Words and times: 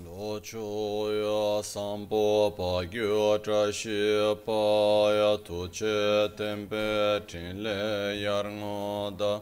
lo 0.00 0.40
cho 0.40 1.12
ya 1.12 1.62
sambo 1.62 2.50
pa 2.56 2.84
gyo 2.86 3.38
tra 3.44 3.70
shi 3.70 4.34
pa 4.46 5.12
ya 5.12 5.36
tu 5.36 5.68
che 5.68 6.30
tempe 6.36 7.20
tin 7.26 7.62
le 7.62 8.16
yar 8.16 8.44
ngo 8.44 9.10
da 9.18 9.40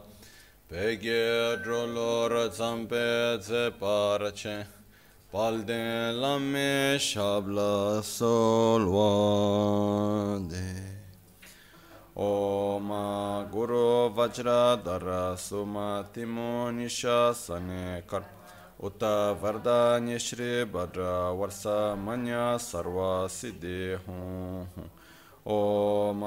pe 0.67 0.97
ge 0.97 1.57
dro 1.63 1.85
lo 1.85 2.27
ra 2.27 2.49
zampe 2.49 3.39
ze 3.41 3.71
par 3.79 4.31
che 4.33 4.65
pal 5.31 5.63
de 5.63 6.11
la 6.11 6.37
me 6.37 6.97
shabla 6.99 8.03
sol 8.03 8.83
wa 8.95 10.39
de 10.51 10.69
Om 12.13 12.89
Guru 13.49 14.09
Vajradhara 14.13 15.37
Sumatimo 15.37 16.69
Nisha 16.69 17.33
Sane 17.33 18.03
Kar 18.05 18.23
उत 18.83 19.03
वरदान्य 19.41 20.17
श्री 20.19 20.63
भद्र 20.73 21.01
वर्ष 21.39 21.61
मन 22.01 22.25
सर्व 22.61 22.97
सिद्धि 23.31 23.81
हूँ 24.07 24.89
ओम 25.47 26.21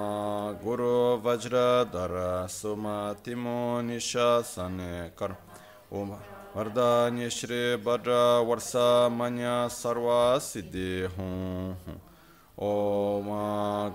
गुरु 0.62 0.92
वज्र 1.24 1.64
धर 1.94 2.14
सुमतिमो 2.50 3.58
निशासन 3.80 4.78
कर 5.18 5.34
ओम 5.98 6.10
वरदान्य 6.56 7.30
श्री 7.30 7.60
भद्र 7.84 8.22
वर्ष 8.48 8.72
मन 9.12 9.38
सर्व 9.72 10.08
सिद्धि 10.42 10.88
हूँ 11.18 12.00
ओम 12.62 13.28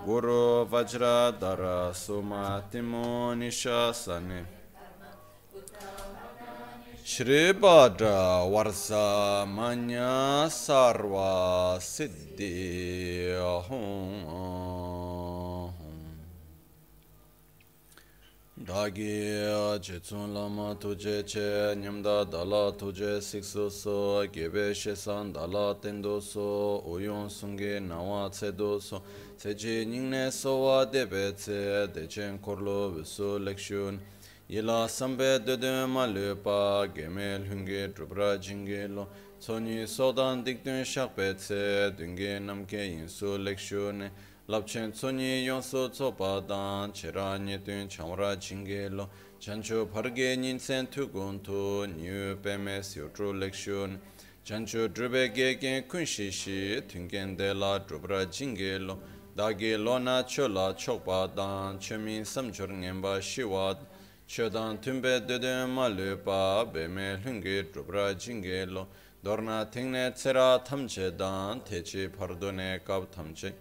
गुरु 0.06 0.40
वज्र 0.72 1.16
धर 1.40 1.66
सुमतिमो 1.96 3.34
निशासन 3.34 4.28
Shripada 7.10 8.46
Varsa 8.48 9.44
Manya 9.44 10.46
Sarva 10.48 11.76
Siddhi 11.80 13.34
Hum. 13.68 14.70
Dāgī 18.62 19.80
chitsun 19.82 20.30
lāma 20.30 20.76
tujē 20.78 21.26
che 21.26 21.74
nyamdā 21.74 22.30
dālā 22.30 22.78
tujē 22.78 23.18
siksu 23.18 23.68
so 23.72 24.24
gebe 24.30 24.70
shesan 24.72 25.32
dālā 25.32 25.80
tendo 25.82 26.20
so 26.20 26.80
uyōn 26.86 27.26
sungi 27.26 27.80
nāwā 27.82 28.30
tse 28.30 28.52
do 28.52 28.78
so. 28.78 29.02
Tse 29.36 29.56
chi 29.56 29.84
nyingne 29.84 30.30
so 30.30 30.60
wā 30.62 30.86
debe 30.86 31.34
tse 31.34 31.88
dechen 31.90 32.38
korlo 32.38 32.94
visu 32.94 33.40
lekshun 33.40 33.98
Yila 34.50 34.88
sampe 34.88 35.46
dedun 35.46 35.90
ma 35.90 36.06
lupa 36.06 36.84
gemel 36.92 37.44
hungi 37.46 37.94
drupra 37.94 38.36
jingi 38.36 38.92
lo. 38.92 39.06
Tsonyi 39.38 39.86
sodan 39.86 40.44
dikdun 40.44 40.82
shakpe 40.84 41.36
tse 41.36 41.92
dungi 41.96 42.40
namke 42.40 42.82
yinsu 42.82 43.38
lekshu 43.38 43.92
ne. 43.96 44.10
Lapchen 44.48 44.90
tsonyi 44.90 45.44
yonsu 45.46 45.88
tsopa 45.92 46.42
dan 46.48 46.90
chira 46.90 47.38
nyetun 47.38 47.88
chamra 47.88 48.34
jingi 48.34 48.90
lo. 48.90 49.08
Chanchu 49.38 49.86
parge 49.88 50.36
nyinsen 50.36 50.88
tukun 50.90 51.40
tu 51.44 51.86
nyu 51.86 52.36
peme 52.42 52.82
siotru 52.82 53.32
lekshu 53.32 53.86
ne. 53.86 53.98
Chanchu 54.44 54.88
drupe 54.92 55.32
gegen 55.32 55.84
kunshi 55.84 56.32
shi 56.32 56.82
tungen 56.88 57.36
de 57.36 57.54
la 57.54 57.78
drupra 57.78 58.26
jingi 58.26 58.84
lo. 58.84 58.98
Dagi 59.36 59.78
lona 59.78 60.24
chola 60.26 60.74
chokpa 60.74 61.30
dan 61.36 61.78
chemin 61.78 62.24
samchur 62.24 62.68
ngenpa 62.68 63.20
shiwa 63.22 63.76
Shodan 64.30 64.80
tumbe 64.80 65.26
dede 65.26 65.66
ma 65.66 65.88
lupa 65.88 66.64
be 66.64 66.86
me 66.86 67.18
lungi 67.24 67.64
drupra 67.72 68.14
jingi 68.14 68.64
lo. 68.70 68.86
Dorna 69.20 69.68
tingne 69.68 70.12
tsera 70.12 70.62
tamche 70.62 71.10
dan 71.16 71.60
techi 71.62 72.08
pardone 72.08 72.80
kab 72.84 73.10
tamche 73.10 73.52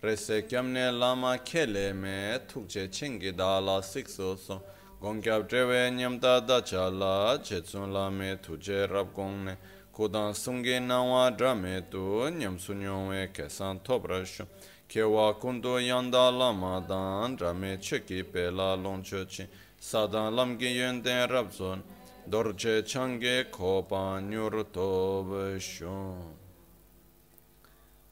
Rese 0.00 0.46
kyamne 0.46 0.96
lama 0.96 1.36
kele 1.38 1.92
me 1.92 2.38
tukche 2.46 2.88
chingi 2.88 3.34
da 3.34 3.58
la 3.58 3.80
sikso 3.80 4.38
so 4.38 4.62
gongkyab 5.00 5.48
trewe 5.48 5.90
nyamda 5.90 6.46
dacha 6.46 6.88
la 6.88 7.36
chetsun 7.38 7.92
la 7.92 8.08
me 8.08 8.36
tuje 8.36 8.88
rab 8.88 9.12
gongne 9.12 9.56
Kodan 9.92 10.32
sungi 10.32 10.78
nangwa 10.78 11.36
drame 11.36 11.90
tu 11.90 12.30
nyamsunyongwe 12.30 13.32
kesan 13.32 13.80
topra 13.82 14.24
shun 14.24 14.46
Kewa 14.86 15.34
kundu 15.40 15.80
yanda 15.80 16.30
lama 16.30 16.80
dan 16.86 17.34
drame 17.34 17.78
cheki 17.78 18.22
pe 18.22 18.48
la 18.50 18.76
longcho 18.76 19.28
chin 19.28 19.48
sadalam 19.90 20.58
ge 20.58 20.68
yönde 20.68 21.28
rabzon 21.28 21.78
dorce 22.32 22.86
çange 22.86 23.50
kopanyur 23.50 24.64
tovşon 24.74 26.34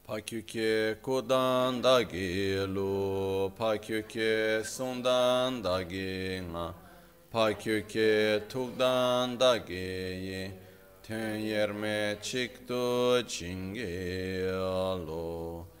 Pakyuke 0.07 0.95
kudan 1.03 1.83
dagi 1.83 2.57
lu, 2.75 3.51
pakyuke 3.57 4.63
sundan 4.65 5.63
dagi 5.63 6.43
nga, 6.51 6.73
pakyuke 7.31 8.43
tukdan 8.49 9.39
dagi 9.39 9.73
yi, 10.27 10.51
ten 11.03 11.35
yerme 11.35 12.17
çıktı 12.21 13.23
çingi 13.27 14.51
alu. 14.53 15.72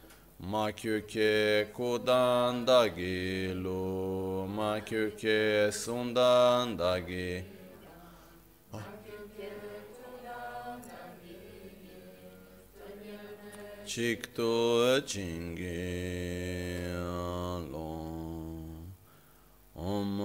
Makyuke 0.43 1.71
kodan 1.73 2.67
dagi 2.67 3.53
lu, 3.55 4.45
makyuke 4.45 5.71
sundan 5.71 6.77
dagi 6.77 7.43
Chikto 13.85 14.99
chingi 15.05 16.91
alon. 16.91 18.91
Om 19.75 20.17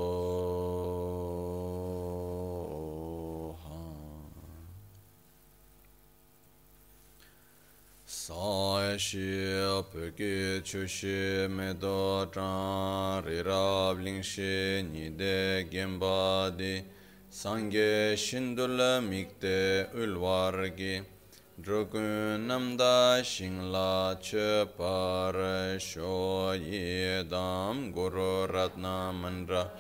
Saeshi 8.06 9.64
apöki 9.78 10.62
çöşi 10.64 11.48
medo 11.50 12.30
çari 12.34 13.44
rabling 13.44 14.24
şi 14.24 14.86
nide 14.92 15.66
gembadi. 15.70 16.84
Sange 17.30 18.16
şindüle 18.16 19.00
mikte 19.00 19.90
ülvargi 19.94 21.15
Drugun 21.58 22.46
Namda 22.46 23.22
Shingla 23.22 24.20
Chepar 24.20 25.80
Sho 25.80 26.52
Yedam 26.52 27.94
Guru 27.94 28.46
Ratna 28.46 29.10
Mandra 29.14 29.70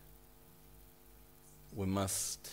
we 1.75 1.85
must 1.85 2.51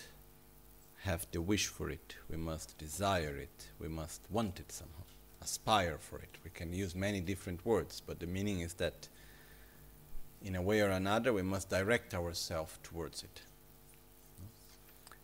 have 1.02 1.26
the 1.32 1.40
wish 1.40 1.66
for 1.66 1.90
it, 1.90 2.14
we 2.30 2.36
must 2.36 2.76
desire 2.78 3.36
it, 3.36 3.66
we 3.80 3.88
must 3.88 4.20
want 4.30 4.60
it 4.60 4.72
somehow, 4.72 5.04
aspire 5.40 5.98
for 5.98 6.18
it. 6.18 6.36
We 6.44 6.50
can 6.50 6.72
use 6.72 6.94
many 6.94 7.20
different 7.20 7.64
words, 7.64 8.02
but 8.04 8.20
the 8.20 8.26
meaning 8.26 8.60
is 8.60 8.74
that 8.74 9.08
in 10.44 10.54
a 10.54 10.62
way 10.62 10.80
or 10.80 10.90
another 10.90 11.32
we 11.32 11.42
must 11.42 11.70
direct 11.70 12.14
ourselves 12.14 12.78
towards 12.82 13.22
it. 13.22 13.42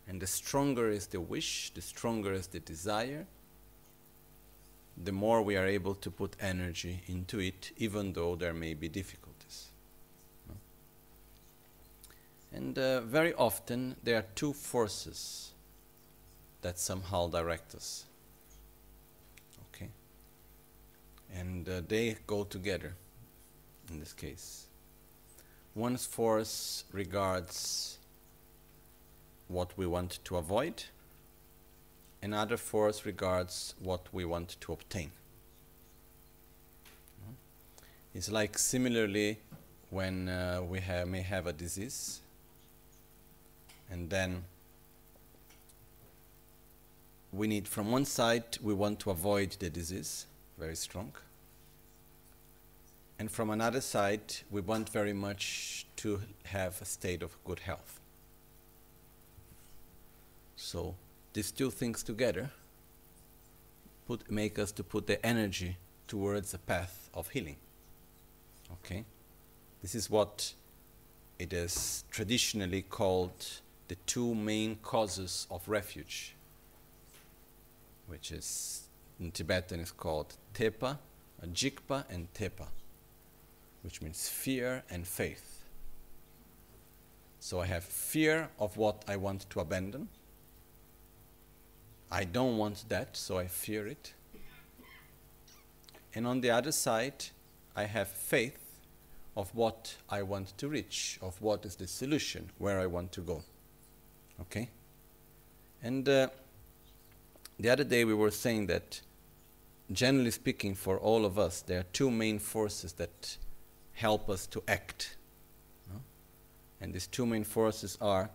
And 0.07 0.21
the 0.21 0.27
stronger 0.27 0.89
is 0.89 1.07
the 1.07 1.21
wish, 1.21 1.71
the 1.73 1.81
stronger 1.81 2.33
is 2.33 2.47
the 2.47 2.59
desire, 2.59 3.25
the 5.03 5.11
more 5.11 5.41
we 5.41 5.57
are 5.57 5.65
able 5.65 5.95
to 5.95 6.11
put 6.11 6.35
energy 6.39 7.01
into 7.07 7.39
it, 7.39 7.71
even 7.77 8.13
though 8.13 8.35
there 8.35 8.53
may 8.53 8.73
be 8.73 8.87
difficulties. 8.87 9.69
No? 10.47 10.55
And 12.55 12.79
uh, 12.79 13.01
very 13.01 13.33
often 13.33 13.97
there 14.01 14.17
are 14.17 14.25
two 14.33 14.53
forces 14.53 15.51
that 16.61 16.79
somehow 16.79 17.27
direct 17.27 17.75
us. 17.75 18.05
Okay? 19.67 19.89
And 21.35 21.67
uh, 21.67 21.81
they 21.85 22.15
go 22.25 22.45
together 22.45 22.93
in 23.91 23.99
this 23.99 24.13
case. 24.13 24.67
One 25.73 25.97
force 25.97 26.85
regards 26.93 27.97
what 29.49 29.77
we 29.77 29.85
want 29.85 30.19
to 30.23 30.37
avoid, 30.37 30.85
another 32.23 32.55
force 32.55 33.05
regards 33.05 33.75
what 33.79 34.07
we 34.13 34.23
want 34.23 34.55
to 34.61 34.71
obtain. 34.71 35.11
It's 38.13 38.31
like 38.31 38.57
similarly 38.57 39.39
when 39.89 40.29
uh, 40.29 40.61
we 40.65 40.79
have, 40.79 41.09
may 41.09 41.21
have 41.21 41.47
a 41.47 41.53
disease 41.53 42.21
and 43.89 44.09
then 44.09 44.43
we 47.31 47.47
need 47.47 47.67
from 47.67 47.91
one 47.91 48.05
side 48.05 48.57
we 48.61 48.73
want 48.73 48.99
to 48.99 49.09
avoid 49.09 49.51
the 49.59 49.69
disease 49.69 50.25
very 50.57 50.75
strong 50.75 51.11
and 53.19 53.31
from 53.31 53.49
another 53.49 53.81
side 53.81 54.35
we 54.51 54.61
want 54.61 54.89
very 54.89 55.13
much 55.13 55.85
to 55.95 56.21
have 56.45 56.81
a 56.81 56.85
state 56.85 57.21
of 57.21 57.35
good 57.43 57.59
health 57.59 57.99
so 60.55 60.95
these 61.33 61.51
two 61.51 61.69
things 61.69 62.01
together 62.03 62.49
put, 64.07 64.29
make 64.31 64.57
us 64.59 64.71
to 64.73 64.83
put 64.83 65.07
the 65.07 65.23
energy 65.25 65.77
towards 66.07 66.53
a 66.53 66.57
path 66.57 67.09
of 67.13 67.29
healing. 67.29 67.57
Okay? 68.71 69.05
This 69.81 69.95
is 69.95 70.09
what 70.09 70.53
it 71.39 71.53
is 71.53 72.03
traditionally 72.09 72.83
called 72.83 73.61
the 73.87 73.95
two 74.05 74.33
main 74.33 74.77
causes 74.81 75.47
of 75.49 75.67
refuge, 75.67 76.35
which 78.07 78.31
is 78.31 78.87
in 79.19 79.31
Tibetan 79.31 79.79
is 79.79 79.91
called 79.91 80.35
Tepa, 80.53 80.97
uh, 81.41 81.45
Jikpa, 81.47 82.05
and 82.09 82.33
Tepa, 82.33 82.67
which 83.83 84.01
means 84.01 84.27
fear 84.27 84.83
and 84.89 85.07
faith. 85.07 85.63
So 87.39 87.61
I 87.61 87.67
have 87.67 87.83
fear 87.83 88.49
of 88.59 88.75
what 88.77 89.03
I 89.07 89.17
want 89.17 89.49
to 89.51 89.59
abandon 89.59 90.09
I 92.11 92.23
don't 92.23 92.57
want 92.57 92.85
that, 92.89 93.17
so 93.17 93.37
I 93.37 93.47
fear 93.47 93.87
it. 93.87 94.13
And 96.13 96.25
on 96.25 96.41
the 96.41 96.49
other 96.51 96.71
side, 96.71 97.25
I 97.75 97.83
have 97.83 98.07
faith 98.07 98.79
of 99.35 99.53
what 99.53 99.95
I 100.09 100.21
want 100.21 100.57
to 100.59 100.69
reach, 100.69 101.19
of 101.21 101.41
what 101.41 101.65
is 101.65 101.75
the 101.75 101.87
solution, 101.87 102.51
where 102.57 102.79
I 102.79 102.85
want 102.85 103.11
to 103.13 103.21
go. 103.21 103.43
Okay? 104.41 104.69
And 105.81 106.07
uh, 106.07 106.27
the 107.59 107.69
other 107.69 107.83
day 107.83 108.03
we 108.05 108.13
were 108.13 108.31
saying 108.31 108.67
that, 108.67 109.01
generally 109.91 110.31
speaking, 110.31 110.75
for 110.75 110.97
all 110.97 111.25
of 111.25 111.37
us, 111.39 111.61
there 111.61 111.79
are 111.79 111.85
two 111.93 112.11
main 112.11 112.39
forces 112.39 112.93
that 112.93 113.37
help 113.93 114.29
us 114.29 114.47
to 114.47 114.63
act. 114.67 115.15
No? 115.91 116.01
And 116.81 116.93
these 116.93 117.07
two 117.07 117.25
main 117.25 117.43
forces 117.43 117.97
are 118.01 118.29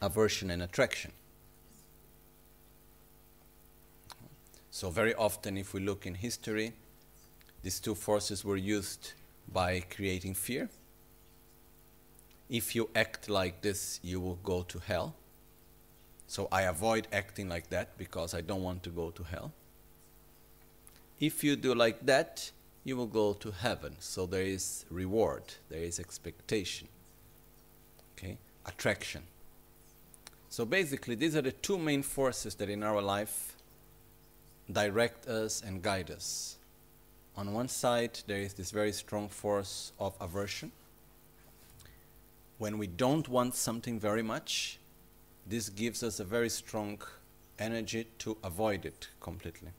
aversion 0.00 0.50
and 0.50 0.62
attraction. 0.62 1.12
So, 4.70 4.90
very 4.90 5.14
often, 5.14 5.58
if 5.58 5.74
we 5.74 5.80
look 5.80 6.06
in 6.06 6.14
history, 6.14 6.72
these 7.62 7.80
two 7.80 7.96
forces 7.96 8.44
were 8.44 8.56
used 8.56 9.12
by 9.52 9.80
creating 9.80 10.34
fear. 10.34 10.68
If 12.48 12.74
you 12.74 12.88
act 12.94 13.28
like 13.28 13.60
this, 13.60 14.00
you 14.02 14.20
will 14.20 14.38
go 14.42 14.62
to 14.62 14.78
hell. 14.78 15.14
So, 16.26 16.48
I 16.52 16.62
avoid 16.62 17.08
acting 17.12 17.48
like 17.48 17.70
that 17.70 17.96
because 17.96 18.34
I 18.34 18.40
don't 18.42 18.62
want 18.62 18.82
to 18.82 18.90
go 18.90 19.10
to 19.10 19.22
hell. 19.22 19.52
If 21.20 21.42
you 21.42 21.56
do 21.56 21.74
like 21.74 22.04
that, 22.06 22.50
you 22.84 22.96
will 22.96 23.06
go 23.06 23.32
to 23.34 23.50
heaven. 23.50 23.96
So, 23.98 24.26
there 24.26 24.42
is 24.42 24.84
reward, 24.90 25.42
there 25.68 25.82
is 25.82 25.98
expectation. 25.98 26.88
Okay? 28.12 28.36
Attraction. 28.66 29.22
So 30.48 30.64
basically, 30.64 31.14
these 31.14 31.36
are 31.36 31.42
the 31.42 31.52
two 31.52 31.78
main 31.78 32.02
forces 32.02 32.54
that 32.56 32.70
in 32.70 32.82
our 32.82 33.02
life 33.02 33.54
direct 34.70 35.26
us 35.26 35.62
and 35.62 35.82
guide 35.82 36.10
us. 36.10 36.56
On 37.36 37.52
one 37.52 37.68
side, 37.68 38.18
there 38.26 38.40
is 38.40 38.54
this 38.54 38.70
very 38.70 38.92
strong 38.92 39.28
force 39.28 39.92
of 40.00 40.14
aversion. 40.20 40.72
When 42.58 42.78
we 42.78 42.86
don't 42.86 43.28
want 43.28 43.54
something 43.54 44.00
very 44.00 44.22
much, 44.22 44.78
this 45.46 45.68
gives 45.68 46.02
us 46.02 46.20
a 46.20 46.24
very 46.24 46.50
strong 46.50 47.00
energy 47.58 48.06
to 48.18 48.36
avoid 48.42 48.84
it 48.84 49.08
completely. 49.20 49.70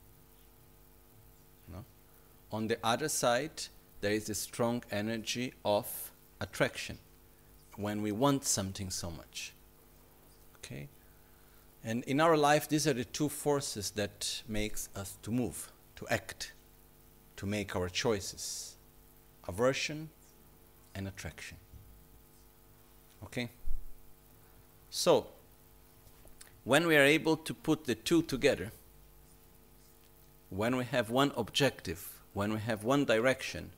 No? 1.72 1.86
On 2.52 2.68
the 2.68 2.78
other 2.84 3.10
side, 3.10 3.64
there 4.02 4.12
is 4.12 4.30
a 4.30 4.36
strong 4.36 4.84
energy 4.92 5.54
of 5.64 6.12
attraction 6.40 6.98
when 7.76 8.02
we 8.02 8.12
want 8.12 8.46
something 8.46 8.90
so 8.90 9.12
much. 9.12 9.54
Okay? 10.58 10.88
And 11.84 12.04
in 12.06 12.20
our 12.20 12.36
life, 12.36 12.68
these 12.68 12.88
are 12.88 12.94
the 12.94 13.06
two 13.06 13.30
forces 13.30 13.92
that 13.92 14.42
makes 14.48 14.90
us 14.96 15.18
to 15.24 15.32
move, 15.32 15.72
to 15.96 16.08
act, 16.10 16.54
to 17.38 17.46
make 17.46 17.76
our 17.76 17.90
choices. 17.90 18.76
Aversion 19.48 20.10
and 20.94 21.08
attraction. 21.08 21.58
Okay? 23.24 23.50
So, 24.90 25.28
when 26.64 26.88
we 26.88 26.96
are 26.96 27.04
able 27.04 27.38
to 27.38 27.54
put 27.54 27.86
the 27.86 27.96
two 27.96 28.22
together, 28.22 28.72
when 30.50 30.76
we 30.76 30.86
have 30.86 31.10
one 31.10 31.32
objective, 31.38 32.20
when 32.34 32.54
we 32.54 32.60
have 32.60 32.84
one 32.84 33.06
direction, 33.06 33.72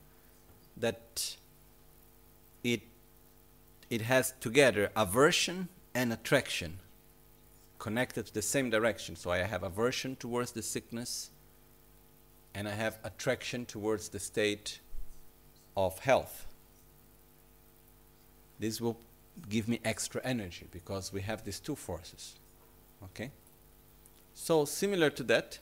that 0.77 1.35
it, 2.63 2.81
it 3.89 4.01
has 4.01 4.33
together 4.39 4.89
aversion 4.95 5.67
and 5.93 6.13
attraction 6.13 6.79
connected 7.81 8.27
to 8.27 8.33
the 8.33 8.41
same 8.41 8.69
direction. 8.69 9.15
So 9.15 9.31
I 9.31 9.39
have 9.39 9.63
aversion 9.63 10.15
towards 10.15 10.51
the 10.51 10.61
sickness 10.61 11.31
and 12.53 12.67
I 12.67 12.71
have 12.71 12.99
attraction 13.03 13.65
towards 13.65 14.09
the 14.09 14.19
state 14.19 14.79
of 15.75 15.99
health. 15.99 16.45
This 18.59 18.79
will 18.79 18.97
give 19.49 19.67
me 19.67 19.79
extra 19.83 20.21
energy 20.23 20.67
because 20.71 21.11
we 21.13 21.21
have 21.21 21.43
these 21.43 21.59
two 21.59 21.75
forces. 21.75 22.35
Okay? 23.03 23.31
So, 24.33 24.65
similar 24.65 25.09
to 25.11 25.23
that, 25.23 25.59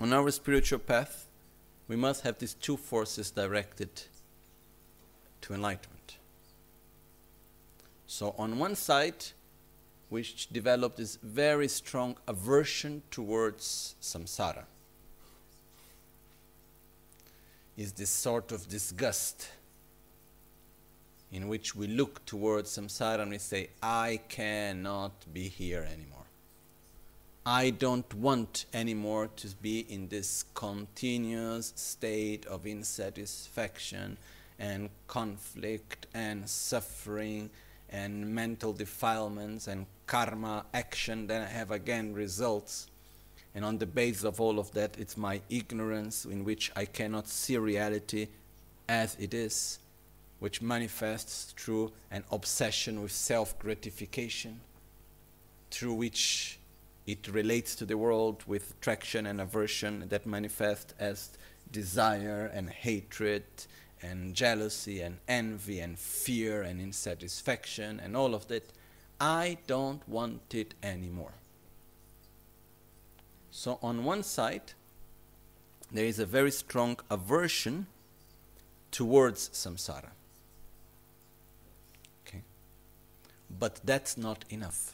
on 0.00 0.12
our 0.12 0.30
spiritual 0.30 0.78
path, 0.78 1.26
we 1.88 1.96
must 1.96 2.22
have 2.22 2.38
these 2.38 2.54
two 2.54 2.76
forces 2.76 3.30
directed 3.30 3.88
to 5.42 5.54
enlightenment. 5.54 6.16
So, 8.06 8.34
on 8.38 8.58
one 8.58 8.74
side, 8.74 9.24
which 10.08 10.48
developed 10.48 10.98
this 10.98 11.16
very 11.22 11.68
strong 11.68 12.16
aversion 12.26 13.02
towards 13.10 13.94
samsara, 14.00 14.64
is 17.76 17.92
this 17.92 18.10
sort 18.10 18.52
of 18.52 18.68
disgust 18.68 19.50
in 21.32 21.48
which 21.48 21.74
we 21.74 21.86
look 21.86 22.24
towards 22.24 22.76
samsara 22.76 23.20
and 23.20 23.30
we 23.30 23.38
say, 23.38 23.70
I 23.82 24.20
cannot 24.28 25.32
be 25.32 25.48
here 25.48 25.86
anymore. 25.92 26.16
I 27.44 27.70
don't 27.70 28.12
want 28.14 28.66
anymore 28.74 29.28
to 29.36 29.48
be 29.62 29.80
in 29.80 30.08
this 30.08 30.44
continuous 30.54 31.72
state 31.76 32.44
of 32.46 32.66
insatisfaction 32.66 34.16
and 34.58 34.90
conflict 35.06 36.06
and 36.12 36.48
suffering 36.48 37.50
and 37.88 38.34
mental 38.34 38.72
defilements 38.72 39.68
and 39.68 39.86
karma 40.06 40.64
action 40.74 41.26
then 41.26 41.42
I 41.42 41.46
have 41.46 41.70
again 41.70 42.14
results. 42.14 42.88
And 43.54 43.64
on 43.64 43.78
the 43.78 43.86
basis 43.86 44.24
of 44.24 44.40
all 44.40 44.58
of 44.58 44.72
that, 44.72 44.98
it's 44.98 45.16
my 45.16 45.40
ignorance 45.48 46.24
in 46.24 46.44
which 46.44 46.70
I 46.76 46.84
cannot 46.84 47.26
see 47.26 47.56
reality 47.56 48.28
as 48.88 49.16
it 49.18 49.32
is, 49.32 49.78
which 50.38 50.62
manifests 50.62 51.52
through 51.56 51.92
an 52.10 52.24
obsession 52.30 53.02
with 53.02 53.12
self 53.12 53.58
gratification, 53.58 54.60
through 55.70 55.94
which 55.94 56.58
it 57.06 57.28
relates 57.28 57.74
to 57.76 57.86
the 57.86 57.96
world 57.96 58.42
with 58.46 58.72
attraction 58.72 59.26
and 59.26 59.40
aversion 59.40 60.08
that 60.08 60.26
manifest 60.26 60.94
as 60.98 61.30
desire 61.70 62.50
and 62.52 62.70
hatred 62.70 63.44
and 64.02 64.34
jealousy 64.34 65.00
and 65.00 65.18
envy 65.26 65.80
and 65.80 65.98
fear 65.98 66.62
and 66.62 66.80
insatisfaction 66.80 68.00
and 68.02 68.16
all 68.16 68.34
of 68.34 68.48
that. 68.48 68.72
I 69.20 69.58
don't 69.66 70.06
want 70.08 70.54
it 70.54 70.74
anymore. 70.82 71.34
So, 73.50 73.78
on 73.82 74.04
one 74.04 74.22
side, 74.22 74.74
there 75.90 76.04
is 76.04 76.18
a 76.18 76.26
very 76.26 76.50
strong 76.50 76.98
aversion 77.10 77.86
towards 78.90 79.48
samsara. 79.50 80.10
Okay? 82.26 82.42
But 83.50 83.80
that's 83.84 84.16
not 84.16 84.44
enough. 84.50 84.92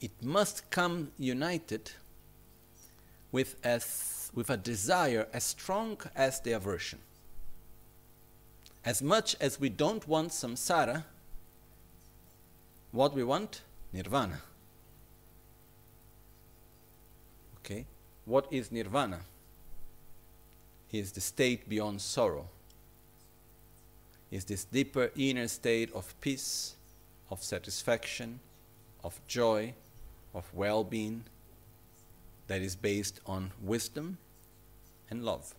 It 0.00 0.12
must 0.22 0.70
come 0.70 1.12
united 1.18 1.92
with 3.32 3.56
as 3.64 4.30
with 4.34 4.50
a 4.50 4.56
desire 4.56 5.26
as 5.32 5.44
strong 5.44 5.98
as 6.14 6.40
the 6.40 6.52
aversion. 6.52 6.98
As 8.84 9.02
much 9.02 9.34
as 9.40 9.58
we 9.58 9.68
don't 9.68 10.06
want 10.06 10.30
samsara, 10.30 11.04
what 12.92 13.14
we 13.14 13.24
want? 13.24 13.62
Nirvana. 13.92 14.40
Okay? 17.58 17.84
What 18.26 18.46
is 18.50 18.70
nirvana? 18.70 19.20
Is 20.92 21.12
the 21.12 21.20
state 21.20 21.68
beyond 21.68 22.00
sorrow. 22.00 22.48
Is 24.30 24.44
this 24.44 24.64
deeper 24.64 25.10
inner 25.16 25.48
state 25.48 25.92
of 25.94 26.18
peace, 26.20 26.74
of 27.30 27.42
satisfaction, 27.42 28.40
of 29.04 29.20
joy, 29.26 29.74
of 30.34 30.52
well 30.52 30.84
being 30.84 31.24
that 32.46 32.62
is 32.62 32.76
based 32.76 33.20
on 33.26 33.50
wisdom 33.62 34.18
and 35.10 35.24
love. 35.24 35.54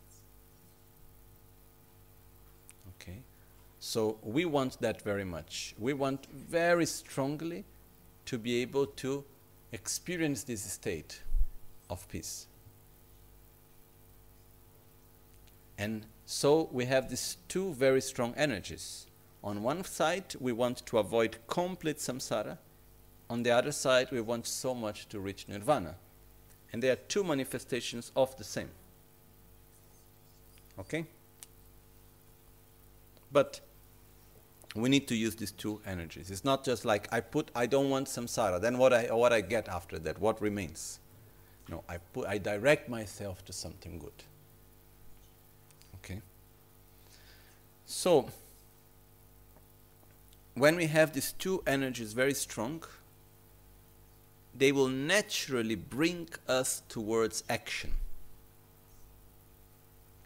Okay? 2.96 3.20
So 3.80 4.18
we 4.24 4.46
want 4.46 4.80
that 4.82 5.02
very 5.02 5.26
much. 5.26 5.76
We 5.78 5.94
want 5.94 6.28
very 6.32 6.86
strongly 6.86 7.66
to 8.26 8.38
be 8.38 8.62
able 8.62 8.88
to 8.88 9.24
experience 9.72 10.44
this 10.44 10.62
state 10.62 11.22
of 11.90 12.08
peace. 12.10 12.48
And 15.78 16.06
so 16.30 16.68
we 16.74 16.84
have 16.86 17.10
these 17.10 17.38
two 17.48 17.74
very 17.74 18.02
strong 18.02 18.34
energies. 18.36 19.08
On 19.42 19.64
one 19.64 19.86
side, 19.86 20.36
we 20.42 20.52
want 20.52 20.86
to 20.86 20.98
avoid 20.98 21.38
complete 21.48 22.00
samsara. 22.00 22.58
On 23.30 23.44
the 23.44 23.52
other 23.52 23.72
side, 23.72 24.12
we 24.12 24.20
want 24.20 24.46
so 24.46 24.76
much 24.76 25.08
to 25.08 25.22
reach 25.22 25.48
nirvana. 25.48 25.96
And 26.74 26.84
they 26.84 26.90
are 26.90 26.98
two 26.98 27.24
manifestations 27.24 28.12
of 28.14 28.36
the 28.36 28.44
same. 28.44 28.70
Okay? 30.78 31.06
But 33.32 33.62
we 34.76 34.90
need 34.90 35.08
to 35.08 35.16
use 35.16 35.38
these 35.38 35.52
two 35.52 35.80
energies. 35.86 36.30
It's 36.30 36.44
not 36.44 36.66
just 36.66 36.84
like 36.84 37.08
I 37.10 37.22
put 37.22 37.52
I 37.56 37.68
don't 37.68 37.90
want 37.90 38.08
samsara, 38.08 38.60
then 38.60 38.78
what 38.78 38.92
I 38.92 39.04
what 39.16 39.32
I 39.32 39.40
get 39.40 39.70
after 39.70 39.98
that, 40.00 40.20
what 40.20 40.42
remains? 40.42 41.00
No, 41.70 41.86
I 41.88 42.00
put 42.00 42.28
I 42.28 42.38
direct 42.38 42.90
myself 42.90 43.46
to 43.46 43.54
something 43.54 43.98
good. 43.98 44.26
Okay? 46.08 46.22
So 47.86 48.30
when 50.54 50.76
we 50.76 50.88
have 50.88 51.14
these 51.14 51.34
two 51.34 51.62
energies 51.68 52.14
very 52.14 52.34
strong, 52.34 52.84
they 54.56 54.72
will 54.72 54.88
naturally 54.88 55.76
bring 55.76 56.30
us 56.48 56.82
towards 56.90 57.44
action 57.50 57.94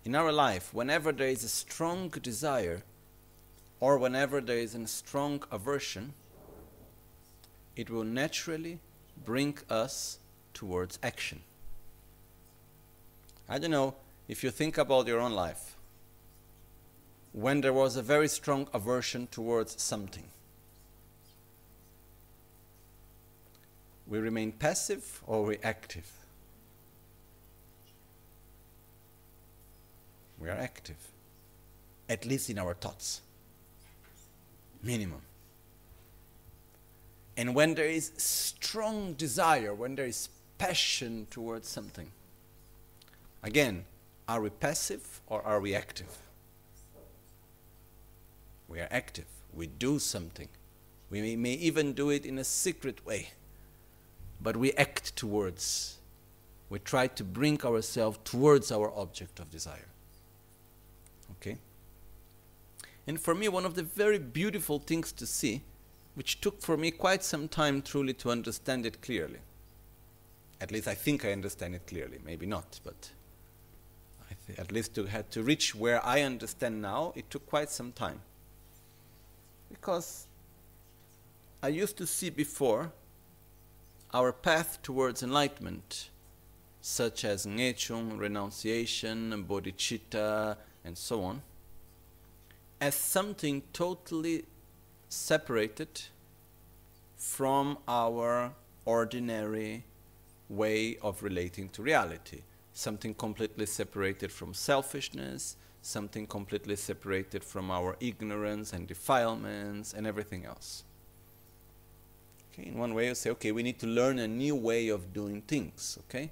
in 0.04 0.16
our 0.16 0.32
life, 0.32 0.74
whenever 0.74 1.12
there 1.12 1.28
is 1.28 1.44
a 1.44 1.50
strong 1.50 2.10
desire 2.10 2.84
or 3.80 3.98
whenever 3.98 4.42
there 4.42 4.58
is 4.58 4.74
a 4.74 4.88
strong 4.88 5.44
aversion, 5.52 6.14
it 7.76 7.90
will 7.90 8.04
naturally 8.04 8.80
bring 9.24 9.58
us 9.70 10.18
towards 10.54 10.98
action. 11.04 11.42
I 13.48 13.60
don't 13.60 13.72
know 13.72 13.96
if 14.32 14.46
you 14.46 14.50
think 14.50 14.78
about 14.78 15.08
your 15.08 15.20
own 15.20 15.34
life. 15.34 15.76
When 17.34 17.60
there 17.60 17.74
was 17.74 17.98
a 17.98 18.02
very 18.02 18.30
strong 18.30 18.66
aversion 18.74 19.28
towards 19.28 19.82
something, 19.82 20.24
we 24.08 24.20
remain 24.20 24.54
passive 24.54 25.22
or 25.28 25.44
we 25.44 25.58
active? 25.64 26.10
we 30.40 30.50
are 30.50 30.58
active, 30.58 30.98
at 32.10 32.26
least 32.26 32.50
in 32.50 32.58
our 32.58 32.74
thoughts. 32.74 33.22
Minimum. 34.82 35.22
And 37.38 37.54
when 37.54 37.76
there 37.76 37.86
is 37.86 38.12
strong 38.18 39.14
desire, 39.14 39.74
when 39.74 39.96
there 39.96 40.08
is 40.08 40.30
passion 40.58 41.28
towards 41.30 41.68
something, 41.68 42.12
again, 43.44 43.86
are 44.28 44.42
we 44.42 44.50
passive 44.50 45.22
or 45.28 45.42
are 45.44 45.60
we 45.60 45.76
active? 45.76 46.18
We 48.68 48.80
are 48.80 48.88
active. 48.90 49.26
We 49.54 49.68
do 49.68 50.00
something. 50.00 50.48
We 51.10 51.22
may, 51.22 51.36
may 51.36 51.54
even 51.54 51.94
do 51.94 52.10
it 52.10 52.26
in 52.26 52.38
a 52.38 52.44
secret 52.44 53.06
way, 53.06 53.32
but 54.42 54.56
we 54.56 54.72
act 54.74 55.16
towards. 55.18 55.98
We 56.70 56.80
try 56.80 57.08
to 57.08 57.24
bring 57.24 57.62
ourselves 57.64 58.20
towards 58.24 58.72
our 58.72 58.90
object 58.98 59.40
of 59.40 59.52
desire. 59.52 59.90
Okay? 61.32 61.58
And 63.08 63.20
for 63.20 63.36
me, 63.36 63.50
one 63.50 63.66
of 63.66 63.76
the 63.76 63.84
very 63.84 64.20
beautiful 64.20 64.80
things 64.80 65.12
to 65.14 65.26
see, 65.26 65.64
which 66.16 66.40
took 66.40 66.62
for 66.62 66.78
me 66.78 66.92
quite 66.92 67.24
some 67.24 67.50
time 67.50 67.82
truly 67.82 68.14
to 68.14 68.32
understand 68.32 68.86
it 68.86 69.02
clearly. 69.02 69.40
At 70.62 70.72
least 70.72 70.88
I 70.88 70.94
think 70.94 71.26
I 71.26 71.34
understand 71.34 71.76
it 71.76 71.88
clearly, 71.88 72.20
maybe 72.24 72.46
not, 72.46 72.80
but 72.86 73.10
at 74.58 74.72
least 74.72 74.96
to 74.96 75.06
have 75.06 75.30
to 75.32 75.44
reach 75.44 75.76
where 75.76 76.06
I 76.06 76.22
understand 76.22 76.82
now, 76.82 77.14
it 77.16 77.30
took 77.30 77.46
quite 77.46 77.70
some 77.70 77.92
time. 77.92 78.22
Because 79.70 80.28
I 81.64 81.70
used 81.70 81.98
to 81.98 82.08
see 82.08 82.30
before 82.30 82.92
our 84.14 84.32
path 84.32 84.82
towards 84.82 85.24
enlightenment, 85.24 86.10
such 86.82 87.24
as 87.24 87.46
ngechung, 87.46 88.18
renunciation, 88.18 89.46
bodhicitta, 89.48 90.58
and 90.84 90.98
so 90.98 91.24
on, 91.24 91.42
as 92.80 92.96
something 92.96 93.62
totally 93.74 94.46
separated 95.08 96.02
from 97.16 97.78
our 97.88 98.52
ordinary 98.86 99.84
way 100.50 100.98
of 101.02 101.22
relating 101.22 101.70
to 101.70 101.82
reality. 101.84 102.42
Something 102.74 103.14
completely 103.14 103.66
separated 103.66 104.32
from 104.32 104.54
selfishness, 104.54 105.58
something 105.82 106.28
completely 106.28 106.76
separated 106.76 107.44
from 107.44 107.70
our 107.72 107.98
ignorance 108.00 108.74
and 108.74 108.88
defilements 108.88 109.94
and 109.94 110.08
everything 110.08 110.46
else. 110.46 110.84
Okay, 112.54 112.68
in 112.68 112.78
one 112.78 112.94
way, 112.94 113.08
you 113.08 113.16
say, 113.16 113.30
okay, 113.32 113.52
we 113.52 113.64
need 113.64 113.80
to 113.80 113.88
learn 113.88 114.20
a 114.20 114.28
new 114.28 114.56
way 114.56 114.90
of 114.90 115.14
doing 115.14 115.42
things, 115.42 115.98
okay? 116.06 116.32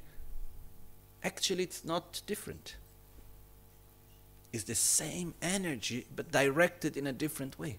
Actually, 1.23 1.63
it's 1.63 1.83
not 1.83 2.21
different 2.25 2.75
It's 4.51 4.63
the 4.63 4.75
same 4.75 5.35
energy 5.41 6.07
but 6.15 6.31
directed 6.31 6.97
in 6.97 7.05
a 7.05 7.13
different 7.13 7.59
way. 7.59 7.77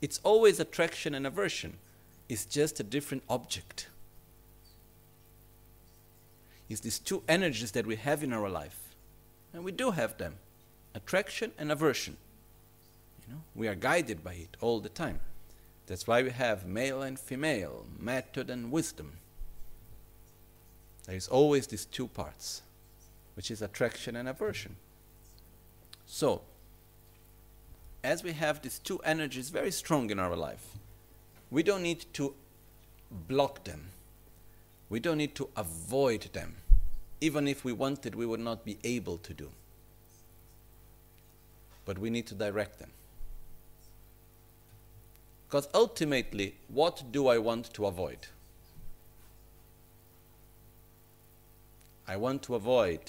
It's 0.00 0.18
always 0.22 0.60
attraction 0.60 1.14
and 1.14 1.26
aversion, 1.26 1.78
it's 2.28 2.44
just 2.46 2.80
a 2.80 2.82
different 2.82 3.22
object. 3.28 3.88
It's 6.68 6.80
these 6.80 6.98
two 6.98 7.22
energies 7.28 7.72
that 7.72 7.86
we 7.86 7.96
have 7.96 8.22
in 8.22 8.32
our 8.32 8.48
life. 8.48 8.78
And 9.52 9.64
we 9.64 9.72
do 9.72 9.90
have 9.92 10.18
them 10.18 10.36
attraction 10.94 11.52
and 11.58 11.70
aversion. 11.70 12.16
You 13.26 13.34
know, 13.34 13.40
we 13.54 13.68
are 13.68 13.74
guided 13.74 14.22
by 14.22 14.34
it 14.34 14.56
all 14.60 14.80
the 14.80 14.88
time. 14.88 15.20
That's 15.86 16.06
why 16.06 16.22
we 16.22 16.30
have 16.30 16.66
male 16.66 17.02
and 17.02 17.18
female, 17.18 17.84
method 17.98 18.48
and 18.48 18.70
wisdom. 18.70 19.18
There 21.06 21.16
is 21.16 21.28
always 21.28 21.66
these 21.66 21.84
two 21.84 22.08
parts, 22.08 22.62
which 23.34 23.50
is 23.50 23.60
attraction 23.60 24.16
and 24.16 24.28
aversion. 24.28 24.76
So, 26.06 26.42
as 28.02 28.22
we 28.22 28.32
have 28.32 28.62
these 28.62 28.78
two 28.78 28.98
energies 28.98 29.50
very 29.50 29.70
strong 29.70 30.10
in 30.10 30.18
our 30.18 30.36
life, 30.36 30.66
we 31.50 31.62
don't 31.62 31.82
need 31.82 32.06
to 32.14 32.34
block 33.10 33.64
them. 33.64 33.90
We 34.94 35.00
don't 35.00 35.18
need 35.18 35.34
to 35.34 35.48
avoid 35.56 36.28
them. 36.34 36.54
Even 37.20 37.48
if 37.48 37.64
we 37.64 37.72
wanted, 37.72 38.14
we 38.14 38.26
would 38.26 38.38
not 38.38 38.64
be 38.64 38.78
able 38.84 39.18
to 39.18 39.34
do. 39.34 39.50
But 41.84 41.98
we 41.98 42.10
need 42.10 42.28
to 42.28 42.34
direct 42.36 42.78
them. 42.78 42.92
Because 45.48 45.68
ultimately, 45.74 46.54
what 46.68 47.02
do 47.10 47.26
I 47.26 47.38
want 47.38 47.74
to 47.74 47.86
avoid? 47.86 48.18
I 52.06 52.14
want 52.14 52.44
to 52.44 52.54
avoid 52.54 53.00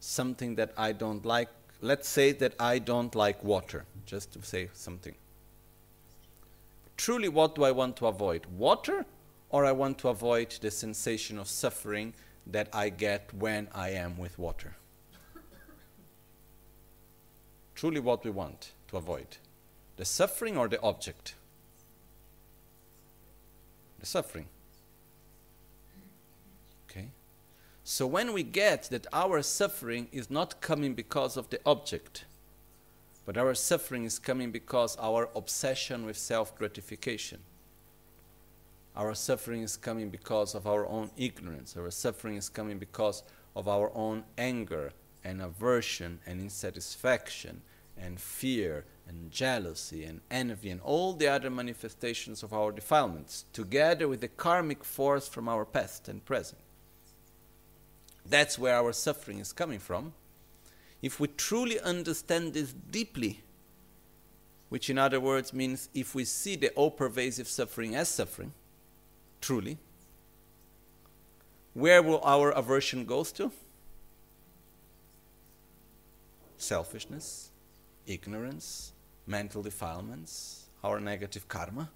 something 0.00 0.54
that 0.54 0.72
I 0.74 0.92
don't 0.92 1.26
like. 1.26 1.50
Let's 1.82 2.08
say 2.08 2.32
that 2.32 2.54
I 2.58 2.78
don't 2.78 3.14
like 3.14 3.44
water, 3.44 3.84
just 4.06 4.32
to 4.32 4.42
say 4.42 4.70
something. 4.72 5.16
Truly, 6.96 7.28
what 7.28 7.56
do 7.56 7.64
I 7.64 7.72
want 7.72 7.98
to 7.98 8.06
avoid? 8.06 8.46
Water, 8.46 9.04
or 9.50 9.64
I 9.64 9.72
want 9.72 9.98
to 9.98 10.08
avoid 10.08 10.50
the 10.60 10.70
sensation 10.70 11.38
of 11.38 11.48
suffering 11.48 12.14
that 12.46 12.68
I 12.72 12.88
get 12.90 13.32
when 13.34 13.68
I 13.74 13.90
am 13.90 14.18
with 14.18 14.38
water? 14.38 14.74
Truly, 17.74 18.00
what 18.00 18.24
we 18.24 18.30
want 18.30 18.72
to 18.88 18.96
avoid 18.96 19.36
the 19.96 20.04
suffering 20.04 20.56
or 20.56 20.68
the 20.68 20.80
object? 20.80 21.34
The 24.00 24.06
suffering. 24.06 24.46
Okay? 26.88 27.08
So 27.84 28.06
when 28.06 28.32
we 28.32 28.42
get 28.42 28.84
that 28.90 29.06
our 29.12 29.42
suffering 29.42 30.08
is 30.12 30.30
not 30.30 30.60
coming 30.60 30.94
because 30.94 31.36
of 31.36 31.50
the 31.50 31.60
object, 31.66 32.24
but 33.26 33.36
our 33.36 33.54
suffering 33.54 34.04
is 34.04 34.18
coming 34.18 34.50
because 34.50 34.96
our 34.98 35.28
obsession 35.36 36.06
with 36.06 36.16
self 36.16 36.56
gratification. 36.56 37.40
Our 38.98 39.14
suffering 39.14 39.62
is 39.62 39.76
coming 39.76 40.10
because 40.10 40.56
of 40.56 40.66
our 40.66 40.84
own 40.84 41.12
ignorance. 41.16 41.76
Our 41.76 41.90
suffering 41.92 42.34
is 42.34 42.48
coming 42.48 42.78
because 42.78 43.22
of 43.54 43.68
our 43.68 43.92
own 43.94 44.24
anger 44.36 44.92
and 45.22 45.40
aversion 45.40 46.18
and 46.26 46.40
insatisfaction 46.40 47.62
and 47.96 48.20
fear 48.20 48.84
and 49.06 49.30
jealousy 49.30 50.04
and 50.04 50.20
envy 50.32 50.70
and 50.70 50.80
all 50.80 51.12
the 51.12 51.28
other 51.28 51.48
manifestations 51.48 52.42
of 52.42 52.52
our 52.52 52.72
defilements, 52.72 53.44
together 53.52 54.08
with 54.08 54.20
the 54.20 54.28
karmic 54.28 54.84
force 54.84 55.28
from 55.28 55.48
our 55.48 55.64
past 55.64 56.08
and 56.08 56.24
present. 56.24 56.60
That's 58.26 58.58
where 58.58 58.74
our 58.74 58.92
suffering 58.92 59.38
is 59.38 59.52
coming 59.52 59.78
from. 59.78 60.12
If 61.00 61.20
we 61.20 61.28
truly 61.28 61.78
understand 61.80 62.52
this 62.52 62.72
deeply, 62.72 63.42
which 64.68 64.90
in 64.90 64.98
other 64.98 65.20
words 65.20 65.52
means 65.52 65.88
if 65.94 66.16
we 66.16 66.24
see 66.24 66.56
the 66.56 66.70
all 66.70 66.90
pervasive 66.90 67.46
suffering 67.46 67.94
as 67.94 68.08
suffering, 68.08 68.52
truly, 69.40 69.78
where 71.74 72.02
will 72.02 72.20
our 72.24 72.50
aversion 72.50 73.04
goes 73.04 73.30
to? 73.32 73.52
Selfishness, 76.56 77.50
ignorance, 78.06 78.92
mental 79.26 79.62
defilements, 79.62 80.66
our 80.82 80.98
negative 80.98 81.46
karma. 81.48 81.90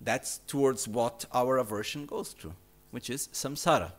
That's 0.00 0.38
towards 0.46 0.88
what 0.88 1.26
our 1.32 1.58
aversion 1.58 2.06
goes 2.06 2.34
to, 2.34 2.52
which 2.90 3.10
is 3.10 3.28
samsara. 3.28 3.92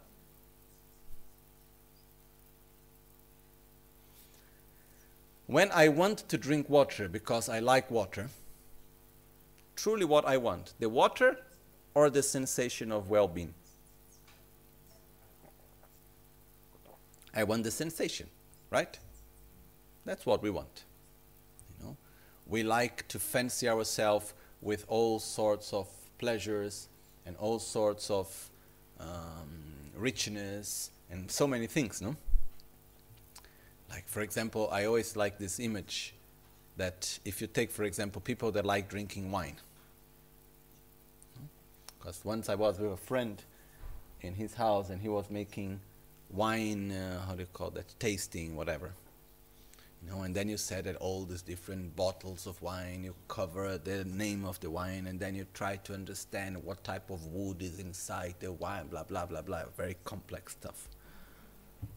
When 5.45 5.69
I 5.71 5.89
want 5.89 6.29
to 6.29 6.37
drink 6.37 6.69
water 6.69 7.07
because 7.07 7.49
I 7.49 7.59
like 7.59 7.91
water, 7.91 8.29
truly 9.75 10.05
what 10.05 10.25
I 10.25 10.37
want, 10.37 10.73
the 10.79 10.89
water 10.89 11.37
or 11.93 12.09
the 12.09 12.23
sensation 12.23 12.91
of 12.91 13.09
well 13.09 13.27
being? 13.27 13.53
I 17.33 17.43
want 17.43 17.63
the 17.63 17.71
sensation, 17.71 18.27
right? 18.69 18.97
That's 20.05 20.25
what 20.25 20.41
we 20.41 20.49
want 20.49 20.83
You 21.79 21.85
know, 21.85 21.97
we 22.47 22.63
like 22.63 23.07
to 23.09 23.19
fancy 23.19 23.69
ourselves 23.69 24.33
with 24.61 24.85
all 24.87 25.19
sorts 25.19 25.73
of 25.73 25.87
pleasures 26.17 26.87
and 27.25 27.35
all 27.37 27.59
sorts 27.59 28.09
of 28.09 28.49
um, 28.99 29.63
richness 29.95 30.91
and 31.09 31.29
so 31.31 31.47
many 31.47 31.67
things, 31.67 32.01
no? 32.01 32.15
Like, 33.89 34.07
for 34.07 34.21
example, 34.21 34.69
I 34.71 34.85
always 34.85 35.15
like 35.15 35.37
this 35.37 35.59
image 35.59 36.13
that 36.77 37.19
if 37.25 37.41
you 37.41 37.47
take, 37.47 37.71
for 37.71 37.83
example, 37.83 38.21
people 38.21 38.51
that 38.53 38.65
like 38.65 38.87
drinking 38.89 39.31
wine. 39.31 39.57
Because 42.01 42.25
once 42.25 42.49
I 42.49 42.55
was 42.55 42.79
with 42.79 42.93
a 42.93 42.97
friend 42.97 43.41
in 44.21 44.33
his 44.33 44.55
house 44.55 44.89
and 44.89 44.99
he 44.99 45.07
was 45.07 45.29
making 45.29 45.79
wine, 46.31 46.91
uh, 46.91 47.23
how 47.27 47.33
do 47.33 47.41
you 47.41 47.47
call 47.53 47.69
that, 47.71 47.93
tasting, 47.99 48.55
whatever. 48.55 48.91
You 50.03 50.09
know, 50.09 50.21
and 50.23 50.33
then 50.33 50.49
you 50.49 50.57
set 50.57 50.87
at 50.87 50.95
all 50.95 51.25
these 51.25 51.43
different 51.43 51.95
bottles 51.95 52.47
of 52.47 52.59
wine, 52.59 53.03
you 53.03 53.13
cover 53.27 53.77
the 53.77 54.03
name 54.05 54.45
of 54.45 54.59
the 54.61 54.71
wine, 54.71 55.05
and 55.05 55.19
then 55.19 55.35
you 55.35 55.45
try 55.53 55.75
to 55.75 55.93
understand 55.93 56.63
what 56.63 56.83
type 56.83 57.11
of 57.11 57.23
wood 57.27 57.61
is 57.61 57.77
inside 57.77 58.33
the 58.39 58.51
wine, 58.51 58.87
blah, 58.87 59.03
blah, 59.03 59.27
blah, 59.27 59.43
blah. 59.43 59.61
Very 59.77 59.95
complex 60.03 60.53
stuff. 60.53 60.89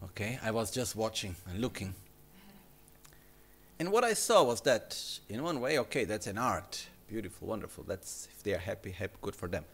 Okay, 0.03 0.37
I 0.43 0.51
was 0.51 0.69
just 0.69 0.95
watching 0.95 1.35
and 1.49 1.59
looking. 1.59 1.95
And 3.79 3.91
what 3.91 4.03
I 4.03 4.13
saw 4.13 4.43
was 4.43 4.61
that, 4.61 5.01
in 5.29 5.41
one 5.41 5.59
way, 5.59 5.79
okay, 5.79 6.05
that's 6.05 6.27
an 6.27 6.37
art. 6.37 6.85
Beautiful, 7.07 7.47
wonderful. 7.47 7.83
That's, 7.85 8.27
if 8.31 8.43
they 8.43 8.53
are 8.53 8.59
happy, 8.59 8.91
happy, 8.91 9.15
good 9.21 9.35
for 9.35 9.47
them. 9.47 9.65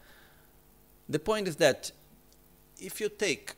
The 1.12 1.18
point 1.18 1.46
is 1.46 1.56
that 1.56 1.92
if 2.80 2.98
you 2.98 3.10
take 3.10 3.52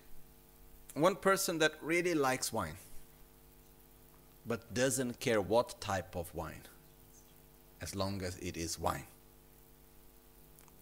one 0.95 1.14
person 1.14 1.61
that 1.61 1.75
really 1.81 2.12
likes 2.12 2.53
wine, 2.53 2.79
but 4.45 4.75
doesn't 4.75 5.21
care 5.21 5.40
what 5.40 5.81
type 5.81 6.17
of 6.17 6.35
wine, 6.35 6.62
as 7.81 7.95
long 7.95 8.23
as 8.23 8.37
it 8.38 8.57
is 8.57 8.77
wine. 8.77 9.05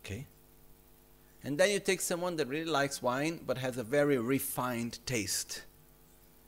Okay? 0.03 0.27
And 1.45 1.59
then 1.59 1.69
you 1.73 1.79
take 1.79 2.01
someone 2.01 2.37
that 2.37 2.49
really 2.49 2.71
likes 2.71 3.03
wine 3.03 3.41
but 3.47 3.59
has 3.59 3.77
a 3.77 3.85
very 3.85 4.17
refined 4.17 4.99
taste. 5.05 5.65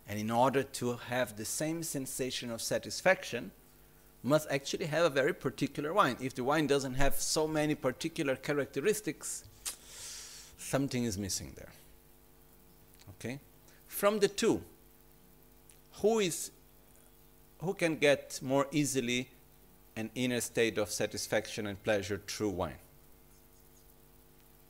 And 0.08 0.18
in 0.18 0.30
order 0.30 0.62
to 0.62 0.96
have 1.08 1.36
the 1.36 1.44
same 1.44 1.82
sensation 1.82 2.50
of 2.50 2.62
satisfaction, 2.62 3.50
must 4.22 4.48
actually 4.50 4.86
have 4.86 5.04
a 5.04 5.10
very 5.10 5.34
particular 5.34 5.92
wine. 5.92 6.16
If 6.18 6.34
the 6.34 6.44
wine 6.44 6.66
doesn't 6.66 6.94
have 6.94 7.16
so 7.16 7.46
many 7.46 7.74
particular 7.74 8.36
characteristics, 8.36 9.44
something 10.56 11.04
is 11.04 11.18
missing 11.18 11.52
there. 11.56 11.72
Okay? 13.10 13.40
From 13.86 14.18
the 14.18 14.28
two, 14.28 14.62
who 16.00 16.18
is 16.18 16.50
who 17.58 17.72
can 17.74 17.96
get 17.96 18.40
more 18.42 18.66
easily 18.72 19.30
an 19.96 20.10
inner 20.14 20.40
state 20.40 20.76
of 20.76 20.90
satisfaction 20.90 21.66
and 21.66 21.82
pleasure 21.82 22.20
through 22.26 22.50
wine? 22.50 22.80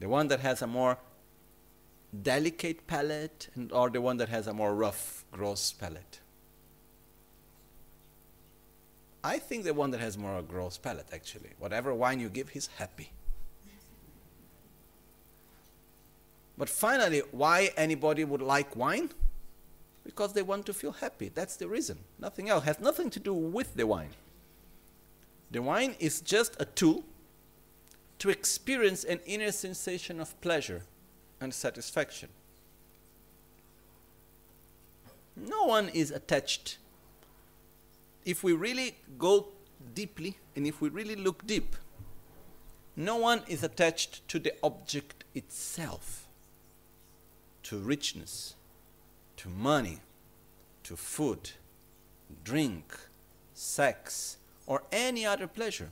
The 0.00 0.08
one 0.08 0.28
that 0.28 0.40
has 0.40 0.62
a 0.62 0.66
more 0.66 0.98
delicate 2.22 2.86
palate 2.86 3.48
and 3.54 3.72
or 3.72 3.90
the 3.90 4.00
one 4.00 4.18
that 4.18 4.28
has 4.28 4.46
a 4.46 4.52
more 4.52 4.74
rough, 4.74 5.24
gross 5.32 5.72
palate? 5.72 6.20
I 9.24 9.38
think 9.38 9.64
the 9.64 9.72
one 9.72 9.90
that 9.92 10.00
has 10.00 10.18
more 10.18 10.38
a 10.38 10.42
gross 10.42 10.76
palate 10.76 11.08
actually. 11.12 11.50
Whatever 11.58 11.94
wine 11.94 12.20
you 12.20 12.28
give, 12.28 12.50
he's 12.50 12.66
happy. 12.66 13.13
But 16.56 16.68
finally, 16.68 17.22
why 17.32 17.70
anybody 17.76 18.24
would 18.24 18.42
like 18.42 18.76
wine? 18.76 19.10
because 20.04 20.34
they 20.34 20.42
want 20.42 20.66
to 20.66 20.74
feel 20.74 20.92
happy. 20.92 21.30
That's 21.34 21.56
the 21.56 21.66
reason. 21.66 21.98
Nothing 22.18 22.50
else. 22.50 22.64
Has 22.64 22.78
nothing 22.78 23.10
to 23.10 23.20
do 23.20 23.32
with 23.32 23.74
the 23.74 23.86
wine. 23.86 24.10
The 25.50 25.62
wine 25.62 25.94
is 25.98 26.20
just 26.20 26.60
a 26.60 26.66
tool 26.66 27.04
to 28.18 28.30
experience 28.30 29.04
an 29.04 29.20
inner 29.26 29.50
sensation 29.50 30.20
of 30.20 30.38
pleasure 30.40 30.82
and 31.40 31.52
satisfaction. 31.52 32.28
No 35.36 35.64
one 35.64 35.88
is 35.88 36.10
attached. 36.10 36.78
If 38.24 38.44
we 38.44 38.52
really 38.52 38.96
go 39.18 39.48
deeply 39.94 40.38
and 40.54 40.66
if 40.66 40.80
we 40.80 40.88
really 40.90 41.16
look 41.16 41.46
deep, 41.46 41.76
no 42.96 43.16
one 43.16 43.42
is 43.48 43.64
attached 43.64 44.26
to 44.28 44.38
the 44.38 44.54
object 44.62 45.24
itself, 45.34 46.23
to 47.64 47.78
richness, 47.78 48.54
to 49.36 49.48
money, 49.48 50.00
to 50.84 50.96
food, 50.96 51.50
drink, 52.44 52.96
sex, 53.54 54.36
or 54.66 54.82
any 54.92 55.26
other 55.26 55.46
pleasure. 55.46 55.90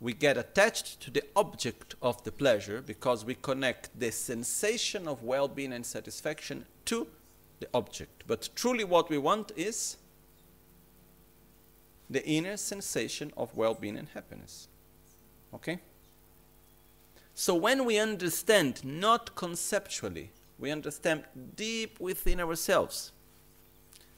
We 0.00 0.12
get 0.12 0.36
attached 0.36 1.00
to 1.00 1.10
the 1.10 1.22
object 1.34 1.94
of 2.02 2.22
the 2.24 2.32
pleasure 2.32 2.82
because 2.82 3.24
we 3.24 3.34
connect 3.34 3.98
the 3.98 4.10
sensation 4.12 5.08
of 5.08 5.22
well 5.22 5.48
being 5.48 5.72
and 5.72 5.86
satisfaction 5.86 6.66
to 6.86 7.06
the 7.60 7.68
object. 7.72 8.24
But 8.26 8.48
truly, 8.54 8.84
what 8.84 9.08
we 9.08 9.18
want 9.18 9.52
is 9.56 9.96
the 12.10 12.24
inner 12.26 12.56
sensation 12.56 13.32
of 13.36 13.56
well 13.56 13.74
being 13.74 13.96
and 13.96 14.08
happiness. 14.08 14.68
Okay? 15.54 15.78
So, 17.34 17.54
when 17.54 17.84
we 17.84 17.98
understand, 17.98 18.84
not 18.84 19.34
conceptually, 19.34 20.30
we 20.58 20.70
understand 20.70 21.24
deep 21.56 21.98
within 21.98 22.40
ourselves 22.40 23.10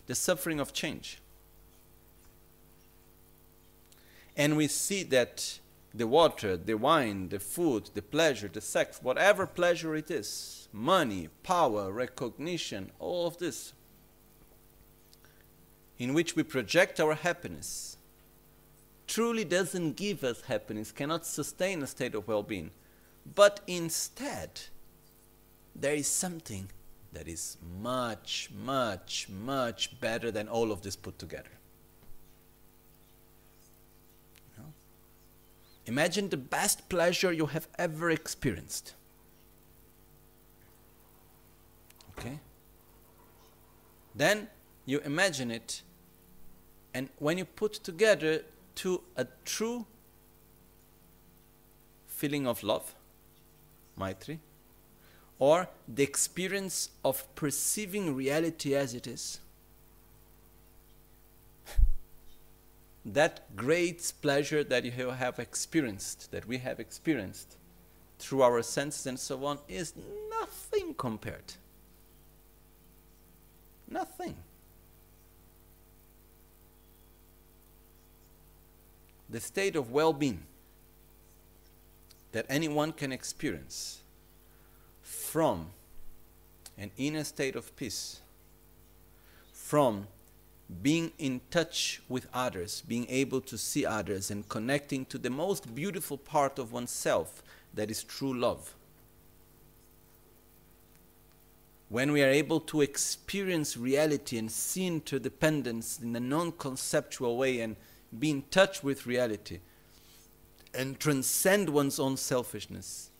the 0.06 0.14
suffering 0.14 0.60
of 0.60 0.72
change. 0.72 1.18
And 4.36 4.56
we 4.56 4.68
see 4.68 5.02
that 5.04 5.58
the 5.94 6.06
water, 6.06 6.58
the 6.58 6.74
wine, 6.74 7.30
the 7.30 7.38
food, 7.38 7.90
the 7.94 8.02
pleasure, 8.02 8.48
the 8.52 8.60
sex, 8.60 9.00
whatever 9.02 9.46
pleasure 9.46 9.96
it 9.96 10.10
is, 10.10 10.68
money, 10.72 11.30
power, 11.42 11.90
recognition, 11.90 12.92
all 12.98 13.26
of 13.26 13.38
this, 13.38 13.72
in 15.98 16.12
which 16.12 16.36
we 16.36 16.42
project 16.42 17.00
our 17.00 17.14
happiness, 17.14 17.96
truly 19.06 19.44
doesn't 19.44 19.96
give 19.96 20.22
us 20.22 20.42
happiness, 20.42 20.92
cannot 20.92 21.24
sustain 21.24 21.82
a 21.82 21.86
state 21.86 22.14
of 22.14 22.28
well 22.28 22.42
being. 22.42 22.70
But 23.34 23.60
instead, 23.66 24.60
there 25.74 25.94
is 25.94 26.06
something 26.06 26.70
that 27.12 27.28
is 27.28 27.56
much, 27.80 28.50
much, 28.54 29.28
much 29.28 30.00
better 30.00 30.30
than 30.30 30.48
all 30.48 30.70
of 30.70 30.82
this 30.82 30.96
put 30.96 31.18
together. 31.18 31.50
You 34.56 34.62
know? 34.62 34.72
Imagine 35.86 36.28
the 36.28 36.36
best 36.36 36.88
pleasure 36.88 37.32
you 37.32 37.46
have 37.46 37.68
ever 37.78 38.10
experienced. 38.10 38.94
Okay? 42.18 42.38
Then 44.14 44.48
you 44.86 45.00
imagine 45.00 45.50
it, 45.50 45.82
and 46.94 47.10
when 47.18 47.36
you 47.38 47.44
put 47.44 47.74
together 47.74 48.44
to 48.76 49.02
a 49.16 49.26
true 49.44 49.86
feeling 52.06 52.46
of 52.46 52.62
love, 52.62 52.94
Maitri, 53.98 54.38
or 55.38 55.68
the 55.86 56.02
experience 56.02 56.90
of 57.04 57.34
perceiving 57.34 58.14
reality 58.14 58.74
as 58.74 58.94
it 58.94 59.06
is. 59.06 59.40
that 63.04 63.54
great 63.56 64.12
pleasure 64.22 64.64
that 64.64 64.84
you 64.84 65.10
have 65.10 65.38
experienced, 65.38 66.30
that 66.32 66.46
we 66.46 66.58
have 66.58 66.80
experienced 66.80 67.56
through 68.18 68.42
our 68.42 68.62
senses 68.62 69.06
and 69.06 69.18
so 69.18 69.44
on, 69.44 69.58
is 69.68 69.92
nothing 70.30 70.94
compared. 70.94 71.54
Nothing. 73.88 74.36
The 79.28 79.40
state 79.40 79.76
of 79.76 79.90
well 79.90 80.12
being 80.12 80.42
that 82.36 82.44
anyone 82.50 82.92
can 82.92 83.12
experience 83.12 84.02
from 85.00 85.68
an 86.76 86.90
inner 86.98 87.24
state 87.24 87.56
of 87.56 87.74
peace, 87.76 88.20
from 89.54 90.06
being 90.82 91.12
in 91.18 91.40
touch 91.50 92.02
with 92.10 92.26
others, 92.34 92.82
being 92.86 93.06
able 93.08 93.40
to 93.40 93.56
see 93.56 93.86
others, 93.86 94.30
and 94.30 94.46
connecting 94.50 95.06
to 95.06 95.16
the 95.16 95.30
most 95.30 95.74
beautiful 95.74 96.18
part 96.18 96.58
of 96.58 96.74
oneself 96.74 97.42
that 97.72 97.90
is 97.90 98.04
true 98.04 98.38
love. 98.38 98.74
When 101.88 102.12
we 102.12 102.22
are 102.22 102.28
able 102.28 102.60
to 102.60 102.82
experience 102.82 103.78
reality 103.78 104.36
and 104.36 104.52
see 104.52 104.86
interdependence 104.86 106.00
in 106.02 106.14
a 106.14 106.20
non 106.20 106.52
conceptual 106.52 107.38
way 107.38 107.60
and 107.60 107.76
be 108.18 108.28
in 108.28 108.42
touch 108.50 108.82
with 108.82 109.06
reality 109.06 109.60
and 110.76 111.00
transcend 111.00 111.70
one's 111.70 111.98
own 111.98 112.16
selfishness, 112.16 113.10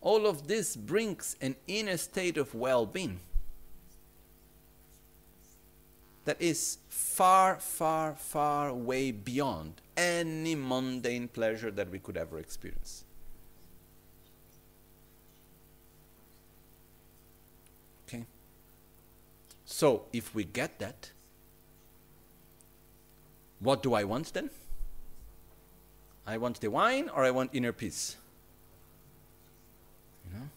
all 0.00 0.26
of 0.26 0.48
this 0.48 0.76
brings 0.76 1.36
an 1.40 1.56
inner 1.66 1.96
state 1.96 2.36
of 2.36 2.54
well 2.54 2.84
being 2.84 3.20
that 6.24 6.40
is 6.40 6.78
far, 6.88 7.56
far, 7.56 8.14
far 8.14 8.72
way 8.72 9.10
beyond 9.10 9.80
any 9.96 10.54
mundane 10.54 11.28
pleasure 11.28 11.70
that 11.70 11.90
we 11.90 11.98
could 11.98 12.16
ever 12.16 12.38
experience. 12.38 13.04
Okay? 18.08 18.24
So, 19.64 20.06
if 20.12 20.34
we 20.34 20.44
get 20.44 20.78
that, 20.78 21.10
what 23.60 23.82
do 23.82 23.94
I 23.94 24.04
want 24.04 24.32
then? 24.32 24.50
I 26.26 26.38
want 26.38 26.60
the 26.60 26.68
wine 26.68 27.10
or 27.14 27.24
I 27.24 27.30
want 27.30 27.50
inner 27.52 27.72
peace? 27.72 28.16
You 30.26 30.38
know? 30.38 30.48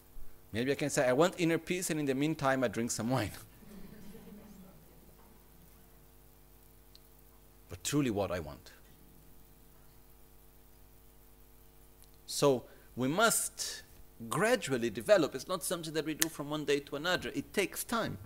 Maybe 0.52 0.72
I 0.72 0.74
can 0.74 0.90
say, 0.90 1.06
I 1.06 1.12
want 1.12 1.34
inner 1.38 1.58
peace, 1.58 1.90
and 1.90 2.00
in 2.00 2.06
the 2.06 2.14
meantime, 2.14 2.64
I 2.64 2.68
drink 2.68 2.90
some 2.90 3.10
wine. 3.10 3.30
but 7.68 7.84
truly, 7.84 8.10
what 8.10 8.30
I 8.30 8.40
want. 8.40 8.72
So, 12.26 12.64
we 12.96 13.08
must 13.08 13.82
gradually 14.28 14.90
develop. 14.90 15.34
It's 15.34 15.48
not 15.48 15.62
something 15.62 15.92
that 15.94 16.06
we 16.06 16.14
do 16.14 16.28
from 16.28 16.50
one 16.50 16.64
day 16.64 16.80
to 16.80 16.96
another, 16.96 17.30
it 17.34 17.52
takes 17.52 17.84
time. 17.84 18.18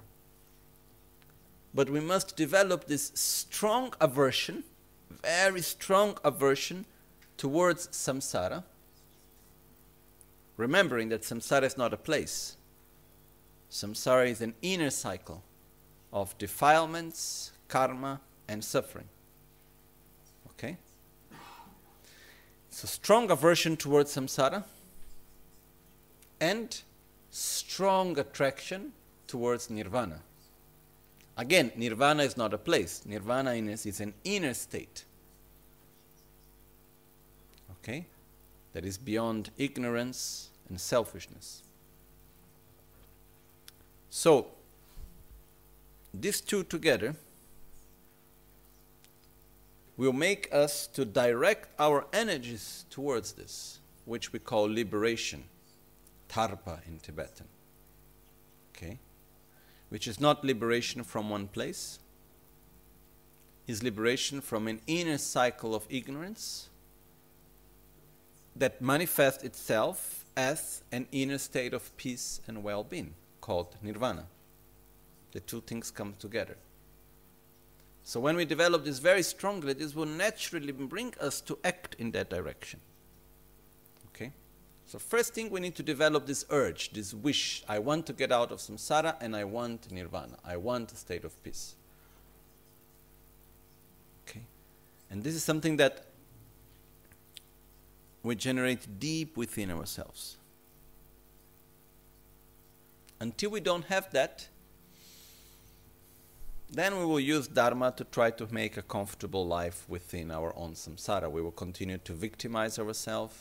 But 1.75 1.91
we 1.91 2.01
must 2.01 2.37
develop 2.37 2.87
this 2.87 3.13
strong 3.15 3.95
aversion, 4.01 4.63
very 5.23 5.63
strong 5.63 6.19
aversion 6.23 6.85
towards 7.37 7.89
samsara 7.89 8.65
remembering 10.57 11.09
that 11.09 11.23
samsara 11.23 11.65
is 11.65 11.77
not 11.77 11.93
a 11.93 11.97
place. 11.97 12.57
Samsara 13.71 14.29
is 14.29 14.41
an 14.41 14.55
inner 14.63 14.91
cycle 14.91 15.43
of 16.13 16.37
defilements, 16.39 17.53
karma, 17.69 18.21
and 18.49 18.63
suffering. 18.63 19.09
Okay? 20.51 20.77
So, 22.71 22.87
strong 22.87 23.31
aversion 23.31 23.77
towards 23.77 24.15
samsara 24.15 24.65
and 26.41 26.81
strong 27.31 28.19
attraction 28.19 28.93
towards 29.27 29.71
nirvana. 29.71 30.21
Again, 31.37 31.73
nirvana 31.77 32.25
is 32.25 32.37
not 32.37 32.53
a 32.53 32.59
place, 32.59 33.03
nirvana 33.07 33.53
is 33.53 34.01
an 34.01 34.13
inner 34.23 34.53
state. 34.53 35.05
Okay? 37.83 38.07
that 38.73 38.85
is 38.85 38.99
beyond 38.99 39.51
ignorance 39.59 40.51
and 40.69 40.81
selfishness. 40.81 41.63
So, 44.11 44.49
these 46.13 46.41
two 46.41 46.65
together 46.65 47.15
will 49.97 50.13
make 50.13 50.49
us 50.53 50.87
to 50.89 51.05
direct 51.05 51.69
our 51.79 52.07
energies 52.13 52.85
towards 52.91 53.33
this, 53.33 53.79
which 54.05 54.33
we 54.33 54.39
call 54.39 54.65
liberation, 54.65 55.45
tarpa 56.29 56.87
in 56.87 56.99
Tibetan. 56.99 57.47
Okay? 58.75 58.99
Which 59.89 60.09
is 60.09 60.21
not 60.21 60.45
liberation 60.45 61.05
from 61.05 61.31
one 61.31 61.47
place, 61.47 61.99
is 63.67 63.83
liberation 63.83 64.41
from 64.41 64.67
an 64.67 64.81
inner 64.87 65.19
cycle 65.19 65.75
of 65.75 65.87
ignorance 65.89 66.69
that 68.57 68.81
manifests 68.81 69.43
itself 69.45 70.25
as 70.37 70.83
an 70.93 71.07
inner 71.13 71.39
state 71.39 71.75
of 71.75 71.95
peace 71.97 72.41
and 72.47 72.63
well 72.63 72.85
being 72.85 73.15
called 73.41 73.77
nirvana. 73.83 74.27
The 75.33 75.41
two 75.41 75.61
things 75.63 75.91
come 75.91 76.15
together. 76.19 76.57
So, 78.05 78.21
when 78.21 78.37
we 78.37 78.45
develop 78.45 78.85
this 78.85 78.99
very 78.99 79.23
strongly, 79.23 79.73
this 79.75 79.95
will 79.95 80.07
naturally 80.07 80.73
bring 80.73 81.15
us 81.21 81.41
to 81.43 81.59
act 81.63 81.95
in 81.99 82.11
that 82.13 82.29
direction. 82.29 82.81
Okay? 84.09 84.33
So, 84.87 84.99
first 84.99 85.35
thing 85.35 85.51
we 85.51 85.61
need 85.61 85.77
to 85.77 85.83
develop 85.83 86.27
this 86.27 86.45
urge, 86.51 86.93
this 86.93 87.15
wish. 87.15 87.63
I 87.69 87.79
want 87.79 88.07
to 88.07 88.13
get 88.13 88.33
out 88.33 88.51
of 88.51 88.59
samsara 88.59 89.17
and 89.21 89.37
I 89.37 89.45
want 89.45 89.91
nirvana. 89.93 90.37
I 90.45 90.57
want 90.57 90.93
a 90.93 90.97
state 90.97 91.25
of 91.25 91.41
peace. 91.45 91.77
Okay? 94.27 94.43
And 95.11 95.23
this 95.23 95.35
is 95.35 95.45
something 95.45 95.77
that 95.77 96.07
we 98.23 98.35
generate 98.35 99.01
deep 99.01 99.37
within 99.37 99.71
ourselves. 99.71 100.37
Until 103.21 103.51
we 103.51 103.61
don't 103.61 103.85
have 103.85 104.11
that, 104.13 104.49
then 106.71 106.99
we 106.99 107.05
will 107.05 107.21
use 107.21 107.47
Dharma 107.49 107.93
to 107.97 108.05
try 108.05 108.31
to 108.31 108.47
make 108.51 108.77
a 108.77 108.83
comfortable 108.83 109.47
life 109.47 109.85
within 109.89 110.31
our 110.31 110.55
own 110.57 110.73
samsara. 110.73 111.31
We 111.31 111.43
will 111.43 111.53
continue 111.53 111.99
to 111.99 112.13
victimize 112.15 112.79
ourselves 112.79 113.35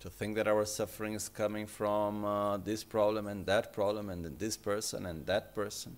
to 0.00 0.10
think 0.10 0.36
that 0.36 0.46
our 0.46 0.64
suffering 0.64 1.14
is 1.14 1.28
coming 1.28 1.66
from 1.66 2.24
uh, 2.24 2.58
this 2.58 2.84
problem 2.84 3.26
and 3.26 3.44
that 3.46 3.72
problem 3.72 4.08
and 4.08 4.24
then 4.24 4.36
this 4.38 4.56
person 4.56 5.06
and 5.06 5.26
that 5.26 5.54
person. 5.54 5.96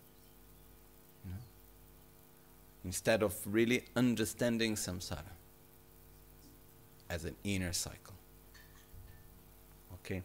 Instead 2.85 3.23
of 3.23 3.35
really 3.45 3.85
understanding 3.97 4.77
samsara 4.77 5.38
as 7.11 7.25
an 7.25 7.35
inner 7.45 7.73
cycle. 7.73 8.15
Okay? 9.95 10.23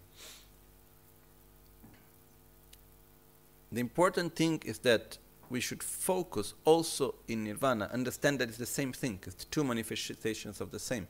The 3.71 3.79
important 3.79 4.35
thing 4.35 4.61
is 4.65 4.79
that 4.79 5.17
we 5.49 5.59
should 5.59 5.83
focus 5.83 6.53
also 6.65 7.15
in 7.27 7.43
nirvana, 7.43 7.89
understand 7.93 8.39
that 8.39 8.49
it's 8.49 8.57
the 8.57 8.65
same 8.65 8.93
thing, 8.93 9.19
it's 9.25 9.45
two 9.45 9.63
manifestations 9.63 10.61
of 10.61 10.71
the 10.71 10.79
same. 10.79 11.07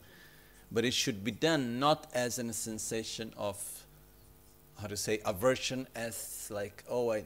But 0.72 0.84
it 0.84 0.94
should 0.94 1.24
be 1.24 1.30
done 1.30 1.78
not 1.78 2.10
as 2.14 2.38
a 2.38 2.52
sensation 2.52 3.32
of 3.36 3.56
how 4.80 4.88
to 4.88 4.96
say 4.96 5.20
aversion 5.24 5.86
as 5.94 6.48
like 6.50 6.82
oh 6.88 7.12
i 7.12 7.24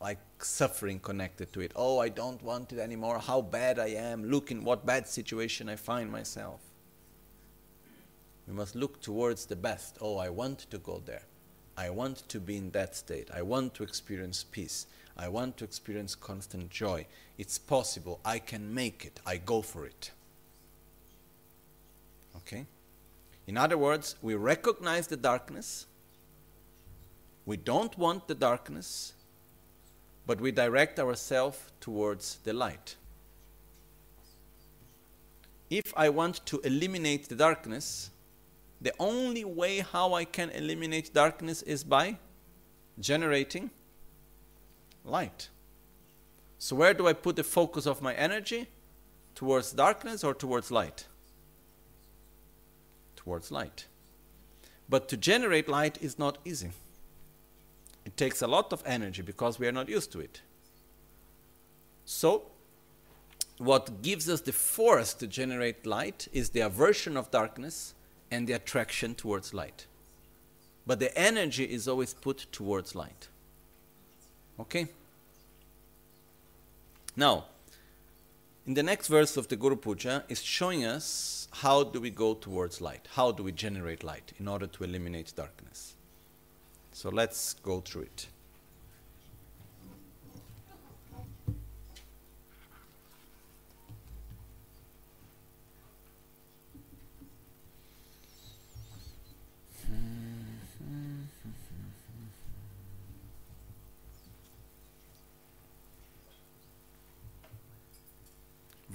like 0.00 0.18
suffering 0.40 0.98
connected 1.00 1.52
to 1.54 1.60
it. 1.60 1.72
Oh 1.74 1.98
i 2.00 2.08
don't 2.08 2.42
want 2.42 2.72
it 2.72 2.78
anymore. 2.78 3.18
How 3.18 3.40
bad 3.40 3.78
i 3.78 3.88
am. 3.88 4.30
Look 4.30 4.50
in 4.50 4.62
what 4.62 4.84
bad 4.84 5.08
situation 5.08 5.68
i 5.68 5.76
find 5.76 6.12
myself 6.12 6.60
we 8.46 8.54
must 8.54 8.76
look 8.76 9.00
towards 9.00 9.46
the 9.46 9.56
best. 9.56 9.98
Oh 10.00 10.18
i 10.18 10.28
want 10.28 10.70
to 10.70 10.78
go 10.78 11.02
there. 11.04 11.22
I 11.76 11.90
want 11.90 12.28
to 12.28 12.40
be 12.40 12.56
in 12.56 12.70
that 12.70 12.96
state. 12.96 13.30
I 13.34 13.42
want 13.42 13.74
to 13.74 13.82
experience 13.82 14.44
peace. 14.44 14.86
I 15.16 15.28
want 15.28 15.56
to 15.58 15.64
experience 15.64 16.14
constant 16.14 16.70
joy. 16.70 17.06
It's 17.38 17.58
possible. 17.58 18.20
I 18.24 18.38
can 18.38 18.72
make 18.72 19.04
it. 19.04 19.20
I 19.26 19.36
go 19.36 19.62
for 19.62 19.84
it. 19.84 20.10
Okay? 22.36 22.66
In 23.46 23.56
other 23.56 23.76
words, 23.78 24.16
we 24.22 24.34
recognize 24.34 25.06
the 25.06 25.16
darkness. 25.16 25.86
We 27.44 27.56
don't 27.56 27.96
want 27.96 28.26
the 28.26 28.34
darkness, 28.34 29.12
but 30.26 30.40
we 30.40 30.50
direct 30.50 30.98
ourselves 30.98 31.58
towards 31.80 32.38
the 32.44 32.52
light. 32.52 32.96
If 35.70 35.92
I 35.96 36.08
want 36.08 36.44
to 36.46 36.60
eliminate 36.60 37.28
the 37.28 37.36
darkness, 37.36 38.10
the 38.80 38.92
only 38.98 39.44
way 39.44 39.78
how 39.80 40.14
I 40.14 40.24
can 40.24 40.50
eliminate 40.50 41.14
darkness 41.14 41.62
is 41.62 41.84
by 41.84 42.18
generating 42.98 43.70
light. 45.04 45.48
So, 46.58 46.76
where 46.76 46.94
do 46.94 47.06
I 47.06 47.12
put 47.12 47.36
the 47.36 47.44
focus 47.44 47.86
of 47.86 48.02
my 48.02 48.14
energy? 48.14 48.68
Towards 49.34 49.72
darkness 49.72 50.24
or 50.24 50.34
towards 50.34 50.70
light? 50.70 51.06
towards 53.26 53.50
light. 53.50 53.86
But 54.88 55.08
to 55.08 55.16
generate 55.16 55.68
light 55.68 55.98
is 56.00 56.16
not 56.16 56.38
easy. 56.44 56.70
It 58.04 58.16
takes 58.16 58.40
a 58.40 58.46
lot 58.46 58.72
of 58.72 58.84
energy 58.86 59.20
because 59.20 59.58
we 59.58 59.66
are 59.66 59.72
not 59.72 59.88
used 59.88 60.12
to 60.12 60.20
it. 60.20 60.42
So, 62.04 62.44
what 63.58 64.00
gives 64.02 64.28
us 64.28 64.42
the 64.42 64.52
force 64.52 65.12
to 65.14 65.26
generate 65.26 65.84
light 65.84 66.28
is 66.32 66.50
the 66.50 66.60
aversion 66.60 67.16
of 67.16 67.32
darkness 67.32 67.94
and 68.30 68.46
the 68.46 68.52
attraction 68.52 69.14
towards 69.14 69.54
light. 69.54 69.86
But 70.86 71.00
the 71.00 71.16
energy 71.18 71.64
is 71.64 71.88
always 71.88 72.14
put 72.14 72.46
towards 72.52 72.94
light. 72.94 73.28
Okay? 74.60 74.88
Now, 77.16 77.44
in 78.66 78.74
the 78.74 78.82
next 78.82 79.08
verse 79.08 79.36
of 79.36 79.48
the 79.48 79.56
Guru 79.56 79.76
Puja 79.76 80.24
is 80.28 80.42
showing 80.42 80.84
us 80.84 81.48
how 81.52 81.84
do 81.84 82.00
we 82.00 82.10
go 82.10 82.34
towards 82.34 82.80
light? 82.80 83.08
How 83.14 83.32
do 83.32 83.42
we 83.42 83.52
generate 83.52 84.04
light 84.04 84.32
in 84.38 84.48
order 84.48 84.66
to 84.66 84.84
eliminate 84.84 85.32
darkness? 85.34 85.94
So 86.92 87.08
let's 87.08 87.54
go 87.54 87.80
through 87.80 88.02
it. 88.02 88.26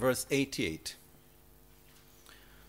Verse 0.02 0.26
88 0.30 0.96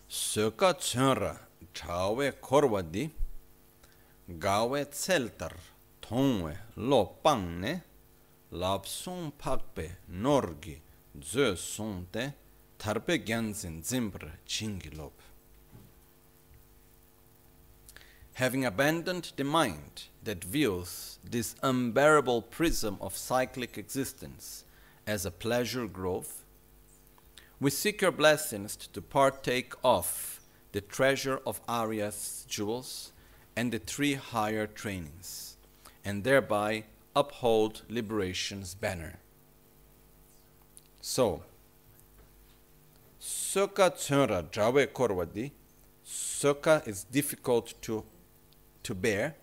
söka 0.08 0.74
chönra 0.74 1.36
chawe 1.72 2.32
korwadi 2.32 3.10
gawe 4.28 4.84
tseltar 4.84 5.56
tongwe 6.00 6.58
lo 6.76 7.04
pangne 7.22 7.80
lapsung 8.52 9.32
pakpe 9.38 9.86
norgi 10.08 10.76
zö 11.32 11.56
sonte 11.56 12.32
tarpe 12.78 13.18
gyansin 13.18 13.82
zimbra 13.82 14.32
chingi 14.46 14.90
lop 14.90 15.16
having 18.34 18.64
abandoned 18.64 19.32
the 19.36 19.44
mind 19.44 20.06
that 20.22 20.44
views 20.44 21.18
this 21.30 21.56
unbearable 21.62 22.42
prism 22.42 22.94
of 23.00 23.16
cyclic 23.16 23.76
existence 23.76 24.64
as 25.06 25.26
a 25.26 25.30
pleasure 25.30 25.88
grove 25.88 26.43
we 27.60 27.70
seek 27.70 28.02
your 28.02 28.12
blessings 28.12 28.76
to 28.76 29.00
partake 29.00 29.72
of 29.84 30.40
the 30.72 30.80
treasure 30.80 31.40
of 31.46 31.60
Arya's 31.68 32.44
jewels 32.48 33.12
and 33.56 33.70
the 33.70 33.78
three 33.78 34.14
higher 34.14 34.66
trainings, 34.66 35.56
and 36.04 36.24
thereby 36.24 36.84
uphold 37.14 37.82
liberation's 37.88 38.74
banner. 38.74 39.20
So, 41.00 41.44
Sukha 43.20 43.90
Tsura 43.94 44.42
Jawe 44.50 44.86
Korwadi, 44.88 45.52
Soka 46.04 46.86
is 46.88 47.04
difficult 47.04 47.74
to, 47.82 48.04
to 48.82 48.94
bear, 48.94 49.36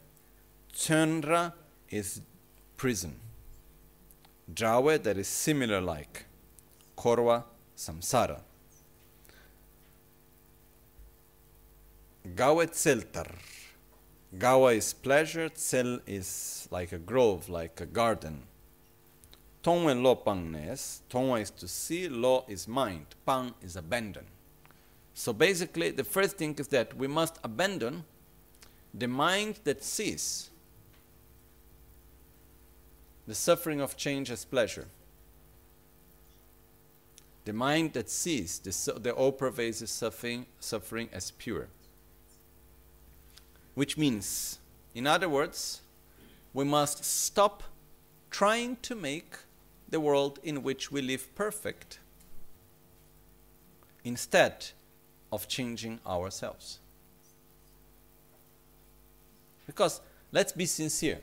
Tsundra 0.74 1.54
is 1.89 2.21
prison. 2.76 3.15
Jawe 4.54 5.02
that 5.02 5.17
is 5.17 5.28
similar 5.28 5.80
like, 5.80 6.26
Korwa 6.97 7.43
samsara. 7.82 8.39
Gawa 12.36 12.67
tseltar. 12.67 13.32
Gawa 14.38 14.76
is 14.76 14.94
pleasure, 14.94 15.50
tsel 15.50 16.00
is 16.06 16.67
like 16.72 16.91
a 16.91 17.00
grove, 17.00 17.50
like 17.50 17.82
a 17.82 17.86
garden. 17.86 18.44
Tongwe 19.63 20.02
lo 20.02 20.15
pangnes, 20.15 21.02
tongwa 21.10 21.41
is 21.41 21.50
to 21.50 21.67
see, 21.67 22.08
lo 22.08 22.46
is 22.48 22.67
mind, 22.67 23.08
pang 23.26 23.54
is 23.63 23.76
abandon. 23.76 24.26
So 25.13 25.34
basically, 25.34 25.89
the 25.89 26.04
first 26.04 26.38
thing 26.38 26.56
is 26.58 26.67
that 26.67 26.96
we 26.96 27.08
must 27.08 27.39
abandon 27.44 28.06
the 28.94 29.08
mind 29.08 29.60
that 29.63 29.84
sees 29.84 30.50
the 33.28 33.36
suffering 33.36 33.82
of 33.82 33.98
change 33.98 34.30
as 34.30 34.46
pleasure 34.46 34.88
the 37.45 37.54
mind 37.54 37.93
that 37.93 38.10
sees 38.10 38.60
the, 38.60 38.99
the 38.99 39.12
all 39.12 39.32
pervasive 39.32 39.89
suffering, 39.89 40.45
suffering 40.60 41.10
as 41.12 41.32
pure. 41.32 41.67
Which 43.73 43.97
means, 43.97 44.60
in 44.93 45.08
other 45.08 45.27
words, 45.27 45.82
we 46.54 46.65
must 46.65 47.04
stop 47.04 47.63
trying 48.30 48.77
to 48.84 48.95
make 48.95 49.36
the 49.89 49.99
world 49.99 50.39
in 50.43 50.63
which 50.63 50.91
we 50.91 51.01
live 51.01 51.34
perfect 51.36 51.99
instead 54.04 54.67
of 55.32 55.47
changing 55.47 55.99
ourselves. 56.06 56.80
Because 59.65 60.01
let's 60.32 60.51
be 60.51 60.65
sincere. 60.65 61.19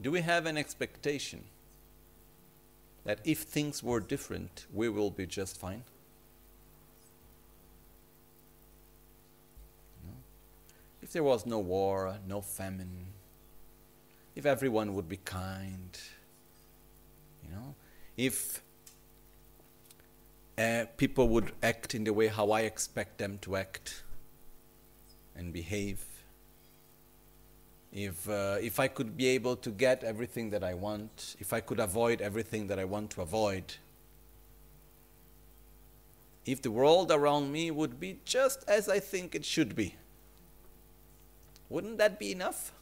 Do 0.00 0.10
we 0.10 0.20
have 0.20 0.46
an 0.46 0.56
expectation 0.56 1.44
that 3.04 3.20
if 3.24 3.40
things 3.40 3.82
were 3.82 4.00
different, 4.00 4.66
we 4.72 4.88
will 4.88 5.10
be 5.10 5.26
just 5.26 5.58
fine? 5.58 5.84
if 11.02 11.12
there 11.12 11.24
was 11.24 11.44
no 11.44 11.58
war, 11.58 12.16
no 12.26 12.40
famine, 12.40 13.04
if 14.34 14.46
everyone 14.46 14.94
would 14.94 15.10
be 15.10 15.18
kind, 15.18 15.98
you 17.44 17.54
know, 17.54 17.74
if 18.16 18.62
uh, 20.56 20.86
people 20.96 21.28
would 21.28 21.52
act 21.62 21.94
in 21.94 22.04
the 22.04 22.14
way 22.14 22.28
how 22.28 22.50
I 22.50 22.62
expect 22.62 23.18
them 23.18 23.38
to 23.42 23.56
act 23.56 24.04
and 25.36 25.52
behave, 25.52 26.02
if, 27.92 28.28
uh, 28.28 28.56
if 28.60 28.80
I 28.80 28.88
could 28.88 29.16
be 29.16 29.26
able 29.28 29.56
to 29.56 29.70
get 29.70 30.02
everything 30.02 30.50
that 30.50 30.64
I 30.64 30.74
want, 30.74 31.36
if 31.38 31.52
I 31.52 31.60
could 31.60 31.78
avoid 31.78 32.22
everything 32.22 32.66
that 32.68 32.78
I 32.78 32.84
want 32.84 33.10
to 33.10 33.22
avoid, 33.22 33.74
if 36.46 36.62
the 36.62 36.70
world 36.70 37.12
around 37.12 37.52
me 37.52 37.70
would 37.70 38.00
be 38.00 38.18
just 38.24 38.64
as 38.66 38.88
I 38.88 38.98
think 38.98 39.34
it 39.34 39.44
should 39.44 39.76
be, 39.76 39.96
wouldn't 41.68 41.98
that 41.98 42.18
be 42.18 42.32
enough? 42.32 42.72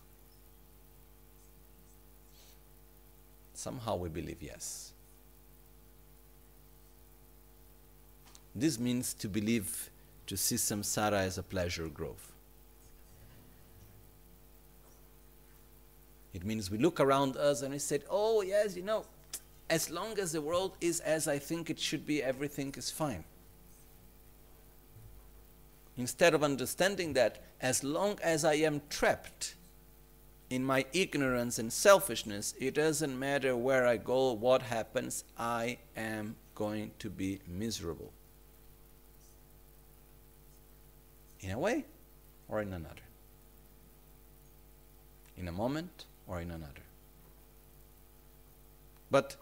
Somehow 3.53 3.96
we 3.96 4.09
believe 4.09 4.40
yes. 4.40 4.92
This 8.55 8.79
means 8.79 9.12
to 9.14 9.29
believe, 9.29 9.90
to 10.27 10.37
see 10.37 10.57
samsara 10.57 11.20
as 11.20 11.37
a 11.37 11.42
pleasure 11.42 11.88
grove. 11.88 12.33
It 16.32 16.44
means 16.44 16.70
we 16.70 16.78
look 16.78 17.00
around 17.00 17.36
us 17.36 17.62
and 17.62 17.72
we 17.72 17.78
said, 17.78 18.04
oh, 18.08 18.42
yes, 18.42 18.76
you 18.76 18.82
know, 18.82 19.04
as 19.68 19.90
long 19.90 20.18
as 20.18 20.32
the 20.32 20.40
world 20.40 20.76
is 20.80 21.00
as 21.00 21.26
I 21.26 21.38
think 21.38 21.70
it 21.70 21.78
should 21.78 22.06
be, 22.06 22.22
everything 22.22 22.74
is 22.76 22.90
fine. 22.90 23.24
Instead 25.96 26.34
of 26.34 26.42
understanding 26.42 27.12
that 27.14 27.42
as 27.60 27.84
long 27.84 28.18
as 28.22 28.44
I 28.44 28.54
am 28.54 28.80
trapped 28.88 29.54
in 30.48 30.64
my 30.64 30.84
ignorance 30.92 31.58
and 31.58 31.72
selfishness, 31.72 32.54
it 32.58 32.74
doesn't 32.74 33.18
matter 33.18 33.56
where 33.56 33.86
I 33.86 33.96
go, 33.96 34.32
what 34.32 34.62
happens, 34.62 35.24
I 35.38 35.78
am 35.96 36.36
going 36.54 36.92
to 37.00 37.10
be 37.10 37.40
miserable. 37.46 38.12
In 41.40 41.50
a 41.50 41.58
way 41.58 41.84
or 42.48 42.60
in 42.60 42.72
another. 42.72 43.02
In 45.36 45.48
a 45.48 45.52
moment 45.52 46.06
or 46.30 46.40
in 46.40 46.50
another. 46.50 46.68
But 49.10 49.36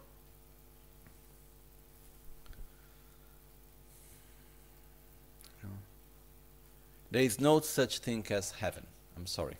there 7.11 7.21
is 7.21 7.39
no 7.39 7.59
such 7.59 7.99
thing 7.99 8.25
as 8.31 8.51
heaven. 8.51 8.87
I'm 9.15 9.27
sorry. 9.27 9.57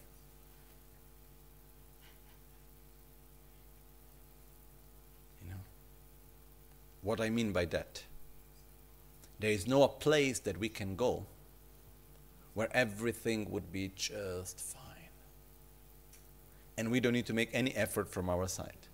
You 5.43 5.51
know 5.51 5.61
what 7.03 7.21
I 7.21 7.29
mean 7.29 7.51
by 7.51 7.65
that? 7.65 8.03
There 9.39 9.51
is 9.51 9.67
no 9.67 9.83
a 9.83 9.87
place 9.87 10.39
that 10.39 10.57
we 10.57 10.69
can 10.69 10.95
go 10.95 11.27
where 12.55 12.69
everything 12.75 13.51
would 13.51 13.71
be 13.71 13.91
just 13.95 14.59
fine 14.59 14.78
and 16.79 16.89
we 16.89 17.01
don't 17.01 17.11
need 17.11 17.25
to 17.25 17.33
make 17.33 17.49
any 17.51 17.75
effort 17.75 18.07
from 18.07 18.29
our 18.29 18.47
side. 18.47 18.87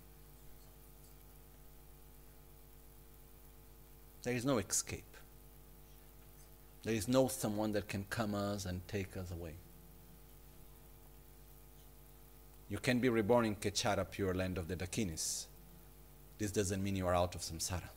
There 4.24 4.34
is 4.34 4.44
no 4.44 4.58
escape. 4.58 5.16
There 6.82 6.94
is 6.94 7.06
no 7.06 7.28
someone 7.28 7.70
that 7.74 7.86
can 7.86 8.04
come 8.10 8.34
us 8.34 8.64
and 8.64 8.80
take 8.88 9.16
us 9.16 9.30
away. 9.30 9.54
You 12.68 12.78
can 12.78 12.98
be 12.98 13.08
reborn 13.08 13.44
in 13.46 13.54
Kechara, 13.54 14.10
pure 14.10 14.34
land 14.34 14.58
of 14.58 14.66
the 14.66 14.74
Dakinis. 14.74 15.46
This 16.38 16.50
doesn't 16.50 16.82
mean 16.82 16.96
you 16.96 17.06
are 17.06 17.14
out 17.14 17.36
of 17.36 17.40
samsara. 17.40 17.88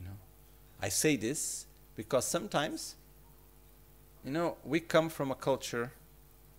You 0.00 0.06
know, 0.06 0.16
I 0.82 0.88
say 0.88 1.14
this 1.14 1.66
because 1.94 2.26
sometimes 2.26 2.96
you 4.24 4.30
know, 4.30 4.56
we 4.64 4.80
come 4.80 5.10
from 5.10 5.30
a 5.30 5.34
culture, 5.34 5.92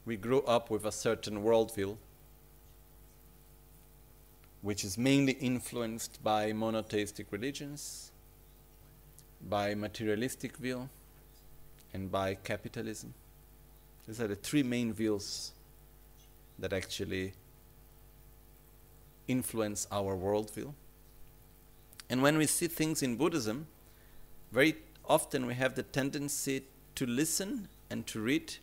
we 0.06 0.16
grew 0.18 0.42
up 0.44 0.70
with 0.70 0.86
a 0.86 0.92
certain 0.92 1.44
worldview, 1.44 1.98
which 4.62 4.84
is 4.84 4.98
mainly 4.98 5.34
influenced 5.34 6.24
by 6.24 6.54
monotheistic 6.54 7.26
religions, 7.32 8.12
by 9.50 9.74
materialistic 9.74 10.58
view, 10.58 10.90
and 11.94 12.12
by 12.12 12.36
capitalism. 12.36 13.14
These 14.06 14.22
are 14.22 14.28
the 14.28 14.36
three 14.36 14.62
main 14.62 14.94
views 14.94 15.52
that 16.60 16.72
actually 16.72 17.34
influence 19.28 19.88
our 19.92 20.16
worldview. 20.16 20.72
And 22.12 22.22
when 22.22 22.38
we 22.38 22.46
see 22.46 22.68
things 22.68 23.02
in 23.02 23.16
Buddhism, 23.16 23.66
very 24.52 24.76
often 25.10 25.48
we 25.48 25.56
have 25.56 25.74
the 25.74 25.82
tendency 25.82 26.64
to 26.96 27.06
listen 27.06 27.68
and 27.90 28.08
to 28.08 28.20
read, 28.20 28.56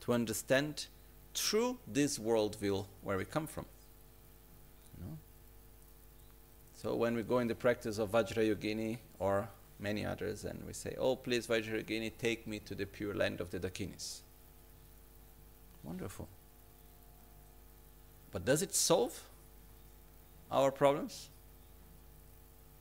to 0.00 0.12
understand 0.12 0.86
through 1.34 1.78
this 1.86 2.18
worldview 2.18 2.86
where 3.02 3.16
we 3.16 3.24
come 3.24 3.46
from. 3.46 3.66
You 4.98 5.06
know? 5.06 5.18
So 6.74 6.94
when 6.94 7.14
we 7.16 7.22
go 7.22 7.38
in 7.38 7.48
the 7.48 7.54
practice 7.54 7.98
of 7.98 8.12
Vajrayogini 8.12 8.98
or 9.18 9.48
many 9.80 10.04
others 10.04 10.44
and 10.44 10.62
we 10.66 10.72
say, 10.72 10.94
oh, 10.98 11.16
please, 11.16 11.46
Vajrayogini, 11.46 12.12
take 12.18 12.46
me 12.46 12.58
to 12.60 12.74
the 12.74 12.86
pure 12.86 13.14
land 13.14 13.40
of 13.40 13.50
the 13.50 13.58
Dakinis. 13.58 14.20
Wonderful. 15.82 16.28
But 18.30 18.44
does 18.44 18.62
it 18.62 18.74
solve 18.74 19.22
our 20.50 20.70
problems? 20.70 21.28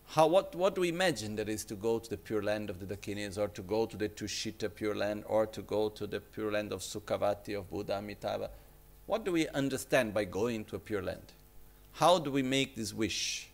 How, 0.07 0.27
what, 0.27 0.53
what 0.53 0.75
do 0.75 0.81
we 0.81 0.89
imagine 0.89 1.35
that 1.37 1.49
is 1.49 1.65
to 1.65 1.75
go 1.75 1.97
to 1.97 2.09
the 2.09 2.17
pure 2.17 2.43
land 2.43 2.69
of 2.69 2.79
the 2.79 2.95
Dakinis 2.95 3.37
or 3.37 3.47
to 3.47 3.61
go 3.61 3.85
to 3.85 3.97
the 3.97 4.09
Tushita 4.09 4.73
pure 4.73 4.93
land 4.93 5.23
or 5.27 5.47
to 5.47 5.61
go 5.61 5.89
to 5.89 6.05
the 6.05 6.19
pure 6.19 6.51
land 6.51 6.71
of 6.71 6.81
Sukhavati, 6.81 7.57
of 7.57 7.69
Buddha, 7.69 7.97
Amitabha? 7.97 8.49
What 9.05 9.25
do 9.25 9.31
we 9.31 9.47
understand 9.49 10.13
by 10.13 10.25
going 10.25 10.65
to 10.65 10.75
a 10.75 10.79
pure 10.79 11.01
land? 11.01 11.33
How 11.93 12.19
do 12.19 12.31
we 12.31 12.43
make 12.43 12.75
this 12.75 12.93
wish? 12.93 13.49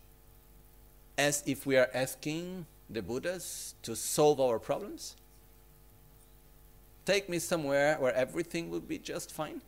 As 1.16 1.42
if 1.46 1.66
we 1.66 1.76
are 1.76 1.90
asking 1.92 2.66
the 2.88 3.02
Buddhas 3.02 3.74
to 3.82 3.96
solve 3.96 4.40
our 4.40 4.58
problems? 4.58 5.16
Take 7.04 7.28
me 7.28 7.38
somewhere 7.38 7.96
where 7.98 8.14
everything 8.14 8.70
will 8.70 8.80
be 8.80 8.98
just 8.98 9.32
fine? 9.32 9.60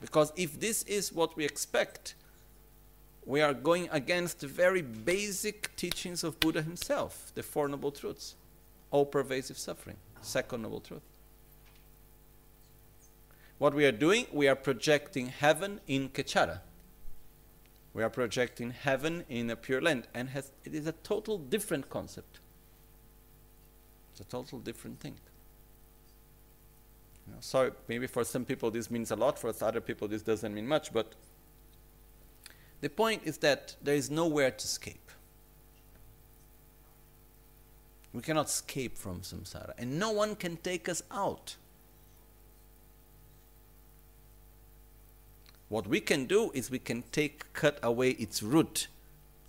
Because 0.00 0.32
if 0.36 0.60
this 0.60 0.82
is 0.84 1.12
what 1.12 1.36
we 1.36 1.44
expect, 1.44 2.14
we 3.26 3.40
are 3.40 3.52
going 3.52 3.88
against 3.90 4.40
the 4.40 4.46
very 4.46 4.80
basic 4.80 5.74
teachings 5.74 6.22
of 6.22 6.38
Buddha 6.38 6.62
himself, 6.62 7.32
the 7.34 7.42
Four 7.42 7.68
Noble 7.68 7.90
Truths, 7.90 8.36
all 8.92 9.04
pervasive 9.04 9.58
suffering, 9.58 9.96
second 10.22 10.62
noble 10.62 10.80
truth. 10.80 11.02
What 13.58 13.74
we 13.74 13.84
are 13.84 13.92
doing, 13.92 14.26
we 14.32 14.46
are 14.46 14.54
projecting 14.54 15.26
heaven 15.26 15.80
in 15.88 16.10
Kechara. 16.10 16.60
We 17.94 18.02
are 18.02 18.10
projecting 18.10 18.70
heaven 18.70 19.24
in 19.28 19.50
a 19.50 19.56
pure 19.56 19.80
land, 19.80 20.06
and 20.14 20.28
has, 20.28 20.52
it 20.64 20.74
is 20.74 20.86
a 20.86 20.92
total 20.92 21.38
different 21.38 21.90
concept. 21.90 22.38
It's 24.12 24.20
a 24.20 24.24
total 24.24 24.60
different 24.60 25.00
thing. 25.00 25.16
You 27.26 27.32
know, 27.32 27.38
so 27.40 27.72
maybe 27.88 28.06
for 28.06 28.22
some 28.22 28.44
people 28.44 28.70
this 28.70 28.88
means 28.88 29.10
a 29.10 29.16
lot, 29.16 29.38
for 29.38 29.52
other 29.62 29.80
people 29.80 30.06
this 30.06 30.22
doesn't 30.22 30.54
mean 30.54 30.68
much, 30.68 30.92
but 30.92 31.14
the 32.86 32.90
point 32.90 33.22
is 33.24 33.38
that 33.38 33.74
there 33.82 33.96
is 33.96 34.12
nowhere 34.12 34.52
to 34.52 34.64
escape. 34.64 35.10
We 38.12 38.22
cannot 38.22 38.46
escape 38.46 38.96
from 38.96 39.22
samsara, 39.22 39.72
and 39.76 39.98
no 39.98 40.12
one 40.12 40.36
can 40.36 40.56
take 40.58 40.88
us 40.88 41.02
out. 41.10 41.56
What 45.68 45.88
we 45.88 45.98
can 45.98 46.26
do 46.26 46.52
is 46.54 46.70
we 46.70 46.78
can 46.78 47.02
take, 47.10 47.52
cut 47.54 47.80
away 47.82 48.10
its 48.10 48.40
root. 48.40 48.86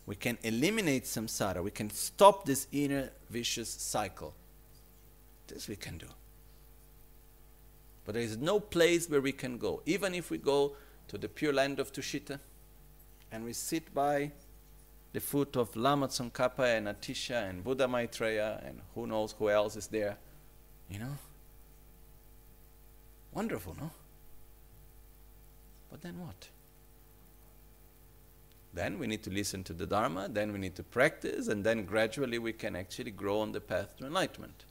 We 0.08 0.16
can 0.16 0.40
eliminate 0.42 1.04
samsara. 1.04 1.64
We 1.64 1.70
can 1.70 1.92
stop 1.92 2.44
this 2.44 2.66
inner 2.72 3.12
vicious 3.30 3.70
cycle. 3.70 4.34
This 5.46 5.68
we 5.68 5.76
can 5.76 6.00
do. 6.00 6.08
But 8.04 8.16
there 8.16 8.24
is 8.24 8.36
no 8.36 8.60
place 8.60 9.08
where 9.08 9.22
we 9.22 9.32
can 9.32 9.60
go. 9.60 9.84
Even 9.86 10.16
if 10.16 10.32
we 10.32 10.40
go 10.40 10.76
to 11.10 11.20
the 11.20 11.30
pure 11.30 11.54
land 11.54 11.80
of 11.80 11.94
Tushita, 11.94 12.40
and 13.32 13.44
we 13.44 13.54
sit 13.54 13.94
by 13.94 14.32
the 15.14 15.20
foot 15.20 15.56
of 15.56 15.76
Lama 15.76 16.08
Tsongkhapa 16.08 16.78
and 16.78 16.88
Atisha 16.88 17.50
and 17.50 17.64
Buddha 17.64 17.88
Maitreya 17.88 18.62
and 18.66 18.82
who 18.94 19.08
knows 19.08 19.34
who 19.38 19.50
else 19.50 19.76
is 19.76 19.88
there, 19.88 20.18
you 20.90 21.00
know? 21.00 21.18
Wonderful, 23.34 23.76
no? 23.80 23.92
But 25.90 26.02
then 26.02 26.20
what? 26.20 26.50
Then 28.74 29.00
we 29.00 29.08
need 29.08 29.24
to 29.24 29.30
listen 29.30 29.64
to 29.64 29.74
the 29.74 29.88
Dharma, 29.88 30.28
then 30.30 30.52
we 30.52 30.60
need 30.60 30.76
to 30.76 30.84
practice, 30.84 31.48
and 31.48 31.64
then 31.64 31.86
gradually 31.86 32.38
we 32.38 32.54
can 32.54 32.76
actually 32.76 33.12
grow 33.12 33.40
on 33.40 33.52
the 33.52 33.62
path 33.62 33.98
to 33.98 34.06
enlightenment. 34.06 34.66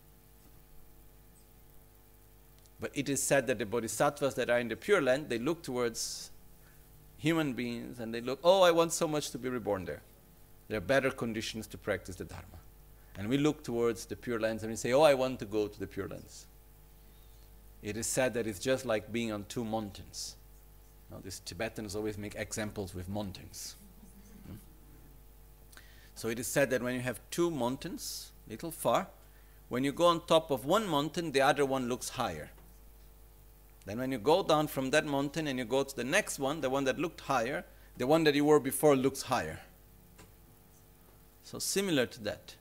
But 2.78 2.92
it 2.94 3.08
is 3.08 3.22
said 3.22 3.46
that 3.46 3.58
the 3.58 3.66
bodhisattvas 3.66 4.34
that 4.34 4.50
are 4.50 4.58
in 4.58 4.68
the 4.68 4.76
Pure 4.76 5.02
Land, 5.02 5.28
they 5.28 5.38
look 5.38 5.62
towards 5.62 6.30
human 7.18 7.52
beings 7.52 7.98
and 7.98 8.14
they 8.14 8.20
look, 8.20 8.40
oh, 8.44 8.62
I 8.62 8.70
want 8.70 8.92
so 8.92 9.08
much 9.08 9.30
to 9.30 9.38
be 9.38 9.48
reborn 9.48 9.84
there. 9.84 10.02
There 10.68 10.78
are 10.78 10.82
better 10.82 11.10
conditions 11.10 11.66
to 11.68 11.78
practice 11.78 12.16
the 12.16 12.24
Dharma. 12.24 12.44
And 13.18 13.28
we 13.28 13.38
look 13.38 13.62
towards 13.62 14.04
the 14.06 14.16
Pure 14.16 14.40
Lands 14.40 14.62
and 14.62 14.70
we 14.70 14.76
say, 14.76 14.92
oh, 14.92 15.02
I 15.02 15.14
want 15.14 15.38
to 15.38 15.44
go 15.44 15.68
to 15.68 15.80
the 15.80 15.86
Pure 15.86 16.08
Lands. 16.08 16.46
It 17.82 17.96
is 17.96 18.06
said 18.06 18.34
that 18.34 18.46
it's 18.46 18.58
just 18.58 18.84
like 18.84 19.12
being 19.12 19.32
on 19.32 19.44
two 19.48 19.64
mountains. 19.64 20.36
Now, 21.10 21.18
these 21.22 21.40
Tibetans 21.44 21.94
always 21.94 22.18
make 22.18 22.34
examples 22.34 22.94
with 22.94 23.08
mountains. 23.08 23.76
Hmm? 24.46 24.56
So 26.14 26.28
it 26.28 26.38
is 26.38 26.46
said 26.46 26.70
that 26.70 26.82
when 26.82 26.94
you 26.94 27.00
have 27.00 27.20
two 27.30 27.50
mountains, 27.50 28.32
little 28.48 28.70
far, 28.70 29.06
when 29.68 29.84
you 29.84 29.92
go 29.92 30.06
on 30.06 30.26
top 30.26 30.50
of 30.50 30.64
one 30.64 30.86
mountain, 30.86 31.32
the 31.32 31.40
other 31.40 31.64
one 31.64 31.88
looks 31.88 32.10
higher. 32.10 32.50
Then 33.86 33.98
when 33.98 34.10
you 34.10 34.18
go 34.18 34.42
down 34.42 34.66
from 34.66 34.90
that 34.90 35.06
mountain 35.06 35.46
and 35.46 35.58
you 35.58 35.64
go 35.64 35.84
to 35.84 35.96
the 35.96 36.04
next 36.04 36.40
one, 36.40 36.60
the 36.60 36.68
one 36.68 36.84
that 36.84 36.98
looked 36.98 37.22
higher, 37.22 37.64
the 37.96 38.06
one 38.06 38.24
that 38.24 38.34
you 38.34 38.44
were 38.44 38.60
before 38.60 38.96
looks 38.96 39.22
higher. 39.22 39.60
So 41.44 41.60
similar 41.60 42.06
to 42.06 42.22
that, 42.24 42.56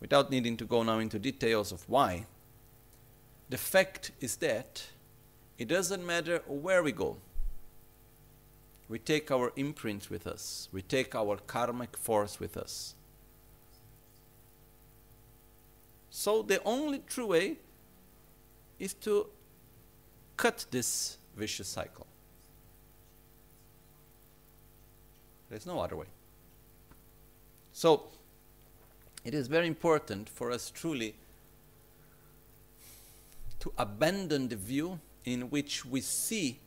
without 0.00 0.30
needing 0.30 0.56
to 0.58 0.64
go 0.64 0.84
now 0.84 1.00
into 1.00 1.18
details 1.18 1.72
of 1.72 1.88
why, 1.88 2.26
the 3.50 3.58
fact 3.58 4.12
is 4.20 4.36
that 4.36 4.86
it 5.58 5.66
doesn't 5.66 6.06
matter 6.06 6.40
where 6.46 6.82
we 6.84 6.92
go. 6.92 7.16
We 8.88 9.00
take 9.00 9.32
our 9.32 9.52
imprint 9.56 10.08
with 10.08 10.26
us. 10.26 10.68
We 10.70 10.82
take 10.82 11.16
our 11.16 11.38
karmic 11.38 11.96
force 11.96 12.38
with 12.38 12.56
us. 12.56 12.94
So 16.10 16.42
the 16.42 16.62
only 16.64 17.02
true 17.08 17.26
way 17.26 17.56
is 18.78 18.94
to 18.94 19.26
cut 20.36 20.66
this 20.70 21.18
vicious 21.36 21.68
cycle. 21.68 22.06
There's 25.48 25.66
no 25.66 25.80
other 25.80 25.96
way. 25.96 26.06
So, 27.72 28.04
it 29.24 29.34
is 29.34 29.46
very 29.46 29.66
important 29.66 30.28
for 30.28 30.50
us 30.50 30.70
truly 30.70 31.14
to 33.60 33.72
abandon 33.78 34.48
the 34.48 34.56
view 34.56 35.00
in 35.24 35.50
which 35.50 35.84
we 35.84 36.00
see 36.00 36.58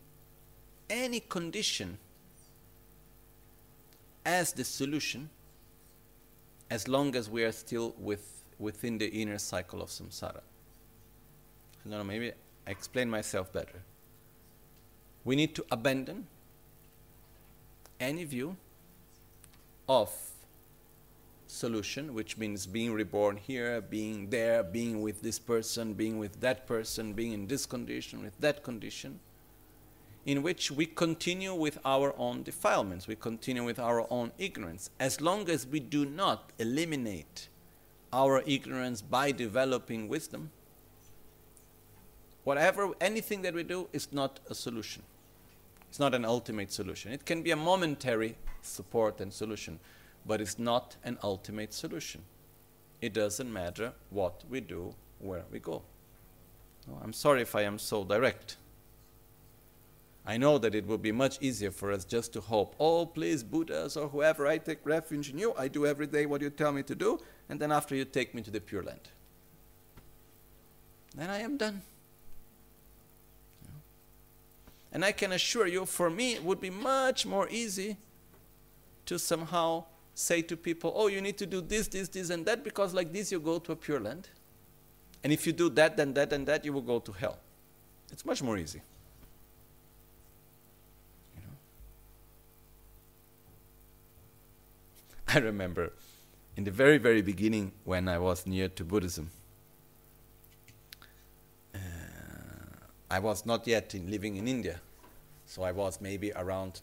any 0.90 1.20
condition 1.20 1.98
as 4.26 4.52
the 4.54 4.64
solution 4.64 5.30
as 6.70 6.88
long 6.88 7.16
as 7.16 7.30
we 7.30 7.44
are 7.44 7.52
still 7.52 7.94
with, 7.98 8.44
within 8.60 8.98
the 8.98 9.08
inner 9.08 9.38
cycle 9.38 9.82
of 9.82 9.90
samsara. 9.90 10.42
I 11.86 11.90
don't 11.90 12.00
know, 12.00 12.04
maybe 12.04 12.32
I 12.68 12.72
explain 12.72 13.10
myself 13.10 13.54
better. 13.54 13.82
We 15.24 15.38
need 15.38 15.56
to 15.56 15.66
abandon 15.72 16.28
any 17.98 18.26
view 18.26 18.58
of 19.88 20.12
solution, 21.48 22.14
which 22.14 22.38
means 22.38 22.68
being 22.68 22.92
reborn 22.92 23.38
here, 23.38 23.80
being 23.80 24.30
there, 24.30 24.64
being 24.64 25.02
with 25.02 25.22
this 25.22 25.40
person, 25.40 25.94
being 25.94 26.20
with 26.20 26.42
that 26.42 26.68
person, 26.68 27.14
being 27.14 27.32
in 27.32 27.48
this 27.48 27.66
condition, 27.66 28.22
with 28.22 28.38
that 28.42 28.64
condition, 28.64 29.22
in 30.26 30.44
which 30.44 30.70
we 30.70 30.86
continue 30.86 31.54
with 31.54 31.80
our 31.86 32.14
own 32.18 32.44
defilements, 32.44 33.08
we 33.08 33.16
continue 33.16 33.64
with 33.64 33.80
our 33.80 34.06
own 34.12 34.34
ignorance. 34.38 34.90
As 35.00 35.22
long 35.22 35.50
as 35.50 35.66
we 35.66 35.80
do 35.80 36.06
not 36.06 36.52
eliminate 36.60 37.48
our 38.12 38.44
ignorance 38.46 39.02
by 39.02 39.32
developing 39.32 40.10
wisdom, 40.10 40.52
whatever, 42.48 42.92
anything 43.02 43.42
that 43.44 43.54
we 43.54 43.64
do 43.64 43.88
is 43.92 44.08
not 44.12 44.40
a 44.50 44.56
solution. 44.56 45.04
It's 45.90 46.00
not 46.00 46.14
an 46.14 46.26
ultimate 46.26 46.72
solution. 46.72 47.12
It 47.12 47.26
can 47.26 47.42
be 47.44 47.52
a 47.52 47.56
momentary 47.56 48.36
support 48.62 49.22
and 49.22 49.32
solution 49.32 49.80
but 50.28 50.42
it's 50.42 50.60
not 50.60 50.98
an 51.04 51.18
ultimate 51.24 51.74
solution. 51.74 52.22
It 53.02 53.14
doesn't 53.14 53.52
matter 53.52 53.94
what 54.10 54.44
we 54.50 54.60
do, 54.60 54.94
where 55.20 55.46
we 55.52 55.60
go. 55.60 55.82
No, 56.88 57.00
I'm 57.04 57.14
sorry 57.14 57.42
if 57.42 57.56
I 57.56 57.62
am 57.62 57.80
so 57.80 58.04
direct. 58.04 58.58
I 60.26 60.36
know 60.36 60.58
that 60.58 60.76
it 60.76 60.86
would 60.86 61.02
be 61.02 61.14
much 61.14 61.38
easier 61.40 61.72
for 61.72 61.92
us 61.94 62.04
just 62.04 62.34
to 62.34 62.42
hope, 62.42 62.76
oh, 62.80 63.06
please, 63.06 63.44
Buddhas 63.44 63.96
or 63.96 64.10
whoever, 64.10 64.46
I 64.46 64.58
take 64.58 64.80
refuge 64.84 65.30
in 65.30 65.38
you, 65.38 65.54
I 65.58 65.70
do 65.70 65.86
every 65.86 66.08
day 66.08 66.26
what 66.26 66.42
you 66.42 66.50
tell 66.50 66.74
me 66.74 66.84
to 66.84 66.96
do, 66.96 67.20
and 67.48 67.60
then 67.60 67.72
after 67.72 67.96
you 67.96 68.04
take 68.04 68.36
me 68.36 68.42
to 68.42 68.52
the 68.52 68.60
Pure 68.60 68.84
Land. 68.84 69.10
Then 71.16 71.30
I 71.30 71.40
am 71.40 71.56
done. 71.56 71.82
And 74.98 75.06
I 75.06 75.12
can 75.12 75.32
assure 75.32 75.68
you, 75.68 75.86
for 75.86 76.10
me, 76.10 76.34
it 76.34 76.44
would 76.44 76.60
be 76.60 76.72
much 76.72 77.24
more 77.24 77.48
easy 77.50 77.98
to 79.06 79.20
somehow 79.20 79.84
say 80.16 80.42
to 80.42 80.58
people, 80.58 80.92
oh, 80.96 81.06
you 81.06 81.22
need 81.22 81.38
to 81.38 81.46
do 81.46 81.62
this, 81.62 81.88
this, 81.88 82.10
this, 82.10 82.32
and 82.32 82.44
that, 82.48 82.64
because 82.64 82.96
like 82.96 83.14
this 83.14 83.32
you 83.32 83.40
go 83.40 83.60
to 83.60 83.74
a 83.74 83.76
pure 83.76 84.00
land. 84.00 84.28
And 85.24 85.32
if 85.32 85.46
you 85.46 85.54
do 85.54 85.70
that, 85.70 85.98
then 85.98 86.16
that, 86.16 86.34
and 86.34 86.48
that, 86.48 86.66
you 86.66 86.74
will 86.74 86.82
go 86.82 86.98
to 86.98 87.12
hell. 87.12 87.38
It's 88.12 88.26
much 88.26 88.42
more 88.42 88.58
easy. 88.58 88.82
You 91.36 91.44
know? 91.44 91.58
I 95.36 95.38
remember 95.38 95.94
in 96.56 96.64
the 96.64 96.72
very, 96.72 96.98
very 96.98 97.22
beginning 97.22 97.72
when 97.84 98.08
I 98.08 98.18
was 98.18 98.48
near 98.48 98.68
to 98.70 98.84
Buddhism, 98.84 99.30
uh, 101.76 101.78
I 103.12 103.20
was 103.20 103.46
not 103.46 103.68
yet 103.68 103.94
in 103.94 104.10
living 104.10 104.38
in 104.38 104.48
India. 104.48 104.82
So 105.48 105.64
I 105.64 105.72
was 105.72 106.00
maybe 106.02 106.32
around 106.34 106.82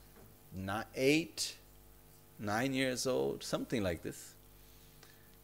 eight, 0.97 1.57
nine 2.39 2.73
years 2.73 3.07
old, 3.07 3.45
something 3.45 3.83
like 3.83 4.03
this. 4.03 4.35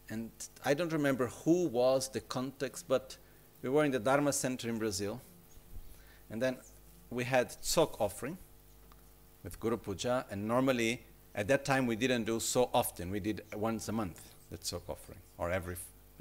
And 0.09 0.31
I 0.65 0.73
don't 0.73 0.91
remember 0.91 1.27
who 1.27 1.67
was 1.67 2.09
the 2.09 2.19
context, 2.19 2.85
but 2.87 3.15
we 3.61 3.69
were 3.69 3.85
in 3.85 3.91
the 3.91 3.99
Dharma 3.99 4.33
Center 4.33 4.67
in 4.67 4.79
Brazil. 4.79 5.21
And 6.31 6.41
then 6.41 6.57
we 7.11 7.23
had 7.23 7.49
tsok 7.61 8.01
offering 8.01 8.39
with 9.43 9.59
Guru 9.59 9.77
Puja. 9.77 10.25
And 10.31 10.47
normally, 10.47 11.03
at 11.35 11.47
that 11.47 11.63
time, 11.63 11.85
we 11.85 11.95
didn't 11.95 12.23
do 12.23 12.39
so 12.39 12.71
often. 12.73 13.11
We 13.11 13.19
did 13.19 13.43
once 13.55 13.87
a 13.87 13.91
month, 13.91 14.33
the 14.49 14.57
tsok 14.57 14.89
offering, 14.89 15.19
or 15.37 15.51
every, 15.51 15.75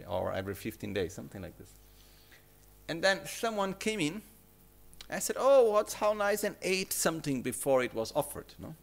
or 0.06 0.34
every 0.34 0.54
15 0.54 0.92
days, 0.92 1.14
something 1.14 1.40
like 1.40 1.56
this. 1.56 1.70
And 2.88 3.02
then 3.02 3.20
someone 3.24 3.72
came 3.74 4.00
in. 4.00 4.20
I 5.10 5.18
said, 5.18 5.36
Oh, 5.38 5.70
what's 5.70 5.94
how 5.94 6.12
nice, 6.12 6.44
and 6.44 6.56
ate 6.62 6.92
something 6.92 7.42
before 7.42 7.82
it 7.82 7.94
was 7.94 8.12
offered. 8.14 8.46
No? 8.58 8.74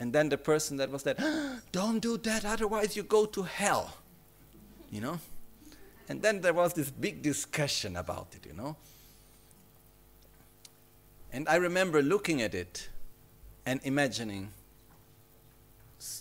And 0.00 0.12
then 0.12 0.28
the 0.28 0.38
person 0.38 0.76
that 0.76 0.90
was 0.90 1.02
there, 1.02 1.16
don't 1.72 1.98
do 2.00 2.16
that, 2.18 2.44
otherwise 2.44 2.96
you 2.96 3.02
go 3.02 3.26
to 3.26 3.42
hell. 3.42 3.96
You 4.90 5.00
know? 5.00 5.20
And 6.08 6.22
then 6.22 6.40
there 6.40 6.54
was 6.54 6.72
this 6.72 6.90
big 6.90 7.22
discussion 7.22 7.96
about 7.96 8.28
it, 8.34 8.46
you 8.46 8.54
know? 8.54 8.76
And 11.32 11.48
I 11.48 11.56
remember 11.56 12.00
looking 12.00 12.40
at 12.40 12.54
it 12.54 12.88
and 13.66 13.80
imagining, 13.84 14.50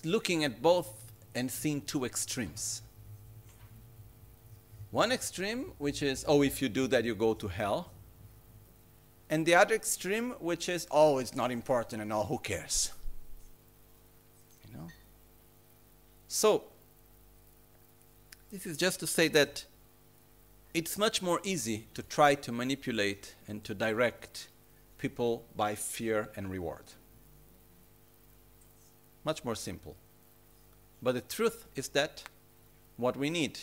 looking 0.04 0.44
at 0.44 0.62
both 0.62 0.90
and 1.34 1.50
seeing 1.50 1.82
two 1.82 2.04
extremes. 2.04 2.82
One 4.92 5.12
extreme, 5.12 5.72
which 5.78 6.02
is, 6.02 6.26
oh, 6.28 6.42
if 6.42 6.62
you 6.62 6.68
do 6.68 6.88
that, 6.88 7.06
you 7.06 7.16
go 7.16 7.34
to 7.36 7.48
hell. 7.48 7.92
And 9.30 9.46
the 9.46 9.56
other 9.56 9.76
extreme, 9.76 10.32
which 10.40 10.70
is, 10.70 10.88
oh, 10.90 11.18
it's 11.18 11.36
not 11.36 11.52
important 11.52 12.02
and 12.02 12.14
all, 12.14 12.26
who 12.26 12.38
cares? 12.38 12.92
You 14.66 14.78
know? 14.78 14.88
So, 16.28 16.64
this 18.52 18.66
is 18.66 18.78
just 18.78 19.00
to 19.02 19.08
say 19.08 19.28
that 19.30 19.66
it's 20.74 20.98
much 20.98 21.22
more 21.22 21.42
easy 21.44 21.88
to 21.94 22.04
try 22.04 22.36
to 22.36 22.52
manipulate 22.52 23.36
and 23.48 23.64
to 23.66 23.74
direct 23.74 24.48
people 24.98 25.46
by 25.56 25.76
fear 25.76 26.30
and 26.36 26.50
reward. 26.50 26.84
Much 29.26 29.44
more 29.44 29.56
simple. 29.56 29.96
But 31.02 31.16
the 31.16 31.22
truth 31.22 31.66
is 31.76 31.90
that 31.90 32.24
what 32.96 33.18
we 33.18 33.30
need 33.30 33.60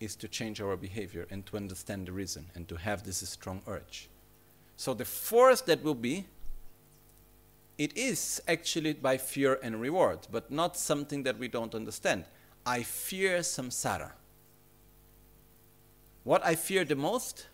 is 0.00 0.16
to 0.16 0.28
change 0.28 0.60
our 0.60 0.76
behavior 0.76 1.26
and 1.30 1.44
to 1.46 1.56
understand 1.56 2.06
the 2.06 2.12
reason 2.12 2.46
and 2.54 2.66
to 2.68 2.76
have 2.76 3.04
this 3.04 3.28
strong 3.28 3.62
urge. 3.66 4.08
So 4.76 4.94
the 4.94 5.04
force 5.04 5.60
that 5.62 5.82
will 5.82 5.94
be 5.94 6.26
it 7.76 7.96
is 7.96 8.40
actually 8.46 8.92
by 8.92 9.16
fear 9.16 9.58
and 9.62 9.80
reward, 9.80 10.28
but 10.30 10.50
not 10.50 10.76
something 10.76 11.24
that 11.24 11.38
we 11.38 11.48
don't 11.48 11.74
understand. 11.74 12.24
I 12.64 12.82
fear 12.82 13.40
samsara. 13.40 14.12
What 16.22 16.44
I 16.44 16.54
fear 16.54 16.84
the 16.84 16.96
most 16.96 17.46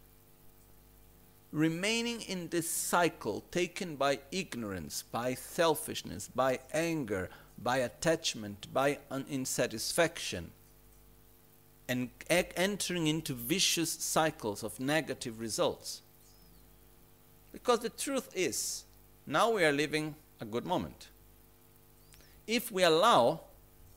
remaining 1.53 2.21
in 2.21 2.49
this 2.49 2.69
cycle 2.69 3.45
taken 3.51 3.97
by 3.97 4.21
ignorance, 4.31 5.03
by 5.11 5.35
selfishness, 5.35 6.29
by 6.29 6.61
anger, 6.73 7.31
by 7.59 7.79
attachment, 7.79 8.73
by 8.73 8.99
insatisfaction, 9.11 10.51
and 11.89 12.11
entering 12.29 13.07
into 13.09 13.35
vicious 13.35 13.91
cycles 13.91 14.63
of 14.63 14.79
negative 14.79 15.41
results. 15.41 16.03
Because 17.53 17.81
the 17.81 17.89
truth 17.89 18.29
is, 18.35 18.85
now 19.27 19.51
we 19.51 19.65
are 19.65 19.73
living 19.73 20.15
a 20.41 20.45
good 20.45 20.65
moment. 20.65 21.09
If 22.47 22.71
we 22.73 22.83
allow, 22.83 23.41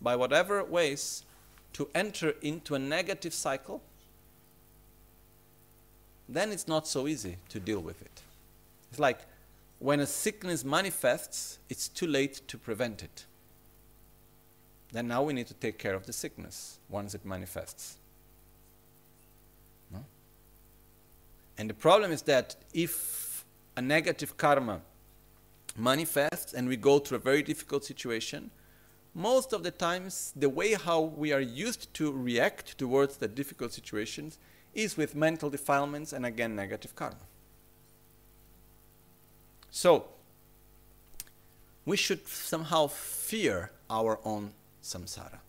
by 0.02 0.16
whatever 0.16 0.64
ways, 0.64 1.24
to 1.74 1.90
enter 1.96 2.36
into 2.42 2.76
a 2.76 2.80
negative 2.80 3.34
cycle, 3.34 3.82
then 6.30 6.52
it's 6.52 6.68
not 6.68 6.88
so 6.88 7.08
easy 7.08 7.38
to 7.50 7.60
deal 7.60 7.80
with 7.80 8.02
it. 8.02 8.22
It's 8.90 9.00
like 9.00 9.20
when 9.80 10.00
a 10.00 10.06
sickness 10.06 10.64
manifests, 10.64 11.60
it's 11.70 11.88
too 11.88 12.08
late 12.08 12.42
to 12.48 12.58
prevent 12.58 13.04
it 13.04 13.26
then 14.94 15.08
now 15.08 15.24
we 15.24 15.34
need 15.34 15.48
to 15.48 15.56
take 15.56 15.80
care 15.80 15.96
of 15.96 16.06
the 16.06 16.14
sickness 16.14 16.78
once 16.88 17.16
it 17.16 17.26
manifests. 17.26 17.98
No? 19.92 20.06
And 21.58 21.68
the 21.68 21.74
problem 21.74 22.12
is 22.12 22.22
that 22.22 22.56
if 22.74 23.33
a 23.76 23.82
negative 23.82 24.38
karma 24.38 24.82
manifests 25.76 26.54
and 26.54 26.68
we 26.68 26.78
go 26.78 27.00
through 27.00 27.18
a 27.18 27.22
very 27.22 27.42
difficult 27.42 27.84
situation, 27.84 28.52
most 29.16 29.54
of 29.54 29.64
the 29.64 29.72
times 29.72 30.34
the 30.36 30.50
way 30.50 30.74
how 30.74 31.00
we 31.02 31.32
are 31.32 31.42
used 31.42 31.94
to 31.94 32.12
react 32.12 32.78
towards 32.78 33.18
the 33.18 33.28
difficult 33.28 33.74
situations 33.74 34.40
is 34.74 34.98
with 34.98 35.16
mental 35.16 35.50
defilements 35.50 36.14
and 36.14 36.26
again 36.26 36.56
negative 36.56 36.96
karma. 36.96 37.16
So, 39.70 40.06
we 41.86 41.98
should 41.98 42.28
somehow 42.28 42.88
fear 42.88 43.72
our 43.90 44.20
own 44.24 44.54
samsara. 44.82 45.40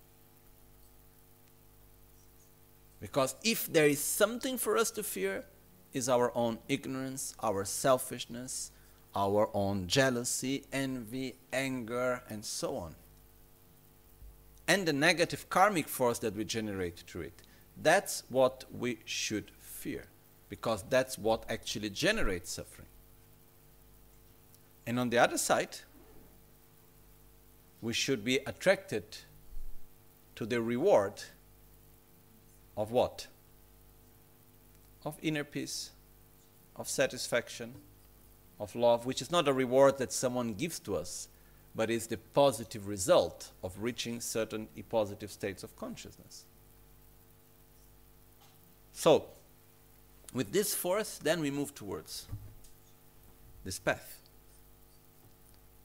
Because 3.01 3.35
if 3.45 3.70
there 3.72 3.87
is 3.87 4.01
something 4.01 4.57
for 4.57 4.77
us 4.77 4.91
to 4.93 5.03
fear, 5.03 5.45
is 5.95 6.09
our 6.09 6.31
own 6.35 6.59
ignorance, 6.69 7.35
our 7.43 7.65
selfishness, 7.65 8.73
our 9.15 9.49
own 9.55 9.87
jealousy, 9.87 10.65
envy, 10.73 11.37
anger, 11.53 12.23
and 12.29 12.45
so 12.45 12.77
on. 12.77 12.95
And 14.67 14.87
the 14.87 14.93
negative 14.93 15.49
karmic 15.49 15.89
force 15.89 16.19
that 16.19 16.35
we 16.35 16.45
generate 16.45 16.99
through 17.07 17.23
it. 17.23 17.43
That's 17.81 18.25
what 18.29 18.65
we 18.77 18.99
should 19.05 19.51
fear, 19.61 20.07
because 20.49 20.85
that's 20.91 21.17
what 21.17 21.45
actually 21.49 21.91
generates 21.91 22.51
suffering. 22.51 22.89
And 24.87 24.99
on 24.99 25.11
the 25.11 25.19
other 25.19 25.39
side, 25.39 25.79
we 27.81 27.93
should 27.93 28.25
be 28.25 28.39
attracted 28.47 29.05
to 30.37 30.47
the 30.47 30.61
reward 30.61 31.23
of 32.77 32.91
what? 32.91 33.29
Of 35.05 35.19
inner 35.23 35.45
peace, 35.45 35.91
of 36.77 36.89
satisfaction, 36.89 37.75
of 38.59 38.75
love, 38.75 39.07
which 39.07 39.21
is 39.21 39.31
not 39.31 39.49
a 39.49 39.53
reward 39.53 39.99
that 39.99 40.13
someone 40.13 40.55
gives 40.55 40.79
to 40.81 40.97
us, 40.97 41.29
but 41.75 41.91
is 41.91 42.07
the 42.07 42.17
positive 42.17 42.87
result 42.87 43.51
of 43.63 43.83
reaching 43.83 44.21
certain 44.21 44.69
positive 44.89 45.31
states 45.31 45.63
of 45.63 45.77
consciousness. 45.77 46.45
So, 48.93 49.25
with 50.33 50.53
this 50.53 50.75
force, 50.75 51.19
then 51.19 51.41
we 51.41 51.51
move 51.51 51.75
towards 51.75 52.27
this 53.65 53.79
path. 53.79 54.21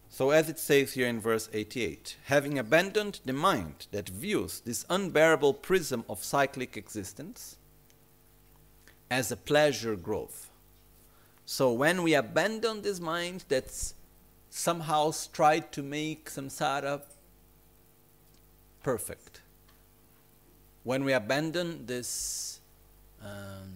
So, 0.09 0.29
as 0.31 0.49
it 0.49 0.59
says 0.59 0.93
here 0.93 1.07
in 1.07 1.19
verse 1.19 1.49
88, 1.53 2.17
having 2.25 2.59
abandoned 2.59 3.19
the 3.25 3.33
mind 3.33 3.87
that 3.91 4.09
views 4.09 4.59
this 4.59 4.85
unbearable 4.89 5.55
prism 5.55 6.03
of 6.09 6.23
cyclic 6.23 6.77
existence 6.77 7.57
as 9.09 9.31
a 9.31 9.37
pleasure 9.37 9.95
grove. 9.95 10.49
So, 11.45 11.73
when 11.73 12.03
we 12.03 12.13
abandon 12.13 12.81
this 12.81 12.99
mind 12.99 13.45
that's 13.49 13.95
somehow 14.49 15.11
tried 15.33 15.71
to 15.71 15.81
make 15.81 16.29
samsara 16.29 17.01
perfect, 18.83 19.41
when 20.83 21.03
we 21.03 21.13
abandon 21.13 21.85
this, 21.85 22.59
um, 23.23 23.73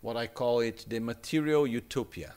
what 0.00 0.16
I 0.16 0.26
call 0.26 0.60
it, 0.60 0.86
the 0.88 0.98
material 0.98 1.66
utopia 1.66 2.34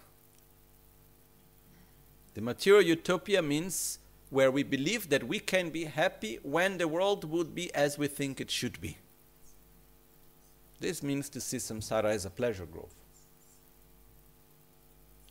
the 2.40 2.46
material 2.46 2.82
utopia 2.82 3.42
means 3.42 4.00
where 4.30 4.50
we 4.50 4.64
believe 4.64 5.10
that 5.10 5.26
we 5.26 5.40
can 5.40 5.72
be 5.72 5.84
happy 5.84 6.40
when 6.42 6.78
the 6.78 6.88
world 6.88 7.26
would 7.26 7.54
be 7.54 7.74
as 7.74 7.98
we 7.98 8.08
think 8.08 8.40
it 8.40 8.50
should 8.50 8.80
be. 8.80 8.98
This 10.80 11.04
means 11.04 11.30
to 11.30 11.42
see 11.42 11.58
samsara 11.58 12.06
as 12.06 12.26
a 12.26 12.30
pleasure 12.30 12.66
grove. 12.66 12.94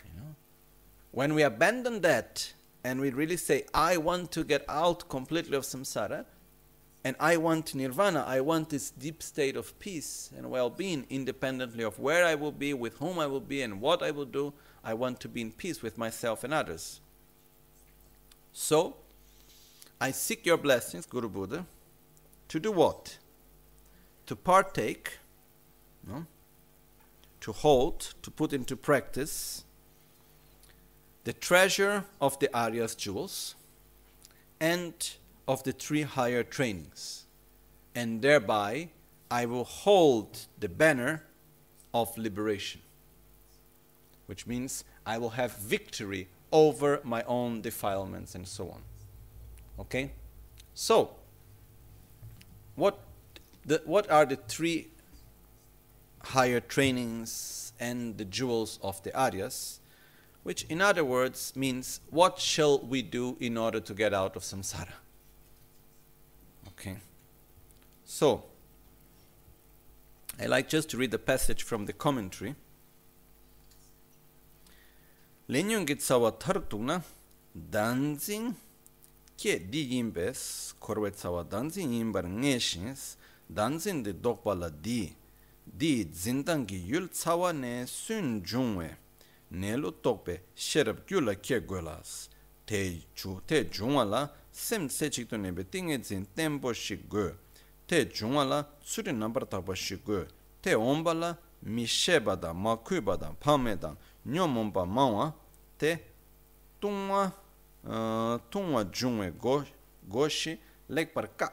You 0.04 0.20
know? 0.20 0.34
When 1.10 1.34
we 1.34 1.42
abandon 1.42 2.02
that 2.02 2.52
and 2.84 3.00
we 3.00 3.10
really 3.10 3.36
say, 3.36 3.64
I 3.72 3.96
want 3.96 4.30
to 4.32 4.44
get 4.44 4.64
out 4.68 5.08
completely 5.08 5.56
of 5.56 5.64
samsara, 5.64 6.24
and 7.04 7.16
I 7.20 7.36
want 7.36 7.74
nirvana, 7.74 8.24
I 8.26 8.40
want 8.40 8.70
this 8.70 8.90
deep 8.90 9.22
state 9.22 9.56
of 9.56 9.78
peace 9.78 10.30
and 10.36 10.50
well 10.50 10.68
being, 10.68 11.06
independently 11.08 11.84
of 11.84 11.98
where 11.98 12.26
I 12.26 12.34
will 12.34 12.52
be, 12.52 12.74
with 12.74 12.98
whom 12.98 13.18
I 13.18 13.26
will 13.26 13.40
be, 13.40 13.62
and 13.62 13.80
what 13.80 14.02
I 14.02 14.10
will 14.10 14.26
do, 14.26 14.52
I 14.84 14.94
want 14.94 15.20
to 15.20 15.28
be 15.28 15.40
in 15.40 15.52
peace 15.52 15.80
with 15.80 15.96
myself 15.96 16.44
and 16.44 16.52
others. 16.52 17.00
So, 18.52 18.96
I 20.00 20.10
seek 20.10 20.44
your 20.44 20.56
blessings, 20.56 21.06
Guru 21.06 21.28
Buddha, 21.28 21.66
to 22.48 22.60
do 22.60 22.72
what? 22.72 23.18
To 24.26 24.36
partake, 24.36 25.18
no? 26.08 26.26
to 27.40 27.52
hold, 27.52 28.14
to 28.22 28.30
put 28.30 28.52
into 28.52 28.76
practice 28.76 29.64
the 31.24 31.32
treasure 31.32 32.04
of 32.20 32.38
the 32.38 32.48
Arya's 32.56 32.94
jewels 32.94 33.54
and 34.60 35.10
of 35.46 35.62
the 35.62 35.72
three 35.72 36.02
higher 36.02 36.42
trainings. 36.42 37.24
And 37.94 38.22
thereby, 38.22 38.88
I 39.30 39.46
will 39.46 39.64
hold 39.64 40.46
the 40.58 40.68
banner 40.68 41.24
of 41.92 42.16
liberation 42.16 42.80
which 44.28 44.46
means 44.46 44.84
I 45.06 45.16
will 45.16 45.30
have 45.30 45.56
victory 45.56 46.28
over 46.52 47.00
my 47.02 47.22
own 47.22 47.62
defilements 47.62 48.34
and 48.34 48.46
so 48.46 48.68
on. 48.68 48.82
Okay? 49.80 50.12
So, 50.74 51.12
what, 52.76 52.98
the, 53.64 53.80
what 53.86 54.10
are 54.10 54.26
the 54.26 54.36
three 54.36 54.88
higher 56.28 56.60
trainings 56.60 57.72
and 57.80 58.18
the 58.18 58.24
jewels 58.24 58.78
of 58.82 59.02
the 59.02 59.10
Aryas? 59.10 59.78
Which, 60.42 60.64
in 60.64 60.80
other 60.80 61.04
words, 61.04 61.52
means 61.56 62.00
what 62.10 62.38
shall 62.38 62.78
we 62.78 63.02
do 63.02 63.36
in 63.40 63.56
order 63.56 63.80
to 63.80 63.94
get 63.94 64.14
out 64.14 64.36
of 64.36 64.42
samsara? 64.42 64.94
Okay? 66.68 66.96
So, 68.04 68.44
I 70.40 70.46
like 70.46 70.68
just 70.68 70.88
to 70.90 70.96
read 70.96 71.10
the 71.10 71.18
passage 71.18 71.62
from 71.62 71.86
the 71.86 71.92
commentary. 71.92 72.54
Lenyung 75.48 75.86
ki 75.86 75.96
tsawa 75.96 76.32
tharuk 76.32 76.68
tukna 76.68 77.02
danzing 77.54 78.54
ke 79.36 79.58
di 79.70 79.96
yimbes 79.96 80.74
korwe 80.80 81.10
tsawa 81.10 81.42
danzing 81.44 81.90
yimbar 81.92 82.24
nge 82.28 82.60
shins 82.60 83.16
danzing 83.52 84.04
di 84.04 84.12
di 85.72 86.08
zindang 86.12 86.66
ki 86.66 86.76
yul 86.86 87.08
tsawa 87.08 87.52
ne 87.52 87.86
sun 87.86 88.42
jungwe 88.42 88.96
ne 89.50 89.76
lu 89.76 89.90
tokpe 90.00 90.40
sherab 90.54 91.06
gyu 91.06 91.20
la 91.20 91.34
kye 91.34 91.60
golas 91.60 92.28
te 92.64 93.02
ju 93.14 93.40
te 93.46 93.64
jungwa 93.70 94.04
la 94.04 94.30
sem 94.52 94.88
se 94.88 95.10
chik 95.10 95.28
tu 95.28 95.36
nebe 95.36 95.64
tinge 95.68 96.02
zin 96.02 96.26
tempo 96.34 96.72
shik 96.72 97.08
go 97.08 97.32
te 97.86 98.04
jungwa 98.06 98.44
la 98.44 98.66
suri 98.82 99.12
nambar 99.12 99.46
takpa 99.48 99.74
shik 99.74 100.04
go 100.04 100.24
te 100.60 100.74
omba 100.74 101.14
la 101.14 101.36
mi 101.62 101.86
sheba 101.86 102.36
da 102.36 102.52
ma 102.52 102.76
kui 102.76 103.00
ba 103.00 103.16
da 103.16 103.32
pame 103.40 103.76
da 103.76 103.96
nyo 104.24 104.46
momba 104.46 104.84
mawa 104.86 105.34
te 105.78 105.98
tungwa 106.80 107.32
tungwa 108.50 108.84
jungwe 108.84 109.32
go 109.38 109.64
go 110.08 110.28
shi 110.28 110.58
lek 110.88 111.12
par 111.12 111.28
ka. 111.36 111.52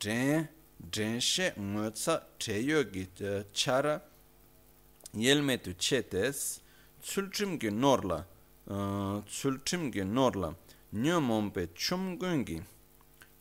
Dren 0.00 0.48
drenşe 0.80 1.54
ngötsa 1.58 2.26
teyo 2.38 2.82
gite 2.82 3.44
çara 3.52 4.08
yelmetu 5.14 5.78
çetes 5.78 6.60
tsulçim 7.02 7.58
ki 7.58 7.80
norla 7.80 8.26
e, 8.70 8.74
tsulçim 9.26 9.92
ki 9.92 10.14
norla 10.14 10.54
nyo 10.92 11.20
mompe 11.20 11.66
çum 11.74 12.18
göngi 12.18 12.62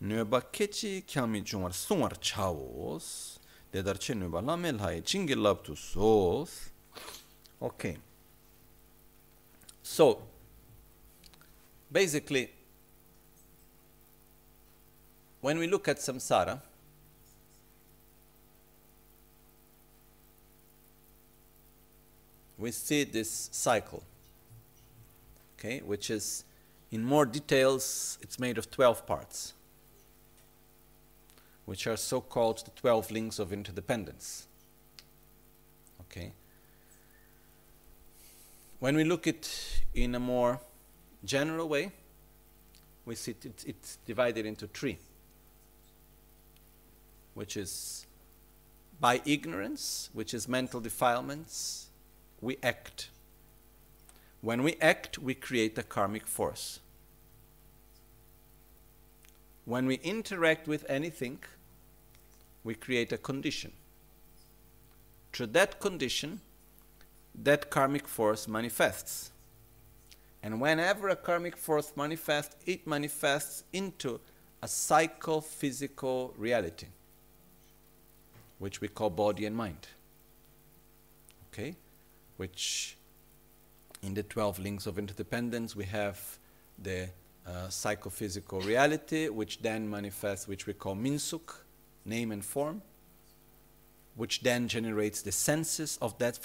nöba 0.02 0.52
keçi 0.52 1.04
kyami 1.08 1.46
çumar 1.46 1.72
sungar 1.72 2.22
çavos 2.22 3.38
dedar 3.74 4.00
çe 4.00 4.20
nöba 4.20 4.48
lamel 4.48 4.78
hay 4.78 5.04
çingi 5.04 5.44
labtu 5.44 5.76
sos. 5.76 6.52
Okay 7.62 7.98
so 9.84 10.22
basically 11.92 12.52
when 15.42 15.58
we 15.58 15.72
look 15.72 15.88
at 15.88 16.04
samsara 16.04 16.62
we 22.58 22.72
see 22.72 23.03
this 23.03 23.49
cycle, 23.51 24.03
okay, 25.58 25.80
which 25.80 26.10
is 26.10 26.43
in 26.91 27.03
more 27.03 27.26
details, 27.26 28.18
it's 28.22 28.39
made 28.39 28.58
of 28.58 28.72
12 28.72 29.05
parts, 29.05 29.53
which 31.66 31.86
are 31.86 31.97
so 31.97 32.22
called 32.22 32.64
the 32.66 32.72
12 32.72 33.12
links 33.12 33.39
of 33.39 33.51
interdependence. 33.51 34.47
Okay. 36.01 36.32
When 38.80 38.95
we 38.95 39.03
look 39.03 39.28
it 39.28 39.84
in 39.93 40.16
a 40.16 40.20
more 40.20 40.60
general 41.26 41.68
way, 41.68 41.91
we 43.05 43.16
see 43.16 43.32
it, 43.32 43.64
it's 43.66 43.97
divided 44.05 44.45
into 44.45 44.68
three, 44.68 44.97
which 47.34 47.58
is 47.58 48.05
by 48.99 49.22
ignorance, 49.26 50.10
which 50.14 50.34
is 50.34 50.47
mental 50.47 50.80
defilements, 50.80 51.87
we 52.42 52.58
act. 52.62 53.10
When 54.42 54.64
we 54.64 54.78
act, 54.82 55.18
we 55.18 55.34
create 55.34 55.78
a 55.78 55.84
karmic 55.84 56.28
force. 56.28 56.80
When 59.66 59.86
we 59.86 59.96
interact 59.96 60.68
with 60.68 60.86
anything, 60.88 61.40
we 62.64 62.76
create 62.76 63.12
a 63.12 63.18
condition. 63.18 63.74
Through 65.34 65.48
that 65.48 65.80
condition, 65.80 66.42
that 67.36 67.70
karmic 67.70 68.08
force 68.08 68.48
manifests. 68.48 69.32
And 70.42 70.62
whenever 70.62 71.10
a 71.10 71.16
karmic 71.16 71.58
force 71.58 71.92
manifests, 71.96 72.56
it 72.66 72.88
manifests 72.88 73.64
into 73.74 74.20
a 74.62 74.68
psychophysical 74.68 76.34
reality, 76.38 76.88
which 78.60 78.82
we 78.82 78.88
call 78.88 79.10
body 79.10 79.46
and 79.46 79.56
mind. 79.56 79.88
Okay? 81.52 81.76
Which 82.38 82.98
in 84.02 84.14
the 84.14 84.24
12 84.24 84.60
links 84.60 84.86
of 84.86 84.98
interdependence, 84.98 85.76
we 85.76 85.86
have 85.86 86.40
the 86.82 87.10
uh, 87.46 87.70
psychophysical 87.70 88.62
reality, 88.62 89.30
which 89.30 89.62
then 89.62 89.90
manifests, 89.90 90.48
which 90.48 90.68
we 90.68 90.74
call 90.74 90.96
minsuk, 90.96 91.54
name 92.06 92.32
and 92.32 92.44
form, 92.44 92.82
which 94.16 94.42
then 94.42 94.68
generates 94.68 95.22
the 95.22 95.32
senses 95.32 95.98
of 96.02 96.18
that 96.18 96.40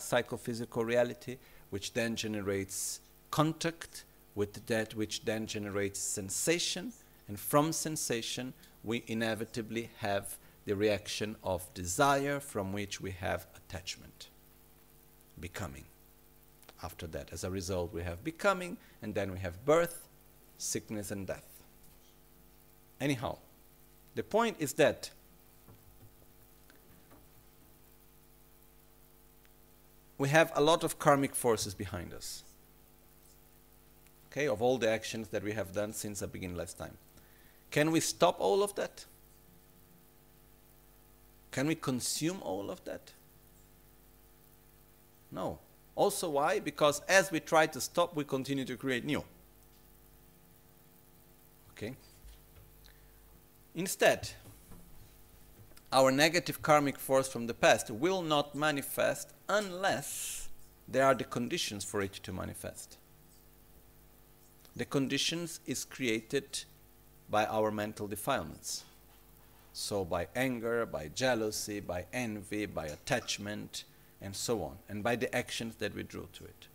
psychophysical 0.00 0.84
reality, 0.84 1.38
which 1.70 1.92
then 1.94 2.16
generates 2.16 3.00
contact 3.30 4.04
with 4.34 4.66
that 4.66 4.94
which 4.94 5.24
then 5.24 5.46
generates 5.46 5.98
sensation, 5.98 6.92
and 7.26 7.40
from 7.40 7.72
sensation, 7.72 8.52
we 8.84 9.02
inevitably 9.06 9.90
have 9.98 10.36
the 10.66 10.76
reaction 10.76 11.36
of 11.42 11.72
desire, 11.74 12.38
from 12.38 12.72
which 12.72 13.00
we 13.00 13.10
have 13.12 13.46
attachment, 13.56 14.28
becoming 15.40 15.84
after 16.82 17.06
that. 17.08 17.32
As 17.32 17.44
a 17.44 17.50
result, 17.50 17.92
we 17.92 18.02
have 18.02 18.22
becoming, 18.24 18.76
and 19.02 19.14
then 19.14 19.32
we 19.32 19.38
have 19.38 19.64
birth, 19.64 20.08
sickness, 20.58 21.10
and 21.10 21.26
death. 21.26 21.46
Anyhow, 23.00 23.38
the 24.14 24.22
point 24.22 24.56
is 24.58 24.74
that 24.74 25.10
we 30.18 30.28
have 30.28 30.50
a 30.54 30.62
lot 30.62 30.82
of 30.84 30.98
karmic 30.98 31.34
forces 31.34 31.74
behind 31.74 32.14
us. 32.14 32.42
Okay, 34.30 34.48
of 34.48 34.60
all 34.62 34.78
the 34.78 34.88
actions 34.88 35.28
that 35.28 35.42
we 35.42 35.52
have 35.52 35.72
done 35.72 35.92
since 35.92 36.20
the 36.20 36.26
beginning 36.26 36.56
last 36.56 36.78
time. 36.78 36.96
Can 37.70 37.90
we 37.90 38.00
stop 38.00 38.36
all 38.38 38.62
of 38.62 38.74
that? 38.76 39.04
Can 41.50 41.66
we 41.66 41.74
consume 41.74 42.42
all 42.42 42.70
of 42.70 42.84
that? 42.84 43.12
No. 45.36 45.58
Also, 45.94 46.30
why? 46.30 46.58
Because 46.60 47.02
as 47.08 47.30
we 47.30 47.40
try 47.40 47.66
to 47.66 47.80
stop, 47.80 48.16
we 48.16 48.24
continue 48.24 48.64
to 48.64 48.76
create 48.76 49.04
new. 49.04 49.22
Okay? 51.72 51.94
Instead, 53.74 54.30
our 55.92 56.10
negative 56.10 56.62
karmic 56.62 56.98
force 56.98 57.28
from 57.28 57.46
the 57.46 57.54
past 57.54 57.90
will 57.90 58.22
not 58.22 58.54
manifest 58.54 59.34
unless 59.48 60.48
there 60.88 61.04
are 61.04 61.14
the 61.14 61.24
conditions 61.24 61.84
for 61.84 62.00
it 62.00 62.14
to 62.14 62.32
manifest. 62.32 62.96
The 64.74 64.86
conditions 64.86 65.60
is 65.66 65.84
created 65.84 66.64
by 67.28 67.44
our 67.44 67.70
mental 67.70 68.06
defilements. 68.06 68.84
So 69.74 70.02
by 70.02 70.28
anger, 70.34 70.86
by 70.86 71.08
jealousy, 71.08 71.80
by 71.80 72.06
envy, 72.12 72.64
by 72.64 72.86
attachment, 72.86 73.84
and 74.26 74.34
so 74.34 74.62
on, 74.62 74.76
and 74.88 75.04
by 75.04 75.14
the 75.14 75.34
actions 75.34 75.76
that 75.76 75.94
we 75.94 76.02
drew 76.02 76.28
to 76.32 76.44
it. 76.44 76.66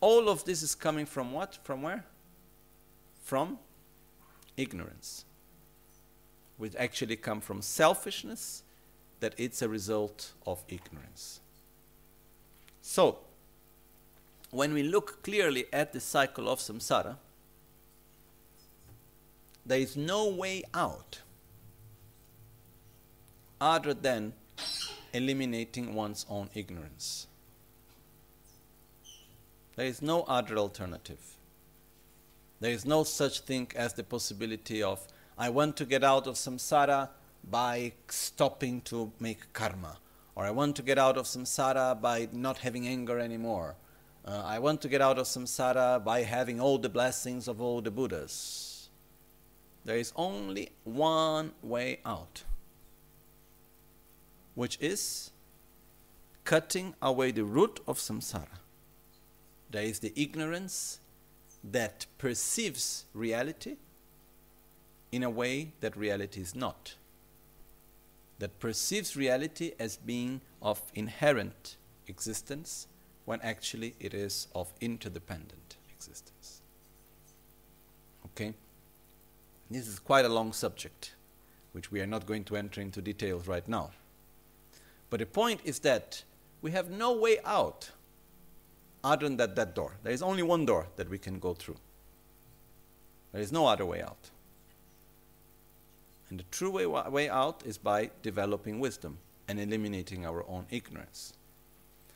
All 0.00 0.28
of 0.28 0.44
this 0.44 0.62
is 0.62 0.76
coming 0.76 1.04
from 1.04 1.32
what? 1.32 1.58
From 1.64 1.82
where? 1.82 2.04
From 3.22 3.58
ignorance. 4.56 5.24
Which 6.56 6.74
actually 6.76 7.16
come 7.16 7.40
from 7.40 7.62
selfishness, 7.62 8.62
that 9.18 9.34
it's 9.36 9.60
a 9.60 9.68
result 9.68 10.32
of 10.46 10.62
ignorance. 10.68 11.40
So, 12.80 13.18
when 14.50 14.72
we 14.72 14.84
look 14.84 15.22
clearly 15.22 15.66
at 15.72 15.92
the 15.92 16.00
cycle 16.00 16.48
of 16.48 16.60
samsara, 16.60 17.16
there 19.66 19.80
is 19.80 19.96
no 19.96 20.28
way 20.28 20.62
out 20.72 21.20
other 23.60 23.94
than 23.94 24.32
eliminating 25.12 25.94
one's 25.94 26.26
own 26.28 26.50
ignorance. 26.54 27.26
There 29.76 29.86
is 29.86 30.02
no 30.02 30.22
other 30.22 30.58
alternative. 30.58 31.36
There 32.60 32.70
is 32.70 32.84
no 32.84 33.04
such 33.04 33.40
thing 33.40 33.70
as 33.74 33.94
the 33.94 34.04
possibility 34.04 34.82
of, 34.82 35.06
I 35.38 35.48
want 35.48 35.76
to 35.78 35.86
get 35.86 36.04
out 36.04 36.26
of 36.26 36.34
samsara 36.34 37.08
by 37.48 37.92
stopping 38.08 38.82
to 38.82 39.10
make 39.18 39.52
karma. 39.52 39.96
Or 40.34 40.44
I 40.44 40.50
want 40.50 40.76
to 40.76 40.82
get 40.82 40.98
out 40.98 41.16
of 41.16 41.24
samsara 41.24 42.00
by 42.00 42.28
not 42.32 42.58
having 42.58 42.86
anger 42.86 43.18
anymore. 43.18 43.76
Uh, 44.26 44.42
I 44.44 44.58
want 44.58 44.82
to 44.82 44.88
get 44.88 45.00
out 45.00 45.18
of 45.18 45.26
samsara 45.26 46.04
by 46.04 46.22
having 46.22 46.60
all 46.60 46.76
the 46.76 46.90
blessings 46.90 47.48
of 47.48 47.62
all 47.62 47.80
the 47.80 47.90
Buddhas. 47.90 48.90
There 49.84 49.96
is 49.96 50.12
only 50.14 50.68
one 50.84 51.52
way 51.62 52.00
out 52.04 52.44
which 54.60 54.76
is 54.78 55.30
cutting 56.44 56.94
away 57.00 57.30
the 57.30 57.44
root 57.44 57.80
of 57.88 57.96
samsara. 57.96 58.58
There 59.70 59.84
is 59.84 60.00
the 60.00 60.12
ignorance 60.14 61.00
that 61.64 62.04
perceives 62.18 63.06
reality 63.14 63.76
in 65.10 65.22
a 65.22 65.30
way 65.30 65.72
that 65.80 65.96
reality 65.96 66.42
is 66.42 66.54
not. 66.54 66.96
That 68.38 68.60
perceives 68.60 69.16
reality 69.16 69.72
as 69.78 69.96
being 69.96 70.42
of 70.60 70.82
inherent 70.94 71.78
existence 72.06 72.86
when 73.24 73.40
actually 73.40 73.94
it 73.98 74.12
is 74.12 74.46
of 74.54 74.74
interdependent 74.78 75.78
existence. 75.90 76.60
Okay? 78.26 78.52
This 79.70 79.88
is 79.88 79.98
quite 79.98 80.26
a 80.26 80.28
long 80.28 80.52
subject, 80.52 81.14
which 81.72 81.90
we 81.90 82.02
are 82.02 82.06
not 82.06 82.26
going 82.26 82.44
to 82.44 82.56
enter 82.56 82.82
into 82.82 83.00
details 83.00 83.48
right 83.48 83.66
now. 83.66 83.92
But 85.10 85.18
the 85.18 85.26
point 85.26 85.60
is 85.64 85.80
that 85.80 86.22
we 86.62 86.70
have 86.70 86.88
no 86.88 87.12
way 87.12 87.38
out 87.44 87.90
other 89.02 89.26
than 89.26 89.36
that, 89.38 89.56
that 89.56 89.74
door. 89.74 89.96
There 90.02 90.12
is 90.12 90.22
only 90.22 90.42
one 90.42 90.64
door 90.64 90.86
that 90.96 91.10
we 91.10 91.18
can 91.18 91.40
go 91.40 91.54
through. 91.54 91.76
There 93.32 93.42
is 93.42 93.50
no 93.50 93.66
other 93.66 93.84
way 93.84 94.02
out. 94.02 94.30
And 96.28 96.38
the 96.38 96.44
true 96.52 96.70
way, 96.70 96.86
way 96.86 97.28
out 97.28 97.62
is 97.66 97.76
by 97.76 98.10
developing 98.22 98.78
wisdom 98.78 99.18
and 99.48 99.58
eliminating 99.58 100.24
our 100.24 100.44
own 100.48 100.66
ignorance. 100.70 101.32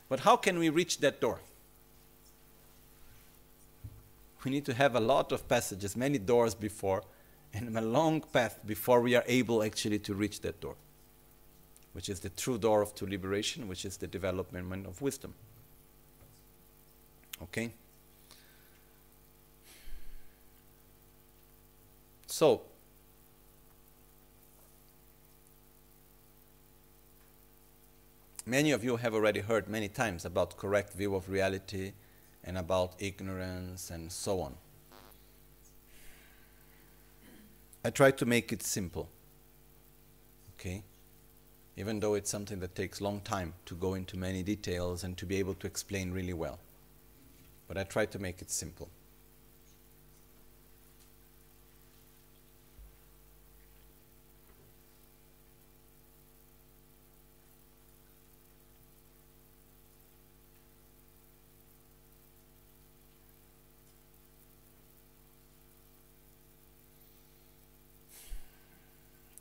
But 0.09 0.21
how 0.21 0.37
can 0.37 0.59
we 0.59 0.69
reach 0.69 0.99
that 0.99 1.21
door? 1.21 1.41
We 4.45 4.51
need 4.51 4.67
to 4.67 4.75
have 4.75 4.95
a 4.95 5.01
lot 5.01 5.33
of 5.33 5.49
passages, 5.49 5.97
many 5.97 6.19
doors 6.19 6.55
before, 6.55 7.03
and 7.53 7.77
a 7.77 7.81
long 7.81 8.21
path 8.21 8.61
before 8.65 9.01
we 9.01 9.17
are 9.17 9.25
able 9.27 9.63
actually 9.63 9.99
to 10.01 10.15
reach 10.15 10.43
that 10.43 10.61
door 10.61 10.77
which 11.95 12.09
is 12.09 12.21
the 12.21 12.29
true 12.29 12.59
door 12.59 12.83
of 12.83 12.95
to 12.97 13.07
liberation, 13.07 13.67
which 13.67 13.85
is 13.85 13.97
the 13.97 14.07
development 14.07 14.87
of 14.87 15.01
wisdom. 15.01 15.33
Okay? 17.43 17.73
So, 22.27 22.63
Many 28.47 28.73
of 28.73 28.85
you 28.85 28.97
have 28.97 29.15
already 29.15 29.41
heard 29.41 29.69
many 29.69 29.89
times 29.89 30.27
about 30.27 30.59
correct 30.59 30.93
view 30.93 31.15
of 31.15 31.31
reality 31.31 31.93
and 32.43 32.59
about 32.59 32.93
ignorance 32.99 33.91
and 33.91 34.13
so 34.13 34.41
on. 34.41 34.55
I 37.83 37.89
try 37.89 38.11
to 38.11 38.27
make 38.27 38.53
it 38.53 38.63
simple. 38.63 39.09
Okay? 40.59 40.83
Even 41.77 42.01
though 42.01 42.15
it's 42.15 42.31
something 42.31 42.61
that 42.61 42.75
takes 42.75 43.01
long 43.01 43.21
time 43.21 43.55
to 43.67 43.75
go 43.75 43.95
into 43.95 44.17
many 44.17 44.43
details 44.43 45.03
and 45.03 45.17
to 45.19 45.27
be 45.27 45.37
able 45.37 45.55
to 45.55 45.67
explain 45.67 46.13
really 46.13 46.33
well. 46.33 46.59
But 47.67 47.79
I 47.79 47.85
try 47.85 48.07
to 48.07 48.19
make 48.19 48.41
it 48.41 48.51
simple. 48.51 48.89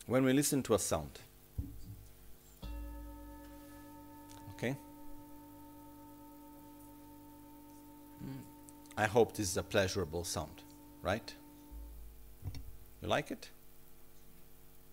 when 0.06 0.26
we 0.26 0.34
listen 0.34 0.62
to 0.62 0.76
a 0.76 0.80
sound. 0.80 1.20
Okay? 4.64 4.78
I 8.96 9.06
hope 9.06 9.36
this 9.36 9.50
is 9.50 9.58
a 9.58 9.64
pleasurable 9.64 10.24
sound, 10.24 10.64
right? 11.02 11.34
You 13.02 13.10
like 13.10 13.32
it? 13.32 13.50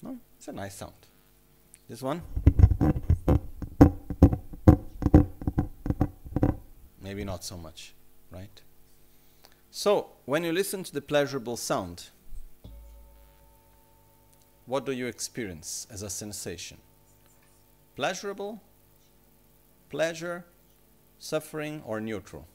No? 0.02 0.18
It's 0.36 0.48
a 0.48 0.52
nice 0.52 0.74
sound. 0.74 0.94
This 1.88 2.02
one? 2.02 2.22
Maybe 7.00 7.22
not 7.22 7.44
so 7.44 7.56
much, 7.56 7.94
right? 8.32 8.60
So, 9.70 10.08
when 10.24 10.42
you 10.42 10.52
listen 10.52 10.82
to 10.82 10.92
the 10.92 11.00
pleasurable 11.00 11.56
sound, 11.56 12.08
what 14.66 14.84
do 14.84 14.90
you 14.90 15.06
experience 15.06 15.86
as 15.90 16.02
a 16.02 16.10
sensation? 16.10 16.78
Pleasurable, 17.94 18.60
pleasure, 19.90 20.46
suffering, 21.18 21.82
or 21.84 22.00
neutral? 22.00 22.46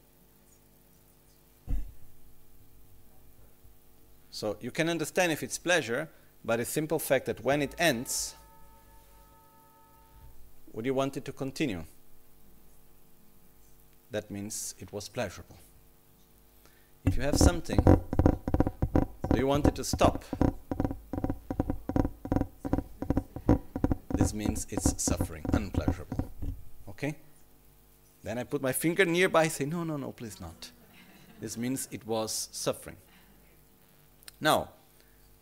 So 4.30 4.56
you 4.60 4.70
can 4.70 4.88
understand 4.88 5.32
if 5.32 5.42
it's 5.42 5.58
pleasure, 5.58 6.08
but 6.44 6.56
the 6.56 6.64
simple 6.64 6.98
fact 6.98 7.26
that 7.26 7.44
when 7.44 7.62
it 7.62 7.74
ends, 7.78 8.34
would 10.72 10.84
you 10.84 10.94
want 10.94 11.16
it 11.16 11.24
to 11.24 11.32
continue? 11.32 11.84
That 14.10 14.30
means 14.30 14.74
it 14.78 14.92
was 14.92 15.08
pleasurable. 15.08 15.56
If 17.04 17.16
you 17.16 17.22
have 17.22 17.38
something, 17.38 17.78
do 17.84 19.38
you 19.38 19.46
want 19.46 19.66
it 19.66 19.74
to 19.76 19.84
stop? 19.84 20.24
this 24.26 24.34
means 24.34 24.66
it's 24.70 25.00
suffering, 25.00 25.44
unpleasurable. 25.52 26.25
Then 28.26 28.38
I 28.38 28.42
put 28.42 28.60
my 28.60 28.72
finger 28.72 29.04
nearby, 29.04 29.46
say, 29.46 29.66
no, 29.66 29.84
no, 29.84 29.96
no, 29.96 30.10
please 30.10 30.40
not. 30.40 30.72
This 31.40 31.56
means 31.56 31.86
it 31.92 32.04
was 32.04 32.48
suffering. 32.50 32.96
Now, 34.40 34.70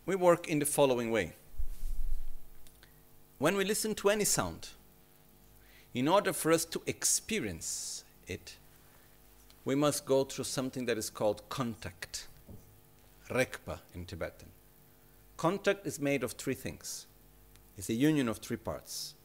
we 0.05 0.15
work 0.15 0.47
in 0.47 0.59
the 0.59 0.67
following 0.67 1.09
way. 1.09 1.33
When 3.39 3.57
we 3.57 3.65
listen 3.65 3.95
to 3.95 4.09
any 4.09 4.23
sound, 4.23 4.69
in 5.95 6.07
order 6.07 6.31
for 6.31 6.51
us 6.51 6.63
to 6.65 6.81
experience 6.85 8.03
it, 8.27 8.55
we 9.65 9.73
must 9.73 10.05
go 10.05 10.23
through 10.23 10.45
something 10.45 10.85
that 10.85 10.99
is 10.99 11.09
called 11.09 11.41
contact. 11.49 12.27
Rekpa 13.31 13.79
in 13.95 14.05
Tibetan. 14.05 14.49
Contact 15.37 15.87
is 15.87 15.99
made 15.99 16.23
of 16.23 16.33
three 16.33 16.53
things 16.53 17.07
It's 17.79 17.89
a 17.89 17.95
union 17.95 18.29
of 18.29 18.37
three 18.37 18.57
parts 18.57 19.15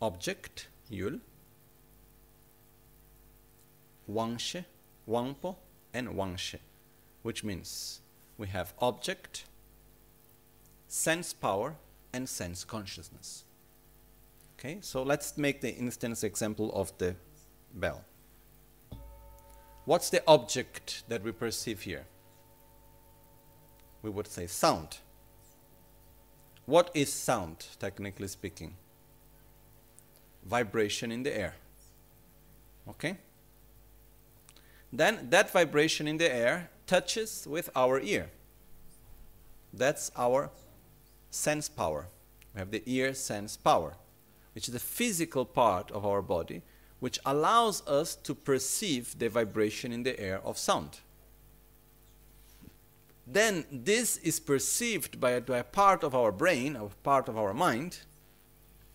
object, 0.00 0.68
yul, 0.92 1.20
wangshe, 4.10 4.64
wangpo, 5.08 5.56
and 5.94 6.08
wangshe, 6.08 6.58
which 7.22 7.42
means 7.42 8.00
we 8.36 8.46
have 8.48 8.74
object, 8.78 9.44
sense 10.88 11.32
power, 11.32 11.76
and 12.12 12.28
sense 12.28 12.64
consciousness. 12.64 13.44
Okay, 14.58 14.78
so 14.80 15.02
let's 15.02 15.36
make 15.36 15.60
the 15.60 15.74
instance 15.74 16.22
example 16.22 16.70
of 16.72 16.96
the 16.98 17.16
bell. 17.74 18.04
What's 19.84 20.10
the 20.10 20.22
object 20.28 21.02
that 21.08 21.24
we 21.24 21.32
perceive 21.32 21.80
here? 21.80 22.06
We 24.02 24.10
would 24.10 24.28
say 24.28 24.46
sound. 24.46 24.98
What 26.66 26.90
is 26.94 27.12
sound, 27.12 27.66
technically 27.80 28.28
speaking? 28.28 28.76
Vibration 30.44 31.12
in 31.12 31.22
the 31.22 31.36
air. 31.36 31.54
Okay? 32.88 33.16
Then 34.92 35.28
that 35.30 35.50
vibration 35.50 36.06
in 36.06 36.18
the 36.18 36.32
air 36.32 36.70
touches 36.86 37.46
with 37.48 37.70
our 37.74 38.00
ear. 38.00 38.30
That's 39.72 40.10
our 40.16 40.50
sense 41.30 41.68
power. 41.68 42.08
We 42.54 42.58
have 42.58 42.70
the 42.70 42.82
ear 42.86 43.14
sense 43.14 43.56
power, 43.56 43.94
which 44.54 44.68
is 44.68 44.74
the 44.74 44.80
physical 44.80 45.44
part 45.44 45.90
of 45.90 46.04
our 46.04 46.20
body, 46.20 46.62
which 47.00 47.18
allows 47.24 47.86
us 47.86 48.14
to 48.16 48.34
perceive 48.34 49.18
the 49.18 49.28
vibration 49.28 49.92
in 49.92 50.02
the 50.02 50.18
air 50.20 50.40
of 50.44 50.58
sound 50.58 51.00
then 53.26 53.64
this 53.70 54.16
is 54.18 54.40
perceived 54.40 55.20
by 55.20 55.30
a, 55.30 55.40
by 55.40 55.58
a, 55.58 55.64
part 55.64 56.02
of 56.02 56.14
our 56.14 56.32
brain, 56.32 56.76
a 56.76 56.86
part 57.02 57.28
of 57.28 57.38
our 57.38 57.54
mind, 57.54 58.00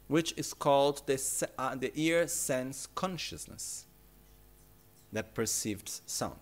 which 0.07 0.33
is 0.37 0.53
called 0.53 1.05
the, 1.05 1.47
uh, 1.57 1.75
the 1.75 1.91
ear 1.95 2.27
sense 2.27 2.87
consciousness 2.95 3.85
that 5.11 5.33
perceives 5.33 6.01
sound. 6.05 6.39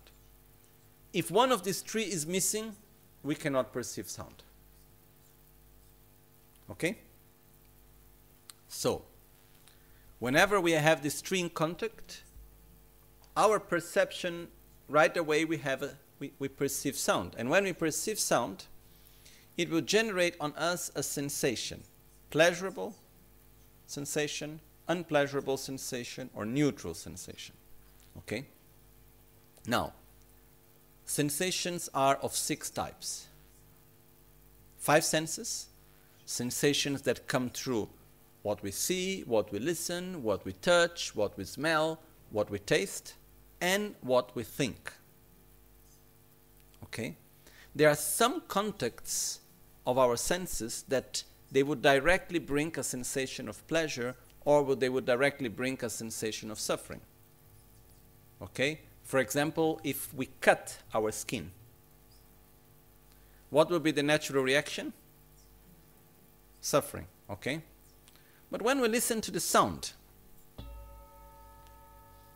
If 1.12 1.30
one 1.30 1.50
of 1.50 1.64
these 1.64 1.80
three 1.80 2.04
is 2.04 2.26
missing, 2.26 2.76
we 3.22 3.34
cannot 3.34 3.72
perceive 3.72 4.08
sound. 4.08 4.42
Okay? 6.70 6.98
So, 8.68 9.02
whenever 10.18 10.60
we 10.60 10.72
have 10.72 11.02
this 11.02 11.20
three 11.20 11.40
in 11.40 11.50
contact, 11.50 12.22
our 13.36 13.58
perception 13.58 14.48
right 14.88 15.16
away 15.16 15.44
we 15.44 15.58
have 15.58 15.82
a 15.82 15.96
we, 16.18 16.32
we 16.38 16.48
perceive 16.48 16.96
sound. 16.96 17.34
And 17.36 17.50
when 17.50 17.64
we 17.64 17.72
perceive 17.72 18.18
sound, 18.18 18.66
it 19.56 19.70
will 19.70 19.82
generate 19.82 20.34
on 20.40 20.52
us 20.54 20.90
a 20.94 21.02
sensation 21.02 21.82
pleasurable 22.30 22.94
sensation, 23.86 24.60
unpleasurable 24.88 25.56
sensation, 25.56 26.30
or 26.34 26.44
neutral 26.44 26.94
sensation. 26.94 27.54
Okay? 28.18 28.46
Now, 29.66 29.92
sensations 31.04 31.88
are 31.94 32.16
of 32.16 32.34
six 32.34 32.70
types 32.70 33.28
five 34.86 35.04
senses, 35.04 35.66
sensations 36.26 37.02
that 37.02 37.26
come 37.26 37.50
through 37.50 37.88
what 38.42 38.62
we 38.62 38.70
see, 38.70 39.22
what 39.22 39.50
we 39.50 39.58
listen, 39.58 40.22
what 40.22 40.44
we 40.44 40.52
touch, 40.52 41.12
what 41.16 41.36
we 41.36 41.42
smell, 41.42 41.98
what 42.30 42.48
we 42.48 42.60
taste, 42.60 43.14
and 43.60 43.96
what 44.00 44.30
we 44.36 44.44
think. 44.44 44.92
Okay? 46.84 47.16
There 47.74 47.88
are 47.88 47.96
some 47.96 48.42
contacts 48.46 49.40
of 49.84 49.98
our 49.98 50.16
senses 50.16 50.84
that 50.86 51.24
they 51.50 51.62
would 51.62 51.82
directly 51.82 52.38
bring 52.38 52.76
a 52.78 52.82
sensation 52.82 53.48
of 53.48 53.66
pleasure 53.66 54.16
or 54.44 54.74
they 54.76 54.88
would 54.88 55.04
directly 55.04 55.48
bring 55.48 55.78
a 55.82 55.90
sensation 55.90 56.50
of 56.50 56.58
suffering. 56.58 57.00
Okay? 58.40 58.80
For 59.02 59.18
example, 59.20 59.80
if 59.84 60.12
we 60.14 60.28
cut 60.40 60.78
our 60.94 61.12
skin, 61.12 61.50
what 63.50 63.70
would 63.70 63.82
be 63.82 63.92
the 63.92 64.02
natural 64.02 64.42
reaction? 64.42 64.92
Suffering, 66.60 67.06
okay? 67.30 67.62
But 68.50 68.62
when 68.62 68.80
we 68.80 68.88
listen 68.88 69.20
to 69.20 69.30
the 69.30 69.40
sound 69.40 69.92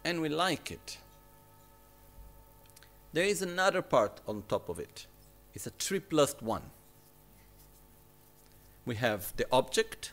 and 0.04 0.20
we 0.20 0.28
like 0.28 0.70
it, 0.70 0.98
there 3.12 3.24
is 3.24 3.42
another 3.42 3.82
part 3.82 4.20
on 4.26 4.44
top 4.48 4.68
of 4.68 4.78
it. 4.78 5.06
It's 5.52 5.66
a 5.66 5.70
3 5.70 5.98
plus 6.00 6.36
1. 6.40 6.62
We 8.91 8.97
have 8.97 9.32
the 9.36 9.47
object, 9.53 10.11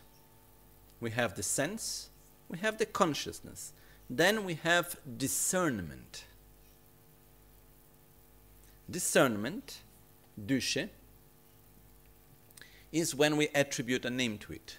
we 1.00 1.10
have 1.10 1.34
the 1.34 1.42
sense, 1.42 2.12
we 2.48 2.60
have 2.60 2.78
the 2.78 2.86
consciousness. 2.86 3.74
Then 4.08 4.46
we 4.46 4.54
have 4.54 4.98
discernment. 5.18 6.26
Discernment, 8.88 9.82
dushe, 10.40 10.90
is 12.92 13.16
when 13.16 13.36
we 13.36 13.48
attribute 13.56 14.06
a 14.06 14.12
name 14.12 14.38
to 14.38 14.54
it. 14.54 14.78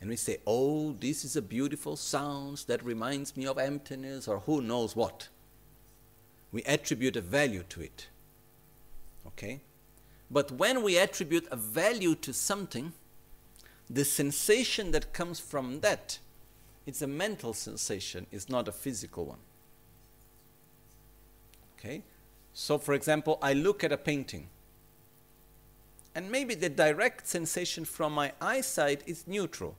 and 0.00 0.08
we 0.08 0.16
say, 0.16 0.38
oh, 0.46 0.92
this 0.92 1.22
is 1.22 1.36
a 1.36 1.42
beautiful 1.42 1.96
sound 1.96 2.64
that 2.66 2.82
reminds 2.82 3.36
me 3.36 3.46
of 3.46 3.58
emptiness 3.58 4.26
or 4.26 4.38
who 4.38 4.62
knows 4.62 4.96
what. 4.96 5.28
We 6.50 6.62
attribute 6.62 7.16
a 7.16 7.20
value 7.20 7.62
to 7.68 7.82
it. 7.82 8.08
Okay? 9.26 9.60
But 10.32 10.50
when 10.52 10.82
we 10.82 10.98
attribute 10.98 11.46
a 11.50 11.56
value 11.56 12.14
to 12.16 12.32
something, 12.32 12.92
the 13.90 14.04
sensation 14.04 14.90
that 14.92 15.12
comes 15.12 15.38
from 15.38 15.80
that 15.80 16.18
it's 16.86 17.02
a 17.02 17.06
mental 17.06 17.52
sensation, 17.52 18.26
it's 18.32 18.48
not 18.48 18.68
a 18.68 18.72
physical 18.72 19.24
one. 19.26 19.38
Okay? 21.78 22.02
So, 22.54 22.78
for 22.78 22.94
example, 22.94 23.38
I 23.40 23.52
look 23.52 23.84
at 23.84 23.92
a 23.92 23.96
painting, 23.96 24.48
and 26.14 26.30
maybe 26.30 26.54
the 26.54 26.68
direct 26.68 27.26
sensation 27.26 27.84
from 27.84 28.12
my 28.12 28.32
eyesight 28.40 29.02
is 29.06 29.26
neutral. 29.26 29.76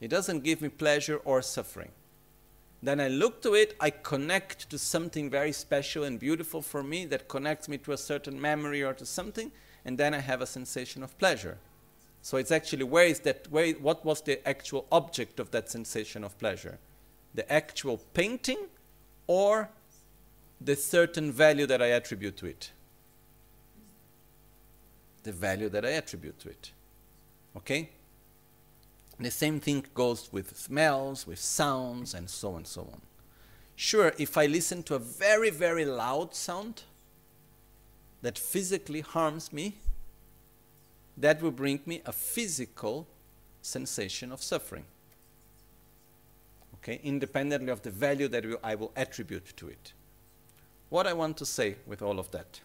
It 0.00 0.08
doesn't 0.08 0.44
give 0.44 0.60
me 0.60 0.68
pleasure 0.68 1.16
or 1.24 1.42
suffering. 1.42 1.90
Then 2.86 3.00
I 3.00 3.08
look 3.08 3.42
to 3.42 3.54
it, 3.54 3.74
I 3.80 3.90
connect 3.90 4.70
to 4.70 4.78
something 4.78 5.28
very 5.28 5.50
special 5.50 6.04
and 6.04 6.20
beautiful 6.20 6.62
for 6.62 6.84
me 6.84 7.04
that 7.06 7.26
connects 7.26 7.68
me 7.68 7.78
to 7.78 7.90
a 7.90 7.98
certain 7.98 8.40
memory 8.40 8.84
or 8.84 8.94
to 8.94 9.04
something, 9.04 9.50
and 9.84 9.98
then 9.98 10.14
I 10.14 10.20
have 10.20 10.40
a 10.40 10.46
sensation 10.46 11.02
of 11.02 11.18
pleasure. 11.18 11.58
So 12.22 12.36
it's 12.36 12.52
actually 12.52 12.84
where 12.84 13.06
is 13.06 13.18
that 13.20 13.50
where 13.50 13.72
what 13.72 14.04
was 14.04 14.20
the 14.20 14.38
actual 14.46 14.86
object 14.92 15.40
of 15.40 15.50
that 15.50 15.68
sensation 15.68 16.22
of 16.22 16.38
pleasure? 16.38 16.78
The 17.34 17.52
actual 17.52 17.98
painting 18.14 18.68
or 19.26 19.68
the 20.60 20.76
certain 20.76 21.32
value 21.32 21.66
that 21.66 21.82
I 21.82 21.88
attribute 21.88 22.36
to 22.36 22.46
it? 22.46 22.70
The 25.24 25.32
value 25.32 25.68
that 25.70 25.84
I 25.84 25.90
attribute 25.90 26.38
to 26.38 26.50
it. 26.50 26.70
Okay? 27.56 27.90
The 29.18 29.30
same 29.30 29.60
thing 29.60 29.84
goes 29.94 30.28
with 30.30 30.56
smells, 30.56 31.26
with 31.26 31.38
sounds, 31.38 32.12
and 32.12 32.28
so 32.28 32.50
on 32.50 32.56
and 32.56 32.66
so 32.66 32.82
on. 32.82 33.00
Sure, 33.74 34.12
if 34.18 34.36
I 34.36 34.46
listen 34.46 34.82
to 34.84 34.94
a 34.94 34.98
very, 34.98 35.50
very 35.50 35.84
loud 35.84 36.34
sound 36.34 36.82
that 38.22 38.38
physically 38.38 39.00
harms 39.00 39.52
me, 39.52 39.76
that 41.16 41.40
will 41.42 41.50
bring 41.50 41.80
me 41.86 42.02
a 42.04 42.12
physical 42.12 43.06
sensation 43.62 44.32
of 44.32 44.42
suffering. 44.42 44.84
Okay, 46.74 47.00
independently 47.02 47.70
of 47.70 47.82
the 47.82 47.90
value 47.90 48.28
that 48.28 48.44
I 48.62 48.74
will 48.74 48.92
attribute 48.96 49.56
to 49.56 49.68
it. 49.68 49.92
What 50.88 51.06
I 51.06 51.14
want 51.14 51.36
to 51.38 51.46
say 51.46 51.76
with 51.86 52.02
all 52.02 52.18
of 52.18 52.30
that? 52.30 52.60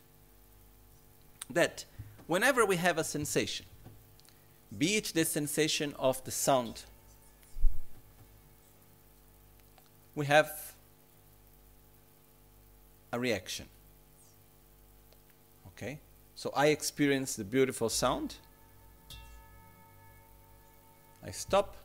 That 1.49 1.85
whenever 2.27 2.65
we 2.65 2.75
have 2.75 2.97
a 2.97 3.03
sensation, 3.03 3.65
be 4.77 4.95
it 4.95 5.11
the 5.13 5.25
sensation 5.25 5.93
of 5.99 6.23
the 6.23 6.31
sound, 6.31 6.83
we 10.15 10.25
have 10.25 10.73
a 13.11 13.19
reaction. 13.19 13.65
Okay? 15.67 15.99
So 16.35 16.51
I 16.55 16.67
experience 16.67 17.35
the 17.35 17.43
beautiful 17.43 17.89
sound. 17.89 18.35
I 21.23 21.31
stop. 21.31 21.75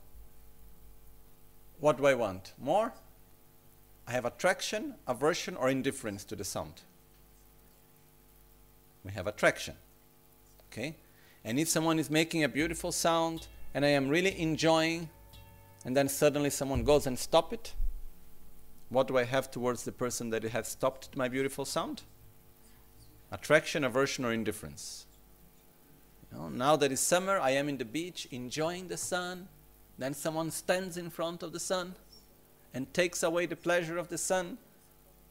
What 1.80 1.98
do 1.98 2.06
I 2.06 2.14
want? 2.14 2.52
More? 2.58 2.92
I 4.06 4.12
have 4.12 4.24
attraction, 4.24 4.94
aversion, 5.06 5.56
or 5.56 5.68
indifference 5.68 6.24
to 6.24 6.36
the 6.36 6.44
sound. 6.44 6.82
We 9.04 9.12
have 9.12 9.26
attraction. 9.26 9.74
Okay? 10.70 10.94
And 11.46 11.60
if 11.60 11.68
someone 11.68 12.00
is 12.00 12.10
making 12.10 12.42
a 12.42 12.48
beautiful 12.48 12.90
sound 12.90 13.46
and 13.72 13.84
I 13.84 13.90
am 13.90 14.08
really 14.08 14.38
enjoying, 14.38 15.08
and 15.84 15.96
then 15.96 16.08
suddenly 16.08 16.50
someone 16.50 16.82
goes 16.82 17.06
and 17.06 17.16
stop 17.16 17.52
it, 17.52 17.72
what 18.88 19.06
do 19.06 19.16
I 19.16 19.22
have 19.22 19.48
towards 19.48 19.84
the 19.84 19.92
person 19.92 20.30
that 20.30 20.42
has 20.42 20.66
stopped 20.66 21.16
my 21.16 21.28
beautiful 21.28 21.64
sound? 21.64 22.02
Attraction, 23.30 23.84
aversion, 23.84 24.24
or 24.24 24.32
indifference. 24.32 25.06
You 26.32 26.38
know, 26.38 26.48
now 26.48 26.74
that 26.74 26.90
it's 26.90 27.00
summer, 27.00 27.38
I 27.38 27.50
am 27.50 27.68
in 27.68 27.78
the 27.78 27.84
beach 27.84 28.26
enjoying 28.32 28.88
the 28.88 28.96
sun. 28.96 29.46
Then 29.98 30.14
someone 30.14 30.50
stands 30.50 30.96
in 30.96 31.10
front 31.10 31.44
of 31.44 31.52
the 31.52 31.60
sun 31.60 31.94
and 32.74 32.92
takes 32.92 33.22
away 33.22 33.46
the 33.46 33.54
pleasure 33.54 33.98
of 33.98 34.08
the 34.08 34.18
sun. 34.18 34.58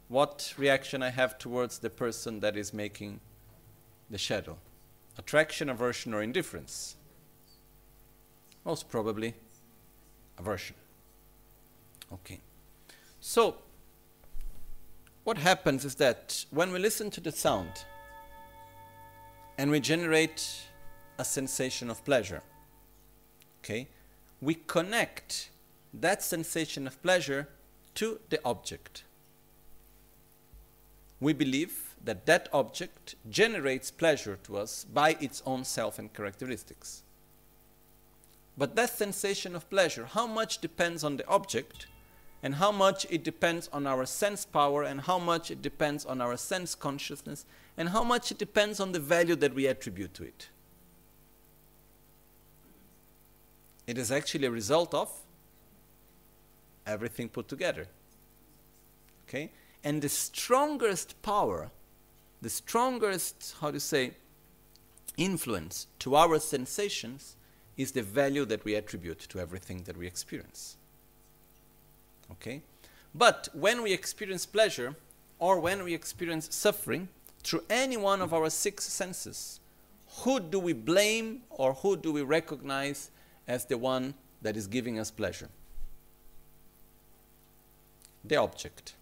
What 0.08 0.54
reaction 0.56 1.02
I 1.02 1.10
have 1.10 1.36
towards 1.36 1.78
the 1.78 1.90
person 1.90 2.40
that 2.40 2.56
is 2.56 2.72
making 2.72 3.20
the 4.08 4.18
shadow? 4.18 4.56
Attraction, 5.18 5.68
aversion, 5.68 6.12
or 6.12 6.22
indifference? 6.22 6.96
Most 8.64 8.88
probably 8.88 9.34
aversion. 10.38 10.76
Okay. 12.12 12.40
So, 13.20 13.56
what 15.24 15.38
happens 15.38 15.84
is 15.84 15.96
that 15.96 16.44
when 16.50 16.72
we 16.72 16.78
listen 16.78 17.10
to 17.10 17.20
the 17.20 17.32
sound 17.32 17.84
and 19.58 19.70
we 19.70 19.80
generate 19.80 20.68
a 21.18 21.24
sensation 21.24 21.90
of 21.90 22.04
pleasure, 22.04 22.42
okay, 23.60 23.88
we 24.40 24.54
connect 24.54 25.50
that 25.92 26.22
sensation 26.22 26.86
of 26.86 27.02
pleasure 27.02 27.48
to 27.94 28.20
the 28.28 28.38
object. 28.44 29.04
We 31.18 31.32
believe 31.32 31.85
that 32.06 32.24
that 32.26 32.48
object 32.52 33.16
generates 33.28 33.90
pleasure 33.90 34.38
to 34.44 34.56
us 34.56 34.84
by 34.84 35.16
its 35.20 35.42
own 35.44 35.64
self 35.64 35.98
and 35.98 36.12
characteristics. 36.14 37.02
But 38.56 38.74
that 38.76 38.90
sensation 38.90 39.54
of 39.54 39.68
pleasure, 39.68 40.06
how 40.06 40.26
much 40.26 40.60
depends 40.60 41.04
on 41.04 41.18
the 41.18 41.26
object 41.26 41.88
and 42.42 42.54
how 42.54 42.72
much 42.72 43.06
it 43.10 43.22
depends 43.22 43.68
on 43.72 43.86
our 43.86 44.06
sense 44.06 44.46
power 44.46 44.84
and 44.84 45.02
how 45.02 45.18
much 45.18 45.50
it 45.50 45.60
depends 45.60 46.06
on 46.06 46.20
our 46.20 46.36
sense 46.36 46.74
consciousness 46.74 47.44
and 47.76 47.90
how 47.90 48.04
much 48.04 48.30
it 48.30 48.38
depends 48.38 48.80
on 48.80 48.92
the 48.92 49.00
value 49.00 49.36
that 49.36 49.52
we 49.52 49.66
attribute 49.66 50.14
to 50.14 50.24
it. 50.24 50.48
It 53.86 53.98
is 53.98 54.10
actually 54.10 54.46
a 54.46 54.50
result 54.50 54.94
of 54.94 55.10
everything 56.86 57.28
put 57.28 57.48
together. 57.48 57.88
Okay? 59.28 59.50
And 59.84 60.00
the 60.00 60.08
strongest 60.08 61.20
power 61.22 61.70
the 62.42 62.50
strongest, 62.50 63.54
how 63.60 63.70
to 63.70 63.80
say, 63.80 64.12
influence 65.16 65.86
to 66.00 66.14
our 66.14 66.38
sensations 66.38 67.36
is 67.76 67.92
the 67.92 68.02
value 68.02 68.44
that 68.44 68.64
we 68.64 68.74
attribute 68.74 69.20
to 69.20 69.38
everything 69.38 69.82
that 69.84 69.96
we 69.96 70.06
experience. 70.06 70.76
Okay? 72.32 72.62
But 73.14 73.48
when 73.52 73.82
we 73.82 73.92
experience 73.92 74.46
pleasure 74.46 74.94
or 75.38 75.60
when 75.60 75.84
we 75.84 75.94
experience 75.94 76.54
suffering 76.54 77.08
through 77.42 77.64
any 77.70 77.96
one 77.96 78.20
of 78.20 78.32
our 78.32 78.50
six 78.50 78.84
senses, 78.84 79.60
who 80.18 80.40
do 80.40 80.58
we 80.58 80.72
blame 80.72 81.42
or 81.50 81.74
who 81.74 81.96
do 81.96 82.12
we 82.12 82.22
recognize 82.22 83.10
as 83.46 83.66
the 83.66 83.78
one 83.78 84.14
that 84.42 84.56
is 84.56 84.66
giving 84.66 84.98
us 84.98 85.10
pleasure? 85.10 85.48
The 88.24 88.36
object. 88.36 88.94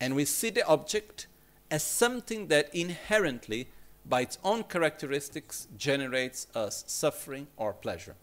And 0.00 0.14
we 0.14 0.24
see 0.24 0.50
the 0.50 0.66
object 0.66 1.26
as 1.70 1.82
something 1.82 2.48
that 2.48 2.74
inherently, 2.74 3.68
by 4.04 4.22
its 4.22 4.38
own 4.42 4.64
characteristics, 4.64 5.68
generates 5.76 6.46
us 6.54 6.84
suffering 6.86 7.46
or 7.56 7.72
pleasure. 7.72 8.14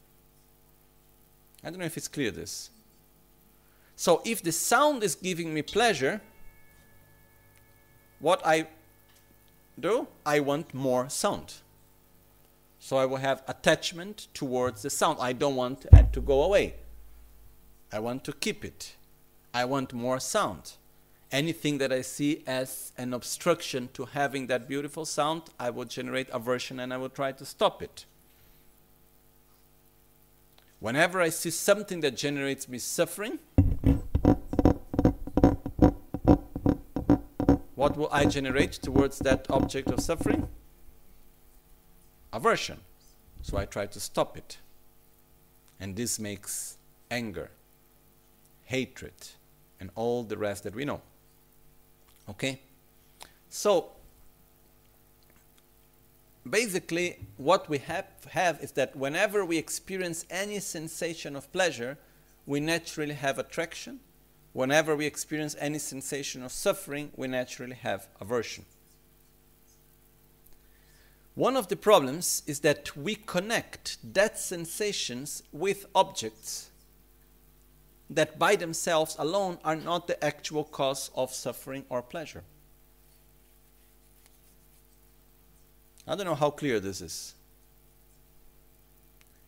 I 1.63 1.69
don't 1.69 1.79
know 1.79 1.85
if 1.85 1.97
it's 1.97 2.07
clear 2.07 2.31
this. 2.31 2.69
So 3.95 4.21
if 4.25 4.41
the 4.41 4.51
sound 4.51 5.03
is 5.03 5.15
giving 5.15 5.53
me 5.53 5.61
pleasure, 5.61 6.21
what 8.19 8.41
I 8.45 8.67
do, 9.79 10.07
I 10.25 10.39
want 10.39 10.73
more 10.73 11.09
sound. 11.09 11.55
So 12.79 12.97
I 12.97 13.05
will 13.05 13.17
have 13.17 13.43
attachment 13.47 14.27
towards 14.33 14.81
the 14.81 14.89
sound. 14.89 15.17
I 15.21 15.33
don't 15.33 15.55
want 15.55 15.85
it 15.91 16.13
to 16.13 16.21
go 16.21 16.43
away. 16.43 16.75
I 17.91 17.99
want 17.99 18.23
to 18.25 18.33
keep 18.33 18.65
it. 18.65 18.95
I 19.53 19.65
want 19.65 19.93
more 19.93 20.19
sound 20.19 20.73
anything 21.35 21.79
that 21.79 21.91
I 21.91 22.01
see 22.01 22.43
as 22.47 22.93
an 22.97 23.13
obstruction 23.13 23.89
to 23.93 24.05
having 24.05 24.47
that 24.47 24.69
beautiful 24.69 25.03
sound, 25.03 25.43
I 25.59 25.69
will 25.69 25.83
generate 25.83 26.29
aversion 26.29 26.79
and 26.79 26.93
I 26.93 26.97
will 26.97 27.09
try 27.09 27.33
to 27.33 27.45
stop 27.45 27.83
it. 27.83 28.05
Whenever 30.79 31.19
I 31.19 31.27
see 31.29 31.49
something 31.49 31.99
that 31.99 32.15
generates 32.15 32.69
me 32.69 32.77
suffering, 32.77 33.39
what 37.75 37.97
will 37.97 38.09
I 38.13 38.25
generate 38.25 38.71
towards 38.73 39.19
that 39.19 39.45
object 39.49 39.91
of 39.91 39.99
suffering? 39.99 40.47
Aversion. 42.31 42.79
So 43.41 43.57
I 43.57 43.65
try 43.65 43.87
to 43.87 43.99
stop 43.99 44.37
it. 44.37 44.59
And 45.81 45.97
this 45.97 46.17
makes 46.17 46.77
anger, 47.11 47.51
hatred, 48.63 49.13
and 49.81 49.89
all 49.95 50.23
the 50.23 50.37
rest 50.37 50.63
that 50.63 50.73
we 50.73 50.85
know. 50.85 51.01
Okay? 52.29 52.61
So, 53.49 53.91
basically, 56.49 57.19
what 57.37 57.69
we 57.69 57.79
have, 57.79 58.05
have 58.31 58.59
is 58.61 58.71
that 58.73 58.95
whenever 58.95 59.45
we 59.45 59.57
experience 59.57 60.25
any 60.29 60.59
sensation 60.59 61.35
of 61.35 61.51
pleasure, 61.51 61.97
we 62.45 62.59
naturally 62.59 63.13
have 63.13 63.39
attraction. 63.39 63.99
Whenever 64.53 64.95
we 64.95 65.05
experience 65.05 65.55
any 65.59 65.79
sensation 65.79 66.43
of 66.43 66.51
suffering, 66.51 67.11
we 67.15 67.27
naturally 67.27 67.75
have 67.75 68.07
aversion. 68.21 68.65
One 71.35 71.57
of 71.57 71.67
the 71.67 71.75
problems 71.75 72.41
is 72.47 72.61
that 72.61 72.95
we 72.95 73.15
connect 73.15 73.97
that 74.13 74.39
sensations 74.39 75.43
with 75.51 75.85
objects 75.93 76.69
that 78.09 78.37
by 78.37 78.55
themselves 78.55 79.15
alone 79.17 79.57
are 79.63 79.75
not 79.75 80.07
the 80.07 80.23
actual 80.23 80.63
cause 80.63 81.09
of 81.15 81.33
suffering 81.33 81.85
or 81.89 82.01
pleasure. 82.01 82.43
I 86.07 86.15
don't 86.15 86.25
know 86.25 86.35
how 86.35 86.51
clear 86.51 86.79
this 86.79 87.01
is. 87.01 87.33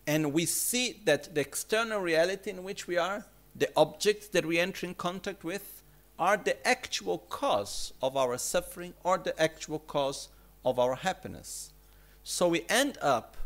And 0.07 0.33
we 0.33 0.45
see 0.45 1.01
that 1.05 1.35
the 1.35 1.41
external 1.41 1.99
reality 1.99 2.49
in 2.49 2.63
which 2.63 2.87
we 2.87 2.97
are, 2.97 3.25
the 3.55 3.69
objects 3.75 4.27
that 4.29 4.45
we 4.45 4.57
enter 4.57 4.87
in 4.87 4.95
contact 4.95 5.43
with, 5.43 5.83
are 6.17 6.37
the 6.37 6.67
actual 6.67 7.19
cause 7.29 7.93
of 8.01 8.17
our 8.17 8.37
suffering 8.37 8.93
or 9.03 9.17
the 9.17 9.39
actual 9.39 9.79
cause 9.79 10.29
of 10.65 10.79
our 10.79 10.95
happiness. 10.95 11.71
So 12.23 12.47
we 12.47 12.65
end 12.69 12.97
up 13.01 13.37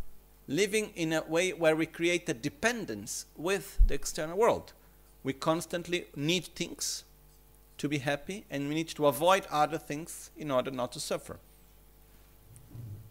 living 0.48 0.92
in 0.96 1.14
a 1.14 1.22
way 1.24 1.52
where 1.52 1.76
we 1.76 1.86
create 1.86 2.30
a 2.30 2.34
dependence 2.34 3.26
with 3.36 3.80
the 3.88 3.94
external 3.94 4.38
world. 4.38 4.74
We 5.24 5.34
constantly 5.34 6.06
need 6.16 6.46
things 6.46 7.04
to 7.78 7.88
be 7.88 8.00
happy, 8.00 8.46
and 8.50 8.70
we 8.70 8.76
need 8.76 8.90
to 8.90 9.08
avoid 9.08 9.46
other 9.52 9.78
things 9.78 10.32
in 10.38 10.52
order 10.52 10.72
not 10.72 10.92
to 10.94 11.00
suffer 11.00 11.38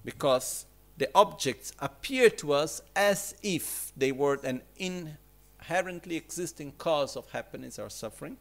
because 0.04 0.66
the 0.96 1.08
objects 1.14 1.72
appear 1.78 2.30
to 2.30 2.52
us 2.52 2.82
as 2.94 3.34
if 3.42 3.92
they 3.96 4.12
were 4.12 4.38
an 4.44 4.62
inherently 4.76 6.16
existing 6.16 6.72
cause 6.78 7.16
of 7.16 7.30
happiness 7.30 7.78
or 7.78 7.90
suffering, 7.90 8.36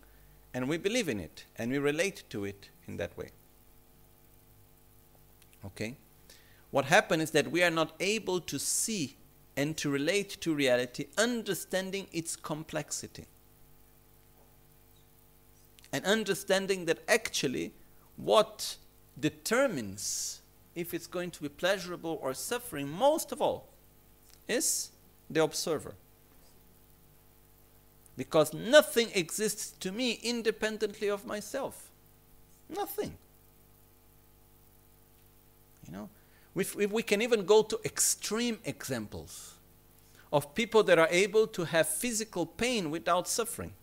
and 0.54 0.68
we 0.68 0.78
believe 0.78 1.10
in 1.10 1.20
it 1.20 1.46
and 1.58 1.72
we 1.72 1.78
relate 1.78 2.24
to 2.30 2.46
it 2.46 2.70
in 2.88 2.98
that 2.98 3.16
way. 3.18 3.30
Okay? 5.66 5.96
What 6.72 6.86
happens 6.86 7.24
is 7.24 7.32
that 7.32 7.52
we 7.52 7.64
are 7.64 7.72
not 7.72 7.94
able 8.00 8.40
to 8.42 8.60
see 8.60 9.16
and 9.58 9.76
to 9.78 9.90
relate 9.90 10.30
to 10.42 10.54
reality, 10.54 11.08
understanding 11.18 12.08
its 12.12 12.36
complexity. 12.36 13.26
And 15.92 16.06
understanding 16.06 16.86
that 16.86 17.00
actually 17.08 17.72
what 18.16 18.78
determines 19.20 20.42
if 20.76 20.94
it's 20.94 21.08
going 21.08 21.32
to 21.32 21.42
be 21.42 21.50
pleasurable 21.50 22.20
or 22.22 22.34
suffering, 22.34 22.88
most 22.88 23.32
of 23.32 23.42
all, 23.42 23.68
is 24.48 24.92
the 25.30 25.44
observer. 25.44 25.96
Because 28.16 28.54
nothing 28.54 29.10
exists 29.16 29.72
to 29.80 29.92
me 29.92 30.20
independently 30.24 31.10
of 31.10 31.26
myself. 31.26 31.90
Nothing. 32.70 33.18
You 35.88 35.94
know, 35.94 36.10
if, 36.56 36.78
if 36.78 36.92
we 36.92 37.02
can 37.02 37.22
even 37.22 37.46
go 37.46 37.64
to 37.64 37.80
extreme 37.84 38.60
examples 38.66 39.54
of 40.32 40.54
people 40.54 40.84
that 40.84 41.00
are 41.00 41.08
able 41.10 41.48
to 41.48 41.64
have 41.64 41.88
physical 41.88 42.46
pain 42.46 42.92
without 42.92 43.28
suffering. 43.28 43.74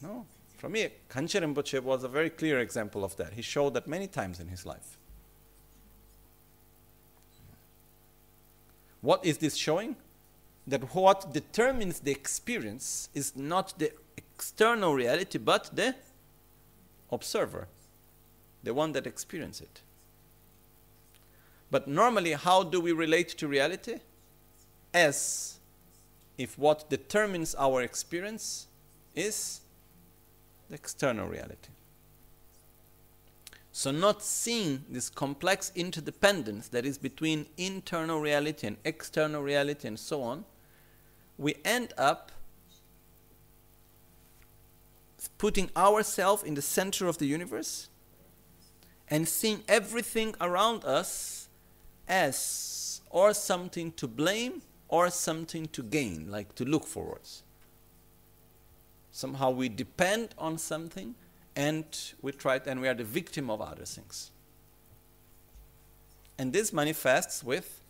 No, 0.00 0.26
for 0.56 0.68
me, 0.68 0.88
Gangchen 1.10 1.42
Rinpoche 1.42 1.82
was 1.82 2.02
a 2.02 2.08
very 2.08 2.30
clear 2.30 2.60
example 2.60 3.04
of 3.04 3.16
that. 3.16 3.34
He 3.34 3.42
showed 3.42 3.74
that 3.74 3.86
many 3.86 4.06
times 4.06 4.40
in 4.40 4.48
his 4.48 4.64
life. 4.64 4.96
What 9.02 9.24
is 9.24 9.38
this 9.38 9.54
showing? 9.54 9.96
That 10.66 10.94
what 10.94 11.32
determines 11.32 12.00
the 12.00 12.10
experience 12.10 13.08
is 13.14 13.36
not 13.36 13.78
the 13.78 13.92
external 14.16 14.94
reality, 14.94 15.38
but 15.38 15.70
the 15.72 15.94
observer, 17.12 17.68
the 18.64 18.74
one 18.74 18.92
that 18.92 19.06
experiences 19.06 19.62
it. 19.62 19.80
But 21.70 21.86
normally, 21.86 22.32
how 22.32 22.62
do 22.62 22.80
we 22.80 22.92
relate 22.92 23.28
to 23.38 23.46
reality? 23.46 24.00
As 24.94 25.58
if 26.38 26.58
what 26.58 26.88
determines 26.88 27.54
our 27.56 27.82
experience 27.82 28.66
is 29.14 29.60
the 30.68 30.74
external 30.74 31.28
reality. 31.28 31.70
So, 33.72 33.90
not 33.90 34.22
seeing 34.22 34.84
this 34.88 35.10
complex 35.10 35.70
interdependence 35.74 36.68
that 36.68 36.86
is 36.86 36.96
between 36.96 37.46
internal 37.58 38.20
reality 38.20 38.66
and 38.66 38.78
external 38.84 39.42
reality 39.42 39.86
and 39.86 39.98
so 39.98 40.22
on, 40.22 40.46
we 41.36 41.56
end 41.64 41.92
up 41.98 42.32
putting 45.36 45.70
ourselves 45.76 46.42
in 46.42 46.54
the 46.54 46.62
center 46.62 47.06
of 47.06 47.18
the 47.18 47.26
universe 47.26 47.88
and 49.08 49.28
seeing 49.28 49.62
everything 49.68 50.34
around 50.40 50.84
us 50.84 51.48
as 52.08 53.02
or 53.10 53.34
something 53.34 53.92
to 53.92 54.08
blame 54.08 54.62
or 54.88 55.10
something 55.10 55.66
to 55.66 55.82
gain, 55.82 56.30
like 56.30 56.54
to 56.54 56.64
look 56.64 56.84
forwards. 56.84 57.42
Somehow 59.16 59.50
we 59.50 59.70
depend 59.70 60.34
on 60.36 60.58
something 60.58 61.14
and 61.56 61.86
we 62.20 62.32
try 62.32 62.60
and 62.66 62.82
we 62.82 62.86
are 62.86 62.92
the 62.92 63.02
victim 63.02 63.48
of 63.48 63.62
other 63.62 63.86
things. 63.86 64.30
And 66.36 66.52
this 66.52 66.70
manifests 66.70 67.42
with 67.42 67.80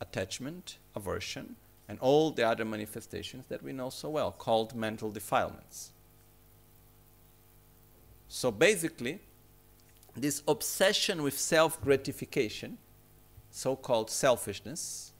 attachment, 0.00 0.78
aversion, 0.96 1.56
and 1.86 1.98
all 1.98 2.30
the 2.30 2.48
other 2.48 2.64
manifestations 2.64 3.44
that 3.50 3.62
we 3.62 3.74
know 3.74 3.90
so 3.90 4.08
well, 4.08 4.32
called 4.32 4.74
mental 4.74 5.10
defilements. 5.10 5.92
So 8.28 8.50
basically, 8.50 9.18
this 10.16 10.42
obsession 10.48 11.22
with 11.22 11.38
self 11.38 11.78
gratification, 11.82 12.78
so 13.50 13.76
called 13.76 14.08
selfishness, 14.08 15.12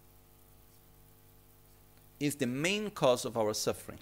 is 2.19 2.37
the 2.37 2.47
main 2.47 2.89
cause 2.89 3.27
of 3.27 3.37
our 3.37 3.53
suffering. 3.53 3.99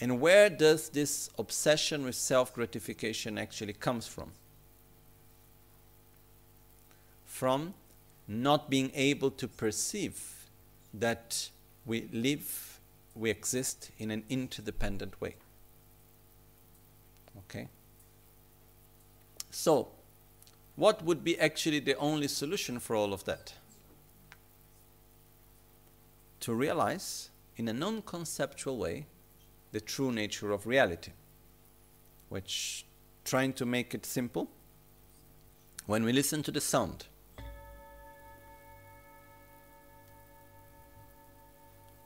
And 0.00 0.20
where 0.20 0.48
does 0.48 0.90
this 0.90 1.28
obsession 1.38 2.04
with 2.04 2.14
self 2.14 2.54
gratification 2.54 3.36
actually 3.36 3.72
comes 3.72 4.06
from? 4.06 4.30
From 7.24 7.74
not 8.28 8.70
being 8.70 8.92
able 8.94 9.30
to 9.32 9.48
perceive 9.48 10.46
that 10.94 11.50
we 11.84 12.08
live, 12.12 12.80
we 13.14 13.30
exist 13.30 13.90
in 13.98 14.10
an 14.10 14.22
interdependent 14.28 15.20
way. 15.20 15.36
Okay? 17.38 17.68
So, 19.50 19.88
what 20.76 21.02
would 21.04 21.24
be 21.24 21.38
actually 21.40 21.80
the 21.80 21.96
only 21.96 22.28
solution 22.28 22.78
for 22.78 22.94
all 22.94 23.12
of 23.12 23.24
that? 23.24 23.54
To 26.40 26.54
realize 26.54 27.30
in 27.56 27.66
a 27.66 27.72
non 27.72 28.02
conceptual 28.02 28.76
way 28.76 29.06
the 29.72 29.80
true 29.80 30.12
nature 30.12 30.52
of 30.52 30.66
reality. 30.66 31.12
Which, 32.28 32.86
trying 33.24 33.52
to 33.54 33.66
make 33.66 33.94
it 33.94 34.04
simple, 34.04 34.50
when 35.86 36.04
we 36.04 36.12
listen 36.12 36.42
to 36.42 36.50
the 36.50 36.60
sound, 36.60 37.06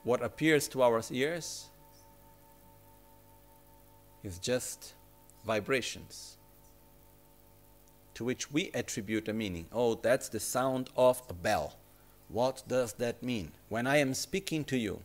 what 0.05 0.23
appears 0.23 0.69
to 0.69 0.83
our 0.83 1.03
ears 1.11 1.71
is 4.23 4.39
just 4.39 4.95
vibrations 5.45 6.39
to 8.15 8.25
which 8.25 8.53
we 8.53 8.71
attribute 8.75 9.29
a 9.29 9.33
meaning. 9.33 9.67
Oh, 9.73 9.95
that's 9.95 10.29
the 10.29 10.41
sound 10.41 10.91
of 10.97 11.23
a 11.29 11.35
bell. 11.35 11.77
What 12.29 12.63
does 12.69 12.95
that 12.95 13.23
mean? 13.23 13.53
When 13.69 13.87
I 13.87 13.97
am 13.99 14.15
speaking 14.15 14.65
to 14.65 14.77
you, 14.77 15.03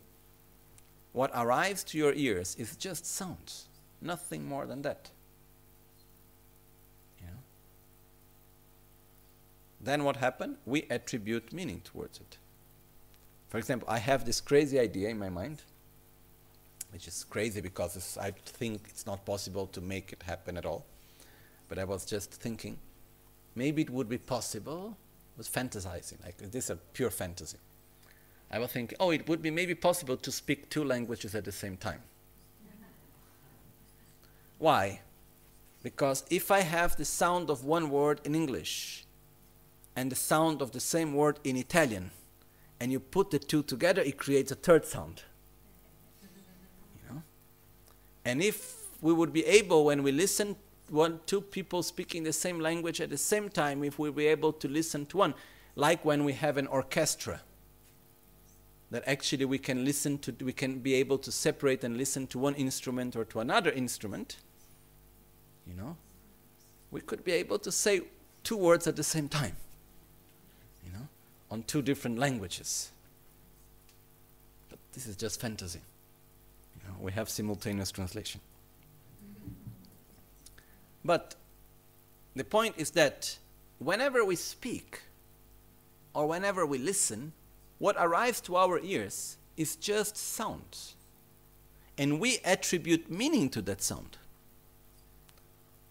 what 1.18 1.32
arrives 1.34 1.84
to 1.84 1.98
your 1.98 2.14
ears 2.14 2.56
is 2.60 2.76
just 2.76 3.04
sounds, 3.04 3.66
nothing 4.02 4.46
more 4.46 4.68
than 4.68 4.84
that. 4.84 5.10
Then 9.80 10.04
what 10.04 10.18
happened? 10.18 10.58
We 10.66 10.86
attribute 10.90 11.54
meaning 11.54 11.82
towards 11.82 12.20
it. 12.20 12.38
For 13.48 13.58
example, 13.58 13.88
I 13.90 14.00
have 14.00 14.26
this 14.26 14.42
crazy 14.42 14.80
idea 14.80 15.08
in 15.10 15.18
my 15.18 15.30
mind, 15.30 15.62
which 16.92 17.08
is 17.08 17.24
crazy 17.24 17.62
because 17.62 18.18
I 18.20 18.32
think 18.32 18.82
it's 18.90 19.06
not 19.06 19.26
possible 19.26 19.66
to 19.68 19.80
make 19.80 20.12
it 20.12 20.24
happen 20.24 20.58
at 20.58 20.66
all. 20.66 20.86
But 21.70 21.80
I 21.80 21.86
was 21.86 22.06
just 22.06 22.32
thinking, 22.34 22.78
maybe 23.56 23.84
it 23.84 23.90
would 23.90 24.10
be 24.10 24.18
possible, 24.18 24.98
was 25.38 25.48
fantasizing, 25.48 26.22
like 26.24 26.38
this 26.38 26.66
is 26.66 26.70
a 26.72 26.76
pure 26.76 27.12
fantasy 27.12 27.60
I 28.50 28.60
was 28.60 28.72
thinking, 28.72 28.98
oh, 29.00 29.12
it 29.12 29.28
would 29.28 29.42
be 29.42 29.52
maybe 29.52 29.76
possible 29.76 30.18
to 30.18 30.32
speak 30.32 30.70
two 30.70 30.84
languages 30.84 31.36
at 31.36 31.44
the 31.44 31.52
same 31.52 31.78
time. 31.78 32.02
Why? 34.58 35.02
Because 35.84 36.24
if 36.30 36.50
I 36.50 36.62
have 36.62 36.96
the 36.96 37.06
sound 37.06 37.50
of 37.50 37.64
one 37.64 37.90
word 37.90 38.22
in 38.24 38.34
English 38.34 39.06
and 39.96 40.12
the 40.12 40.16
sound 40.16 40.62
of 40.62 40.72
the 40.72 40.80
same 40.80 41.14
word 41.14 41.40
in 41.44 41.58
Italian, 41.58 42.12
and 42.80 42.92
you 42.92 43.00
put 43.00 43.32
the 43.32 43.40
two 43.40 43.64
together, 43.64 44.02
it 44.02 44.18
creates 44.18 44.52
a 44.52 44.56
third 44.56 44.86
sound. 44.86 45.24
You 46.22 47.16
know? 47.16 47.24
And 48.26 48.42
if 48.42 48.76
we 49.02 49.14
would 49.14 49.34
be 49.34 49.46
able, 49.46 49.86
when 49.86 50.04
we 50.04 50.12
listen 50.12 50.56
one, 50.90 51.20
two 51.26 51.42
people 51.42 51.84
speaking 51.84 52.24
the 52.24 52.34
same 52.34 52.60
language 52.60 53.02
at 53.02 53.10
the 53.10 53.18
same 53.18 53.50
time, 53.50 53.84
if 53.84 54.00
we 54.00 54.10
be 54.12 54.28
able 54.28 54.54
to 54.54 54.68
listen 54.68 55.06
to 55.08 55.18
one, 55.18 55.34
like 55.76 56.04
when 56.06 56.24
we 56.24 56.34
have 56.34 56.58
an 56.58 56.68
orchestra, 56.68 57.42
that 58.92 59.04
actually 59.06 59.46
we 59.46 59.58
can 59.58 59.84
listen 59.84 60.18
to, 60.20 60.34
we 60.42 60.54
can 60.54 60.80
be 60.80 60.94
able 60.96 61.18
to 61.18 61.32
separate 61.32 61.84
and 61.84 61.98
listen 61.98 62.28
to 62.28 62.40
one 62.40 62.56
instrument 62.56 63.16
or 63.16 63.26
to 63.26 63.40
another 63.40 63.72
instrument, 63.72 64.38
you 65.68 65.74
know, 65.74 65.98
we 66.92 67.02
could 67.02 67.24
be 67.24 67.34
able 67.34 67.60
to 67.60 67.72
say 67.72 68.02
two 68.44 68.56
words 68.56 68.88
at 68.88 68.96
the 68.96 69.04
same 69.04 69.28
time, 69.28 69.56
you 70.86 70.92
know, 70.94 71.08
on 71.52 71.64
two 71.64 71.82
different 71.82 72.18
languages. 72.18 72.92
But 74.70 74.80
this 74.94 75.06
is 75.06 75.18
just 75.18 75.42
fantasy. 75.42 75.82
You 76.76 76.88
know, 76.88 76.96
we 77.02 77.12
have 77.12 77.30
simultaneous 77.30 77.92
translation. 77.92 78.40
But 81.04 81.36
the 82.36 82.46
point 82.46 82.76
is 82.78 82.92
that 82.92 83.38
whenever 83.80 84.24
we 84.24 84.38
speak 84.38 85.02
or 86.14 86.26
whenever 86.28 86.66
we 86.66 86.78
listen, 86.78 87.34
what 87.80 87.96
arrives 88.00 88.42
to 88.42 88.56
our 88.56 88.80
ears 88.80 89.38
is 89.56 89.76
just 89.76 90.18
sound. 90.18 90.78
And 91.98 92.20
we 92.20 92.40
attribute 92.44 93.10
meaning 93.10 93.50
to 93.50 93.62
that 93.64 93.82
sound. 93.82 94.18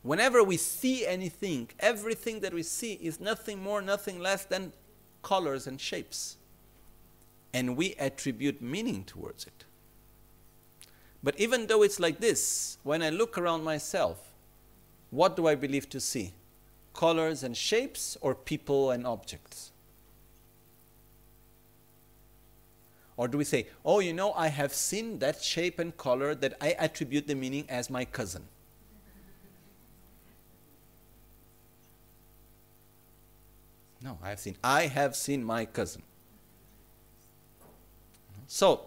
Whenever 0.02 0.42
we 0.44 0.56
see 0.56 1.04
anything, 1.04 1.68
everything 1.80 2.40
that 2.40 2.54
we 2.54 2.62
see 2.62 2.92
is 3.02 3.18
nothing 3.18 3.60
more, 3.60 3.82
nothing 3.82 4.20
less 4.20 4.44
than 4.44 4.72
colors 5.22 5.66
and 5.66 5.80
shapes. 5.80 6.36
And 7.52 7.76
we 7.76 7.94
attribute 7.94 8.62
meaning 8.62 9.02
towards 9.02 9.46
it. 9.46 9.64
But 11.24 11.40
even 11.40 11.66
though 11.66 11.82
it's 11.82 11.98
like 11.98 12.20
this, 12.20 12.78
when 12.84 13.02
I 13.02 13.10
look 13.10 13.36
around 13.36 13.64
myself, 13.64 14.30
what 15.10 15.34
do 15.34 15.48
I 15.48 15.56
believe 15.56 15.88
to 15.90 15.98
see? 15.98 16.34
Colors 16.94 17.42
and 17.42 17.56
shapes 17.56 18.16
or 18.20 18.34
people 18.34 18.92
and 18.92 19.04
objects? 19.06 19.72
Or 23.16 23.28
do 23.28 23.38
we 23.38 23.44
say, 23.44 23.66
oh, 23.84 24.00
you 24.00 24.12
know, 24.12 24.32
I 24.32 24.48
have 24.48 24.74
seen 24.74 25.18
that 25.20 25.42
shape 25.42 25.78
and 25.78 25.96
color 25.96 26.34
that 26.34 26.54
I 26.60 26.72
attribute 26.78 27.26
the 27.26 27.34
meaning 27.34 27.64
as 27.68 27.88
my 27.88 28.04
cousin? 28.04 28.44
No, 34.02 34.18
I 34.22 34.28
have 34.28 34.38
seen. 34.38 34.56
I 34.62 34.86
have 34.86 35.16
seen 35.16 35.42
my 35.42 35.64
cousin. 35.64 36.02
So, 38.46 38.86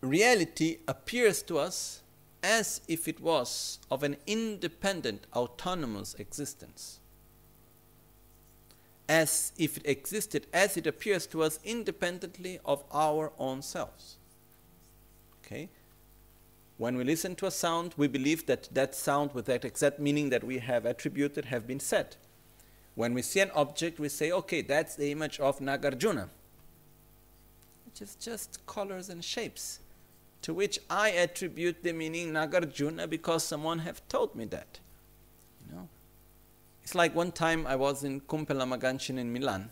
reality 0.00 0.78
appears 0.86 1.42
to 1.42 1.58
us 1.58 2.02
as 2.42 2.82
if 2.86 3.08
it 3.08 3.20
was 3.20 3.78
of 3.90 4.02
an 4.02 4.16
independent, 4.26 5.26
autonomous 5.34 6.14
existence. 6.14 7.00
As 9.08 9.52
if 9.58 9.76
it 9.78 9.86
existed 9.86 10.46
as 10.52 10.76
it 10.76 10.86
appears 10.86 11.26
to 11.28 11.42
us 11.42 11.58
independently 11.64 12.58
of 12.64 12.84
our 12.92 13.32
own 13.38 13.62
selves. 13.62 14.16
Okay? 15.44 15.68
When 16.78 16.96
we 16.96 17.04
listen 17.04 17.36
to 17.36 17.46
a 17.46 17.50
sound, 17.50 17.94
we 17.96 18.08
believe 18.08 18.46
that 18.46 18.68
that 18.72 18.94
sound 18.94 19.32
with 19.34 19.46
that 19.46 19.64
exact 19.64 20.00
meaning 20.00 20.30
that 20.30 20.42
we 20.42 20.58
have 20.58 20.86
attributed 20.86 21.46
have 21.46 21.66
been 21.66 21.80
said. 21.80 22.16
When 22.94 23.14
we 23.14 23.22
see 23.22 23.40
an 23.40 23.50
object, 23.54 24.00
we 24.00 24.08
say, 24.08 24.32
okay, 24.32 24.62
that's 24.62 24.96
the 24.96 25.12
image 25.12 25.38
of 25.38 25.60
Nagarjuna, 25.60 26.28
which 27.84 28.00
is 28.00 28.16
just 28.16 28.64
colors 28.66 29.08
and 29.08 29.24
shapes 29.24 29.80
to 30.44 30.52
which 30.52 30.78
I 30.90 31.08
attribute 31.08 31.82
the 31.82 31.94
meaning 31.94 32.34
Nagarjuna 32.34 33.08
because 33.08 33.42
someone 33.44 33.78
have 33.78 34.06
told 34.08 34.36
me 34.36 34.44
that. 34.46 34.78
It's 36.84 36.94
like 36.94 37.14
one 37.14 37.32
time 37.32 37.66
I 37.66 37.76
was 37.76 38.04
in 38.04 38.20
Kunpen 38.20 38.58
Lama 38.58 38.76
Gangchen 38.76 39.16
in 39.18 39.32
Milan, 39.32 39.70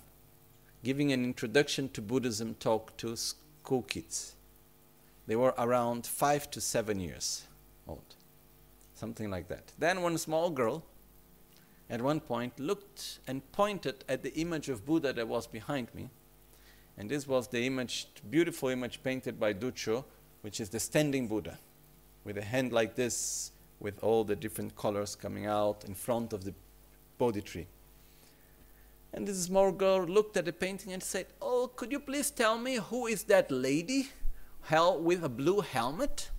giving 0.82 1.12
an 1.12 1.24
introduction 1.24 1.90
to 1.90 2.00
Buddhism 2.00 2.54
talk 2.54 2.96
to 2.96 3.14
school 3.16 3.82
kids. 3.82 4.34
They 5.26 5.36
were 5.36 5.52
around 5.58 6.06
five 6.06 6.50
to 6.52 6.60
seven 6.62 7.00
years 7.00 7.42
old, 7.86 8.14
something 8.94 9.30
like 9.30 9.48
that. 9.48 9.72
Then 9.78 10.00
one 10.00 10.16
small 10.16 10.48
girl 10.48 10.84
at 11.90 12.00
one 12.00 12.18
point 12.18 12.58
looked 12.58 13.18
and 13.26 13.42
pointed 13.52 14.06
at 14.08 14.22
the 14.22 14.32
image 14.32 14.70
of 14.70 14.86
Buddha 14.86 15.12
that 15.12 15.28
was 15.28 15.46
behind 15.46 15.94
me. 15.94 16.08
And 16.96 17.10
this 17.10 17.28
was 17.28 17.46
the 17.46 17.66
image, 17.66 18.08
beautiful 18.30 18.70
image 18.70 19.02
painted 19.02 19.38
by 19.38 19.52
Duccio, 19.52 20.06
which 20.40 20.60
is 20.60 20.70
the 20.70 20.80
standing 20.80 21.28
Buddha, 21.28 21.58
with 22.24 22.38
a 22.38 22.42
hand 22.42 22.72
like 22.72 22.94
this, 22.94 23.52
with 23.80 24.02
all 24.02 24.24
the 24.24 24.34
different 24.34 24.74
colors 24.76 25.14
coming 25.14 25.44
out 25.44 25.84
in 25.84 25.94
front 25.94 26.32
of 26.32 26.44
the 26.44 26.54
Tree. 27.30 27.66
And 29.14 29.28
this 29.28 29.44
small 29.44 29.70
girl 29.70 30.04
looked 30.04 30.36
at 30.36 30.46
the 30.46 30.52
painting 30.52 30.92
and 30.92 31.02
said, 31.02 31.26
Oh, 31.40 31.70
could 31.76 31.92
you 31.92 32.00
please 32.00 32.30
tell 32.30 32.58
me 32.58 32.76
who 32.76 33.06
is 33.06 33.24
that 33.24 33.50
lady 33.50 34.08
hell 34.62 35.00
with 35.00 35.22
a 35.22 35.28
blue 35.28 35.60
helmet? 35.60 36.30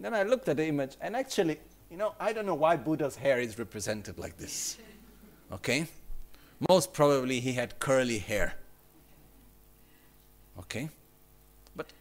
then 0.00 0.14
I 0.14 0.22
looked 0.22 0.48
at 0.48 0.56
the 0.56 0.66
image, 0.66 0.96
and 1.00 1.14
actually, 1.14 1.60
you 1.90 1.98
know, 1.98 2.14
I 2.18 2.32
don't 2.32 2.46
know 2.46 2.54
why 2.54 2.76
Buddha's 2.76 3.16
hair 3.16 3.38
is 3.38 3.58
represented 3.58 4.18
like 4.18 4.38
this. 4.38 4.78
Okay? 5.52 5.86
Most 6.68 6.92
probably 6.94 7.40
he 7.40 7.52
had 7.52 7.78
curly 7.78 8.18
hair. 8.18 8.54
Okay? 10.58 10.88
But 11.76 11.92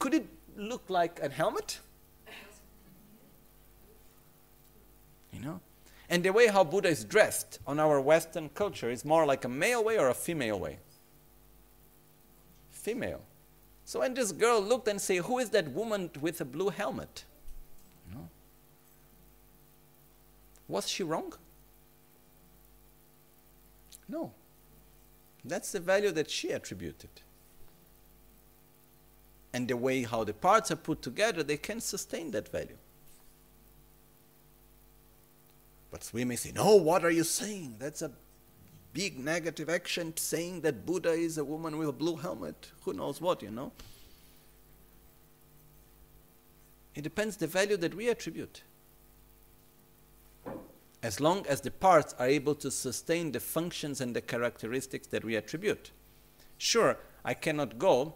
could 0.00 0.14
it 0.14 0.26
look 0.56 0.82
like 0.88 1.20
a 1.22 1.28
helmet? 1.28 1.78
You 5.36 5.44
know? 5.44 5.60
And 6.08 6.22
the 6.22 6.32
way 6.32 6.46
how 6.46 6.64
Buddha 6.64 6.88
is 6.88 7.04
dressed 7.04 7.58
on 7.66 7.80
our 7.80 8.00
Western 8.00 8.48
culture 8.50 8.90
is 8.90 9.04
more 9.04 9.26
like 9.26 9.44
a 9.44 9.48
male 9.48 9.82
way 9.82 9.98
or 9.98 10.08
a 10.08 10.14
female 10.14 10.58
way? 10.58 10.78
Female. 12.70 13.20
So 13.84 14.00
when 14.00 14.14
this 14.14 14.32
girl 14.32 14.60
looked 14.60 14.88
and 14.88 15.00
said, 15.00 15.18
Who 15.24 15.38
is 15.38 15.50
that 15.50 15.68
woman 15.72 16.10
with 16.20 16.40
a 16.40 16.44
blue 16.44 16.70
helmet? 16.70 17.24
You 18.08 18.16
know? 18.16 18.28
Was 20.68 20.88
she 20.88 21.02
wrong? 21.02 21.32
No. 24.08 24.32
That's 25.44 25.72
the 25.72 25.80
value 25.80 26.12
that 26.12 26.30
she 26.30 26.50
attributed 26.50 27.10
and 29.56 29.68
the 29.68 29.76
way 29.76 30.02
how 30.02 30.22
the 30.22 30.34
parts 30.34 30.70
are 30.70 30.76
put 30.76 31.00
together, 31.00 31.42
they 31.42 31.56
can 31.56 31.80
sustain 31.80 32.30
that 32.30 32.46
value. 32.46 32.76
But 35.90 36.10
we 36.12 36.24
may 36.24 36.36
say, 36.36 36.52
no, 36.52 36.76
what 36.76 37.04
are 37.04 37.10
you 37.10 37.24
saying? 37.24 37.76
That's 37.78 38.02
a 38.02 38.10
big 38.92 39.18
negative 39.18 39.68
action 39.68 40.16
saying 40.16 40.62
that 40.62 40.86
Buddha 40.86 41.12
is 41.12 41.38
a 41.38 41.44
woman 41.44 41.78
with 41.78 41.88
a 41.88 41.92
blue 41.92 42.16
helmet. 42.16 42.72
Who 42.82 42.92
knows 42.92 43.20
what, 43.20 43.42
you 43.42 43.50
know? 43.50 43.72
It 46.94 47.02
depends 47.02 47.36
the 47.36 47.46
value 47.46 47.76
that 47.76 47.94
we 47.94 48.08
attribute. 48.08 48.62
As 51.02 51.20
long 51.20 51.46
as 51.46 51.60
the 51.60 51.70
parts 51.70 52.14
are 52.18 52.26
able 52.26 52.54
to 52.56 52.70
sustain 52.70 53.32
the 53.32 53.40
functions 53.40 54.00
and 54.00 54.16
the 54.16 54.22
characteristics 54.22 55.06
that 55.08 55.24
we 55.24 55.36
attribute. 55.36 55.92
Sure, 56.58 56.96
I 57.24 57.34
cannot 57.34 57.78
go 57.78 58.14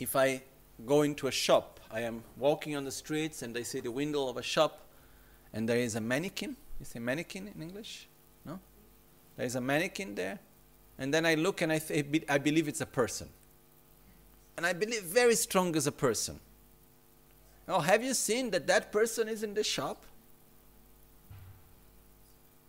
if 0.00 0.16
I 0.16 0.42
go 0.86 1.02
into 1.02 1.26
a 1.26 1.30
shop, 1.30 1.78
I 1.90 2.00
am 2.00 2.24
walking 2.38 2.74
on 2.74 2.84
the 2.84 2.90
streets 2.90 3.42
and 3.42 3.56
I 3.56 3.62
see 3.62 3.80
the 3.80 3.90
window 3.90 4.28
of 4.28 4.38
a 4.38 4.42
shop 4.42 4.86
and 5.52 5.68
there 5.68 5.78
is 5.78 5.96
a 5.96 6.00
mannequin. 6.00 6.56
You 6.78 6.86
say 6.86 6.98
mannequin 6.98 7.48
in 7.54 7.62
English? 7.62 8.08
No? 8.44 8.58
There 9.36 9.46
is 9.46 9.56
a 9.56 9.60
mannequin 9.60 10.14
there. 10.14 10.38
And 10.98 11.12
then 11.12 11.24
I 11.24 11.34
look 11.34 11.62
and 11.62 11.72
I, 11.72 11.78
th- 11.78 12.24
I 12.28 12.38
believe 12.38 12.68
it's 12.68 12.80
a 12.80 12.86
person. 12.86 13.28
And 14.56 14.66
I 14.66 14.72
believe 14.72 15.02
very 15.02 15.34
strong 15.34 15.74
as 15.76 15.86
a 15.86 15.92
person. 15.92 16.38
Oh, 17.68 17.80
have 17.80 18.02
you 18.02 18.14
seen 18.14 18.50
that 18.50 18.66
that 18.66 18.92
person 18.92 19.28
is 19.28 19.42
in 19.42 19.54
the 19.54 19.64
shop? 19.64 20.04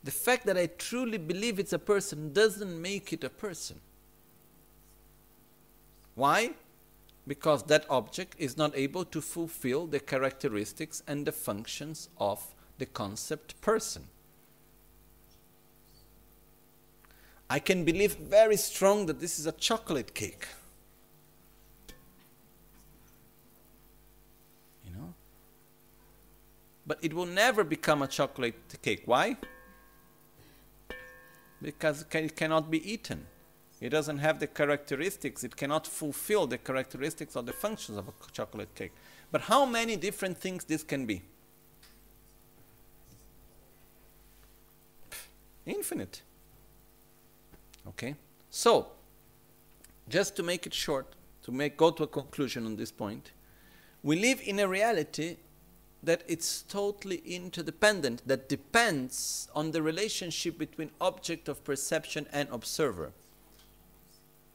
The 0.03 0.11
fact 0.11 0.45
that 0.45 0.57
I 0.57 0.67
truly 0.67 1.17
believe 1.17 1.59
it's 1.59 1.73
a 1.73 1.79
person 1.79 2.33
doesn't 2.33 2.81
make 2.81 3.13
it 3.13 3.23
a 3.23 3.29
person. 3.29 3.79
Why? 6.15 6.51
because 7.27 7.63
that 7.63 7.85
object 7.89 8.35
is 8.39 8.57
not 8.57 8.75
able 8.75 9.05
to 9.05 9.21
fulfill 9.21 9.87
the 9.87 9.99
characteristics 9.99 11.03
and 11.07 11.25
the 11.25 11.31
functions 11.31 12.09
of 12.17 12.53
the 12.81 12.87
concept 12.87 13.61
person. 13.61 14.07
I 17.47 17.59
can 17.59 17.85
believe 17.85 18.15
very 18.15 18.57
strong 18.57 19.05
that 19.05 19.19
this 19.19 19.37
is 19.37 19.45
a 19.45 19.51
chocolate 19.51 20.15
cake. 20.15 20.47
You 24.83 24.93
know? 24.95 25.13
but 26.87 26.97
it 27.03 27.13
will 27.13 27.27
never 27.27 27.63
become 27.63 28.01
a 28.01 28.07
chocolate 28.07 28.55
cake. 28.81 29.03
Why? 29.05 29.37
Because 31.61 32.03
it 32.11 32.35
cannot 32.35 32.71
be 32.71 32.79
eaten. 32.91 33.27
It 33.79 33.89
doesn't 33.89 34.17
have 34.17 34.39
the 34.39 34.47
characteristics, 34.47 35.43
it 35.43 35.55
cannot 35.55 35.85
fulfill 35.85 36.47
the 36.47 36.57
characteristics 36.57 37.35
or 37.35 37.43
the 37.43 37.53
functions 37.53 37.99
of 37.99 38.07
a 38.07 38.13
chocolate 38.31 38.73
cake. 38.73 38.93
But 39.31 39.41
how 39.41 39.67
many 39.67 39.97
different 39.97 40.39
things 40.39 40.63
this 40.63 40.81
can 40.81 41.05
be? 41.05 41.21
Infinite. 45.65 46.21
Okay? 47.87 48.15
So, 48.49 48.87
just 50.09 50.35
to 50.35 50.43
make 50.43 50.65
it 50.65 50.73
short, 50.73 51.07
to 51.43 51.51
make 51.51 51.77
go 51.77 51.91
to 51.91 52.03
a 52.03 52.07
conclusion 52.07 52.65
on 52.65 52.75
this 52.75 52.91
point, 52.91 53.31
we 54.03 54.19
live 54.19 54.41
in 54.43 54.59
a 54.59 54.67
reality 54.67 55.37
that 56.03 56.23
it's 56.27 56.63
totally 56.63 57.17
interdependent, 57.25 58.27
that 58.27 58.49
depends 58.49 59.47
on 59.53 59.71
the 59.71 59.81
relationship 59.81 60.57
between 60.57 60.89
object 60.99 61.47
of 61.47 61.63
perception 61.63 62.25
and 62.33 62.49
observer. 62.51 63.11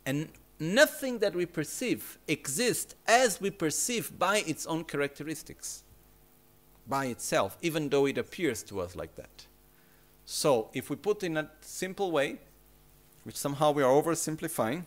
And 0.05 0.29
nothing 0.59 1.19
that 1.21 1.35
we 1.35 1.47
perceive 1.47 2.19
exists 2.27 2.95
as 3.07 3.41
we 3.41 3.51
perceive 3.51 4.19
by 4.19 4.39
its 4.39 4.67
own 4.67 4.85
characteristics, 4.85 5.85
by 6.89 7.07
itself, 7.07 7.57
even 7.63 7.89
though 7.89 8.07
it 8.07 8.19
appears 8.19 8.63
to 8.65 8.81
us 8.81 8.97
like 8.97 9.15
that. 9.15 9.47
So, 10.27 10.71
if 10.75 10.91
we 10.91 10.97
put 10.97 11.23
in 11.23 11.37
a 11.37 11.49
simple 11.61 12.11
way, 12.11 12.39
which 13.23 13.37
somehow 13.37 13.71
we 13.71 13.85
are 13.85 13.91
oversimplifying, 13.91 14.85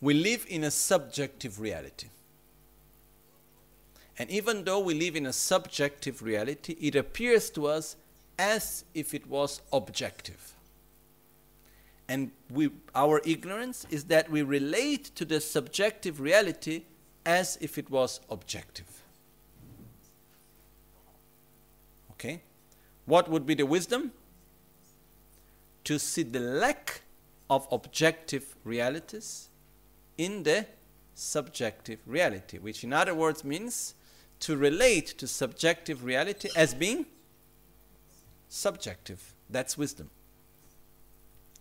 we 0.00 0.14
live 0.14 0.46
in 0.48 0.64
a 0.64 0.70
subjective 0.70 1.60
reality. 1.60 2.08
And 4.18 4.30
even 4.30 4.64
though 4.64 4.80
we 4.80 4.94
live 4.94 5.16
in 5.16 5.26
a 5.26 5.32
subjective 5.32 6.22
reality, 6.22 6.76
it 6.80 6.96
appears 6.96 7.50
to 7.50 7.66
us 7.66 7.96
as 8.38 8.84
if 8.94 9.12
it 9.12 9.26
was 9.26 9.60
objective. 9.72 10.54
And 12.08 12.30
we, 12.50 12.70
our 12.94 13.20
ignorance 13.24 13.86
is 13.90 14.04
that 14.04 14.30
we 14.30 14.42
relate 14.42 15.14
to 15.16 15.26
the 15.26 15.40
subjective 15.40 16.20
reality 16.20 16.84
as 17.26 17.58
if 17.60 17.76
it 17.76 17.90
was 17.90 18.20
objective. 18.30 19.02
Okay? 22.12 22.40
What 23.08 23.30
would 23.30 23.46
be 23.46 23.54
the 23.54 23.64
wisdom? 23.64 24.12
To 25.84 25.98
see 25.98 26.24
the 26.24 26.40
lack 26.40 27.00
of 27.48 27.66
objective 27.72 28.54
realities 28.64 29.48
in 30.18 30.42
the 30.42 30.66
subjective 31.14 32.00
reality, 32.04 32.58
which 32.58 32.84
in 32.84 32.92
other 32.92 33.14
words 33.14 33.44
means 33.44 33.94
to 34.40 34.58
relate 34.58 35.06
to 35.18 35.26
subjective 35.26 36.04
reality 36.04 36.50
as 36.54 36.74
being 36.74 37.06
subjective. 38.50 39.32
That's 39.48 39.78
wisdom. 39.78 40.10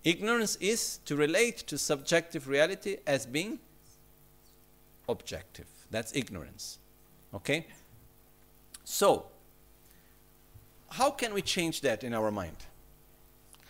Ignorance 0.04 0.58
is 0.58 0.98
to 1.06 1.16
relate 1.16 1.60
to 1.68 1.78
subjective 1.78 2.50
reality 2.50 2.98
as 3.08 3.26
being 3.26 3.60
objective. 5.08 5.68
That's 5.92 6.14
ignorance. 6.14 6.80
Okay? 7.34 7.68
So, 8.84 9.28
how 10.90 11.12
can 11.12 11.34
we 11.34 11.42
change 11.42 11.82
that 11.82 12.04
in 12.04 12.14
our 12.14 12.32
mind? 12.32 12.58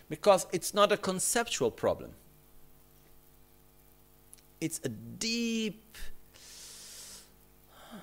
Because 0.10 0.48
it's 0.52 0.74
not 0.74 0.92
a 0.92 0.98
conceptual 0.98 1.72
problem. 1.72 2.12
It's 4.62 4.80
a 4.84 4.90
deep 4.90 5.98
uh, 7.74 7.98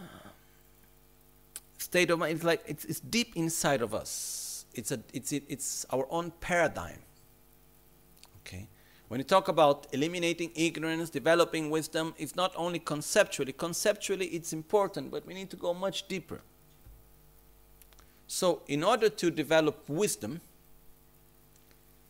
state 1.79 2.11
of 2.11 2.19
mind. 2.19 2.37
It's 2.37 2.45
like 2.45 2.63
it's, 2.67 2.85
it's 2.85 3.01
deep 3.01 3.33
inside 3.37 3.83
of 3.83 3.95
us. 3.95 4.67
It's 4.75 4.93
a 4.93 5.01
it's 5.13 5.33
it, 5.33 5.45
it's 5.49 5.87
our 5.91 6.07
own 6.11 6.33
paradigm. 6.41 7.01
Okay. 8.41 8.69
When 9.09 9.19
you 9.21 9.25
talk 9.25 9.49
about 9.49 9.87
eliminating 9.93 10.51
ignorance, 10.55 11.11
developing 11.11 11.71
wisdom, 11.71 12.15
it's 12.19 12.37
not 12.37 12.53
only 12.57 12.79
conceptually. 12.79 13.53
Conceptually, 13.53 14.27
it's 14.27 14.53
important, 14.53 15.11
but 15.11 15.27
we 15.27 15.35
need 15.35 15.51
to 15.51 15.57
go 15.57 15.75
much 15.75 16.09
deeper. 16.09 16.41
So, 18.27 18.63
in 18.67 18.83
order 18.83 19.09
to 19.09 19.31
develop 19.31 19.89
wisdom, 19.89 20.41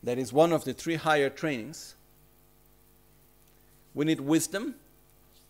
that 0.03 0.19
is 0.19 0.33
one 0.33 0.53
of 0.53 0.65
the 0.65 0.73
three 0.73 0.97
higher 0.97 1.31
trainings, 1.31 1.95
we 3.95 4.05
need 4.05 4.21
wisdom 4.21 4.75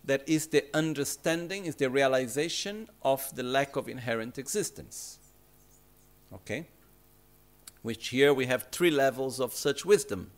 that 0.04 0.22
is 0.28 0.48
the 0.48 0.64
understanding, 0.74 1.64
is 1.64 1.76
the 1.76 1.88
realization 1.88 2.88
of 3.02 3.34
the 3.34 3.42
lack 3.42 3.76
of 3.76 3.88
inherent 3.88 4.38
existence. 4.38 5.18
Okay? 6.32 6.66
Which 7.82 8.08
here 8.08 8.34
we 8.34 8.46
have 8.46 8.68
three 8.70 8.90
levels 8.90 9.40
of 9.40 9.54
such 9.54 9.84
wisdom, 9.84 10.30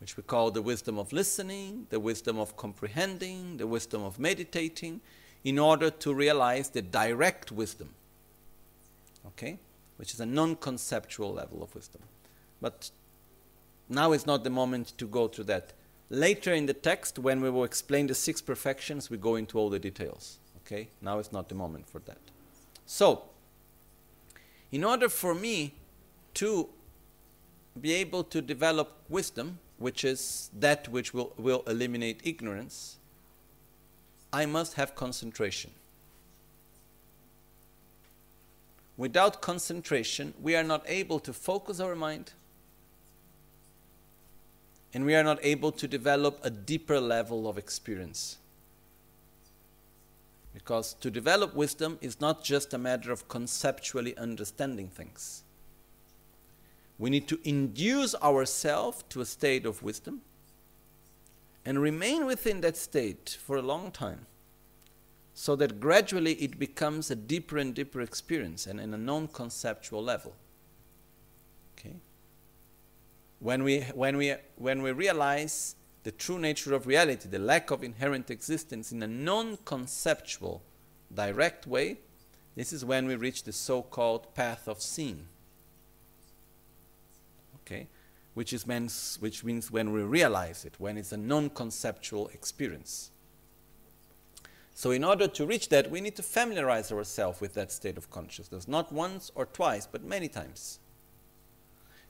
which 0.00 0.16
we 0.16 0.22
call 0.22 0.50
the 0.50 0.62
wisdom 0.62 0.98
of 0.98 1.12
listening, 1.12 1.86
the 1.90 2.00
wisdom 2.00 2.38
of 2.38 2.56
comprehending, 2.56 3.56
the 3.56 3.66
wisdom 3.66 4.02
of 4.02 4.18
meditating, 4.18 5.00
in 5.44 5.58
order 5.58 5.90
to 5.90 6.12
realize 6.12 6.70
the 6.70 6.82
direct 6.82 7.52
wisdom. 7.52 7.90
Okay? 9.26 9.58
Which 9.96 10.12
is 10.12 10.20
a 10.20 10.26
non 10.26 10.56
conceptual 10.56 11.32
level 11.32 11.62
of 11.62 11.74
wisdom. 11.74 12.02
But 12.60 12.90
now 13.88 14.12
is 14.12 14.26
not 14.26 14.44
the 14.44 14.50
moment 14.50 14.96
to 14.98 15.06
go 15.06 15.28
through 15.28 15.44
that 15.44 15.72
Later 16.10 16.52
in 16.52 16.66
the 16.66 16.74
text, 16.74 17.18
when 17.18 17.40
we 17.40 17.50
will 17.50 17.64
explain 17.64 18.06
the 18.06 18.14
six 18.14 18.42
perfections, 18.42 19.10
we 19.10 19.16
go 19.16 19.36
into 19.36 19.58
all 19.58 19.70
the 19.70 19.78
details. 19.78 20.38
Okay? 20.58 20.88
Now 21.00 21.18
is 21.18 21.32
not 21.32 21.48
the 21.48 21.54
moment 21.54 21.88
for 21.88 21.98
that. 22.00 22.18
So, 22.86 23.24
in 24.70 24.84
order 24.84 25.08
for 25.08 25.34
me 25.34 25.74
to 26.34 26.68
be 27.80 27.92
able 27.94 28.24
to 28.24 28.42
develop 28.42 28.92
wisdom, 29.08 29.58
which 29.78 30.04
is 30.04 30.50
that 30.56 30.88
which 30.88 31.14
will, 31.14 31.32
will 31.36 31.64
eliminate 31.66 32.20
ignorance, 32.22 32.98
I 34.32 34.46
must 34.46 34.74
have 34.74 34.94
concentration. 34.94 35.72
Without 38.96 39.42
concentration, 39.42 40.34
we 40.40 40.54
are 40.54 40.62
not 40.62 40.84
able 40.86 41.18
to 41.20 41.32
focus 41.32 41.80
our 41.80 41.96
mind 41.96 42.32
and 44.92 45.04
we 45.04 45.16
are 45.16 45.24
not 45.24 45.40
able 45.42 45.72
to 45.72 45.88
develop 45.88 46.38
a 46.44 46.50
deeper 46.50 47.00
level 47.00 47.48
of 47.48 47.58
experience. 47.58 48.38
Because 50.52 50.94
to 51.00 51.10
develop 51.10 51.52
wisdom 51.54 51.98
is 52.00 52.20
not 52.20 52.44
just 52.44 52.72
a 52.72 52.78
matter 52.78 53.10
of 53.10 53.28
conceptually 53.28 54.16
understanding 54.16 54.86
things. 54.86 55.42
We 56.96 57.10
need 57.10 57.26
to 57.26 57.40
induce 57.42 58.14
ourselves 58.14 59.02
to 59.08 59.20
a 59.20 59.26
state 59.26 59.66
of 59.66 59.82
wisdom 59.82 60.20
and 61.64 61.80
remain 61.80 62.24
within 62.24 62.60
that 62.60 62.76
state 62.76 63.36
for 63.44 63.56
a 63.56 63.62
long 63.62 63.90
time 63.90 64.26
so 65.34 65.56
that 65.56 65.80
gradually 65.80 66.34
it 66.34 66.58
becomes 66.58 67.10
a 67.10 67.16
deeper 67.16 67.58
and 67.58 67.74
deeper 67.74 68.00
experience 68.00 68.66
and 68.66 68.80
in 68.80 68.94
a 68.94 68.98
non 68.98 69.28
conceptual 69.28 70.02
level. 70.02 70.34
Okay? 71.78 71.96
when 73.44 73.62
we, 73.62 73.80
when, 73.94 74.16
we, 74.16 74.34
when 74.56 74.80
we 74.80 74.90
realize 74.90 75.76
the 76.02 76.10
true 76.10 76.38
nature 76.38 76.72
of 76.72 76.86
reality, 76.86 77.28
the 77.28 77.38
lack 77.38 77.70
of 77.70 77.84
inherent 77.84 78.30
existence 78.30 78.90
in 78.90 79.02
a 79.02 79.06
non 79.06 79.58
conceptual, 79.66 80.62
direct 81.14 81.66
way, 81.66 81.98
this 82.56 82.72
is 82.72 82.86
when 82.86 83.06
we 83.06 83.16
reach 83.16 83.42
the 83.42 83.52
so 83.52 83.82
called 83.82 84.34
path 84.34 84.66
of 84.66 84.80
seeing. 84.80 85.26
Okay? 87.60 87.86
Which, 88.32 88.54
is 88.54 88.66
means, 88.66 89.18
which 89.20 89.44
means 89.44 89.70
when 89.70 89.92
we 89.92 90.00
realize 90.00 90.64
it, 90.64 90.74
when 90.78 90.96
it's 90.96 91.12
a 91.12 91.18
non 91.18 91.50
conceptual 91.50 92.28
experience. 92.28 93.10
So, 94.76 94.90
in 94.90 95.04
order 95.04 95.28
to 95.28 95.46
reach 95.46 95.68
that, 95.68 95.90
we 95.90 96.00
need 96.00 96.16
to 96.16 96.22
familiarize 96.22 96.90
ourselves 96.90 97.40
with 97.40 97.54
that 97.54 97.70
state 97.70 97.96
of 97.96 98.10
consciousness, 98.10 98.66
not 98.66 98.92
once 98.92 99.30
or 99.36 99.46
twice, 99.46 99.86
but 99.86 100.02
many 100.02 100.28
times. 100.28 100.80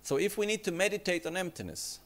So 0.05 0.19
if 0.19 0.37
we 0.37 0.45
need 0.45 0.63
to 0.65 0.71
meditate 0.71 1.27
on 1.27 1.35
emptiness, 1.35 1.99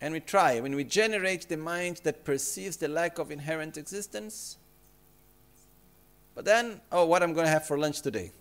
and 0.00 0.14
we 0.14 0.20
try, 0.20 0.60
when 0.60 0.74
we 0.74 0.82
generate 0.82 1.46
the 1.48 1.58
mind 1.58 2.00
that 2.04 2.24
perceives 2.24 2.78
the 2.78 2.88
lack 2.88 3.18
of 3.18 3.30
inherent 3.30 3.76
existence, 3.76 4.56
but 6.34 6.46
then, 6.46 6.80
oh, 6.90 7.04
what 7.04 7.22
I'm 7.22 7.34
going 7.34 7.44
to 7.44 7.52
have 7.52 7.66
for 7.66 7.78
lunch 7.78 8.00
today? 8.00 8.32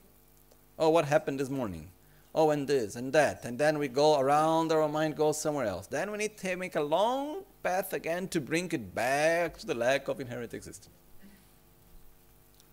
Oh, 0.79 0.89
what 0.89 1.05
happened 1.05 1.39
this 1.39 1.49
morning? 1.49 1.89
Oh, 2.33 2.49
and 2.49 2.65
this 2.65 2.95
and 2.95 3.11
that. 3.11 3.43
And 3.43 3.57
then 3.57 3.77
we 3.77 3.89
go 3.89 4.19
around, 4.19 4.71
our 4.71 4.87
mind 4.87 5.17
goes 5.17 5.39
somewhere 5.39 5.65
else. 5.65 5.87
Then 5.87 6.11
we 6.11 6.17
need 6.17 6.37
to 6.37 6.55
make 6.55 6.75
a 6.75 6.81
long 6.81 7.43
path 7.65 7.93
again 7.93 8.27
to 8.27 8.39
bring 8.39 8.71
it 8.71 8.93
back 8.93 9.57
to 9.57 9.65
the 9.65 9.73
lack 9.73 10.07
of 10.07 10.21
inherent 10.21 10.53
existence. 10.53 10.93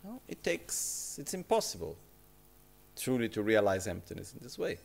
Well, 0.03 0.21
it 0.29 0.43
takes, 0.43 1.17
it's 1.19 1.33
impossible 1.33 1.97
truly 2.95 3.31
to 3.31 3.43
realize 3.43 3.87
emptiness 3.87 4.35
in 4.35 4.41
this 4.43 4.59
way. 4.59 4.77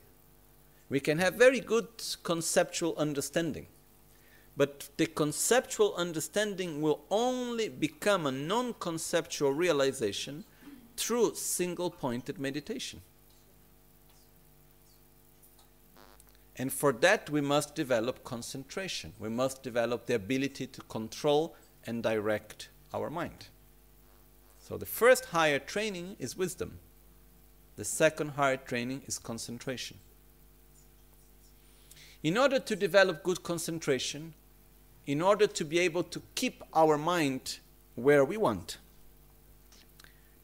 We 0.90 1.02
can 1.02 1.18
have 1.18 1.34
very 1.34 1.60
good 1.60 1.90
conceptual 2.24 2.96
understanding. 2.98 3.68
But 4.56 4.90
the 4.96 5.08
conceptual 5.08 5.94
understanding 5.96 6.82
will 6.82 7.02
only 7.12 7.68
become 7.68 8.26
a 8.26 8.32
non 8.32 8.76
conceptual 8.80 9.52
realization 9.52 10.46
through 10.96 11.36
single 11.36 11.92
pointed 11.92 12.40
meditation. 12.40 13.02
And 16.58 16.74
for 16.74 16.92
that, 16.92 17.30
we 17.30 17.42
must 17.42 17.76
develop 17.76 18.24
concentration. 18.24 19.14
We 19.20 19.30
must 19.30 19.62
develop 19.62 20.08
the 20.08 20.16
ability 20.16 20.68
to 20.68 20.82
control 20.82 21.56
and 21.86 22.02
direct 22.02 22.70
our 22.94 23.10
mind. 23.10 23.48
So, 24.60 24.78
the 24.78 24.86
first 24.86 25.26
higher 25.26 25.60
training 25.60 26.16
is 26.20 26.36
wisdom, 26.36 26.80
the 27.76 27.86
second 27.86 28.30
higher 28.30 28.58
training 28.58 29.04
is 29.06 29.20
concentration. 29.20 30.00
In 32.24 32.38
order 32.38 32.60
to 32.60 32.76
develop 32.76 33.24
good 33.24 33.44
concentration, 33.44 34.34
in 35.06 35.22
order 35.22 35.48
to 35.48 35.64
be 35.64 35.80
able 35.80 36.04
to 36.04 36.22
keep 36.36 36.64
our 36.74 36.98
mind 36.98 37.60
where 37.96 38.26
we 38.26 38.36
want, 38.36 38.80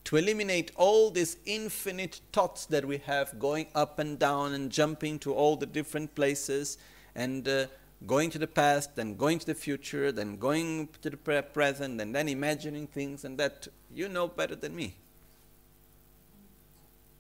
to 0.05 0.17
eliminate 0.17 0.71
all 0.75 1.09
these 1.09 1.38
infinite 1.45 2.19
thoughts 2.31 2.65
that 2.65 2.85
we 2.85 2.97
have 2.97 3.39
going 3.39 3.67
up 3.73 3.99
and 3.99 4.19
down 4.19 4.53
and 4.53 4.71
jumping 4.71 5.17
to 5.19 5.34
all 5.34 5.55
the 5.55 5.65
different 5.65 6.13
places 6.13 6.77
and 7.15 7.47
uh, 7.47 7.67
going 8.05 8.30
to 8.30 8.38
the 8.38 8.47
past, 8.47 8.95
then 8.95 9.15
going 9.15 9.39
to 9.39 9.45
the 9.45 9.55
future, 9.55 10.11
then 10.11 10.35
going 10.35 10.89
to 11.01 11.09
the 11.09 11.17
pre- 11.17 11.41
present, 11.41 12.01
and 12.01 12.13
then 12.13 12.27
imagining 12.27 12.88
things, 12.88 13.23
and 13.23 13.38
that 13.38 13.67
you 13.93 14.09
know 14.09 14.27
better 14.27 14.55
than 14.55 14.75
me. 14.75 14.95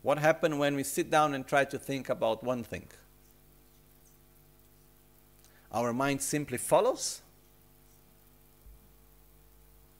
What 0.01 0.17
happens 0.17 0.55
when 0.55 0.75
we 0.75 0.83
sit 0.83 1.09
down 1.09 1.33
and 1.33 1.47
try 1.47 1.63
to 1.63 1.79
think 1.79 2.09
about 2.09 2.43
one 2.43 2.63
thing? 2.63 2.87
Our 5.71 5.93
mind 5.93 6.21
simply 6.21 6.57
follows, 6.57 7.21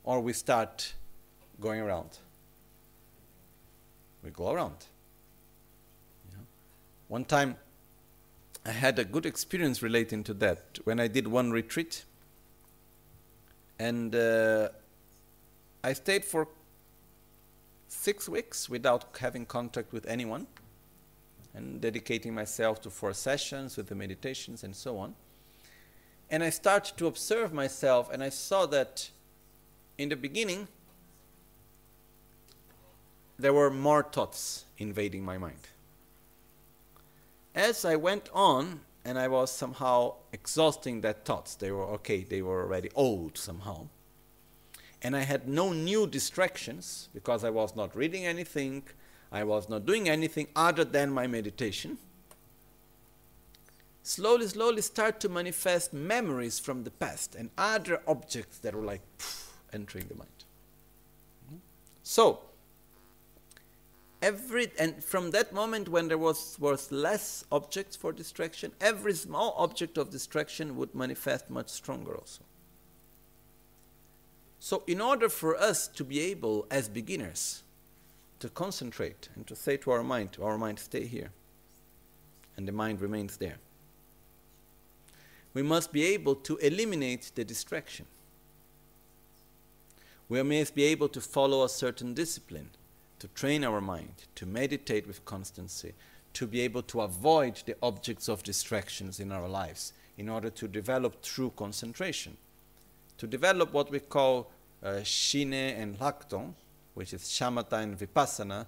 or 0.03 0.19
we 0.19 0.33
start 0.33 0.93
going 1.61 1.79
around 1.79 2.17
we 4.23 4.31
go 4.31 4.51
around. 4.51 4.85
One 7.07 7.25
time, 7.25 7.57
I 8.65 8.71
had 8.71 8.97
a 8.97 9.03
good 9.03 9.25
experience 9.25 9.83
relating 9.83 10.23
to 10.23 10.33
that 10.35 10.79
when 10.85 10.99
I 10.99 11.07
did 11.07 11.27
one 11.27 11.51
retreat, 11.51 12.05
and 13.77 14.15
uh, 14.15 14.69
I 15.83 15.93
stayed 15.93 16.23
for 16.23 16.47
six 17.87 18.27
weeks 18.27 18.69
without 18.69 19.17
having 19.19 19.45
contact 19.45 19.91
with 19.91 20.05
anyone 20.07 20.47
and 21.53 21.81
dedicating 21.81 22.33
myself 22.33 22.81
to 22.81 22.89
four 22.89 23.13
sessions 23.13 23.77
with 23.77 23.87
the 23.87 23.95
meditations 23.95 24.63
and 24.63 24.75
so 24.75 24.97
on. 24.97 25.13
And 26.31 26.41
I 26.41 26.49
started 26.49 26.97
to 26.97 27.07
observe 27.07 27.53
myself, 27.53 28.09
and 28.11 28.23
I 28.23 28.29
saw 28.29 28.65
that 28.67 29.11
in 29.97 30.09
the 30.09 30.15
beginning, 30.15 30.67
there 33.37 33.53
were 33.53 33.69
more 33.69 34.03
thoughts 34.03 34.65
invading 34.77 35.23
my 35.23 35.37
mind. 35.37 35.67
As 37.55 37.85
I 37.85 37.95
went 37.95 38.29
on, 38.33 38.81
and 39.05 39.19
I 39.19 39.27
was 39.27 39.51
somehow 39.51 40.15
exhausting 40.31 41.01
that 41.01 41.25
thoughts, 41.25 41.55
they 41.55 41.71
were 41.71 41.85
okay, 41.95 42.23
they 42.23 42.41
were 42.41 42.61
already 42.63 42.89
old 42.95 43.37
somehow. 43.37 43.87
And 45.01 45.15
I 45.15 45.21
had 45.21 45.47
no 45.47 45.73
new 45.73 46.07
distractions 46.07 47.09
because 47.13 47.43
I 47.43 47.49
was 47.49 47.75
not 47.75 47.95
reading 47.95 48.25
anything, 48.25 48.83
I 49.31 49.43
was 49.43 49.67
not 49.67 49.85
doing 49.85 50.07
anything 50.07 50.47
other 50.55 50.85
than 50.85 51.11
my 51.11 51.27
meditation. 51.27 51.97
Slowly, 54.03 54.47
slowly 54.47 54.81
start 54.81 55.19
to 55.21 55.29
manifest 55.29 55.93
memories 55.93 56.59
from 56.59 56.83
the 56.83 56.91
past 56.91 57.35
and 57.35 57.49
other 57.57 58.01
objects 58.07 58.57
that 58.59 58.75
were 58.75 58.83
like 58.83 59.01
entering 59.73 60.07
the 60.07 60.15
mind. 60.15 60.29
So, 62.03 62.41
every 64.23 64.71
and 64.79 65.03
from 65.03 65.31
that 65.31 65.53
moment 65.53 65.89
when 65.89 66.07
there 66.07 66.17
was 66.17 66.57
was 66.59 66.91
less 66.91 67.43
objects 67.51 67.95
for 67.95 68.11
distraction 68.11 68.71
every 68.79 69.13
small 69.13 69.53
object 69.57 69.97
of 69.97 70.09
distraction 70.09 70.75
would 70.77 70.95
manifest 70.95 71.49
much 71.49 71.69
stronger 71.69 72.15
also. 72.15 72.43
So 74.59 74.83
in 74.87 75.01
order 75.01 75.29
for 75.29 75.57
us 75.57 75.87
to 75.89 76.03
be 76.03 76.19
able 76.31 76.65
as 76.71 76.87
beginners 76.87 77.63
to 78.39 78.49
concentrate 78.49 79.29
and 79.35 79.45
to 79.47 79.55
say 79.55 79.77
to 79.77 79.91
our 79.91 80.03
mind 80.03 80.31
to 80.33 80.43
our 80.43 80.57
mind 80.57 80.79
stay 80.79 81.05
here 81.05 81.31
and 82.55 82.67
the 82.67 82.71
mind 82.71 83.01
remains 83.01 83.37
there 83.37 83.57
we 85.53 85.61
must 85.61 85.91
be 85.91 86.03
able 86.05 86.35
to 86.35 86.57
eliminate 86.57 87.31
the 87.35 87.43
distraction. 87.43 88.05
We 90.29 90.41
must 90.41 90.73
be 90.73 90.83
able 90.85 91.09
to 91.09 91.21
follow 91.21 91.63
a 91.63 91.69
certain 91.69 92.13
discipline 92.13 92.71
to 93.23 93.29
train 93.29 93.63
our 93.63 93.79
mind, 93.79 94.25
to 94.35 94.45
meditate 94.45 95.07
with 95.07 95.23
constancy, 95.23 95.93
to 96.33 96.45
be 96.45 96.59
able 96.59 96.81
to 96.81 96.99
avoid 96.99 97.55
the 97.65 97.73
objects 97.81 98.27
of 98.27 98.43
distractions 98.43 99.17
in 99.17 99.31
our 99.31 99.47
lives 99.47 99.93
in 100.17 100.27
order 100.27 100.49
to 100.49 100.67
develop 100.67 101.21
true 101.21 101.49
concentration. 101.55 102.35
To 103.19 103.25
develop 103.25 103.71
what 103.71 103.89
we 103.89 104.01
call 104.01 104.51
uh, 104.83 105.03
Shine 105.03 105.53
and 105.53 105.97
Lakton, 105.99 106.53
which 106.95 107.13
is 107.13 107.21
Shamatha 107.21 107.81
and 107.81 107.97
Vipassana, 107.97 108.65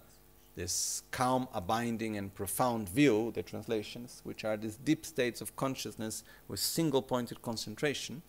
this 0.55 1.03
calm, 1.11 1.49
abiding, 1.53 2.15
and 2.15 2.33
profound 2.33 2.87
view, 2.87 3.33
the 3.35 3.43
translations, 3.43 4.21
which 4.23 4.45
are 4.45 4.55
these 4.55 4.77
deep 4.77 5.05
states 5.05 5.41
of 5.41 5.53
consciousness 5.57 6.23
with 6.47 6.61
single 6.61 7.01
pointed 7.01 7.41
concentration, 7.41 8.21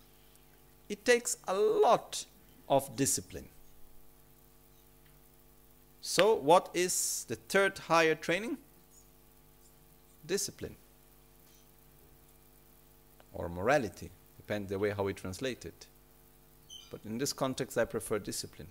it 0.88 1.04
takes 1.04 1.36
a 1.46 1.54
lot 1.54 2.24
of 2.68 2.96
discipline. 2.96 3.46
So, 6.08 6.36
what 6.36 6.70
is 6.72 7.26
the 7.26 7.34
third 7.34 7.78
higher 7.78 8.14
training? 8.14 8.58
Discipline 10.24 10.76
or 13.32 13.48
morality, 13.48 14.12
depends 14.36 14.70
the 14.70 14.78
way 14.78 14.90
how 14.90 15.02
we 15.02 15.12
translate 15.12 15.64
it. 15.64 15.88
But 16.92 17.00
in 17.04 17.18
this 17.18 17.32
context, 17.32 17.76
I 17.76 17.86
prefer 17.86 18.20
discipline. 18.20 18.68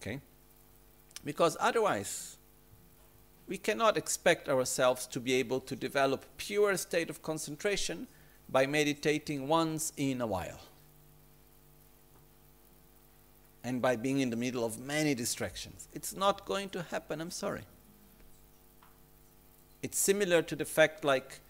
Okay? 0.00 0.18
Because 1.24 1.56
otherwise, 1.60 2.36
we 3.46 3.56
cannot 3.56 3.96
expect 3.96 4.48
ourselves 4.48 5.06
to 5.06 5.20
be 5.20 5.34
able 5.34 5.60
to 5.60 5.76
develop 5.76 6.26
pure 6.38 6.76
state 6.76 7.08
of 7.08 7.22
concentration 7.22 8.08
by 8.48 8.66
meditating 8.66 9.46
once 9.46 9.92
in 9.96 10.20
a 10.20 10.26
while 10.26 10.58
and 13.64 13.82
by 13.82 13.96
being 13.96 14.20
in 14.20 14.30
the 14.30 14.36
middle 14.36 14.64
of 14.64 14.78
many 14.78 15.14
distractions. 15.14 15.88
It's 15.92 16.14
not 16.14 16.46
going 16.46 16.70
to 16.70 16.82
happen, 16.82 17.20
I'm 17.20 17.30
sorry. 17.30 17.62
It's 19.82 19.98
similar 19.98 20.42
to 20.42 20.56
the 20.56 20.64
fact 20.64 21.04
like 21.04 21.40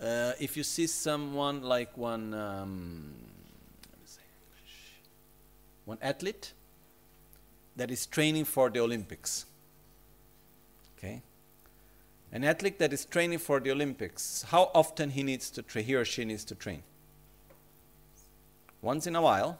uh, 0.00 0.32
if 0.40 0.56
you 0.56 0.62
see 0.62 0.86
someone 0.86 1.62
like 1.62 1.96
one 1.96 2.34
um, 2.34 3.14
one 5.84 5.98
athlete 6.02 6.52
that 7.76 7.90
is 7.90 8.06
training 8.06 8.44
for 8.44 8.70
the 8.70 8.80
Olympics. 8.80 9.46
Okay? 10.96 11.22
An 12.32 12.44
athlete 12.44 12.78
that 12.78 12.92
is 12.92 13.04
training 13.04 13.38
for 13.38 13.60
the 13.60 13.70
Olympics, 13.70 14.44
how 14.48 14.70
often 14.74 15.10
he 15.10 15.22
needs 15.22 15.50
to 15.50 15.62
train, 15.62 15.84
he 15.84 15.94
or 15.94 16.04
she 16.04 16.24
needs 16.24 16.44
to 16.44 16.54
train? 16.54 16.82
Once 18.80 19.06
in 19.06 19.14
a 19.16 19.22
while, 19.22 19.58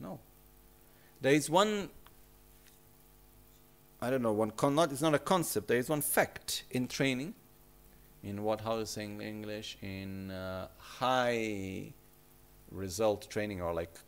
no. 0.00 0.18
There 1.20 1.32
is 1.32 1.50
one, 1.50 1.90
I 4.00 4.10
don't 4.10 4.22
know, 4.22 4.32
one 4.32 4.52
con- 4.52 4.74
not, 4.74 4.92
it's 4.92 5.02
not 5.02 5.14
a 5.14 5.18
concept, 5.18 5.68
there 5.68 5.78
is 5.78 5.88
one 5.88 6.00
fact 6.00 6.64
in 6.70 6.86
training, 6.86 7.34
in 8.22 8.42
what, 8.42 8.60
how 8.60 8.76
to 8.76 8.86
say 8.86 9.04
in 9.04 9.20
English, 9.20 9.78
in 9.82 10.30
uh, 10.30 10.68
high 10.78 11.92
result 12.70 13.28
training 13.30 13.60
or 13.60 13.72
like 13.72 13.98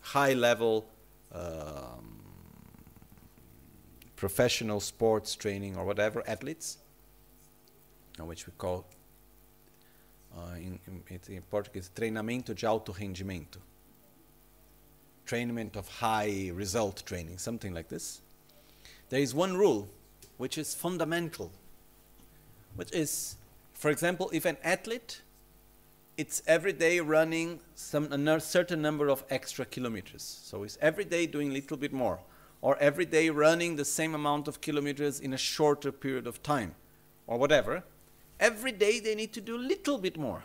high 0.00 0.32
level 0.32 0.88
um, 1.34 2.22
professional 4.16 4.80
sports 4.80 5.34
training 5.34 5.76
or 5.76 5.84
whatever, 5.84 6.22
athletes, 6.26 6.78
which 8.18 8.46
we 8.46 8.52
call 8.56 8.86
uh, 10.36 10.54
in, 10.56 10.78
in, 10.86 11.20
in 11.28 11.42
Portuguese, 11.42 11.90
treinamento 11.94 12.54
de 12.54 12.66
alto 12.66 12.92
rendimento 12.92 13.60
trainment 15.28 15.76
of 15.76 15.86
high 15.88 16.50
result 16.54 17.02
training, 17.06 17.38
something 17.38 17.74
like 17.74 17.88
this. 17.88 18.20
There 19.10 19.20
is 19.20 19.34
one 19.34 19.56
rule 19.56 19.88
which 20.38 20.56
is 20.56 20.74
fundamental, 20.74 21.52
which 22.76 22.92
is, 22.92 23.36
for 23.74 23.90
example, 23.90 24.30
if 24.32 24.44
an 24.44 24.56
athlete 24.64 25.22
it's 26.18 26.42
every 26.48 26.72
day 26.72 26.98
running 26.98 27.60
some 27.76 28.12
a 28.12 28.40
certain 28.40 28.82
number 28.82 29.08
of 29.08 29.24
extra 29.30 29.64
kilometers. 29.64 30.40
So 30.42 30.64
it's 30.64 30.76
every 30.80 31.04
day 31.04 31.26
doing 31.26 31.50
a 31.50 31.54
little 31.54 31.76
bit 31.76 31.92
more, 31.92 32.18
or 32.60 32.76
every 32.78 33.06
day 33.06 33.30
running 33.30 33.76
the 33.76 33.84
same 33.84 34.16
amount 34.16 34.48
of 34.48 34.60
kilometers 34.60 35.20
in 35.20 35.32
a 35.32 35.38
shorter 35.38 35.92
period 35.92 36.26
of 36.26 36.42
time, 36.42 36.74
or 37.28 37.38
whatever. 37.38 37.84
Every 38.40 38.72
day 38.72 38.98
they 38.98 39.14
need 39.14 39.32
to 39.34 39.40
do 39.40 39.56
a 39.56 39.64
little 39.72 39.96
bit 39.96 40.18
more, 40.18 40.42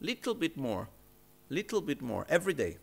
little 0.00 0.34
bit 0.34 0.56
more, 0.56 0.88
little 1.48 1.80
bit 1.80 2.02
more 2.02 2.26
every 2.28 2.54
day. 2.54 2.78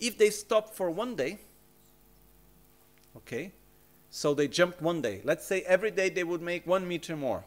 If 0.00 0.16
they 0.16 0.30
stop 0.30 0.74
for 0.74 0.90
one 0.90 1.16
day, 1.16 1.38
okay, 3.16 3.52
so 4.10 4.34
they 4.34 4.48
jumped 4.48 4.80
one 4.80 5.02
day. 5.02 5.20
Let's 5.24 5.44
say 5.44 5.62
every 5.62 5.90
day 5.90 6.08
they 6.08 6.24
would 6.24 6.42
make 6.42 6.66
one 6.66 6.86
meter 6.86 7.16
more. 7.16 7.44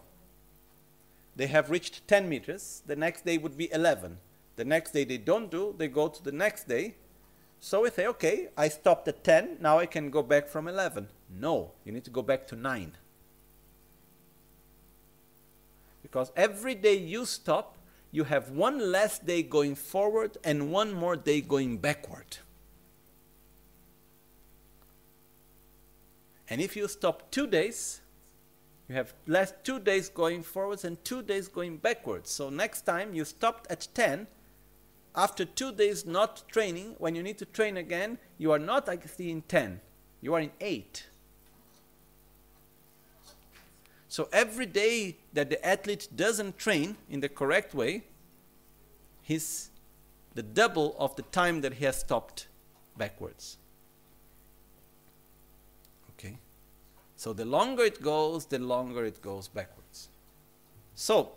They 1.36 1.48
have 1.48 1.70
reached 1.70 2.08
10 2.08 2.28
meters. 2.28 2.84
The 2.86 2.96
next 2.96 3.26
day 3.26 3.38
would 3.38 3.58
be 3.58 3.72
11. 3.72 4.18
The 4.58 4.66
next 4.66 4.92
day 4.92 5.06
they 5.06 5.18
don't 5.18 5.50
do, 5.50 5.74
they 5.78 5.88
go 5.88 6.08
to 6.08 6.24
the 6.24 6.32
next 6.32 6.68
day. 6.68 6.96
So 7.60 7.84
we 7.84 7.90
say, 7.92 8.08
okay, 8.08 8.50
I 8.58 8.68
stopped 8.68 9.08
at 9.08 9.24
10, 9.24 9.58
now 9.62 9.80
I 9.80 9.86
can 9.86 10.10
go 10.10 10.24
back 10.24 10.48
from 10.48 10.68
11. 10.68 11.08
No, 11.30 11.72
you 11.86 11.92
need 11.92 12.04
to 12.06 12.10
go 12.10 12.22
back 12.22 12.48
to 12.48 12.56
9. 12.56 12.98
Because 16.02 16.32
every 16.36 16.76
day 16.76 16.96
you 16.96 17.26
stop, 17.26 17.78
you 18.12 18.26
have 18.26 18.50
one 18.50 18.92
less 18.92 19.20
day 19.20 19.42
going 19.42 19.76
forward 19.76 20.38
and 20.44 20.72
one 20.72 20.92
more 20.92 21.16
day 21.16 21.42
going 21.42 21.78
backward. 21.78 22.38
And 26.50 26.60
if 26.60 26.76
you 26.76 26.90
stop 26.90 27.32
two 27.32 27.48
days, 27.48 28.02
you 28.90 28.96
have 28.96 29.14
less 29.26 29.54
two 29.64 29.80
days 29.80 30.10
going 30.10 30.44
forwards 30.44 30.84
and 30.84 31.02
two 31.06 31.22
days 31.22 31.48
going 31.48 31.78
backwards. 31.78 32.30
So 32.30 32.50
next 32.50 32.82
time 32.82 33.14
you 33.14 33.24
stopped 33.24 33.72
at 33.72 33.88
10, 33.94 34.28
after 35.16 35.46
two 35.46 35.72
days 35.72 36.06
not 36.06 36.44
training, 36.50 36.96
when 36.98 37.16
you 37.16 37.24
need 37.24 37.38
to 37.38 37.46
train 37.46 37.78
again, 37.78 38.18
you 38.38 38.52
are 38.52 38.60
not 38.60 38.90
actually 38.90 39.32
in 39.32 39.44
10, 39.44 39.80
you 40.20 40.34
are 40.34 40.42
in 40.42 40.52
8. 40.60 41.08
So 44.12 44.28
every 44.34 44.66
day 44.66 45.16
that 45.32 45.50
the 45.50 45.66
athlete 45.66 46.10
doesn't 46.14 46.58
train 46.58 46.98
in 47.10 47.22
the 47.22 47.30
correct 47.30 47.74
way, 47.74 48.04
he's 49.22 49.70
the 50.36 50.44
double 50.44 50.98
of 51.00 51.16
the 51.16 51.22
time 51.22 51.62
that 51.62 51.76
he 51.76 51.86
has 51.86 52.02
stopped 52.02 52.48
backwards. 52.98 53.56
Okay? 56.10 56.36
So 57.16 57.32
the 57.32 57.46
longer 57.46 57.86
it 57.86 58.02
goes, 58.02 58.46
the 58.46 58.60
longer 58.60 59.06
it 59.06 59.22
goes 59.22 59.48
backwards. 59.48 60.10
So, 60.94 61.32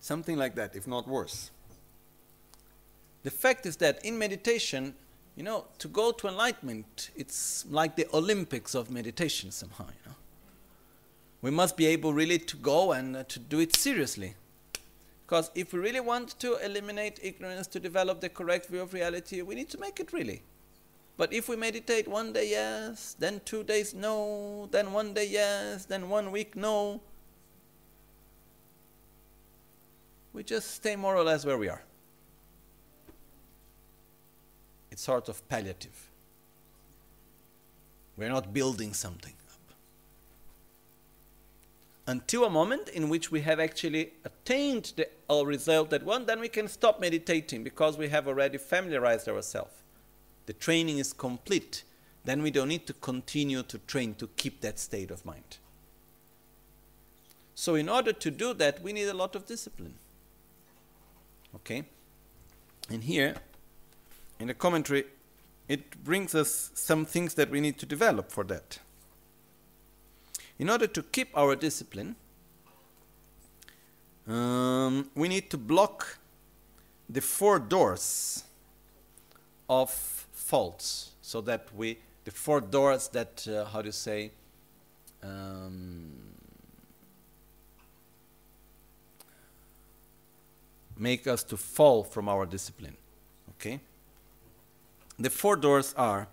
something 0.00 0.36
like 0.36 0.54
that, 0.56 0.76
if 0.76 0.86
not 0.86 1.08
worse. 1.08 1.50
The 3.22 3.30
fact 3.30 3.64
is 3.64 3.76
that 3.78 4.04
in 4.04 4.18
meditation, 4.18 4.94
you 5.34 5.44
know, 5.44 5.64
to 5.78 5.88
go 5.88 6.12
to 6.12 6.28
enlightenment, 6.28 7.08
it's 7.16 7.64
like 7.70 7.96
the 7.96 8.06
Olympics 8.12 8.74
of 8.74 8.90
meditation 8.90 9.50
somehow, 9.50 9.86
you 9.86 10.10
know. 10.10 10.16
We 11.42 11.50
must 11.50 11.76
be 11.76 11.86
able 11.86 12.14
really 12.14 12.38
to 12.38 12.56
go 12.56 12.92
and 12.92 13.16
uh, 13.16 13.24
to 13.24 13.38
do 13.40 13.58
it 13.58 13.74
seriously. 13.74 14.36
Because 15.26 15.50
if 15.54 15.72
we 15.72 15.80
really 15.80 16.00
want 16.00 16.38
to 16.38 16.56
eliminate 16.64 17.18
ignorance, 17.20 17.66
to 17.68 17.80
develop 17.80 18.20
the 18.20 18.28
correct 18.28 18.66
view 18.66 18.80
of 18.80 18.94
reality, 18.94 19.42
we 19.42 19.56
need 19.56 19.68
to 19.70 19.78
make 19.78 19.98
it 19.98 20.12
really. 20.12 20.42
But 21.16 21.32
if 21.32 21.48
we 21.48 21.56
meditate 21.56 22.06
one 22.06 22.32
day 22.32 22.50
yes, 22.50 23.16
then 23.18 23.40
two 23.44 23.64
days 23.64 23.92
no, 23.92 24.68
then 24.70 24.92
one 24.92 25.14
day 25.14 25.26
yes, 25.26 25.84
then 25.84 26.08
one 26.08 26.30
week 26.30 26.54
no, 26.54 27.00
we 30.32 30.42
just 30.42 30.70
stay 30.74 30.96
more 30.96 31.16
or 31.16 31.24
less 31.24 31.44
where 31.44 31.58
we 31.58 31.68
are. 31.68 31.82
It's 34.90 35.02
sort 35.02 35.28
of 35.28 35.46
palliative. 35.48 36.10
We're 38.16 38.28
not 38.28 38.52
building 38.52 38.92
something 38.92 39.34
until 42.06 42.44
a 42.44 42.50
moment 42.50 42.88
in 42.88 43.08
which 43.08 43.30
we 43.30 43.42
have 43.42 43.60
actually 43.60 44.12
attained 44.24 44.92
the 44.96 45.08
result 45.44 45.90
that 45.90 46.02
one, 46.02 46.26
then 46.26 46.40
we 46.40 46.48
can 46.48 46.68
stop 46.68 47.00
meditating 47.00 47.62
because 47.62 47.96
we 47.96 48.08
have 48.08 48.26
already 48.26 48.58
familiarized 48.58 49.28
ourselves. 49.28 49.72
The 50.46 50.52
training 50.52 50.98
is 50.98 51.12
complete. 51.12 51.84
Then 52.24 52.42
we 52.42 52.50
don't 52.50 52.68
need 52.68 52.86
to 52.86 52.92
continue 52.92 53.62
to 53.62 53.78
train 53.78 54.14
to 54.16 54.28
keep 54.36 54.60
that 54.60 54.78
state 54.78 55.10
of 55.10 55.24
mind. 55.24 55.58
So, 57.54 57.74
in 57.74 57.88
order 57.88 58.12
to 58.12 58.30
do 58.30 58.54
that, 58.54 58.82
we 58.82 58.92
need 58.92 59.08
a 59.08 59.14
lot 59.14 59.36
of 59.36 59.46
discipline. 59.46 59.94
Okay? 61.54 61.84
And 62.90 63.04
here, 63.04 63.36
in 64.40 64.48
the 64.48 64.54
commentary, 64.54 65.04
it 65.68 66.02
brings 66.02 66.34
us 66.34 66.70
some 66.74 67.04
things 67.04 67.34
that 67.34 67.50
we 67.50 67.60
need 67.60 67.78
to 67.78 67.86
develop 67.86 68.30
for 68.30 68.44
that. 68.44 68.78
In 70.58 70.70
order 70.70 70.86
to 70.86 71.02
keep 71.02 71.36
our 71.36 71.56
discipline, 71.56 72.16
um, 74.26 75.10
we 75.14 75.28
need 75.28 75.50
to 75.50 75.58
block 75.58 76.18
the 77.08 77.20
four 77.20 77.58
doors 77.58 78.44
of 79.68 79.90
faults 79.90 81.12
so 81.20 81.40
that 81.40 81.68
we, 81.74 81.98
the 82.24 82.30
four 82.30 82.60
doors 82.60 83.08
that, 83.08 83.46
uh, 83.48 83.64
how 83.64 83.82
you 83.82 83.92
say, 83.92 84.30
um, 85.22 86.12
make 90.98 91.26
us 91.26 91.42
to 91.44 91.56
fall 91.56 92.04
from 92.04 92.28
our 92.28 92.46
discipline. 92.46 92.96
Okay? 93.50 93.80
The 95.18 95.30
four 95.30 95.56
doors 95.56 95.94
are 95.96 96.28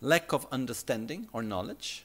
lack 0.00 0.32
of 0.32 0.46
understanding 0.52 1.28
or 1.32 1.42
knowledge, 1.42 2.03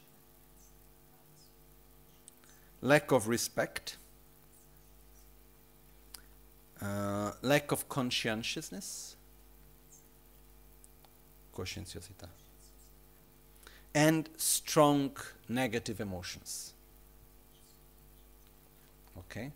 lack 2.81 3.11
of 3.11 3.27
respect, 3.27 3.97
uh, 6.81 7.31
lack 7.41 7.72
of 7.72 7.89
conscientiousness, 7.89 9.15
conscienciosità, 11.53 12.30
and 13.93 14.30
strong 14.38 15.11
negative 15.47 15.99
emotions. 15.99 16.73
Okay? 19.18 19.51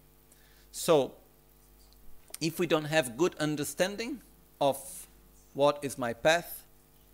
So, 0.71 1.13
if 2.41 2.59
we 2.59 2.67
don't 2.67 2.85
have 2.85 3.15
good 3.15 3.35
understanding 3.39 4.19
of 4.59 5.07
what 5.53 5.79
is 5.81 5.97
my 5.97 6.13
path, 6.13 6.65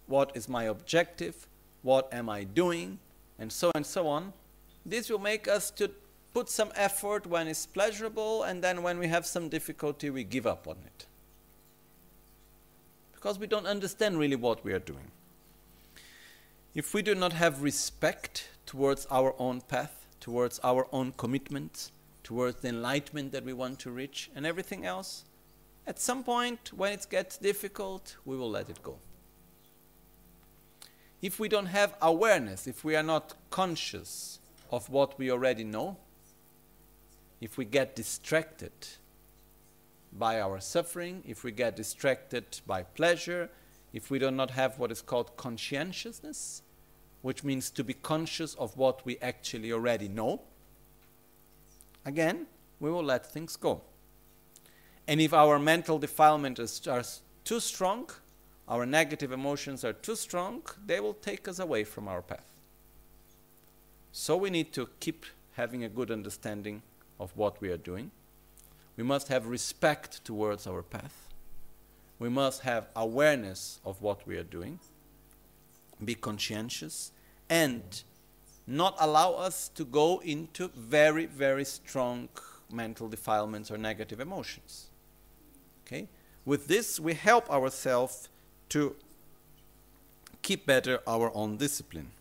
what 0.07 0.31
is 0.33 0.49
my 0.49 0.63
objective, 0.63 1.47
what 1.83 2.11
am 2.11 2.29
I 2.29 2.45
doing, 2.45 2.99
and 3.37 3.51
so 3.51 3.71
and 3.75 3.85
so 3.85 4.07
on, 4.07 4.33
this 4.85 5.09
will 5.09 5.19
make 5.19 5.47
us 5.47 5.69
to 5.71 5.91
put 6.33 6.49
some 6.49 6.71
effort 6.75 7.25
when 7.25 7.47
it's 7.47 7.65
pleasurable, 7.65 8.43
and 8.43 8.63
then 8.63 8.83
when 8.83 8.99
we 8.99 9.07
have 9.07 9.25
some 9.25 9.49
difficulty, 9.49 10.09
we 10.09 10.23
give 10.23 10.45
up 10.45 10.67
on 10.67 10.77
it. 10.85 11.05
Because 13.13 13.39
we 13.39 13.47
don't 13.47 13.67
understand 13.67 14.17
really 14.17 14.35
what 14.35 14.63
we 14.63 14.71
are 14.71 14.79
doing. 14.79 15.11
If 16.73 16.93
we 16.93 17.01
do 17.01 17.15
not 17.15 17.33
have 17.33 17.63
respect 17.63 18.49
towards 18.65 19.05
our 19.09 19.33
own 19.39 19.61
path, 19.61 20.05
towards 20.19 20.59
our 20.63 20.87
own 20.91 21.13
commitments, 21.17 21.91
towards 22.23 22.61
the 22.61 22.69
enlightenment 22.69 23.31
that 23.31 23.43
we 23.43 23.53
want 23.53 23.79
to 23.79 23.91
reach, 23.91 24.29
and 24.35 24.45
everything 24.45 24.85
else, 24.85 25.25
at 25.87 25.99
some 25.99 26.23
point 26.23 26.71
when 26.75 26.93
it 26.93 27.07
gets 27.09 27.37
difficult, 27.37 28.15
we 28.23 28.37
will 28.37 28.51
let 28.51 28.69
it 28.69 28.83
go. 28.83 28.99
If 31.21 31.39
we 31.39 31.49
don't 31.49 31.65
have 31.65 31.95
awareness, 32.01 32.67
if 32.67 32.83
we 32.83 32.95
are 32.95 33.03
not 33.03 33.33
conscious 33.49 34.38
of 34.71 34.89
what 34.89 35.17
we 35.17 35.31
already 35.31 35.63
know, 35.63 35.97
if 37.41 37.57
we 37.57 37.65
get 37.65 37.95
distracted 37.95 38.71
by 40.11 40.39
our 40.39 40.59
suffering, 40.59 41.23
if 41.25 41.43
we 41.43 41.51
get 41.51 41.75
distracted 41.75 42.59
by 42.67 42.83
pleasure, 42.83 43.49
if 43.93 44.11
we 44.11 44.19
do 44.19 44.29
not 44.31 44.51
have 44.51 44.77
what 44.77 44.91
is 44.91 45.01
called 45.01 45.35
conscientiousness, 45.37 46.61
which 47.21 47.43
means 47.43 47.69
to 47.71 47.83
be 47.83 47.93
conscious 47.93 48.55
of 48.55 48.77
what 48.77 49.05
we 49.05 49.17
actually 49.21 49.71
already 49.71 50.07
know, 50.07 50.41
again, 52.05 52.47
we 52.79 52.89
will 52.89 53.03
let 53.03 53.25
things 53.25 53.55
go. 53.55 53.81
And 55.07 55.19
if 55.19 55.33
our 55.33 55.57
mental 55.57 55.97
defilement 55.97 56.59
is, 56.59 56.87
are 56.87 57.03
too 57.43 57.59
strong, 57.59 58.09
our 58.67 58.85
negative 58.85 59.31
emotions 59.31 59.83
are 59.83 59.93
too 59.93 60.15
strong, 60.15 60.61
they 60.85 60.99
will 60.99 61.15
take 61.15 61.47
us 61.47 61.59
away 61.59 61.83
from 61.83 62.07
our 62.07 62.21
path. 62.21 62.58
So 64.11 64.35
we 64.35 64.49
need 64.49 64.73
to 64.73 64.89
keep 64.99 65.25
having 65.53 65.83
a 65.83 65.89
good 65.89 66.11
understanding 66.11 66.81
of 67.19 67.35
what 67.35 67.61
we 67.61 67.69
are 67.69 67.77
doing. 67.77 68.11
We 68.97 69.03
must 69.03 69.27
have 69.27 69.47
respect 69.47 70.23
towards 70.25 70.67
our 70.67 70.81
path. 70.81 71.27
We 72.17 72.29
must 72.29 72.61
have 72.61 72.87
awareness 72.95 73.79
of 73.85 74.01
what 74.01 74.27
we 74.27 74.37
are 74.37 74.43
doing, 74.43 74.79
be 76.03 76.15
conscientious, 76.15 77.11
and 77.49 78.03
not 78.67 78.95
allow 78.99 79.33
us 79.33 79.69
to 79.69 79.85
go 79.85 80.19
into 80.19 80.69
very, 80.75 81.25
very 81.25 81.65
strong 81.65 82.29
mental 82.71 83.07
defilements 83.07 83.71
or 83.71 83.77
negative 83.77 84.19
emotions. 84.19 84.89
Okay? 85.85 86.07
With 86.45 86.67
this, 86.67 86.99
we 86.99 87.13
help 87.13 87.49
ourselves 87.49 88.29
to 88.69 88.95
keep 90.41 90.65
better 90.65 90.99
our 91.07 91.31
own 91.33 91.57
discipline. 91.57 92.11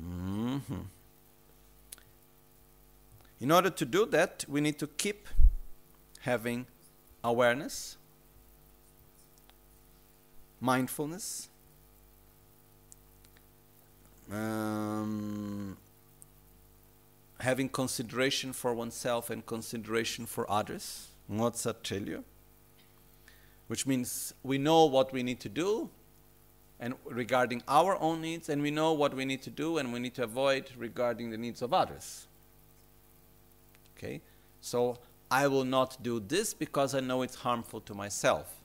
Mm-hmm. 0.00 0.80
In 3.40 3.50
order 3.50 3.70
to 3.70 3.84
do 3.84 4.06
that, 4.06 4.44
we 4.48 4.60
need 4.60 4.78
to 4.78 4.86
keep 4.86 5.28
having 6.20 6.66
awareness, 7.24 7.96
mindfulness, 10.60 11.48
um, 14.30 15.76
having 17.40 17.68
consideration 17.68 18.52
for 18.52 18.72
oneself 18.72 19.28
and 19.28 19.44
consideration 19.44 20.24
for 20.26 20.48
others, 20.50 21.08
ngotsa 21.30 22.22
which 23.66 23.86
means 23.86 24.34
we 24.42 24.58
know 24.58 24.84
what 24.84 25.12
we 25.12 25.22
need 25.22 25.40
to 25.40 25.48
do 25.48 25.90
and 26.82 26.94
regarding 27.04 27.62
our 27.68 27.96
own 28.02 28.20
needs, 28.20 28.48
and 28.48 28.60
we 28.60 28.72
know 28.72 28.92
what 28.92 29.14
we 29.14 29.24
need 29.24 29.40
to 29.42 29.50
do 29.50 29.78
and 29.78 29.92
we 29.92 30.00
need 30.00 30.14
to 30.14 30.24
avoid 30.24 30.68
regarding 30.76 31.30
the 31.30 31.38
needs 31.38 31.62
of 31.62 31.72
others. 31.72 32.26
Okay? 33.96 34.20
So 34.60 34.98
I 35.30 35.46
will 35.46 35.64
not 35.64 36.02
do 36.02 36.18
this 36.18 36.52
because 36.52 36.92
I 36.96 36.98
know 36.98 37.22
it's 37.22 37.36
harmful 37.36 37.80
to 37.82 37.94
myself. 37.94 38.56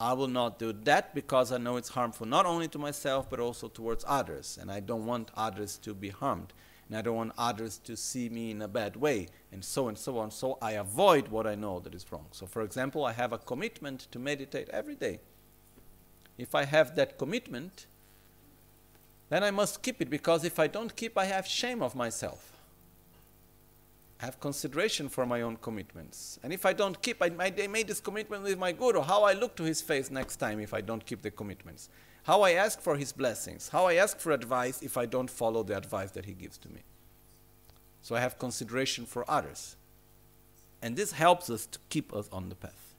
I 0.00 0.14
will 0.14 0.26
not 0.26 0.58
do 0.58 0.72
that 0.82 1.14
because 1.14 1.52
I 1.52 1.58
know 1.58 1.76
it's 1.76 1.90
harmful 1.90 2.26
not 2.26 2.44
only 2.44 2.66
to 2.66 2.78
myself 2.78 3.30
but 3.30 3.38
also 3.38 3.68
towards 3.68 4.04
others. 4.08 4.58
And 4.60 4.68
I 4.68 4.80
don't 4.80 5.06
want 5.06 5.30
others 5.36 5.78
to 5.78 5.94
be 5.94 6.08
harmed. 6.08 6.52
And 6.88 6.98
I 6.98 7.02
don't 7.02 7.16
want 7.16 7.34
others 7.38 7.78
to 7.84 7.96
see 7.96 8.28
me 8.28 8.50
in 8.50 8.60
a 8.60 8.68
bad 8.68 8.96
way. 8.96 9.28
And 9.52 9.64
so 9.64 9.86
and 9.86 9.96
so 9.96 10.18
on. 10.18 10.32
So 10.32 10.58
I 10.60 10.72
avoid 10.72 11.28
what 11.28 11.46
I 11.46 11.54
know 11.54 11.78
that 11.78 11.94
is 11.94 12.04
wrong. 12.10 12.26
So, 12.32 12.46
for 12.46 12.62
example, 12.62 13.04
I 13.04 13.12
have 13.12 13.32
a 13.32 13.38
commitment 13.38 14.08
to 14.10 14.18
meditate 14.18 14.68
every 14.70 14.96
day. 14.96 15.20
If 16.36 16.54
I 16.54 16.64
have 16.64 16.96
that 16.96 17.18
commitment, 17.18 17.86
then 19.28 19.42
I 19.42 19.50
must 19.50 19.82
keep 19.82 20.00
it 20.02 20.10
because 20.10 20.44
if 20.44 20.58
I 20.58 20.66
don't 20.66 20.94
keep, 20.94 21.16
I 21.16 21.24
have 21.24 21.46
shame 21.46 21.82
of 21.82 21.94
myself. 21.94 22.52
I 24.20 24.26
have 24.26 24.40
consideration 24.40 25.08
for 25.08 25.26
my 25.26 25.42
own 25.42 25.56
commitments. 25.56 26.38
And 26.42 26.52
if 26.52 26.64
I 26.64 26.72
don't 26.72 27.00
keep, 27.02 27.22
I, 27.22 27.30
I 27.38 27.66
made 27.66 27.88
this 27.88 28.00
commitment 28.00 28.44
with 28.44 28.58
my 28.58 28.72
guru, 28.72 29.00
how 29.00 29.22
I 29.24 29.32
look 29.32 29.56
to 29.56 29.64
his 29.64 29.82
face 29.82 30.10
next 30.10 30.36
time 30.36 30.60
if 30.60 30.72
I 30.72 30.80
don't 30.80 31.04
keep 31.04 31.22
the 31.22 31.30
commitments. 31.30 31.88
How 32.22 32.42
I 32.42 32.52
ask 32.52 32.80
for 32.80 32.96
his 32.96 33.12
blessings. 33.12 33.68
How 33.68 33.86
I 33.86 33.94
ask 33.94 34.18
for 34.18 34.32
advice 34.32 34.80
if 34.82 34.96
I 34.96 35.04
don't 35.04 35.30
follow 35.30 35.62
the 35.62 35.76
advice 35.76 36.10
that 36.12 36.24
he 36.24 36.32
gives 36.32 36.56
to 36.58 36.68
me. 36.70 36.80
So 38.02 38.14
I 38.14 38.20
have 38.20 38.38
consideration 38.38 39.04
for 39.04 39.28
others. 39.30 39.76
And 40.80 40.96
this 40.96 41.12
helps 41.12 41.50
us 41.50 41.66
to 41.66 41.78
keep 41.90 42.14
us 42.14 42.28
on 42.32 42.48
the 42.48 42.54
path. 42.54 42.94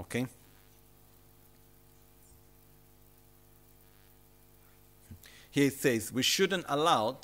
Okay? 0.00 0.26
It 5.54 5.74
says, 5.74 6.12
we 6.12 6.22
shouldn't 6.22 6.64
allow 6.68 7.18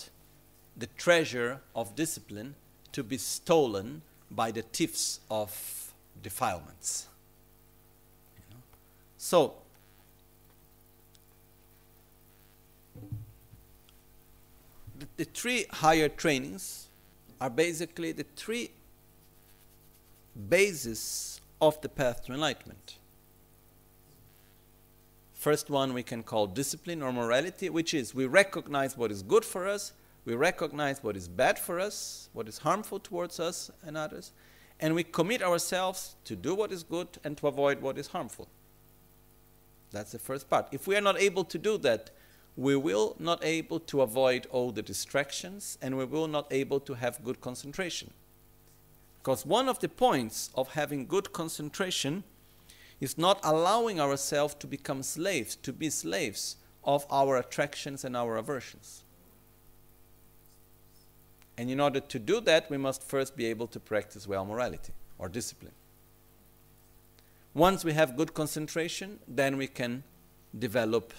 the 0.76 0.86
treasure 0.86 1.60
of 1.74 1.96
discipline 1.96 2.54
to 2.92 3.02
be 3.02 3.18
stolen 3.18 4.02
by 4.30 4.52
the 4.52 4.62
thieves 4.62 5.20
of 5.28 5.92
defilements. 6.22 7.08
You 8.36 8.54
know? 8.54 8.62
So, 9.18 9.54
the, 14.96 15.06
the 15.16 15.24
three 15.24 15.66
higher 15.70 16.08
trainings 16.08 16.86
are 17.40 17.50
basically 17.50 18.12
the 18.12 18.26
three 18.36 18.70
bases 20.48 21.40
of 21.60 21.80
the 21.80 21.88
path 21.88 22.24
to 22.26 22.32
enlightenment. 22.32 22.99
First 25.40 25.70
one 25.70 25.94
we 25.94 26.02
can 26.02 26.22
call 26.22 26.46
discipline 26.46 27.00
or 27.00 27.14
morality, 27.14 27.70
which 27.70 27.94
is 27.94 28.14
we 28.14 28.26
recognize 28.26 28.98
what 28.98 29.10
is 29.10 29.22
good 29.22 29.42
for 29.42 29.66
us, 29.66 29.94
we 30.26 30.34
recognize 30.34 31.02
what 31.02 31.16
is 31.16 31.28
bad 31.28 31.58
for 31.58 31.80
us, 31.80 32.28
what 32.34 32.46
is 32.46 32.58
harmful 32.58 32.98
towards 32.98 33.40
us 33.40 33.70
and 33.82 33.96
others, 33.96 34.32
and 34.80 34.94
we 34.94 35.02
commit 35.02 35.42
ourselves 35.42 36.16
to 36.26 36.36
do 36.36 36.54
what 36.54 36.70
is 36.70 36.82
good 36.82 37.08
and 37.24 37.38
to 37.38 37.46
avoid 37.46 37.80
what 37.80 37.96
is 37.96 38.08
harmful. 38.08 38.48
That's 39.92 40.12
the 40.12 40.18
first 40.18 40.50
part. 40.50 40.66
If 40.72 40.86
we 40.86 40.94
are 40.94 41.00
not 41.00 41.18
able 41.18 41.44
to 41.44 41.56
do 41.56 41.78
that, 41.78 42.10
we 42.54 42.76
will 42.76 43.16
not 43.18 43.42
able 43.42 43.80
to 43.80 44.02
avoid 44.02 44.46
all 44.50 44.72
the 44.72 44.82
distractions 44.82 45.78
and 45.80 45.96
we 45.96 46.04
will 46.04 46.28
not 46.28 46.48
able 46.50 46.80
to 46.80 46.92
have 46.92 47.24
good 47.24 47.40
concentration. 47.40 48.10
Because 49.22 49.46
one 49.46 49.70
of 49.70 49.78
the 49.78 49.88
points 49.88 50.50
of 50.54 50.74
having 50.74 51.06
good 51.06 51.32
concentration 51.32 52.24
is 53.00 53.16
not 53.16 53.40
allowing 53.42 54.00
ourselves 54.00 54.54
to 54.54 54.66
become 54.66 55.02
slaves, 55.02 55.56
to 55.56 55.72
be 55.72 55.88
slaves 55.90 56.56
of 56.84 57.06
our 57.10 57.36
attractions 57.36 58.04
and 58.04 58.16
our 58.16 58.36
aversions. 58.36 59.04
And 61.56 61.70
in 61.70 61.80
order 61.80 62.00
to 62.00 62.18
do 62.18 62.40
that, 62.42 62.70
we 62.70 62.78
must 62.78 63.02
first 63.02 63.36
be 63.36 63.46
able 63.46 63.66
to 63.68 63.80
practice 63.80 64.26
well 64.26 64.44
morality 64.44 64.92
or 65.18 65.28
discipline. 65.28 65.72
Once 67.52 67.84
we 67.84 67.92
have 67.92 68.16
good 68.16 68.32
concentration, 68.32 69.18
then 69.26 69.56
we 69.56 69.66
can 69.66 70.02
develop 70.58 71.12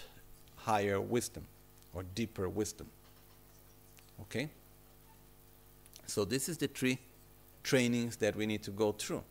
higher 0.56 0.99
wisdom 0.99 1.45
or 1.94 2.03
deeper 2.16 2.48
wisdom. 2.48 2.88
Okay? 4.22 4.49
So, 6.08 6.26
this 6.26 6.49
is 6.49 6.58
the 6.58 6.68
three 6.68 6.99
trainings 7.64 8.16
that 8.18 8.36
we 8.36 8.45
need 8.45 8.64
to 8.64 8.72
go 8.72 8.91
through. 8.91 9.24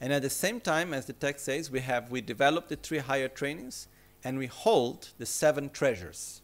And 0.00 0.12
at 0.12 0.22
the 0.22 0.30
same 0.30 0.60
time, 0.60 0.94
as 0.94 1.06
the 1.06 1.12
text 1.12 1.44
says, 1.44 1.70
we 1.70 1.80
have 1.80 2.10
we 2.10 2.20
develop 2.20 2.68
the 2.68 2.76
three 2.76 2.98
higher 2.98 3.28
trainings 3.28 3.86
and 4.24 4.38
we 4.38 4.46
hold 4.46 5.10
the 5.18 5.26
seven 5.26 5.68
treasures. 5.70 6.40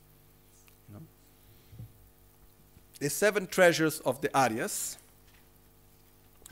You 0.88 0.94
know? 0.94 1.02
The 3.00 3.10
seven 3.10 3.46
treasures 3.46 4.00
of 4.00 4.20
the 4.20 4.28
Aryas, 4.28 4.98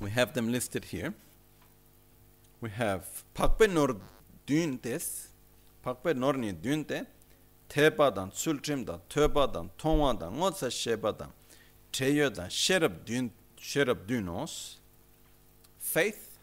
we 0.01 0.11
have 0.11 0.33
them 0.33 0.51
listed 0.51 0.87
here. 0.87 1.15
We 2.61 2.71
have 2.71 3.23
Pakpe 3.35 3.71
Nor 3.71 3.97
Düntes, 4.47 5.27
Pakpe 5.85 6.15
Norni 6.15 6.55
Dünte, 6.55 7.07
Tebadan, 7.69 8.33
Sultrimdan, 8.33 9.01
Töbadan, 9.11 9.69
Tongwadan, 9.79 10.33
Ngotsa 10.37 10.71
Shebadan, 10.71 11.31
Dün, 11.93 13.31
Sherab 13.59 14.07
Dünos, 14.07 14.77
faith, 15.79 16.34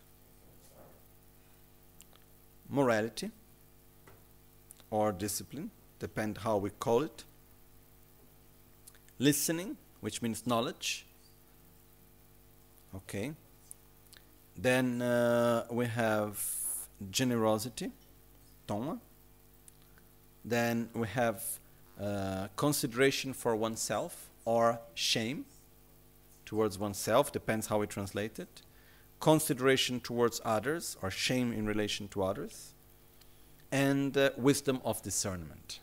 morality 2.71 3.29
or 4.89 5.11
discipline, 5.11 5.69
depend 5.99 6.39
how 6.39 6.57
we 6.57 6.69
call 6.69 7.03
it. 7.03 7.25
Listening, 9.19 9.77
which 9.99 10.21
means 10.21 10.47
knowledge. 10.47 11.05
Okay. 12.95 13.33
Then 14.57 15.01
uh, 15.01 15.65
we 15.69 15.85
have 15.85 16.43
generosity, 17.11 17.91
toma. 18.67 18.99
Then 20.43 20.89
we 20.93 21.07
have 21.07 21.43
uh, 22.01 22.47
consideration 22.55 23.33
for 23.33 23.55
oneself 23.55 24.29
or 24.45 24.79
shame 24.95 25.45
towards 26.45 26.79
oneself, 26.79 27.31
depends 27.31 27.67
how 27.67 27.77
we 27.79 27.87
translate 27.87 28.39
it 28.39 28.63
consideration 29.21 30.01
towards 30.01 30.41
others 30.43 30.97
or 31.01 31.09
shame 31.09 31.53
in 31.53 31.65
relation 31.65 32.09
to 32.09 32.23
others, 32.23 32.73
and 33.71 34.17
uh, 34.17 34.31
wisdom 34.35 34.81
of 34.83 35.01
discernment. 35.01 35.79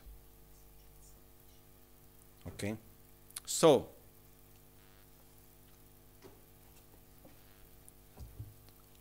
Okay? 2.47 2.77
So, 3.47 3.89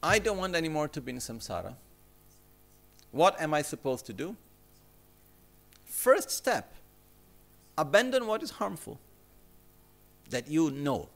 I 0.01 0.19
don't 0.19 0.37
want 0.37 0.55
anymore 0.55 0.87
to 0.87 1.01
be 1.01 1.11
in 1.11 1.17
samsara. 1.17 1.73
What 3.11 3.41
am 3.41 3.53
I 3.53 3.61
supposed 3.61 4.05
to 4.05 4.13
do? 4.13 4.37
First 5.83 6.29
step 6.29 6.75
abandon 7.77 8.25
what 8.27 8.41
is 8.41 8.51
harmful 8.51 8.99
that 10.29 10.47
you 10.47 10.71
know. 10.71 11.09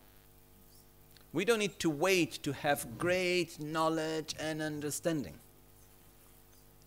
We 1.34 1.45
don't 1.45 1.60
need 1.60 1.80
to 1.80 1.90
wait 1.90 2.44
to 2.44 2.52
have 2.52 2.98
great 2.98 3.60
knowledge 3.60 4.36
and 4.40 4.62
understanding. 4.62 5.36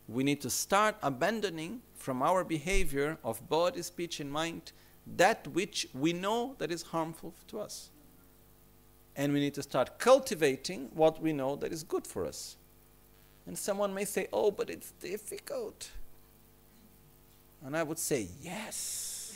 We 0.07 0.23
need 0.23 0.43
to 0.43 0.51
start 0.51 0.97
abandoning 1.03 1.81
from 1.97 2.23
our 2.23 2.45
behavior 2.45 3.17
of 3.25 3.49
body, 3.49 3.81
speech, 3.81 4.21
and 4.21 4.31
mind 4.31 4.73
that 5.17 5.49
which 5.49 5.89
we 5.95 6.13
know 6.13 6.57
that 6.59 6.71
is 6.71 6.83
harmful 6.83 7.35
to 7.49 7.61
us. 7.61 7.91
And 9.17 9.33
we 9.33 9.41
need 9.41 9.55
to 9.55 9.63
start 9.63 9.99
cultivating 9.99 10.91
what 10.93 11.23
we 11.23 11.33
know 11.33 11.57
that 11.57 11.73
is 11.73 11.83
good 11.83 12.07
for 12.07 12.27
us. 12.27 12.57
And 13.47 13.57
someone 13.57 13.95
may 13.95 14.05
say, 14.05 14.29
oh, 14.33 14.51
but 14.51 14.69
it's 14.69 14.91
difficult. 14.93 15.91
And 17.65 17.77
I 17.77 17.83
would 17.83 17.99
say, 17.99 18.29
yes. 18.43 19.35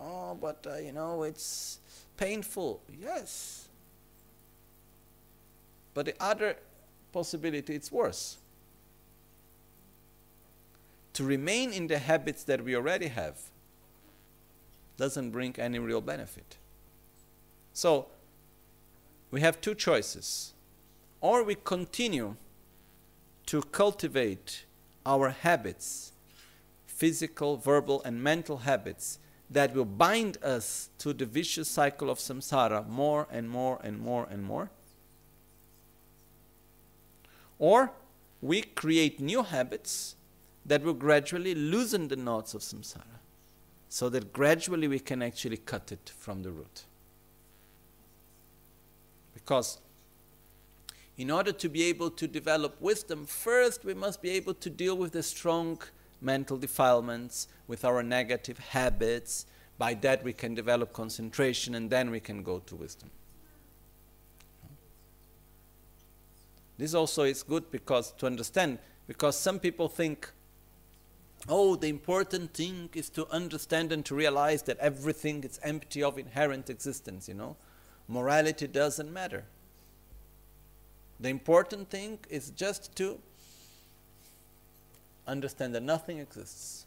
Oh, 0.00 0.36
but 0.40 0.66
uh, 0.68 0.76
you 0.76 0.92
know, 0.92 1.24
it's 1.24 1.80
painful, 2.18 2.82
yes. 3.00 3.68
But 5.94 6.06
the 6.06 6.14
other 6.20 6.56
possibility, 7.12 7.74
it's 7.74 7.90
worse. 7.90 8.36
To 11.14 11.24
remain 11.24 11.72
in 11.72 11.86
the 11.86 11.98
habits 11.98 12.44
that 12.44 12.62
we 12.62 12.76
already 12.76 13.08
have 13.08 13.38
doesn't 14.98 15.30
bring 15.30 15.54
any 15.58 15.78
real 15.78 16.00
benefit. 16.00 16.58
So, 17.72 18.08
we 19.30 19.40
have 19.40 19.60
two 19.60 19.74
choices. 19.74 20.52
Or 21.20 21.42
we 21.42 21.56
continue 21.56 22.36
to 23.46 23.62
cultivate 23.62 24.64
our 25.06 25.30
habits, 25.30 26.12
physical, 26.86 27.56
verbal, 27.56 28.02
and 28.04 28.22
mental 28.22 28.58
habits 28.58 29.18
that 29.50 29.74
will 29.74 29.84
bind 29.84 30.36
us 30.42 30.90
to 30.98 31.12
the 31.12 31.24
vicious 31.24 31.68
cycle 31.68 32.10
of 32.10 32.18
samsara 32.18 32.86
more 32.86 33.26
and 33.30 33.48
more 33.48 33.80
and 33.82 33.98
more 33.98 34.26
and 34.30 34.42
more. 34.42 34.70
Or 37.58 37.92
we 38.40 38.62
create 38.62 39.20
new 39.20 39.42
habits 39.42 40.16
that 40.66 40.82
will 40.82 40.94
gradually 40.94 41.54
loosen 41.54 42.08
the 42.08 42.16
knots 42.16 42.54
of 42.54 42.60
samsara 42.60 43.18
so 43.88 44.08
that 44.10 44.32
gradually 44.32 44.86
we 44.86 44.98
can 44.98 45.22
actually 45.22 45.56
cut 45.56 45.90
it 45.92 46.12
from 46.16 46.42
the 46.42 46.50
root. 46.50 46.84
Because 49.32 49.78
in 51.16 51.30
order 51.30 51.52
to 51.52 51.68
be 51.68 51.82
able 51.84 52.10
to 52.10 52.28
develop 52.28 52.80
wisdom, 52.80 53.24
first 53.24 53.84
we 53.84 53.94
must 53.94 54.20
be 54.20 54.30
able 54.30 54.54
to 54.54 54.70
deal 54.70 54.96
with 54.96 55.12
the 55.12 55.22
strong 55.22 55.80
mental 56.20 56.56
defilements, 56.56 57.48
with 57.66 57.84
our 57.84 58.02
negative 58.02 58.58
habits. 58.58 59.46
By 59.76 59.94
that, 59.94 60.24
we 60.24 60.32
can 60.32 60.54
develop 60.54 60.92
concentration 60.92 61.74
and 61.74 61.88
then 61.88 62.10
we 62.10 62.20
can 62.20 62.42
go 62.42 62.58
to 62.60 62.74
wisdom. 62.74 63.10
This 66.78 66.94
also 66.94 67.24
is 67.24 67.42
good 67.42 67.70
because 67.70 68.12
to 68.12 68.26
understand, 68.26 68.78
because 69.06 69.36
some 69.36 69.58
people 69.58 69.88
think, 69.88 70.30
oh, 71.48 71.76
the 71.76 71.88
important 71.88 72.54
thing 72.54 72.88
is 72.94 73.10
to 73.10 73.28
understand 73.30 73.92
and 73.92 74.04
to 74.06 74.14
realize 74.14 74.62
that 74.62 74.78
everything 74.78 75.42
is 75.44 75.60
empty 75.62 76.02
of 76.02 76.18
inherent 76.18 76.70
existence, 76.70 77.28
you 77.28 77.34
know. 77.34 77.56
Morality 78.06 78.66
doesn't 78.66 79.12
matter. 79.12 79.44
The 81.20 81.28
important 81.28 81.90
thing 81.90 82.20
is 82.30 82.50
just 82.50 82.94
to 82.96 83.18
understand 85.28 85.74
that 85.74 85.82
nothing 85.82 86.18
exists. 86.18 86.86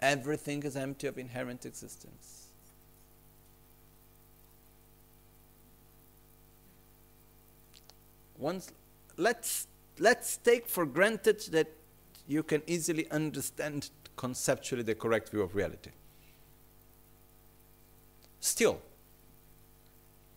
Everything 0.00 0.62
is 0.62 0.76
empty 0.76 1.06
of 1.06 1.18
inherent 1.18 1.64
existence. 1.64 2.48
Once 8.38 8.72
let's 9.16 9.66
let's 9.98 10.36
take 10.36 10.68
for 10.68 10.84
granted 10.84 11.40
that 11.52 11.68
you 12.28 12.42
can 12.42 12.62
easily 12.66 13.10
understand 13.10 13.90
conceptually 14.16 14.82
the 14.82 14.94
correct 14.94 15.30
view 15.30 15.40
of 15.42 15.54
reality. 15.54 15.90
Still, 18.40 18.80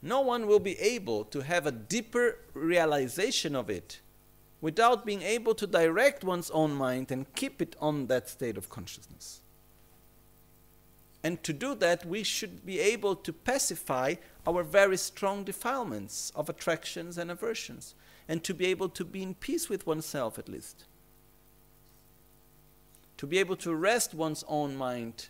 no 0.02 0.22
one 0.22 0.48
will 0.48 0.60
be 0.60 0.80
able 0.80 1.26
to 1.26 1.42
have 1.42 1.66
a 1.66 1.72
deeper 1.72 2.40
realization 2.54 3.56
of 3.56 3.70
it 3.70 4.00
without 4.62 5.06
being 5.06 5.22
able 5.22 5.56
to 5.56 5.66
direct 5.66 6.24
one's 6.24 6.50
own 6.52 6.74
mind 6.74 7.12
and 7.12 7.34
keep 7.36 7.62
it 7.62 7.76
on 7.80 8.08
that 8.08 8.28
state 8.28 8.58
of 8.58 8.70
consciousness. 8.70 9.42
And 11.24 11.44
to 11.44 11.54
do 11.54 11.76
that, 11.76 12.06
we 12.06 12.24
should 12.24 12.66
be 12.66 12.80
able 12.80 13.16
to 13.16 13.34
pacify 13.34 14.16
our 14.48 14.64
very 14.64 14.98
strong 14.98 15.44
defilements 15.44 16.32
of 16.36 16.50
attractions 16.50 17.18
and 17.18 17.30
aversions, 17.30 17.94
and 18.28 18.44
to 18.44 18.54
be 18.54 18.68
able 18.68 18.90
to 18.90 19.04
be 19.04 19.22
in 19.22 19.34
peace 19.34 19.70
with 19.70 19.86
oneself 19.86 20.40
at 20.40 20.48
least. 20.48 20.86
To 23.18 23.28
be 23.28 23.38
able 23.40 23.58
to 23.58 23.76
rest 23.76 24.14
one's 24.14 24.46
own 24.48 24.78
mind 24.78 25.28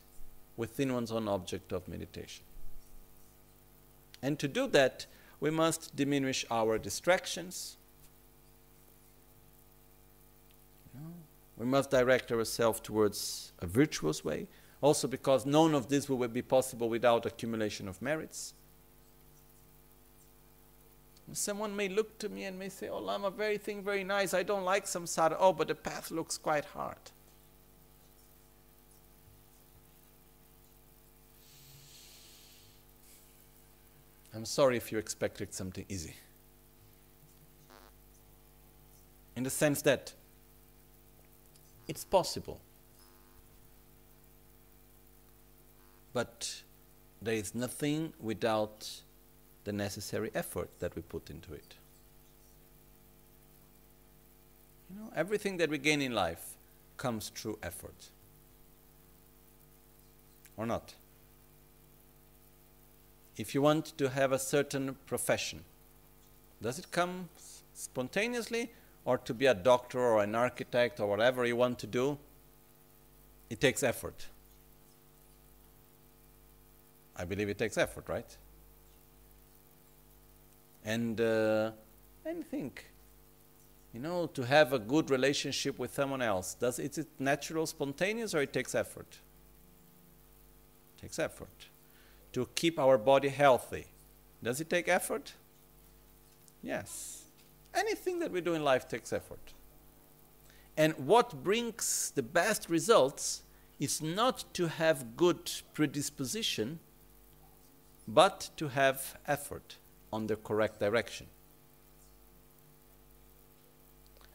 within 0.57 0.93
one's 0.93 1.11
own 1.11 1.27
object 1.27 1.71
of 1.71 1.87
meditation. 1.87 2.43
And 4.21 4.37
to 4.37 4.47
do 4.47 4.67
that, 4.67 5.07
we 5.39 5.49
must 5.49 5.95
diminish 5.95 6.45
our 6.51 6.77
distractions. 6.77 7.77
We 11.59 11.65
must 11.65 11.91
direct 11.91 12.31
ourselves 12.31 12.79
towards 12.79 13.51
a 13.59 13.67
virtuous 13.67 14.23
way, 14.23 14.47
also 14.79 15.09
because 15.09 15.45
none 15.45 15.75
of 15.75 15.89
this 15.89 16.07
will 16.07 16.25
be 16.29 16.41
possible 16.41 16.87
without 16.89 17.25
accumulation 17.25 17.89
of 17.89 18.01
merits. 18.01 18.53
Someone 21.33 21.75
may 21.75 21.89
look 21.89 22.17
to 22.19 22.29
me 22.29 22.45
and 22.45 22.57
may 22.57 22.69
say, 22.69 22.89
Oh, 22.89 22.97
Lama, 22.97 23.29
very 23.29 23.59
thing, 23.59 23.83
very 23.83 24.03
nice. 24.03 24.33
I 24.33 24.41
don't 24.41 24.63
like 24.63 24.85
samsara. 24.85 25.35
Oh, 25.37 25.53
but 25.53 25.67
the 25.67 25.75
path 25.75 26.09
looks 26.09 26.39
quite 26.39 26.65
hard. 26.65 26.97
I'm 34.33 34.45
sorry 34.45 34.77
if 34.77 34.91
you 34.91 34.97
expected 34.97 35.53
something 35.53 35.85
easy. 35.89 36.15
In 39.35 39.43
the 39.43 39.49
sense 39.49 39.81
that 39.83 40.13
it's 41.89 42.05
possible. 42.05 42.61
But 46.13 46.61
there 47.21 47.33
is 47.33 47.53
nothing 47.53 48.13
without 48.21 48.89
the 49.65 49.73
necessary 49.73 50.31
effort 50.33 50.69
that 50.79 50.95
we 50.95 51.01
put 51.01 51.29
into 51.29 51.53
it. 51.53 51.75
You 54.89 55.01
know, 55.01 55.11
everything 55.13 55.57
that 55.57 55.69
we 55.69 55.77
gain 55.77 56.01
in 56.01 56.13
life 56.13 56.55
comes 56.95 57.27
through 57.35 57.59
effort. 57.61 58.09
Or 60.55 60.65
not? 60.65 60.93
if 63.39 63.55
you 63.55 63.61
want 63.61 63.97
to 63.97 64.09
have 64.09 64.33
a 64.33 64.37
certain 64.37 64.97
profession, 65.05 65.63
does 66.61 66.77
it 66.77 66.91
come 66.91 67.29
spontaneously 67.73 68.69
or 69.05 69.17
to 69.17 69.33
be 69.33 69.45
a 69.45 69.53
doctor 69.53 69.99
or 69.99 70.23
an 70.23 70.35
architect 70.35 70.99
or 70.99 71.07
whatever 71.07 71.45
you 71.45 71.55
want 71.55 71.79
to 71.79 71.87
do? 71.87 72.17
It 73.49 73.59
takes 73.59 73.83
effort. 73.83 74.27
I 77.15 77.25
believe 77.25 77.49
it 77.49 77.57
takes 77.57 77.77
effort, 77.77 78.07
right? 78.07 78.37
And 80.85 81.19
uh, 81.19 81.71
anything, 82.25 82.71
you 83.93 83.99
know, 83.99 84.27
to 84.27 84.43
have 84.43 84.71
a 84.71 84.79
good 84.79 85.09
relationship 85.09 85.77
with 85.77 85.93
someone 85.93 86.21
else, 86.21 86.53
does 86.53 86.79
is 86.79 86.97
it 86.97 87.07
natural, 87.19 87.65
spontaneous, 87.65 88.33
or 88.33 88.41
it 88.41 88.53
takes 88.53 88.73
effort? 88.73 89.19
It 90.97 91.01
takes 91.01 91.19
effort 91.19 91.67
to 92.33 92.47
keep 92.55 92.79
our 92.79 92.97
body 92.97 93.29
healthy. 93.29 93.87
Does 94.41 94.61
it 94.61 94.69
take 94.69 94.87
effort? 94.87 95.33
Yes. 96.61 97.18
Anything 97.73 98.19
that 98.19 98.31
we 98.31 98.41
do 98.41 98.53
in 98.53 98.63
life 98.63 98.87
takes 98.87 99.13
effort. 99.13 99.53
And 100.75 100.93
what 100.97 101.43
brings 101.43 102.11
the 102.15 102.23
best 102.23 102.69
results 102.69 103.43
is 103.79 104.01
not 104.01 104.43
to 104.53 104.67
have 104.67 105.15
good 105.15 105.51
predisposition, 105.73 106.79
but 108.07 108.49
to 108.57 108.69
have 108.69 109.17
effort 109.27 109.77
on 110.11 110.27
the 110.27 110.35
correct 110.35 110.79
direction. 110.79 111.27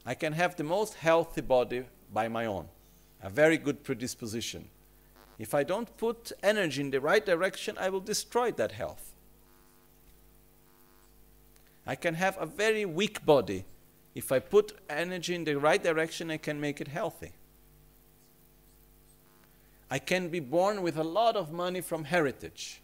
I 0.06 0.14
can 0.14 0.34
have 0.34 0.56
the 0.56 0.64
most 0.64 0.94
healthy 0.94 1.40
body 1.40 1.84
by 2.12 2.28
my 2.28 2.46
own, 2.46 2.68
a 3.22 3.30
very 3.30 3.56
good 3.56 3.82
predisposition. 3.82 4.68
If 5.38 5.54
I 5.54 5.62
don't 5.62 5.96
put 5.96 6.30
energy 6.42 6.82
in 6.82 6.90
the 6.90 7.00
right 7.00 7.24
direction, 7.24 7.76
I 7.78 7.88
will 7.88 8.00
destroy 8.00 8.52
that 8.52 8.72
health. 8.72 9.13
I 11.86 11.94
can 11.94 12.14
have 12.14 12.36
a 12.40 12.46
very 12.46 12.84
weak 12.84 13.24
body. 13.26 13.64
If 14.14 14.32
I 14.32 14.38
put 14.38 14.78
energy 14.88 15.34
in 15.34 15.44
the 15.44 15.58
right 15.58 15.82
direction, 15.82 16.30
I 16.30 16.36
can 16.36 16.60
make 16.60 16.80
it 16.80 16.88
healthy. 16.88 17.32
I 19.90 19.98
can 19.98 20.28
be 20.28 20.40
born 20.40 20.82
with 20.82 20.96
a 20.96 21.04
lot 21.04 21.36
of 21.36 21.52
money 21.52 21.80
from 21.80 22.04
heritage. 22.04 22.80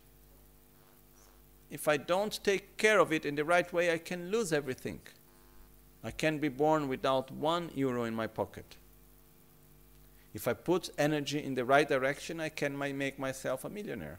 If 1.70 1.88
I 1.88 1.96
don't 1.96 2.42
take 2.44 2.76
care 2.76 2.98
of 2.98 3.12
it 3.12 3.24
in 3.24 3.36
the 3.36 3.44
right 3.44 3.72
way, 3.72 3.92
I 3.92 3.98
can 3.98 4.30
lose 4.30 4.52
everything. 4.52 5.00
I 6.02 6.10
can 6.10 6.38
be 6.38 6.48
born 6.48 6.88
without 6.88 7.30
one 7.30 7.70
euro 7.74 8.04
in 8.04 8.14
my 8.14 8.26
pocket. 8.26 8.76
If 10.34 10.46
I 10.46 10.52
put 10.52 10.90
energy 10.98 11.42
in 11.42 11.54
the 11.54 11.64
right 11.64 11.88
direction, 11.88 12.40
I 12.40 12.48
can 12.48 12.76
make 12.78 13.18
myself 13.18 13.64
a 13.64 13.68
millionaire. 13.68 14.18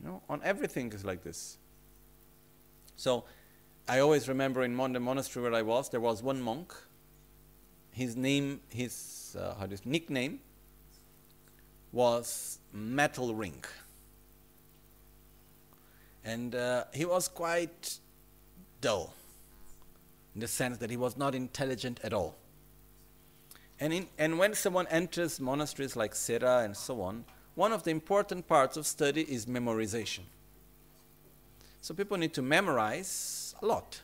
You 0.00 0.08
know, 0.08 0.22
on 0.28 0.40
everything 0.42 0.92
is 0.92 1.04
like 1.04 1.22
this. 1.22 1.58
So, 2.96 3.24
I 3.88 4.00
always 4.00 4.28
remember 4.28 4.62
in 4.64 4.76
the 4.76 5.00
monastery 5.00 5.42
where 5.44 5.54
I 5.54 5.62
was, 5.62 5.90
there 5.90 6.00
was 6.00 6.22
one 6.22 6.42
monk. 6.42 6.74
His 7.92 8.16
name, 8.16 8.60
his 8.68 9.36
uh, 9.38 9.54
how 9.54 9.66
his 9.66 9.86
nickname 9.86 10.40
was 11.92 12.58
Metal 12.72 13.34
Ring, 13.34 13.64
and 16.24 16.54
uh, 16.54 16.84
he 16.92 17.04
was 17.04 17.28
quite 17.28 17.98
dull 18.80 19.14
in 20.34 20.40
the 20.40 20.48
sense 20.48 20.78
that 20.78 20.90
he 20.90 20.96
was 20.96 21.16
not 21.16 21.34
intelligent 21.34 22.00
at 22.02 22.12
all. 22.12 22.36
And, 23.78 23.92
in, 23.92 24.06
and 24.18 24.38
when 24.38 24.54
someone 24.54 24.86
enters 24.88 25.40
monasteries 25.40 25.96
like 25.96 26.14
Sera 26.14 26.58
and 26.64 26.76
so 26.76 27.00
on, 27.00 27.24
one 27.54 27.72
of 27.72 27.84
the 27.84 27.90
important 27.90 28.46
parts 28.46 28.76
of 28.76 28.86
study 28.86 29.22
is 29.22 29.46
memorization. 29.46 30.24
So 31.80 31.94
people 31.94 32.16
need 32.16 32.34
to 32.34 32.42
memorize 32.42 33.54
a 33.62 33.66
lot. 33.66 34.00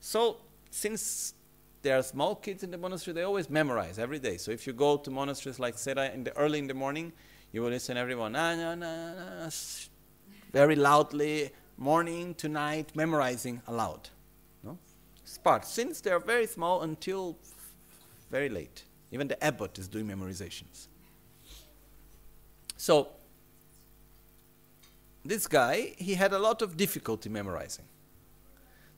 So 0.00 0.38
since 0.70 1.34
there 1.82 1.98
are 1.98 2.02
small 2.02 2.34
kids 2.34 2.62
in 2.62 2.70
the 2.70 2.78
monastery, 2.78 3.14
they 3.14 3.22
always 3.22 3.48
memorize 3.48 3.98
every 3.98 4.18
day. 4.18 4.36
So 4.36 4.50
if 4.50 4.66
you 4.66 4.72
go 4.72 4.96
to 4.96 5.10
monasteries 5.10 5.58
like 5.58 5.78
Sera 5.78 6.10
in 6.10 6.24
the 6.24 6.36
early 6.36 6.58
in 6.58 6.66
the 6.66 6.74
morning, 6.74 7.12
you 7.52 7.62
will 7.62 7.70
listen 7.70 7.96
everyone 7.96 8.32
very 10.52 10.76
loudly, 10.76 11.50
morning 11.76 12.34
to 12.34 12.48
night, 12.48 12.94
memorizing 12.94 13.62
aloud. 13.66 14.08
No? 14.62 14.78
Start 15.24 15.64
since 15.64 16.00
they 16.00 16.10
are 16.10 16.20
very 16.20 16.46
small 16.46 16.82
until 16.82 17.36
very 18.30 18.48
late. 18.48 18.84
Even 19.10 19.28
the 19.28 19.42
abbot 19.42 19.78
is 19.78 19.88
doing 19.88 20.06
memorizations. 20.06 20.88
So 22.76 23.08
this 25.28 25.46
guy, 25.46 25.94
he 25.98 26.14
had 26.14 26.32
a 26.32 26.38
lot 26.38 26.62
of 26.62 26.76
difficulty 26.76 27.28
memorizing. 27.28 27.84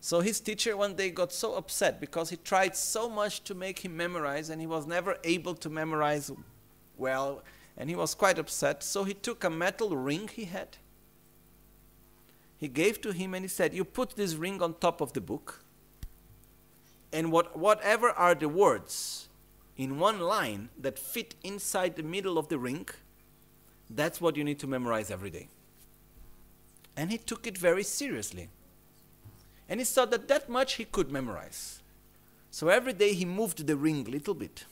So 0.00 0.20
his 0.20 0.40
teacher 0.40 0.76
one 0.76 0.94
day 0.94 1.10
got 1.10 1.32
so 1.32 1.54
upset 1.56 2.00
because 2.00 2.30
he 2.30 2.36
tried 2.36 2.74
so 2.76 3.08
much 3.08 3.44
to 3.44 3.54
make 3.54 3.80
him 3.80 3.96
memorize 3.96 4.48
and 4.48 4.60
he 4.60 4.66
was 4.66 4.86
never 4.86 5.18
able 5.24 5.54
to 5.56 5.68
memorize 5.68 6.30
well 6.96 7.42
and 7.76 7.90
he 7.90 7.96
was 7.96 8.14
quite 8.14 8.38
upset. 8.38 8.82
So 8.82 9.04
he 9.04 9.12
took 9.12 9.44
a 9.44 9.50
metal 9.50 9.96
ring 9.96 10.28
he 10.28 10.44
had. 10.44 10.78
He 12.56 12.68
gave 12.68 13.00
to 13.02 13.10
him 13.12 13.34
and 13.34 13.44
he 13.44 13.48
said, 13.48 13.74
You 13.74 13.84
put 13.84 14.16
this 14.16 14.34
ring 14.34 14.62
on 14.62 14.74
top 14.74 15.00
of 15.00 15.12
the 15.14 15.20
book, 15.20 15.64
and 17.12 17.32
what, 17.32 17.58
whatever 17.58 18.10
are 18.10 18.34
the 18.34 18.48
words 18.48 19.28
in 19.76 19.98
one 19.98 20.20
line 20.20 20.68
that 20.78 20.98
fit 20.98 21.34
inside 21.42 21.96
the 21.96 22.02
middle 22.02 22.38
of 22.38 22.48
the 22.48 22.58
ring, 22.58 22.86
that's 23.88 24.20
what 24.20 24.36
you 24.36 24.44
need 24.44 24.58
to 24.58 24.66
memorize 24.66 25.10
every 25.10 25.30
day. 25.30 25.48
And 26.96 27.10
he 27.10 27.18
took 27.18 27.46
it 27.46 27.56
very 27.56 27.82
seriously. 27.82 28.48
And 29.68 29.80
he 29.80 29.84
saw 29.84 30.04
that 30.06 30.28
that 30.28 30.48
much 30.48 30.74
he 30.74 30.84
could 30.84 31.12
memorize. 31.12 31.80
So 32.50 32.68
every 32.68 32.92
day 32.92 33.14
he 33.14 33.24
moved 33.24 33.66
the 33.66 33.76
ring 33.76 34.06
a 34.06 34.10
little 34.10 34.34
bit. 34.34 34.64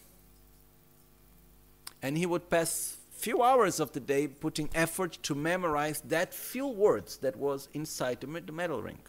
And 2.03 2.19
he 2.19 2.27
would 2.27 2.51
pass 2.51 2.97
few 3.13 3.43
hours 3.43 3.81
of 3.81 3.93
the 3.93 4.01
day 4.01 4.27
putting 4.27 4.69
effort 4.75 5.19
to 5.23 5.35
memorize 5.35 6.01
that 6.03 6.35
few 6.35 6.67
words 6.67 7.17
that 7.19 7.37
was 7.37 7.69
inside 7.73 8.21
the 8.21 8.53
metal 8.53 8.83
ring. 8.83 9.01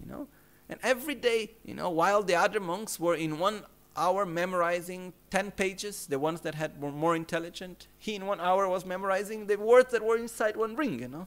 You 0.00 0.10
know? 0.10 0.28
And 0.68 0.80
every 0.82 1.14
day, 1.14 1.52
you 1.64 1.74
know, 1.74 1.90
while 1.90 2.22
the 2.22 2.34
other 2.34 2.60
monks 2.60 2.98
were 2.98 3.14
in 3.14 3.38
one 3.38 3.62
hour 3.94 4.24
memorizing 4.24 5.12
10 5.30 5.50
pages, 5.50 6.06
the 6.06 6.18
ones 6.18 6.40
that 6.42 6.54
had 6.54 6.80
were 6.80 6.90
more 6.90 7.14
intelligent, 7.14 7.88
he 7.98 8.14
in 8.14 8.26
one 8.26 8.40
hour 8.40 8.66
was 8.68 8.86
memorizing 8.86 9.46
the 9.46 9.56
words 9.56 9.92
that 9.92 10.02
were 10.02 10.16
inside 10.16 10.56
one 10.56 10.76
ring, 10.76 10.98
you 10.98 11.08
know 11.08 11.26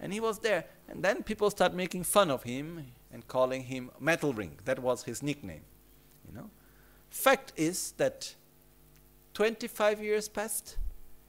and 0.00 0.12
he 0.12 0.20
was 0.20 0.38
there. 0.38 0.64
And 0.88 1.02
then 1.02 1.22
people 1.22 1.50
start 1.50 1.74
making 1.74 2.04
fun 2.04 2.30
of 2.30 2.42
him 2.42 2.86
and 3.12 3.26
calling 3.28 3.64
him 3.64 3.90
Metal 4.00 4.32
Ring. 4.32 4.58
That 4.64 4.78
was 4.78 5.04
his 5.04 5.22
nickname. 5.22 5.62
You 6.26 6.34
know. 6.34 6.50
Fact 7.10 7.52
is 7.56 7.92
that 7.98 8.34
25 9.34 10.02
years 10.02 10.28
passed 10.28 10.76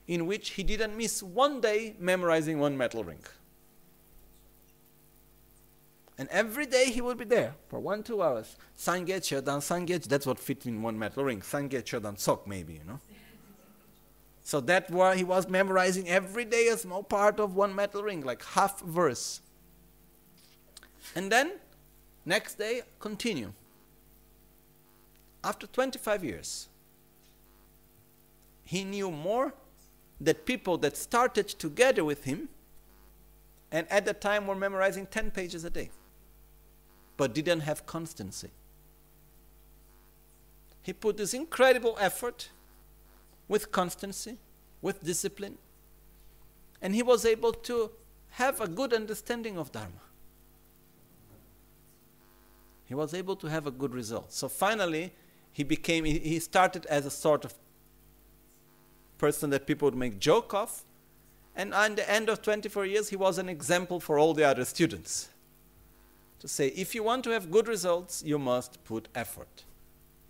in 0.06 0.26
which 0.26 0.50
he 0.50 0.62
didn't 0.62 0.96
miss 0.96 1.22
one 1.22 1.60
day 1.60 1.94
memorizing 1.98 2.58
one 2.58 2.76
metal 2.76 3.04
ring. 3.04 3.24
And 6.18 6.28
every 6.28 6.66
day 6.66 6.90
he 6.90 7.00
would 7.00 7.16
be 7.16 7.24
there 7.24 7.54
for 7.68 7.80
one, 7.80 8.02
two 8.02 8.22
hours. 8.22 8.56
Sangye, 8.78 9.18
Chodan, 9.18 9.58
Sangye, 9.58 10.02
that's 10.04 10.26
what 10.26 10.38
fit 10.38 10.66
in 10.66 10.82
one 10.82 10.98
metal 10.98 11.24
ring. 11.24 11.40
Sangye, 11.40 11.82
Chodan, 11.82 12.18
Sok, 12.18 12.46
maybe, 12.46 12.74
you 12.74 12.84
know. 12.86 13.00
So 14.42 14.60
that 14.60 14.90
why 14.90 15.16
he 15.16 15.24
was 15.24 15.48
memorizing 15.48 16.08
every 16.08 16.44
day 16.44 16.68
a 16.68 16.76
small 16.76 17.02
part 17.02 17.38
of 17.38 17.54
one 17.54 17.74
metal 17.74 18.02
ring, 18.02 18.22
like 18.22 18.44
half 18.44 18.80
verse. 18.80 19.40
And 21.14 21.30
then 21.30 21.52
next 22.24 22.58
day 22.58 22.82
continue. 22.98 23.52
After 25.44 25.66
25 25.66 26.24
years, 26.24 26.68
he 28.64 28.84
knew 28.84 29.10
more 29.10 29.54
that 30.20 30.46
people 30.46 30.78
that 30.78 30.96
started 30.96 31.48
together 31.48 32.04
with 32.04 32.24
him 32.24 32.48
and 33.70 33.90
at 33.90 34.04
the 34.04 34.12
time 34.12 34.46
were 34.46 34.54
memorizing 34.54 35.06
10 35.06 35.30
pages 35.30 35.64
a 35.64 35.70
day 35.70 35.90
but 37.16 37.34
didn't 37.34 37.60
have 37.60 37.86
constancy. 37.86 38.50
He 40.82 40.92
put 40.92 41.16
this 41.16 41.34
incredible 41.34 41.96
effort 42.00 42.48
with 43.48 43.70
constancy, 43.72 44.38
with 44.80 45.02
discipline. 45.04 45.58
And 46.80 46.94
he 46.94 47.02
was 47.02 47.24
able 47.24 47.52
to 47.52 47.90
have 48.30 48.60
a 48.60 48.68
good 48.68 48.92
understanding 48.92 49.58
of 49.58 49.70
Dharma. 49.72 50.02
He 52.86 52.94
was 52.94 53.14
able 53.14 53.36
to 53.36 53.46
have 53.46 53.66
a 53.66 53.70
good 53.70 53.94
result. 53.94 54.32
So 54.32 54.48
finally, 54.48 55.12
he 55.52 55.64
became, 55.64 56.04
he 56.04 56.38
started 56.38 56.86
as 56.86 57.06
a 57.06 57.10
sort 57.10 57.44
of 57.44 57.54
person 59.18 59.50
that 59.50 59.66
people 59.66 59.86
would 59.86 59.94
make 59.94 60.18
joke 60.18 60.52
of. 60.52 60.82
And 61.54 61.74
at 61.74 61.96
the 61.96 62.10
end 62.10 62.28
of 62.28 62.42
24 62.42 62.86
years, 62.86 63.10
he 63.10 63.16
was 63.16 63.38
an 63.38 63.48
example 63.48 64.00
for 64.00 64.18
all 64.18 64.34
the 64.34 64.44
other 64.44 64.64
students. 64.64 65.28
To 66.40 66.48
say, 66.48 66.68
if 66.68 66.94
you 66.94 67.02
want 67.02 67.22
to 67.24 67.30
have 67.30 67.50
good 67.50 67.68
results, 67.68 68.22
you 68.24 68.38
must 68.38 68.82
put 68.84 69.08
effort 69.14 69.64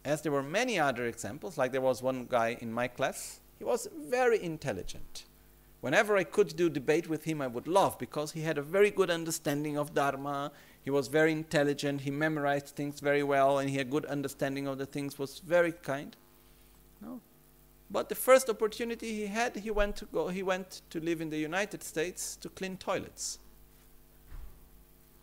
as 0.05 0.23
there 0.23 0.33
were 0.33 0.43
many 0.43 0.79
other 0.79 1.07
examples, 1.07 1.57
like 1.57 1.73
there 1.73 1.81
was 1.81 2.03
one 2.03 2.27
guy 2.29 2.57
in 2.61 2.73
my 2.73 2.89
class, 2.89 3.41
he 3.59 3.65
was 3.65 3.89
very 3.97 4.43
intelligent. 4.43 5.25
Whenever 5.81 6.17
I 6.17 6.25
could 6.25 6.57
do 6.57 6.71
debate 6.71 7.09
with 7.09 7.25
him, 7.25 7.41
I 7.41 7.49
would 7.49 7.67
laugh 7.67 7.99
because 7.99 8.33
he 8.33 8.43
had 8.43 8.57
a 8.57 8.63
very 8.63 8.91
good 8.91 9.11
understanding 9.11 9.77
of 9.77 9.95
Dharma. 9.95 10.53
He 10.85 10.91
was 10.91 11.09
very 11.09 11.33
intelligent. 11.33 12.03
He 12.03 12.11
memorized 12.11 12.69
things 12.69 13.01
very 13.01 13.23
well, 13.23 13.59
and 13.59 13.69
he 13.69 13.77
had 13.77 13.91
good 13.91 14.05
understanding 14.07 14.69
of 14.69 14.79
the 14.79 14.87
things. 14.87 15.19
Was 15.19 15.41
very 15.41 15.73
kind. 15.73 16.17
No, 17.01 17.21
but 17.91 18.09
the 18.09 18.15
first 18.15 18.49
opportunity 18.49 19.13
he 19.13 19.27
had, 19.27 19.57
he 19.57 19.71
went 19.71 19.97
to 19.97 20.05
go. 20.07 20.29
He 20.29 20.43
went 20.43 20.83
to 20.91 21.01
live 21.01 21.21
in 21.21 21.31
the 21.31 21.39
United 21.39 21.83
States 21.83 22.37
to 22.37 22.49
clean 22.49 22.77
toilets 22.77 23.39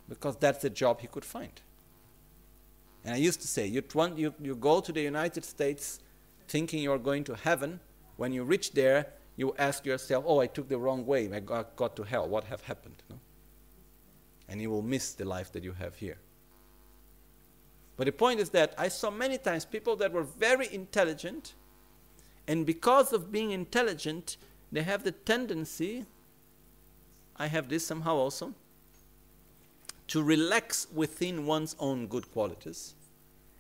because 0.10 0.36
that's 0.38 0.62
the 0.62 0.70
job 0.70 1.00
he 1.02 1.08
could 1.08 1.26
find. 1.26 1.62
And 3.06 3.14
I 3.16 3.18
used 3.18 3.42
to 3.42 3.48
say, 3.48 3.66
you, 3.66 3.84
you, 4.16 4.34
you 4.42 4.56
go 4.56 4.82
to 4.82 4.92
the 4.92 5.02
United 5.02 5.46
States 5.46 6.00
thinking 6.48 6.84
you're 6.84 6.98
going 6.98 7.24
to 7.26 7.36
heaven. 7.36 7.80
When 8.18 8.34
you 8.34 8.44
reach 8.44 8.74
there, 8.74 9.08
you 9.38 9.56
ask 9.58 9.86
yourself, 9.86 10.26
oh, 10.28 10.40
I 10.40 10.48
took 10.48 10.68
the 10.68 10.78
wrong 10.78 11.06
way. 11.06 11.32
I 11.32 11.40
got, 11.40 11.76
got 11.76 11.96
to 11.96 12.04
hell. 12.04 12.28
What 12.28 12.44
have 12.46 12.62
happened? 12.62 13.02
No? 13.10 13.18
And 14.50 14.62
you 14.62 14.70
will 14.70 14.82
miss 14.82 15.14
the 15.14 15.26
life 15.26 15.52
that 15.54 15.64
you 15.64 15.72
have 15.74 15.96
here. 15.96 16.18
But 17.96 18.06
the 18.06 18.12
point 18.12 18.40
is 18.40 18.50
that 18.52 18.74
I 18.78 18.88
saw 18.88 19.10
many 19.12 19.38
times 19.38 19.66
people 19.66 19.96
that 19.98 20.12
were 20.12 20.24
very 20.24 20.74
intelligent, 20.74 21.54
and 22.48 22.66
because 22.66 23.14
of 23.14 23.32
being 23.32 23.52
intelligent, 23.52 24.38
they 24.72 24.84
have 24.84 25.04
the 25.04 25.12
tendency, 25.12 26.06
I 27.36 27.48
have 27.48 27.70
this 27.70 27.86
somehow 27.86 28.16
also, 28.16 28.54
to 30.10 30.24
relax 30.24 30.88
within 30.94 31.46
one's 31.46 31.76
own 31.80 32.08
good 32.08 32.32
qualities. 32.32 32.96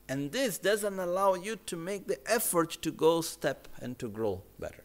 And 0.07 0.31
this 0.31 0.57
doesn't 0.57 0.97
allow 0.97 1.35
you 1.35 1.55
to 1.67 1.75
make 1.75 2.07
the 2.07 2.19
effort 2.29 2.71
to 2.81 2.91
go 2.91 3.21
step 3.21 3.67
and 3.79 3.97
to 3.99 4.09
grow 4.09 4.41
better. 4.59 4.83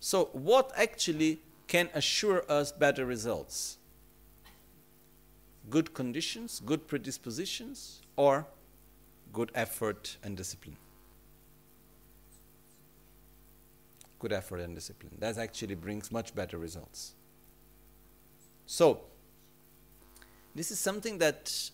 So, 0.00 0.30
what 0.32 0.72
actually 0.74 1.40
can 1.66 1.90
assure 1.92 2.44
us 2.50 2.72
better 2.72 3.04
results? 3.04 3.76
Good 5.68 5.92
conditions, 5.92 6.62
good 6.64 6.86
predispositions, 6.88 8.00
or 8.16 8.46
good 9.34 9.50
effort 9.54 10.16
and 10.22 10.34
discipline? 10.34 10.78
Good 14.18 14.32
effort 14.32 14.60
and 14.60 14.74
discipline. 14.74 15.16
That 15.18 15.36
actually 15.36 15.74
brings 15.74 16.10
much 16.10 16.34
better 16.34 16.56
results. 16.56 17.14
So, 18.70 19.00
this 20.54 20.70
is 20.70 20.78
something 20.78 21.16
that 21.18 21.70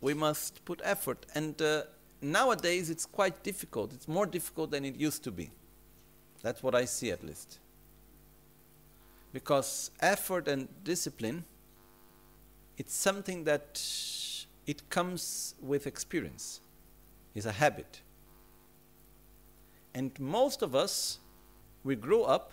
we 0.00 0.12
must 0.12 0.64
put 0.64 0.80
effort. 0.82 1.24
And 1.36 1.62
uh, 1.62 1.84
nowadays 2.20 2.90
it's 2.90 3.06
quite 3.06 3.44
difficult. 3.44 3.92
It's 3.92 4.08
more 4.08 4.26
difficult 4.26 4.72
than 4.72 4.84
it 4.84 4.96
used 4.96 5.22
to 5.22 5.30
be. 5.30 5.52
That's 6.42 6.60
what 6.60 6.74
I 6.74 6.84
see 6.84 7.12
at 7.12 7.22
least. 7.22 7.60
Because 9.32 9.92
effort 10.00 10.48
and 10.48 10.66
discipline, 10.82 11.44
it's 12.76 12.92
something 12.92 13.44
that 13.44 13.80
it 14.66 14.90
comes 14.90 15.54
with 15.62 15.86
experience. 15.86 16.60
It's 17.36 17.46
a 17.46 17.52
habit. 17.52 18.00
And 19.94 20.10
most 20.18 20.62
of 20.62 20.74
us, 20.74 21.20
we 21.84 21.94
grew 21.94 22.24
up 22.24 22.50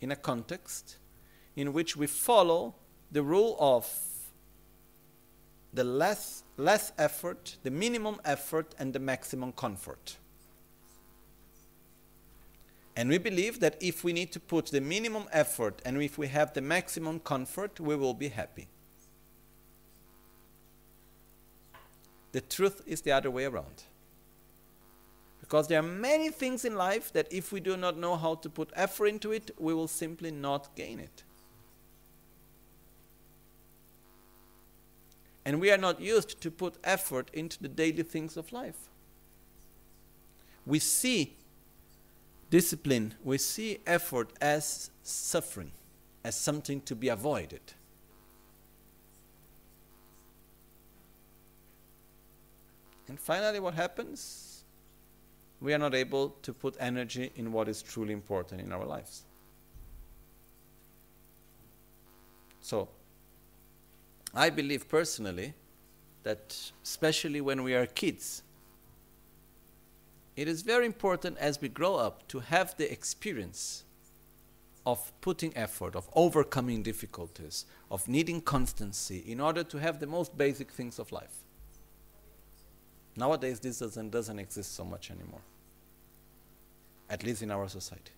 in 0.00 0.12
a 0.12 0.16
context 0.16 0.98
in 1.56 1.72
which 1.72 1.96
we 1.96 2.06
follow 2.06 2.74
the 3.10 3.22
rule 3.22 3.56
of 3.58 3.88
the 5.72 5.84
less, 5.84 6.44
less 6.56 6.92
effort, 6.98 7.56
the 7.62 7.70
minimum 7.70 8.20
effort, 8.24 8.74
and 8.78 8.92
the 8.92 8.98
maximum 8.98 9.52
comfort. 9.52 10.16
And 12.96 13.10
we 13.10 13.18
believe 13.18 13.60
that 13.60 13.76
if 13.80 14.02
we 14.04 14.14
need 14.14 14.32
to 14.32 14.40
put 14.40 14.66
the 14.66 14.80
minimum 14.80 15.24
effort 15.30 15.82
and 15.84 16.00
if 16.02 16.16
we 16.16 16.28
have 16.28 16.54
the 16.54 16.62
maximum 16.62 17.20
comfort, 17.20 17.78
we 17.78 17.94
will 17.94 18.14
be 18.14 18.28
happy. 18.28 18.68
The 22.32 22.40
truth 22.40 22.82
is 22.86 23.02
the 23.02 23.12
other 23.12 23.30
way 23.30 23.44
around. 23.44 23.84
Because 25.40 25.68
there 25.68 25.78
are 25.78 25.82
many 25.82 26.30
things 26.30 26.64
in 26.64 26.74
life 26.74 27.12
that 27.12 27.30
if 27.30 27.52
we 27.52 27.60
do 27.60 27.76
not 27.76 27.98
know 27.98 28.16
how 28.16 28.34
to 28.36 28.48
put 28.48 28.70
effort 28.74 29.06
into 29.06 29.30
it, 29.30 29.50
we 29.58 29.74
will 29.74 29.88
simply 29.88 30.30
not 30.30 30.74
gain 30.74 30.98
it. 30.98 31.22
And 35.46 35.60
we 35.60 35.70
are 35.70 35.78
not 35.78 36.00
used 36.00 36.40
to 36.40 36.50
put 36.50 36.74
effort 36.82 37.30
into 37.32 37.62
the 37.62 37.68
daily 37.68 38.02
things 38.02 38.36
of 38.36 38.52
life. 38.52 38.90
We 40.66 40.80
see 40.80 41.36
discipline, 42.50 43.14
we 43.22 43.38
see 43.38 43.78
effort 43.86 44.32
as 44.40 44.90
suffering, 45.04 45.70
as 46.24 46.34
something 46.34 46.80
to 46.80 46.96
be 46.96 47.06
avoided. 47.06 47.60
And 53.06 53.20
finally, 53.20 53.60
what 53.60 53.74
happens? 53.74 54.64
We 55.60 55.72
are 55.72 55.78
not 55.78 55.94
able 55.94 56.30
to 56.42 56.52
put 56.52 56.76
energy 56.80 57.30
in 57.36 57.52
what 57.52 57.68
is 57.68 57.82
truly 57.82 58.12
important 58.12 58.60
in 58.60 58.72
our 58.72 58.84
lives. 58.84 59.22
So, 62.60 62.88
I 64.34 64.50
believe 64.50 64.88
personally 64.88 65.54
that, 66.22 66.56
especially 66.82 67.40
when 67.40 67.62
we 67.62 67.74
are 67.74 67.86
kids, 67.86 68.42
it 70.36 70.48
is 70.48 70.62
very 70.62 70.84
important 70.84 71.38
as 71.38 71.60
we 71.60 71.68
grow 71.68 71.96
up 71.96 72.28
to 72.28 72.40
have 72.40 72.76
the 72.76 72.90
experience 72.92 73.84
of 74.84 75.12
putting 75.20 75.56
effort, 75.56 75.96
of 75.96 76.08
overcoming 76.14 76.82
difficulties, 76.82 77.64
of 77.90 78.06
needing 78.06 78.40
constancy 78.40 79.24
in 79.26 79.40
order 79.40 79.64
to 79.64 79.78
have 79.78 79.98
the 79.98 80.06
most 80.06 80.36
basic 80.36 80.70
things 80.70 80.98
of 80.98 81.10
life. 81.10 81.42
Nowadays, 83.16 83.58
this 83.58 83.78
doesn't, 83.78 84.10
doesn't 84.10 84.38
exist 84.38 84.74
so 84.74 84.84
much 84.84 85.10
anymore, 85.10 85.40
at 87.08 87.24
least 87.24 87.42
in 87.42 87.50
our 87.50 87.66
society. 87.68 88.12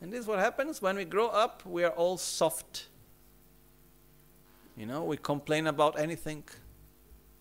And 0.00 0.12
this 0.12 0.20
is 0.20 0.26
what 0.26 0.38
happens 0.38 0.82
when 0.82 0.96
we 0.96 1.04
grow 1.04 1.28
up, 1.28 1.64
we 1.64 1.84
are 1.84 1.90
all 1.90 2.16
soft. 2.16 2.88
You 4.76 4.86
know, 4.86 5.04
we 5.04 5.16
complain 5.16 5.66
about 5.66 5.98
anything. 5.98 6.44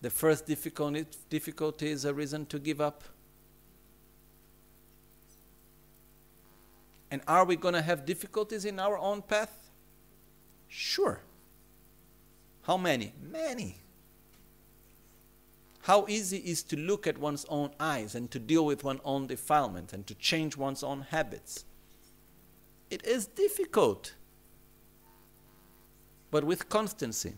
The 0.01 0.09
first 0.09 0.45
difficulty, 0.45 1.05
difficulty 1.29 1.89
is 1.89 2.05
a 2.05 2.13
reason 2.13 2.45
to 2.47 2.59
give 2.59 2.81
up. 2.81 3.03
And 7.09 7.21
are 7.27 7.45
we 7.45 7.55
going 7.55 7.75
to 7.75 7.81
have 7.81 8.05
difficulties 8.05 8.65
in 8.65 8.79
our 8.79 8.97
own 8.97 9.21
path? 9.21 9.69
Sure. 10.67 11.21
How 12.63 12.77
many? 12.77 13.13
Many. 13.21 13.77
How 15.81 16.05
easy 16.07 16.37
is 16.37 16.63
to 16.63 16.77
look 16.77 17.05
at 17.07 17.17
one's 17.17 17.45
own 17.49 17.71
eyes 17.79 18.15
and 18.15 18.31
to 18.31 18.39
deal 18.39 18.65
with 18.65 18.83
one's 18.83 19.01
own 19.03 19.27
defilement 19.27 19.91
and 19.93 20.07
to 20.07 20.15
change 20.15 20.55
one's 20.55 20.81
own 20.81 21.01
habits? 21.01 21.65
It 22.89 23.05
is 23.05 23.25
difficult, 23.25 24.13
but 26.33 26.43
with 26.43 26.67
constancy. 26.67 27.33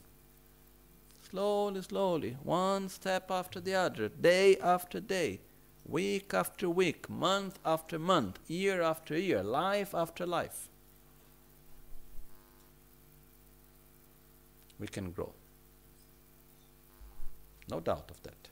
Slowly, 1.29 1.81
slowly, 1.81 2.37
one 2.43 2.87
step 2.87 3.29
after 3.29 3.59
the 3.59 3.75
other, 3.75 4.07
day 4.07 4.55
after 4.55 5.01
day, 5.01 5.41
week 5.85 6.33
after 6.33 6.69
week, 6.69 7.09
month 7.09 7.59
after 7.65 7.99
month, 7.99 8.39
year 8.47 8.81
after 8.81 9.17
year, 9.17 9.43
life 9.43 9.93
after 9.93 10.25
life. 10.25 10.69
We 14.79 14.87
can 14.87 15.11
grow. 15.11 15.33
No 17.69 17.81
doubt 17.81 18.09
of 18.09 18.23
that. 18.23 18.47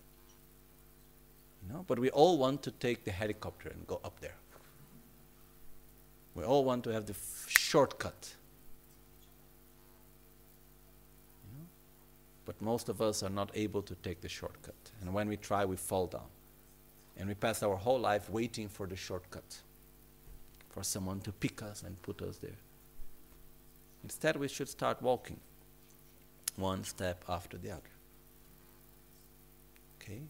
You 1.61 1.74
know, 1.74 1.86
but 1.88 1.99
we 1.99 2.10
all 2.10 2.38
want 2.38 2.64
to 2.64 2.72
take 2.72 3.06
the 3.06 3.11
helicopter 3.11 3.70
and 3.70 3.88
go 3.88 4.02
up 4.03 4.20
there. 4.20 4.36
We 6.36 6.44
all 6.44 6.65
want 6.65 6.84
to 6.84 6.90
have 6.90 7.06
the 7.06 7.14
f- 7.14 7.45
shortcut. 7.48 8.36
You 11.45 11.60
know? 11.60 11.65
But 12.45 12.61
most 12.61 12.90
of 12.90 13.02
us 13.02 13.24
are 13.24 13.30
not 13.30 13.52
able 13.53 13.82
to 13.84 13.95
take 13.95 14.22
the 14.22 14.30
shortcut. 14.30 14.76
And 15.02 15.14
when 15.14 15.28
we 15.30 15.38
try, 15.38 15.65
we 15.65 15.76
fall 15.76 16.07
down. 16.07 16.28
And 17.18 17.30
we 17.30 17.36
pass 17.36 17.64
our 17.64 17.76
whole 17.76 17.99
life 17.99 18.30
waiting 18.30 18.68
for 18.68 18.88
the 18.88 18.95
shortcut, 18.95 19.61
for 20.70 20.84
someone 20.84 21.22
to 21.22 21.32
pick 21.32 21.61
us 21.61 21.84
and 21.84 22.02
put 22.02 22.22
us 22.22 22.38
there. 22.38 22.57
Instead, 24.03 24.36
we 24.36 24.48
should 24.48 24.68
start 24.68 25.02
walking 25.02 25.40
one 26.57 26.84
step 26.84 27.24
after 27.30 27.57
the 27.57 27.72
other. 27.72 27.82
Okay? 30.02 30.22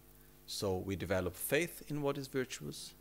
So 0.46 0.76
we 0.76 0.94
develop 0.94 1.34
faith 1.34 1.82
in 1.88 2.02
what 2.02 2.18
is 2.18 2.28
virtuous. 2.28 2.94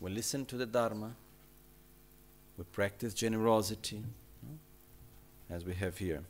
We 0.00 0.10
listen 0.10 0.46
to 0.46 0.56
the 0.56 0.66
Dharma. 0.66 1.14
We 2.56 2.64
practice 2.64 3.12
generosity, 3.12 4.02
as 5.50 5.64
we 5.64 5.74
have 5.74 5.98
here. 5.98 6.22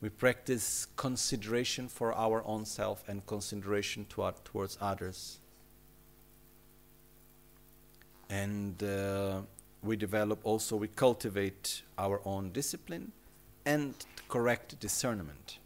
We 0.00 0.08
practice 0.10 0.86
consideration 0.96 1.88
for 1.88 2.12
our 2.14 2.44
own 2.46 2.64
self 2.64 3.08
and 3.08 3.24
consideration 3.26 4.06
to, 4.10 4.32
towards 4.44 4.76
others. 4.80 5.38
And 8.28 8.82
uh, 8.82 9.40
we 9.82 9.96
develop 9.96 10.40
also, 10.44 10.76
we 10.76 10.88
cultivate 10.88 11.82
our 11.96 12.20
own 12.24 12.50
discipline 12.50 13.12
and 13.64 13.94
correct 14.28 14.78
discernment 14.80 15.58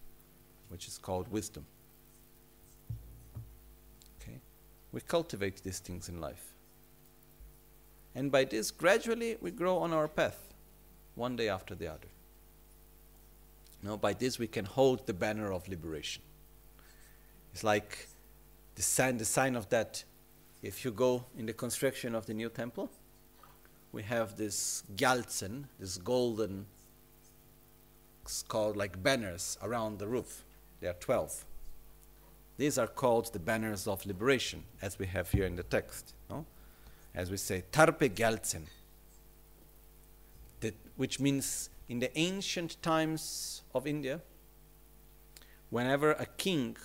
which 0.70 0.86
is 0.86 0.96
called 0.96 1.30
wisdom. 1.30 1.66
Okay? 4.20 4.38
We 4.92 5.00
cultivate 5.00 5.62
these 5.62 5.80
things 5.80 6.08
in 6.08 6.20
life. 6.20 6.54
And 8.14 8.32
by 8.32 8.44
this, 8.44 8.70
gradually, 8.70 9.36
we 9.40 9.50
grow 9.50 9.78
on 9.78 9.92
our 9.92 10.08
path, 10.08 10.54
one 11.14 11.36
day 11.36 11.48
after 11.48 11.74
the 11.74 11.88
other. 11.88 12.08
Now, 13.82 13.96
by 13.96 14.12
this, 14.12 14.38
we 14.38 14.46
can 14.46 14.64
hold 14.64 15.06
the 15.06 15.14
banner 15.14 15.52
of 15.52 15.66
liberation. 15.68 16.22
It's 17.52 17.64
like 17.64 18.08
the 18.74 18.82
sign, 18.82 19.16
the 19.16 19.24
sign 19.24 19.56
of 19.56 19.68
that. 19.70 20.04
If 20.62 20.84
you 20.84 20.90
go 20.90 21.24
in 21.38 21.46
the 21.46 21.54
construction 21.54 22.14
of 22.14 22.26
the 22.26 22.34
new 22.34 22.50
temple, 22.50 22.90
we 23.92 24.02
have 24.02 24.36
this 24.36 24.84
gyaltsen, 24.94 25.64
this 25.78 25.96
golden, 25.96 26.66
it's 28.22 28.42
called 28.42 28.76
like 28.76 29.02
banners 29.02 29.58
around 29.62 29.98
the 29.98 30.06
roof. 30.06 30.44
There 30.80 30.90
are 30.90 30.94
12. 31.00 31.44
These 32.58 32.76
are 32.76 32.86
called 32.86 33.32
the 33.32 33.38
banners 33.38 33.86
of 33.88 34.04
liberation, 34.04 34.64
as 34.82 34.98
we 34.98 35.06
have 35.06 35.30
here 35.30 35.46
in 35.46 35.56
the 35.56 35.62
text. 35.62 36.12
No? 36.28 36.44
As 37.14 37.30
we 37.30 37.38
say, 37.38 37.64
Tarpe 37.72 38.10
Gyaltsen, 38.10 38.66
which 40.96 41.18
means 41.18 41.70
in 41.90 41.98
the 41.98 42.16
ancient 42.16 42.80
times 42.82 43.62
of 43.74 43.84
India, 43.84 44.20
whenever 45.70 46.12
a 46.12 46.26
king, 46.36 46.76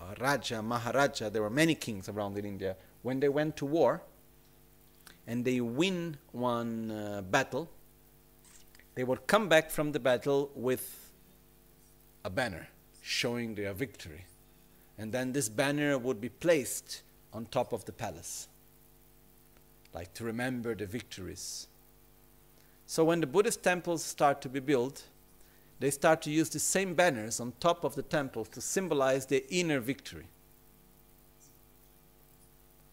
a 0.00 0.14
Raja, 0.18 0.62
Maharaja, 0.62 1.28
there 1.28 1.42
were 1.42 1.50
many 1.50 1.74
kings 1.74 2.08
around 2.08 2.38
in 2.38 2.46
India, 2.46 2.74
when 3.02 3.20
they 3.20 3.28
went 3.28 3.54
to 3.58 3.66
war 3.66 4.02
and 5.26 5.44
they 5.44 5.60
win 5.60 6.16
one 6.32 6.90
uh, 6.90 7.20
battle, 7.20 7.68
they 8.94 9.04
would 9.04 9.26
come 9.26 9.46
back 9.46 9.70
from 9.70 9.92
the 9.92 10.00
battle 10.00 10.50
with 10.54 11.12
a 12.24 12.30
banner 12.30 12.66
showing 13.02 13.54
their 13.54 13.74
victory. 13.74 14.24
And 14.96 15.12
then 15.12 15.32
this 15.32 15.50
banner 15.50 15.98
would 15.98 16.18
be 16.18 16.30
placed 16.30 17.02
on 17.34 17.44
top 17.44 17.74
of 17.74 17.84
the 17.84 17.92
palace, 17.92 18.48
like 19.92 20.14
to 20.14 20.24
remember 20.24 20.74
the 20.74 20.86
victories. 20.86 21.68
So 22.90 23.04
when 23.04 23.20
the 23.20 23.28
Buddhist 23.28 23.62
temples 23.62 24.02
start 24.02 24.42
to 24.42 24.48
be 24.48 24.58
built, 24.58 25.04
they 25.78 25.92
start 25.92 26.22
to 26.22 26.30
use 26.32 26.48
the 26.48 26.58
same 26.58 26.94
banners 26.94 27.38
on 27.38 27.52
top 27.60 27.84
of 27.84 27.94
the 27.94 28.02
temples 28.02 28.48
to 28.48 28.60
symbolize 28.60 29.26
their 29.26 29.42
inner 29.48 29.78
victory. 29.78 30.26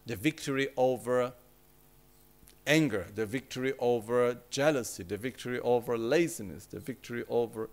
The 0.06 0.14
victory 0.14 0.68
over 0.76 1.32
anger, 2.64 3.08
the 3.12 3.26
victory 3.26 3.72
over 3.80 4.38
jealousy, 4.50 5.02
the 5.02 5.16
victory 5.16 5.58
over 5.58 5.98
laziness, 5.98 6.66
the 6.66 6.78
victory 6.78 7.24
over 7.28 7.68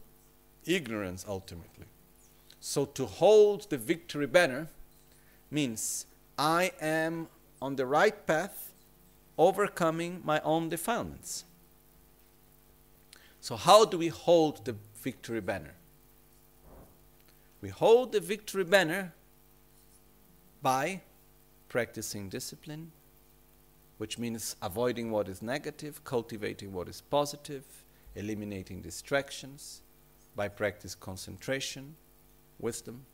ignorance 0.65 1.26
ultimately. 1.30 1.85
So 2.60 2.85
to 2.85 3.06
hold 3.06 3.69
the 3.69 3.77
victory 3.77 4.26
banner 4.26 4.69
means 5.52 6.07
I 6.39 6.72
am 6.81 7.27
on 7.61 7.76
the 7.76 7.85
right 7.85 8.26
path, 8.26 8.73
overcoming 9.38 10.23
my 10.26 10.39
own 10.39 10.69
defilements. 10.69 11.45
So, 13.46 13.56
how 13.56 13.86
do 13.86 14.00
we 14.00 14.08
hold 14.08 14.66
the 14.66 14.76
victory 15.04 15.40
banner? 15.40 15.76
We 17.62 17.70
hold 17.70 18.12
the 18.12 18.20
victory 18.20 18.64
banner 18.64 19.14
by 20.64 21.02
practicing 21.70 22.28
discipline, 22.28 22.92
which 24.00 24.18
means 24.18 24.56
avoiding 24.64 25.12
what 25.12 25.30
is 25.30 25.44
negative, 25.44 26.04
cultivating 26.04 26.74
what 26.74 26.90
is 26.90 27.02
positive, 27.02 27.64
eliminating 28.16 28.82
distractions, 28.82 29.84
by 30.36 30.48
practice 30.48 30.96
concentration, 30.96 31.96
wisdom, 32.58 33.06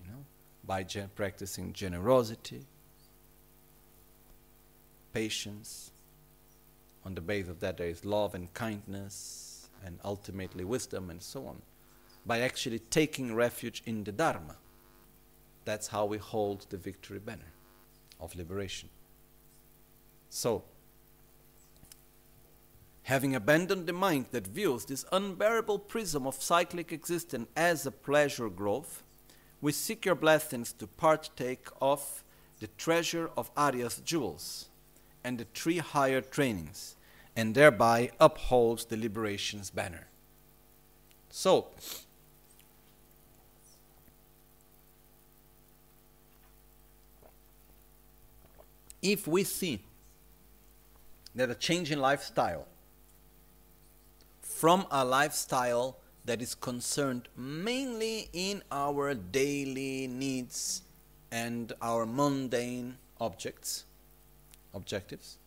you 0.00 0.12
know, 0.12 0.24
by 0.64 0.84
practicing 1.16 1.72
generosity, 1.72 2.64
patience. 5.12 5.90
On 7.06 7.14
the 7.14 7.20
base 7.20 7.46
of 7.46 7.60
that, 7.60 7.76
there 7.76 7.86
is 7.86 8.04
love 8.04 8.34
and 8.34 8.52
kindness, 8.52 9.68
and 9.84 10.00
ultimately 10.04 10.64
wisdom, 10.64 11.08
and 11.08 11.22
so 11.22 11.46
on. 11.46 11.62
By 12.26 12.40
actually 12.40 12.80
taking 12.80 13.32
refuge 13.32 13.80
in 13.86 14.02
the 14.02 14.10
Dharma. 14.10 14.56
That's 15.64 15.86
how 15.86 16.04
we 16.04 16.18
hold 16.18 16.66
the 16.68 16.76
victory 16.76 17.20
banner 17.20 17.52
of 18.18 18.34
liberation. 18.34 18.88
So, 20.30 20.64
having 23.04 23.36
abandoned 23.36 23.86
the 23.86 23.92
mind 23.92 24.26
that 24.32 24.48
views 24.48 24.86
this 24.86 25.04
unbearable 25.12 25.78
prism 25.78 26.26
of 26.26 26.42
cyclic 26.42 26.90
existence 26.90 27.46
as 27.56 27.86
a 27.86 27.92
pleasure 27.92 28.48
grove, 28.48 29.04
we 29.60 29.70
seek 29.70 30.04
your 30.04 30.16
blessings 30.16 30.72
to 30.72 30.88
partake 30.88 31.68
of 31.80 32.24
the 32.58 32.66
treasure 32.66 33.30
of 33.36 33.52
Arya's 33.56 34.02
jewels 34.04 34.70
and 35.22 35.38
the 35.38 35.46
three 35.54 35.78
higher 35.78 36.20
trainings, 36.20 36.95
and 37.36 37.54
thereby 37.54 38.10
upholds 38.18 38.86
the 38.86 38.96
liberation's 38.96 39.70
banner. 39.70 40.08
So, 41.28 41.68
if 49.02 49.28
we 49.28 49.44
see 49.44 49.82
that 51.34 51.50
a 51.50 51.54
change 51.54 51.92
in 51.92 52.00
lifestyle 52.00 52.66
from 54.40 54.86
a 54.90 55.04
lifestyle 55.04 55.98
that 56.24 56.40
is 56.40 56.54
concerned 56.54 57.28
mainly 57.36 58.30
in 58.32 58.62
our 58.72 59.14
daily 59.14 60.06
needs 60.06 60.82
and 61.30 61.72
our 61.82 62.06
mundane 62.06 62.96
objects 63.20 63.84
objectives 64.74 65.38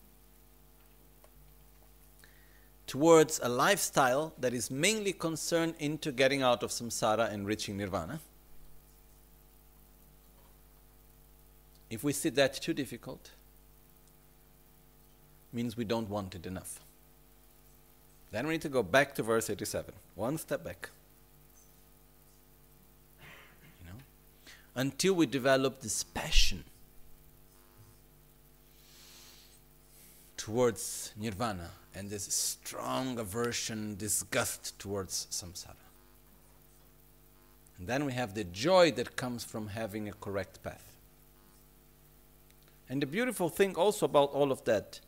towards 2.90 3.40
a 3.44 3.48
lifestyle 3.48 4.34
that 4.40 4.52
is 4.52 4.72
mainly 4.72 5.14
concerned 5.14 5.76
into 5.78 6.12
getting 6.12 6.42
out 6.42 6.64
of 6.64 6.72
samsara 6.72 7.32
and 7.32 7.46
reaching 7.46 7.78
nirvana 7.78 8.20
if 11.90 12.04
we 12.04 12.12
see 12.14 12.30
that 12.30 12.54
too 12.56 12.74
difficult 12.74 13.32
means 15.52 15.76
we 15.76 15.84
don't 15.84 16.10
want 16.10 16.36
it 16.36 16.46
enough. 16.46 16.80
Then 18.32 18.46
we 18.46 18.54
need 18.54 18.62
to 18.62 18.70
go 18.70 18.84
back 18.84 19.16
to 19.16 19.24
verse 19.24 19.50
87, 19.50 19.94
one 20.16 20.38
step 20.38 20.64
back. 20.64 20.90
You 23.82 23.92
know? 23.92 24.00
Until 24.76 25.14
we 25.14 25.26
develop 25.26 25.82
this 25.82 26.04
passion 26.04 26.64
towards 30.38 31.12
nirvana 31.18 31.72
and 31.96 32.10
this 32.10 32.24
strong 32.34 33.18
aversion, 33.20 33.96
disgust 33.96 34.78
towards 34.80 35.28
samsara. 35.32 35.76
And 37.78 37.88
then 37.88 38.06
we 38.06 38.14
have 38.14 38.36
the 38.36 38.44
joy 38.44 38.92
that 38.92 39.16
comes 39.16 39.44
from 39.44 39.68
having 39.68 40.08
a 40.10 40.14
correct 40.14 40.62
path. 40.64 40.98
And 42.90 43.02
the 43.02 43.06
beautiful 43.06 43.50
thing 43.50 43.76
also 43.76 44.06
about 44.06 44.32
all 44.32 44.52
of 44.52 44.64
that 44.66 45.00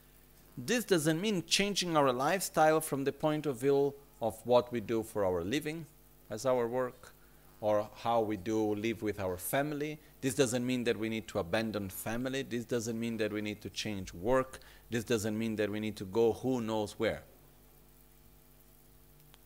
this 0.58 0.84
doesn't 0.84 1.22
mean 1.22 1.44
changing 1.48 1.96
our 1.96 2.12
lifestyle 2.12 2.82
from 2.82 3.04
the 3.04 3.12
point 3.12 3.46
of 3.46 3.58
view 3.58 3.94
of 4.22 4.36
what 4.46 4.72
we 4.72 4.80
do 4.80 5.02
for 5.02 5.26
our 5.26 5.44
living 5.44 5.86
as 6.30 6.46
our 6.46 6.68
work 6.68 7.14
or 7.62 7.90
how 8.04 8.22
we 8.22 8.38
do 8.38 8.76
live 8.76 9.02
with 9.02 9.20
our 9.20 9.38
family. 9.38 9.98
This 10.22 10.36
doesn't 10.36 10.66
mean 10.66 10.84
that 10.84 10.98
we 10.98 11.10
need 11.10 11.28
to 11.30 11.40
abandon 11.40 11.90
family. 11.90 12.44
This 12.44 12.64
doesn't 12.64 13.00
mean 13.00 13.18
that 13.18 13.34
we 13.34 13.42
need 13.42 13.60
to 13.62 13.70
change 13.70 14.14
work. 14.14 14.60
This 14.92 15.04
doesn't 15.04 15.38
mean 15.38 15.56
that 15.56 15.70
we 15.70 15.80
need 15.80 15.96
to 15.98 16.06
go 16.06 16.34
who 16.34 16.62
knows 16.62 16.94
where. 16.94 17.24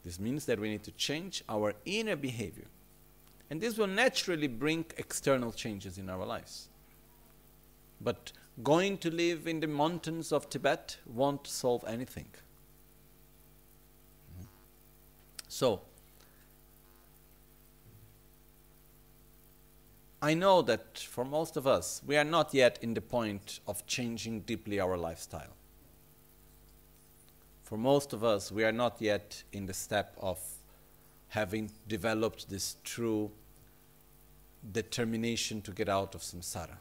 This 0.04 0.20
means 0.20 0.46
that 0.46 0.60
we 0.60 0.70
need 0.70 0.84
to 0.84 0.92
change 0.92 1.44
our 1.48 1.74
inner 1.86 2.18
behavior. 2.18 2.68
And 3.50 3.62
this 3.62 3.78
will 3.78 3.88
naturally 3.88 4.48
bring 4.48 4.86
external 4.98 5.52
changes 5.52 5.98
in 5.98 6.10
our 6.10 6.26
lives. 6.26 6.68
But 8.02 8.34
going 8.62 8.98
to 9.00 9.10
live 9.10 9.48
in 9.48 9.62
the 9.62 9.68
mountains 9.68 10.32
of 10.32 10.50
Tibet 10.50 10.98
won't 11.06 11.48
solve 11.48 11.84
anything. 11.88 12.28
So, 15.48 15.82
I 20.22 20.34
know 20.34 20.62
that 20.64 20.98
for 20.98 21.26
most 21.26 21.58
of 21.58 21.68
us, 21.68 22.02
we 22.06 22.18
are 22.18 22.24
not 22.24 22.54
yet 22.54 22.80
in 22.82 22.94
the 22.94 23.02
point 23.02 23.60
of 23.68 23.86
changing 23.86 24.42
deeply 24.42 24.80
our 24.80 24.98
lifestyle. 24.98 25.54
For 27.64 27.78
most 27.78 28.14
of 28.14 28.24
us, 28.24 28.52
we 28.52 28.64
are 28.64 28.72
not 28.72 29.02
yet 29.02 29.44
in 29.52 29.66
the 29.66 29.74
step 29.74 30.16
of 30.20 30.40
having 31.30 31.72
developed 31.88 32.50
this 32.50 32.78
true 32.84 33.32
determination 34.72 35.62
to 35.62 35.72
get 35.72 35.90
out 35.90 36.16
of 36.16 36.22
samsara. 36.22 36.78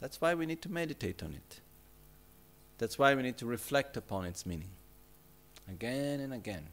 That's 0.00 0.20
why 0.20 0.34
we 0.34 0.46
need 0.46 0.62
to 0.62 0.70
meditate 0.70 1.22
on 1.22 1.32
it. 1.32 1.60
That's 2.78 2.98
why 2.98 3.14
we 3.14 3.22
need 3.22 3.38
to 3.38 3.46
reflect 3.46 3.96
upon 3.96 4.26
its 4.26 4.44
meaning 4.44 4.70
again 5.68 6.20
and 6.20 6.32
again. 6.32 6.68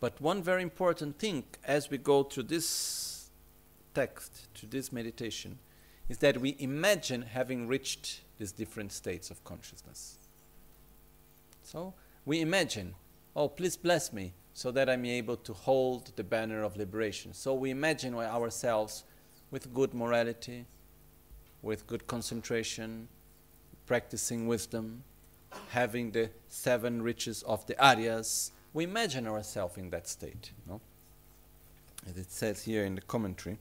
But 0.00 0.20
one 0.20 0.42
very 0.42 0.62
important 0.62 1.18
thing 1.18 1.44
as 1.64 1.90
we 1.90 1.98
go 1.98 2.22
through 2.22 2.44
this 2.44 3.07
text, 3.98 4.54
to 4.54 4.66
this 4.66 4.92
meditation, 4.92 5.58
is 6.08 6.18
that 6.18 6.40
we 6.40 6.54
imagine 6.60 7.22
having 7.22 7.66
reached 7.66 8.20
these 8.38 8.52
different 8.52 8.92
states 8.92 9.30
of 9.30 9.42
consciousness. 9.42 10.18
So 11.62 11.94
we 12.24 12.40
imagine, 12.40 12.94
oh, 13.34 13.48
please 13.48 13.76
bless 13.76 14.12
me 14.12 14.34
so 14.54 14.70
that 14.70 14.88
I'm 14.88 15.04
able 15.04 15.36
to 15.36 15.52
hold 15.52 16.12
the 16.16 16.22
banner 16.22 16.62
of 16.62 16.76
liberation. 16.76 17.34
So 17.34 17.54
we 17.54 17.70
imagine 17.70 18.14
ourselves 18.14 19.04
with 19.50 19.74
good 19.74 19.94
morality, 19.94 20.66
with 21.62 21.86
good 21.86 22.06
concentration, 22.06 23.08
practicing 23.86 24.46
wisdom, 24.46 25.02
having 25.70 26.12
the 26.12 26.30
seven 26.48 27.02
riches 27.02 27.42
of 27.42 27.66
the 27.66 27.74
Aryas, 27.74 28.52
we 28.72 28.84
imagine 28.84 29.26
ourselves 29.26 29.76
in 29.76 29.90
that 29.90 30.06
state. 30.06 30.52
No? 30.68 30.80
As 32.08 32.16
it 32.16 32.30
says 32.30 32.62
here 32.62 32.84
in 32.84 32.94
the 32.94 33.00
commentary. 33.00 33.58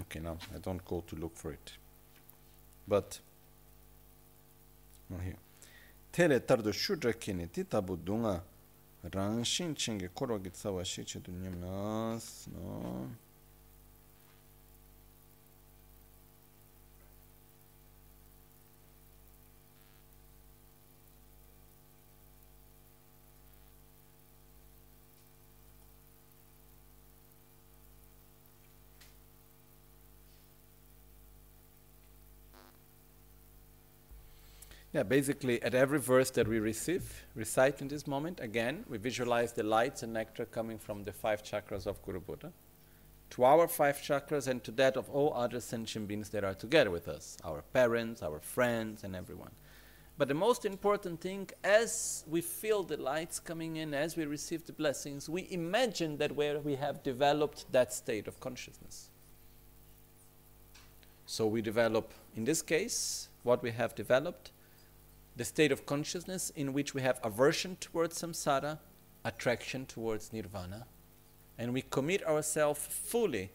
Okay, 0.00 0.20
now 0.20 0.38
I 0.54 0.58
don't 0.58 0.82
go 0.84 1.02
to 1.06 1.16
look 1.16 1.36
for 1.36 1.52
it. 1.52 1.72
But 2.88 3.20
here. 5.22 5.36
Tele 6.10 6.40
tardo 6.40 6.72
shudra 6.72 7.12
kene 7.12 7.50
ti 7.50 7.64
tabu 7.64 7.96
dunga 7.96 8.42
ranshin 9.10 9.74
chinge 9.74 10.08
koro 10.14 10.38
gitsawa 10.38 10.84
shi 10.84 11.04
chidu 11.04 11.32
nyamnas 11.32 12.46
no 12.48 13.10
Yeah, 34.92 35.04
basically, 35.04 35.62
at 35.62 35.74
every 35.74 35.98
verse 35.98 36.30
that 36.32 36.46
we 36.46 36.58
receive, 36.58 37.24
recite 37.34 37.80
in 37.80 37.88
this 37.88 38.06
moment, 38.06 38.40
again, 38.40 38.84
we 38.88 38.98
visualize 38.98 39.52
the 39.54 39.62
lights 39.62 40.02
and 40.02 40.12
nectar 40.12 40.44
coming 40.44 40.78
from 40.78 41.04
the 41.04 41.12
five 41.12 41.42
chakras 41.42 41.86
of 41.86 42.02
Guru 42.02 42.20
Buddha 42.20 42.52
to 43.30 43.44
our 43.44 43.66
five 43.66 43.96
chakras 43.96 44.46
and 44.46 44.62
to 44.62 44.70
that 44.72 44.98
of 44.98 45.08
all 45.08 45.32
other 45.32 45.60
sentient 45.60 46.06
beings 46.06 46.28
that 46.28 46.44
are 46.44 46.52
together 46.52 46.90
with 46.90 47.08
us 47.08 47.38
our 47.42 47.62
parents, 47.72 48.22
our 48.22 48.38
friends, 48.38 49.02
and 49.02 49.16
everyone. 49.16 49.52
But 50.18 50.28
the 50.28 50.34
most 50.34 50.66
important 50.66 51.22
thing, 51.22 51.48
as 51.64 52.24
we 52.28 52.42
feel 52.42 52.82
the 52.82 52.98
lights 52.98 53.40
coming 53.40 53.76
in, 53.76 53.94
as 53.94 54.14
we 54.14 54.26
receive 54.26 54.66
the 54.66 54.74
blessings, 54.74 55.26
we 55.26 55.48
imagine 55.50 56.18
that 56.18 56.36
where 56.36 56.60
we 56.60 56.74
have 56.74 57.02
developed 57.02 57.64
that 57.72 57.94
state 57.94 58.28
of 58.28 58.38
consciousness. 58.40 59.08
So 61.24 61.46
we 61.46 61.62
develop, 61.62 62.12
in 62.36 62.44
this 62.44 62.60
case, 62.60 63.30
what 63.42 63.62
we 63.62 63.70
have 63.70 63.94
developed 63.94 64.52
the 65.36 65.44
state 65.44 65.72
of 65.72 65.86
consciousness 65.86 66.50
in 66.50 66.72
which 66.72 66.94
we 66.94 67.02
have 67.02 67.20
aversion 67.22 67.76
towards 67.80 68.20
samsara, 68.20 68.78
attraction 69.24 69.86
towards 69.86 70.32
nirvana, 70.32 70.86
and 71.58 71.72
we 71.72 71.82
commit 71.82 72.26
ourselves 72.26 72.86
fully 72.86 73.50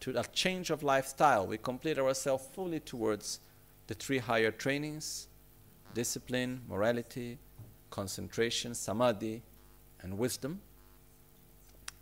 to 0.00 0.18
a 0.18 0.24
change 0.24 0.70
of 0.70 0.82
lifestyle. 0.82 1.46
We 1.46 1.58
complete 1.58 1.98
ourselves 1.98 2.46
fully 2.52 2.80
towards 2.80 3.40
the 3.86 3.94
three 3.94 4.18
higher 4.18 4.50
trainings 4.50 5.28
discipline, 5.92 6.60
morality, 6.68 7.38
concentration, 7.90 8.74
samadhi, 8.74 9.42
and 10.02 10.16
wisdom. 10.16 10.60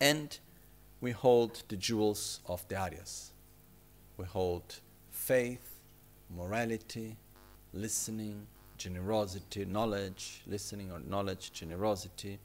And 0.00 0.38
we 1.00 1.12
hold 1.12 1.62
the 1.68 1.76
jewels 1.76 2.40
of 2.46 2.66
the 2.68 2.74
Aryas. 2.76 3.30
We 4.18 4.26
hold 4.26 4.80
faith, 5.10 5.80
morality, 6.34 7.16
listening, 7.72 8.46
generosity, 8.78 9.64
knowledge, 9.64 10.42
listening 10.46 10.90
or 10.90 11.00
knowledge, 11.00 11.52
generosity. 11.52 12.38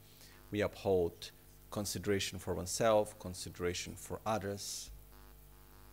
We 0.50 0.60
uphold 0.60 1.30
consideration 1.70 2.38
for 2.38 2.54
oneself, 2.54 3.18
consideration 3.18 3.94
for 3.96 4.20
others. 4.26 4.90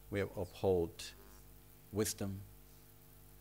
We 0.09 0.21
uphold 0.21 1.03
wisdom. 1.93 2.39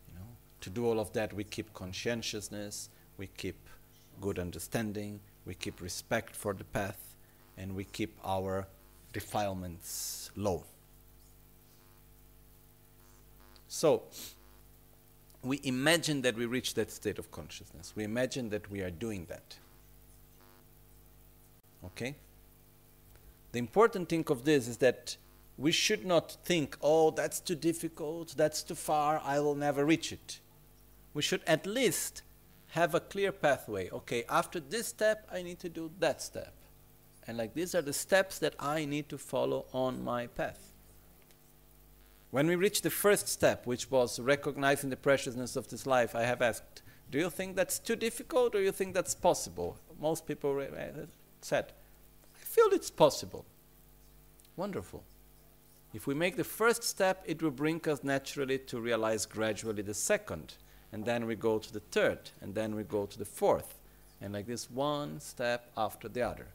You 0.07 0.15
know, 0.15 0.27
to 0.61 0.69
do 0.69 0.87
all 0.87 0.99
of 0.99 1.11
that, 1.13 1.33
we 1.33 1.43
keep 1.43 1.73
conscientiousness, 1.73 2.89
we 3.17 3.27
keep 3.27 3.57
good 4.21 4.39
understanding, 4.39 5.19
we 5.45 5.55
keep 5.55 5.81
respect 5.81 6.35
for 6.35 6.53
the 6.53 6.63
path, 6.63 7.15
and 7.57 7.75
we 7.75 7.83
keep 7.83 8.17
our 8.23 8.67
defilements 9.13 10.31
low. 10.35 10.63
So, 13.67 14.03
we 15.43 15.59
imagine 15.63 16.21
that 16.21 16.35
we 16.35 16.45
reach 16.45 16.75
that 16.75 16.91
state 16.91 17.17
of 17.17 17.31
consciousness. 17.31 17.93
We 17.95 18.03
imagine 18.03 18.49
that 18.49 18.69
we 18.69 18.81
are 18.81 18.91
doing 18.91 19.25
that. 19.29 19.55
Okay? 21.85 22.15
The 23.51 23.59
important 23.59 24.09
thing 24.09 24.25
of 24.29 24.45
this 24.45 24.67
is 24.67 24.77
that 24.77 25.17
we 25.57 25.71
should 25.71 26.05
not 26.05 26.37
think, 26.43 26.77
oh, 26.81 27.11
that's 27.11 27.39
too 27.39 27.55
difficult, 27.55 28.35
that's 28.37 28.63
too 28.63 28.75
far, 28.75 29.21
I 29.23 29.39
will 29.39 29.55
never 29.55 29.83
reach 29.85 30.11
it. 30.11 30.39
We 31.13 31.21
should 31.21 31.41
at 31.45 31.65
least 31.65 32.21
have 32.69 32.95
a 32.95 32.99
clear 32.99 33.31
pathway. 33.31 33.89
Okay, 33.89 34.23
after 34.29 34.59
this 34.59 34.87
step, 34.87 35.27
I 35.31 35.41
need 35.41 35.59
to 35.59 35.69
do 35.69 35.91
that 35.99 36.21
step. 36.21 36.53
And 37.27 37.37
like 37.37 37.53
these 37.53 37.75
are 37.75 37.81
the 37.81 37.93
steps 37.93 38.39
that 38.39 38.55
I 38.59 38.85
need 38.85 39.09
to 39.09 39.17
follow 39.17 39.65
on 39.73 40.03
my 40.03 40.27
path. 40.27 40.70
When 42.31 42.47
we 42.47 42.55
reach 42.55 42.81
the 42.81 42.89
first 42.89 43.27
step, 43.27 43.67
which 43.67 43.91
was 43.91 44.19
recognizing 44.19 44.89
the 44.89 44.95
preciousness 44.95 45.57
of 45.57 45.67
this 45.67 45.85
life, 45.85 46.15
I 46.15 46.23
have 46.23 46.41
asked, 46.41 46.81
Do 47.11 47.19
you 47.19 47.29
think 47.29 47.57
that's 47.57 47.77
too 47.77 47.97
difficult 47.97 48.55
or 48.55 48.61
you 48.61 48.71
think 48.71 48.93
that's 48.93 49.13
possible? 49.13 49.77
Most 49.99 50.25
people 50.25 50.57
uh, 50.57 51.05
said, 51.41 51.73
I 52.33 52.39
feel 52.39 52.69
it's 52.71 52.89
possible. 52.89 53.45
Wonderful. 54.55 55.03
If 55.93 56.07
we 56.07 56.13
make 56.13 56.37
the 56.37 56.45
first 56.45 56.85
step, 56.85 57.21
it 57.25 57.43
will 57.43 57.51
bring 57.51 57.81
us 57.87 58.01
naturally 58.01 58.57
to 58.59 58.79
realize 58.79 59.25
gradually 59.25 59.81
the 59.81 59.93
second. 59.93 60.53
And 60.93 61.03
then 61.03 61.25
we 61.25 61.35
go 61.35 61.59
to 61.59 61.73
the 61.73 61.81
third, 61.81 62.31
and 62.39 62.55
then 62.55 62.75
we 62.75 62.83
go 62.83 63.05
to 63.05 63.19
the 63.19 63.25
fourth. 63.25 63.77
And 64.21 64.33
like 64.33 64.47
this, 64.47 64.71
one 64.71 65.19
step 65.19 65.69
after 65.75 66.07
the 66.07 66.21
other. 66.21 66.47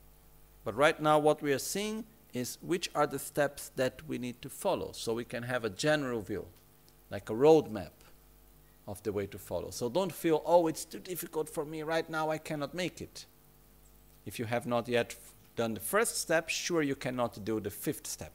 But 0.64 0.74
right 0.74 1.00
now, 1.00 1.18
what 1.18 1.42
we 1.42 1.52
are 1.52 1.58
seeing 1.58 2.04
is 2.36 2.58
which 2.60 2.90
are 2.94 3.06
the 3.06 3.18
steps 3.18 3.70
that 3.76 4.02
we 4.06 4.18
need 4.18 4.40
to 4.42 4.48
follow 4.48 4.92
so 4.92 5.14
we 5.14 5.24
can 5.24 5.42
have 5.44 5.64
a 5.64 5.70
general 5.70 6.20
view, 6.20 6.44
like 7.10 7.30
a 7.30 7.32
roadmap 7.32 7.90
of 8.86 9.02
the 9.02 9.12
way 9.12 9.26
to 9.26 9.38
follow. 9.38 9.70
So 9.70 9.88
don't 9.88 10.12
feel, 10.12 10.42
oh, 10.44 10.66
it's 10.66 10.84
too 10.84 10.98
difficult 10.98 11.48
for 11.48 11.64
me 11.64 11.82
right 11.82 12.08
now, 12.08 12.30
I 12.30 12.38
cannot 12.38 12.74
make 12.74 13.00
it. 13.00 13.26
If 14.24 14.38
you 14.38 14.44
have 14.44 14.66
not 14.66 14.88
yet 14.88 15.16
done 15.56 15.74
the 15.74 15.80
first 15.80 16.20
step, 16.20 16.48
sure 16.48 16.82
you 16.82 16.94
cannot 16.94 17.44
do 17.44 17.60
the 17.60 17.70
fifth 17.70 18.06
step. 18.06 18.32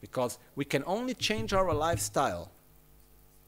Because 0.00 0.38
we 0.56 0.64
can 0.64 0.82
only 0.86 1.14
change 1.14 1.52
our 1.52 1.74
lifestyle 1.74 2.50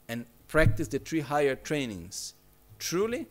and 0.09 0.27
practice 0.49 0.89
the 0.89 0.99
three 0.99 1.21
higher 1.21 1.55
trainings 1.55 2.35
truly 2.79 3.27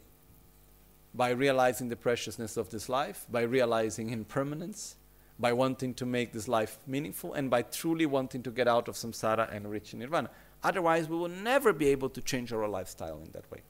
by 1.13 1.31
realizing 1.31 1.89
the 1.89 1.95
preciousness 1.95 2.57
of 2.57 2.69
this 2.69 2.87
life, 2.87 3.25
by 3.29 3.41
realizing 3.41 4.09
impermanence, 4.09 4.95
by 5.39 5.51
wanting 5.51 5.93
to 5.95 6.05
make 6.05 6.31
this 6.31 6.47
life 6.47 6.77
meaningful, 6.87 7.33
and 7.33 7.49
by 7.49 7.61
truly 7.61 8.05
wanting 8.05 8.43
to 8.43 8.51
get 8.51 8.67
out 8.67 8.87
of 8.87 8.95
samsara 8.95 9.53
and 9.53 9.69
reach 9.69 9.93
nirvana. 9.93 10.29
Otherwise, 10.63 11.09
we 11.09 11.17
will 11.17 11.27
never 11.27 11.73
be 11.73 11.87
able 11.87 12.09
to 12.09 12.21
change 12.21 12.53
our 12.53 12.67
lifestyle 12.67 13.19
in 13.25 13.31
that 13.31 13.49
way. 13.51 13.61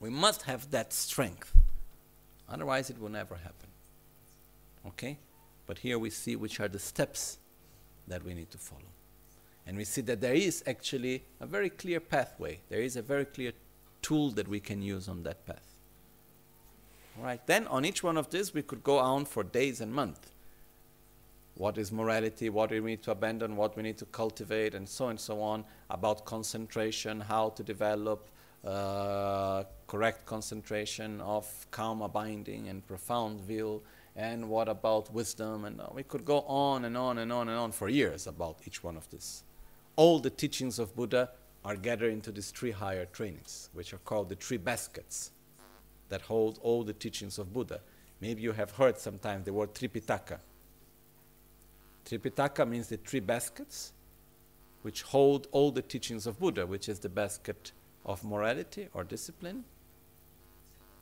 We 0.00 0.10
must 0.10 0.42
have 0.42 0.70
that 0.70 0.92
strength. 0.92 1.52
Otherwise, 2.48 2.90
it 2.90 3.00
will 3.00 3.08
never 3.08 3.34
happen. 3.34 3.68
Okay? 4.86 5.18
But 5.66 5.78
here 5.78 5.98
we 5.98 6.10
see 6.10 6.36
which 6.36 6.60
are 6.60 6.68
the 6.68 6.78
steps 6.78 7.38
that 8.08 8.24
we 8.24 8.34
need 8.34 8.50
to 8.50 8.58
follow. 8.58 8.92
And 9.66 9.76
we 9.76 9.84
see 9.84 10.00
that 10.02 10.20
there 10.20 10.34
is 10.34 10.62
actually 10.66 11.24
a 11.40 11.46
very 11.46 11.70
clear 11.70 12.00
pathway. 12.00 12.60
There 12.68 12.80
is 12.80 12.96
a 12.96 13.02
very 13.02 13.24
clear 13.24 13.52
tool 14.00 14.30
that 14.32 14.48
we 14.48 14.60
can 14.60 14.82
use 14.82 15.08
on 15.08 15.22
that 15.22 15.46
path. 15.46 15.71
Right. 17.18 17.46
Then 17.46 17.66
on 17.66 17.84
each 17.84 18.02
one 18.02 18.16
of 18.16 18.30
these 18.30 18.54
we 18.54 18.62
could 18.62 18.82
go 18.82 18.98
on 18.98 19.26
for 19.26 19.42
days 19.42 19.80
and 19.80 19.92
months. 19.92 20.30
What 21.54 21.76
is 21.76 21.92
morality, 21.92 22.48
what 22.48 22.70
we 22.70 22.80
need 22.80 23.02
to 23.02 23.10
abandon, 23.10 23.56
what 23.56 23.76
we 23.76 23.82
need 23.82 23.98
to 23.98 24.06
cultivate, 24.06 24.74
and 24.74 24.88
so 24.88 25.08
and 25.08 25.20
so 25.20 25.42
on, 25.42 25.64
about 25.90 26.24
concentration, 26.24 27.20
how 27.20 27.50
to 27.50 27.62
develop 27.62 28.28
uh, 28.64 29.64
correct 29.86 30.24
concentration 30.24 31.20
of 31.20 31.66
calm 31.70 32.00
abiding 32.00 32.68
and 32.68 32.86
profound 32.86 33.40
view, 33.42 33.82
and 34.16 34.48
what 34.48 34.68
about 34.68 35.12
wisdom, 35.12 35.66
and 35.66 35.78
uh, 35.80 35.88
we 35.92 36.02
could 36.02 36.24
go 36.24 36.40
on 36.40 36.86
and 36.86 36.96
on 36.96 37.18
and 37.18 37.30
on 37.30 37.48
and 37.50 37.58
on 37.58 37.70
for 37.70 37.90
years 37.90 38.26
about 38.26 38.56
each 38.66 38.82
one 38.82 38.96
of 38.96 39.08
these. 39.10 39.44
All 39.96 40.20
the 40.20 40.30
teachings 40.30 40.78
of 40.78 40.96
Buddha 40.96 41.30
are 41.66 41.76
gathered 41.76 42.12
into 42.12 42.32
these 42.32 42.50
three 42.50 42.70
higher 42.70 43.04
trainings, 43.04 43.68
which 43.74 43.92
are 43.92 43.98
called 43.98 44.30
the 44.30 44.36
three 44.36 44.56
baskets 44.56 45.32
that 46.12 46.20
hold 46.20 46.58
all 46.60 46.84
the 46.84 46.92
teachings 46.92 47.38
of 47.38 47.54
Buddha. 47.54 47.80
Maybe 48.20 48.42
you 48.42 48.52
have 48.52 48.72
heard 48.72 48.98
sometimes 48.98 49.46
the 49.46 49.52
word 49.54 49.72
Tripitaka. 49.72 50.40
Tripitaka 52.04 52.68
means 52.68 52.88
the 52.88 52.98
three 52.98 53.20
baskets 53.20 53.94
which 54.82 55.00
hold 55.00 55.46
all 55.52 55.70
the 55.70 55.80
teachings 55.80 56.26
of 56.26 56.38
Buddha, 56.38 56.66
which 56.66 56.86
is 56.86 56.98
the 56.98 57.08
basket 57.08 57.72
of 58.04 58.22
morality 58.24 58.88
or 58.92 59.04
discipline, 59.04 59.64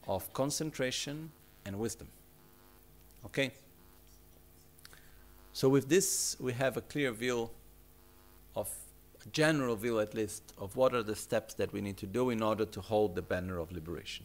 of 0.06 0.32
concentration 0.32 1.32
and 1.66 1.76
wisdom. 1.76 2.06
Okay? 3.26 3.50
So, 5.52 5.68
with 5.68 5.88
this, 5.88 6.36
we 6.38 6.52
have 6.52 6.76
a 6.76 6.82
clear 6.82 7.10
view 7.10 7.50
of 8.54 8.72
a 9.26 9.28
general 9.30 9.74
view, 9.74 9.98
at 9.98 10.14
least, 10.14 10.52
of 10.56 10.76
what 10.76 10.94
are 10.94 11.02
the 11.02 11.16
steps 11.16 11.54
that 11.54 11.72
we 11.72 11.80
need 11.80 11.96
to 11.96 12.06
do 12.06 12.30
in 12.30 12.44
order 12.44 12.64
to 12.64 12.80
hold 12.80 13.16
the 13.16 13.22
banner 13.22 13.58
of 13.58 13.72
liberation 13.72 14.24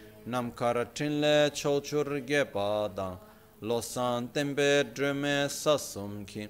nam 0.25 0.51
kara 0.51 0.85
tinle 0.85 1.49
chochur 1.51 2.25
ge 2.25 2.45
padang 2.51 3.17
lo 3.61 3.81
san 3.81 4.27
tembe 4.29 4.83
drume 4.93 5.47
sasum 5.49 6.25
ki. 6.25 6.47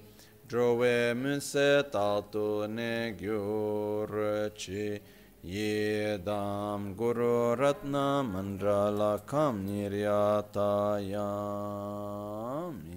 Drove 0.48 1.14
munse 1.14 1.82
tatu 1.90 2.66
ne 2.68 3.12
gyur 3.12 4.50
chi. 4.54 5.00
Ye 5.42 6.18
dam 6.18 6.94
guru 6.94 7.56
ratna 7.56 8.22
mandrala 8.22 9.18
kam 9.26 9.66
niryata 9.66 11.00
yami 11.10 12.92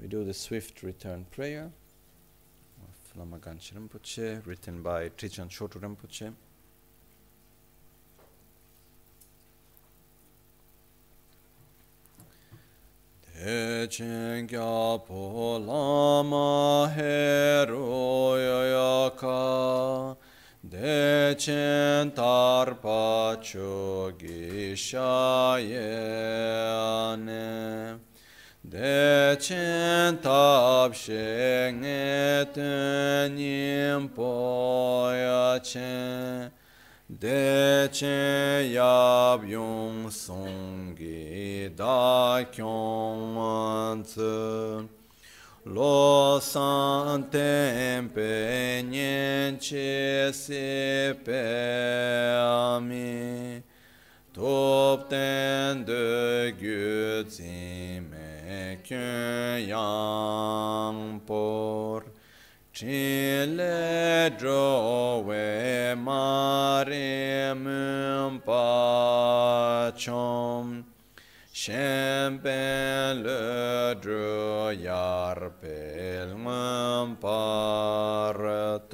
we 0.00 0.06
do 0.08 0.24
the 0.24 0.34
swift 0.34 0.82
return 0.82 1.26
prayer. 1.30 1.70
Of 2.82 3.18
Lama 3.18 3.38
Rinpoche, 3.38 4.46
written 4.46 4.82
by 4.82 5.10
Trijang 5.10 5.48
Chotu 5.48 5.78
Rinpoche. 5.78 6.32
Echen 13.42 14.46
kya 14.46 15.00
po 15.06 15.56
lama 15.56 16.92
hero 16.94 18.36
yoyaka 18.36 20.16
Dechen 20.68 22.10
tarpa 22.12 23.40
cho 23.42 24.12
gishayane 24.18 25.08
Dechen 28.68 30.20
tab 30.20 30.92
shengetun 30.92 31.80
nimpo 33.38 34.32
yachen 35.16 36.50
Dechen 37.18 38.70
yab 38.70 39.42
yung 39.42 40.08
songi 40.10 41.68
da 41.74 42.44
kyong 42.52 43.34
manzi 43.34 44.88
lo 45.64 46.38
san 46.38 47.28
tempe 47.28 48.84
nyen 48.88 49.58
che 49.58 50.30
se 50.32 51.18
pe 51.24 52.30
ami 52.38 53.60
top 54.32 55.08
ten 55.10 55.84
de 55.84 56.54
gyu 56.60 57.28
zi 57.28 58.00
me 58.08 58.78
kyun 58.84 59.66
yang 59.66 61.20
por 61.26 62.04
chin 62.72 63.56
le 63.56 64.30
dro 64.38 65.24
we 65.26 65.94
ma 65.96 66.84
re 66.86 67.52
mun 67.54 68.40
pa 68.40 69.90
chom 69.96 70.84
Shem 71.52 72.38
ben 72.38 73.22
le 73.22 73.96
dro 74.00 74.70
yar 74.70 75.50
pel 75.60 76.36
mum 76.36 77.16
parat 77.20 78.90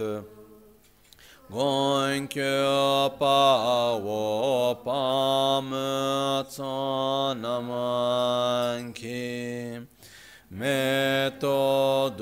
Goin 1.48 2.26
kyo 2.26 3.10
pa 3.20 3.96
wo 4.02 4.74
pa 4.84 5.60
Me 5.60 6.42
to 6.50 7.06
metodudan 10.58 12.16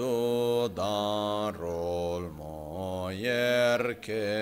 rolmoyer 1.55 3.23
kege. 4.03 4.35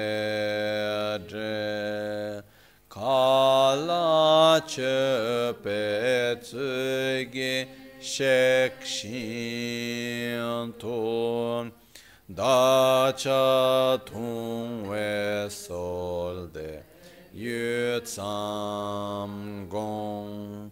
Kala 2.88 4.60
çöpetsügi 4.66 5.68
şekşintun 8.00 8.92
daça 12.36 13.98
tun 14.06 14.92
ve 14.92 15.50
solde 15.50 16.82
yütsam 17.34 19.30
gong 19.70 20.71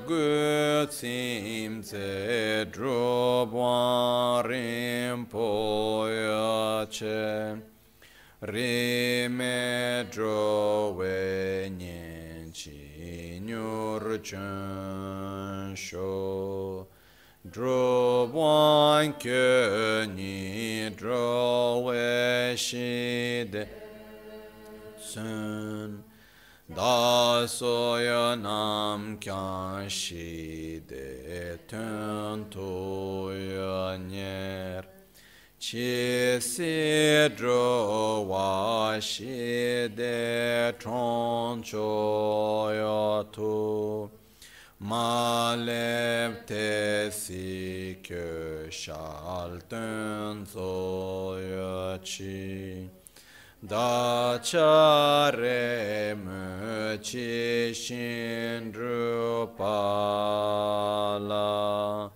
tse 0.86 2.66
dro 2.70 3.46
bwa 3.46 4.42
rim 4.46 5.24
po 5.24 6.06
ya 6.06 6.84
che 6.90 7.56
ri 8.42 9.26
me 9.28 10.04
dro 10.10 10.92
we 10.98 11.70
nyen 11.70 12.52
chi 12.52 13.40
nyur 13.42 14.20
chen 14.22 15.74
dro 17.50 18.28
bwan 18.30 19.14
ke 19.14 20.06
ni 20.14 20.90
dro 20.90 21.78
da 26.72 27.46
so 27.46 27.96
ya 27.98 28.34
nam 28.34 29.18
kyan 29.18 29.86
shi 29.88 30.80
de 30.88 31.58
tön 31.68 32.48
to 32.50 33.30
ya 33.36 33.96
nyer. 33.98 34.82
Chi 35.58 36.38
si 36.40 37.28
dro 37.36 38.22
wa 38.22 38.98
shi 38.98 39.88
de 39.94 40.72
tron 40.78 41.62
cho 41.62 42.70
ya 42.72 43.22
tu. 43.30 44.10
Ma 44.80 45.54
lev 45.54 46.46
te 46.46 47.10
si 47.10 47.98
ke 48.02 48.70
shal 48.70 49.60
tön 49.68 50.46
so 53.66 53.70
ya 53.70 54.38
chi 54.38 54.38
da 54.38 54.38
cha 54.42 55.30
re 55.30 56.14
mu 56.14 56.98
chi 56.98 57.72
shin 57.72 58.72
ru 58.72 59.48
pa 59.56 61.18
la 61.18 62.10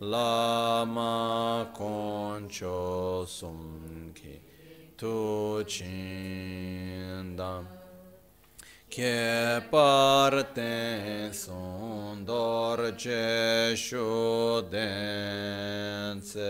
la 0.00 0.84
ma 0.84 1.66
kon 1.72 2.48
cho 2.48 3.24
sum 3.26 4.12
ki 4.14 4.40
tu 4.96 5.62
chin 5.64 7.36
dam 7.36 7.66
che 8.88 9.62
parte 9.70 11.32
son 11.32 12.24
dor 12.24 12.94
che 12.96 13.72
shu 13.76 14.62
dense 14.68 16.40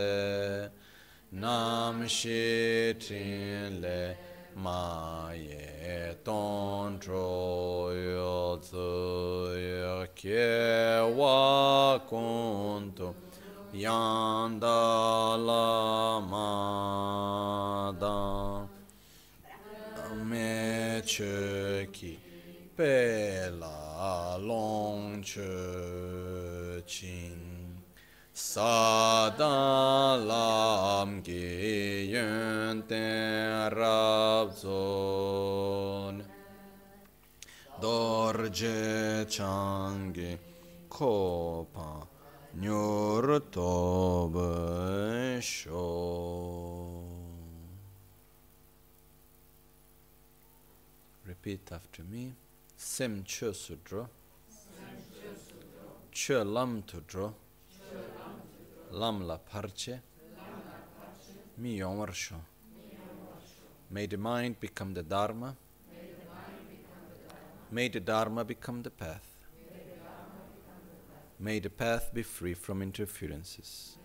nam 1.33 2.07
shi 2.09 2.95
trin 2.99 3.81
le 3.81 4.30
ma 4.55 5.31
ye 5.33 6.15
ton 6.25 6.99
tro 6.99 7.91
yo 7.93 8.59
tsu 8.59 9.57
yo 9.57 10.07
ke 10.15 11.01
wa 11.17 11.99
kun 12.09 12.93
tu 12.95 13.15
yan 13.73 14.59
da 14.59 15.37
la 15.37 16.21
ma 16.21 17.93
da 17.99 18.19
me 20.29 21.01
che 21.05 21.89
ki 21.93 22.19
pe 22.75 23.51
la 23.59 24.37
long 24.37 25.23
che 25.23 26.83
chin 26.87 27.50
sa 28.41 29.29
da 29.39 30.17
lam 30.17 31.23
ge 31.23 32.09
yön 32.15 32.83
ten 32.89 33.69
rab 33.79 34.49
zon 34.57 36.25
dor 37.83 38.37
je 38.59 39.25
chang 39.29 40.13
ge 40.17 40.39
nyur 42.63 43.27
to 43.55 44.29
be 44.35 45.41
sho 45.41 45.89
repeat 51.27 51.73
after 51.73 52.03
me. 52.11 52.33
Sem 52.77 53.23
chö 53.25 53.53
sudro. 53.53 54.09
Chö 56.13 56.45
lam 56.45 56.83
tudro 56.83 57.35
lam 58.91 59.27
la 59.27 59.39
parche 59.39 60.03
mi 61.57 61.77
yomar 61.77 62.13
sho 62.13 62.37
may 63.91 64.07
the 64.07 64.17
mind 64.17 64.59
become 64.61 64.95
the 64.95 65.03
dharma 65.03 65.57
May 67.73 67.87
the 67.87 68.01
Dharma 68.01 68.45
become 68.45 68.83
the 68.83 68.91
path. 68.91 69.47
May 71.39 71.61
the 71.61 71.71
path 71.71 72.11
be 72.13 72.25
free 72.25 72.55
from 72.55 72.83
interferences. 72.83 73.97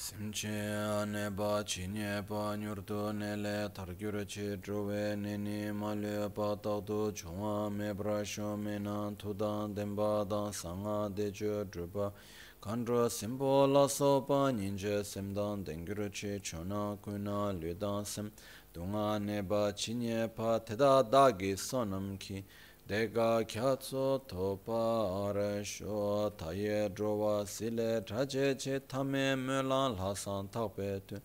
Simche 0.00 0.48
ane 0.48 1.28
pa 1.34 1.60
chi 1.64 1.88
nye 1.88 2.22
pa 2.22 2.54
nyurtu 2.54 3.12
ne 3.12 3.34
le 3.34 3.68
targyur 3.74 4.24
chi 4.26 4.56
truwe 4.60 5.16
nini 5.16 5.72
ma 5.72 5.92
le 5.92 6.30
pa 6.30 6.54
takdu 6.54 7.10
chungwa 7.12 7.68
me 7.68 7.92
pra 7.92 8.22
shu 8.22 8.56
me 8.56 8.78
na 8.78 9.10
tudan 9.18 9.74
denpa 9.74 10.24
dan 10.24 10.52
sanga 10.52 11.10
de 11.12 11.32
chu 11.32 11.64
drupa 11.64 12.12
kandra 12.60 13.10
simpo 13.10 13.66
la 13.66 13.88
so 13.88 14.20
pa 14.22 14.52
ninje 14.52 15.02
simdan 15.02 15.64
dengyur 15.64 16.08
chi 16.12 16.38
chuna 16.38 16.96
kuna 17.02 17.52
ludan 17.52 18.06
sim. 18.06 18.30
Dunga 18.72 19.18
ne 19.18 19.42
pa 19.42 19.72
chi 19.72 19.94
nye 19.94 20.28
pa 20.28 20.60
teda 20.60 21.02
dagi 21.02 21.56
sonam 21.56 22.16
ki. 22.16 22.44
Deka 22.88 23.44
kyatso 23.44 24.18
topa 24.26 25.28
arasho 25.28 26.32
taye 26.38 26.88
drowa 26.88 27.46
sile 27.46 28.00
traje 28.02 28.56
che 28.56 28.80
tame 28.86 29.36
mulan 29.36 29.94
lasan 29.94 30.48
takpe 30.48 31.02
tu. 31.06 31.20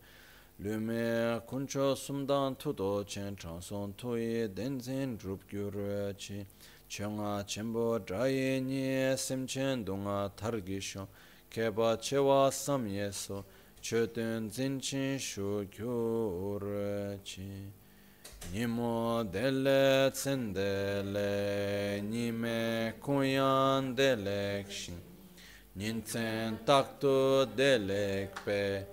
Lume 0.59 1.41
kuncho 1.47 1.95
sumdan 1.95 2.57
tudo 2.57 3.05
chen 3.05 3.37
chanson 3.37 3.93
tuye 3.95 4.49
denzin 4.53 5.17
drup 5.17 5.47
gyuru 5.49 6.13
chi. 6.17 6.45
Chonga 6.89 7.45
chenpo 7.45 7.97
draye 7.97 8.61
nye 8.61 9.15
semchen 9.15 9.85
dunga 9.85 10.29
targisho. 10.35 11.07
Keba 11.49 11.95
chewa 11.97 12.51
samyeso. 12.51 13.45
Chötün 13.81 14.51
zinchin 14.51 15.17
shu 15.17 15.65
gyuru 15.71 17.17
chi. 17.23 17.71
Nimo 18.51 19.23
dele 19.23 20.11
tsendele, 20.11 22.01
nime 22.01 22.93
kunyan 23.01 23.95
delek 23.95 24.69
shin, 24.69 25.01
nintsen 25.75 26.59
takto 26.65 27.45
delek 27.45 28.35
pe. 28.45 28.85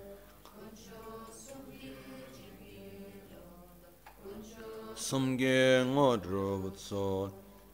Sumge 4.95 5.83
ngodro 5.85 6.61
butso, 6.61 7.31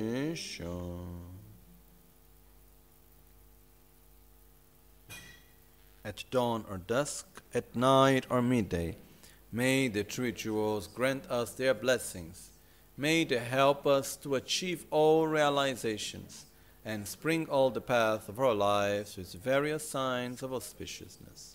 At 6.05 6.25
dawn 6.31 6.65
or 6.69 6.79
dusk, 6.79 7.34
at 7.55 7.77
night 7.77 8.27
or 8.29 8.43
midday, 8.43 8.97
may 9.53 9.89
the 9.89 10.03
jewels 10.03 10.89
grant 10.89 11.31
us 11.31 11.53
their 11.53 11.75
blessings. 11.75 12.51
May 12.97 13.25
they 13.25 13.39
help 13.39 13.87
us 13.87 14.17
to 14.17 14.35
achieve 14.35 14.85
all 14.91 15.27
realizations 15.27 16.47
and 16.85 17.07
spring 17.07 17.47
all 17.49 17.71
the 17.71 17.81
path 17.81 18.29
of 18.29 18.39
our 18.39 18.55
lives 18.55 19.17
with 19.17 19.33
various 19.35 19.89
signs 19.89 20.43
of 20.43 20.51
auspiciousness. 20.51 21.54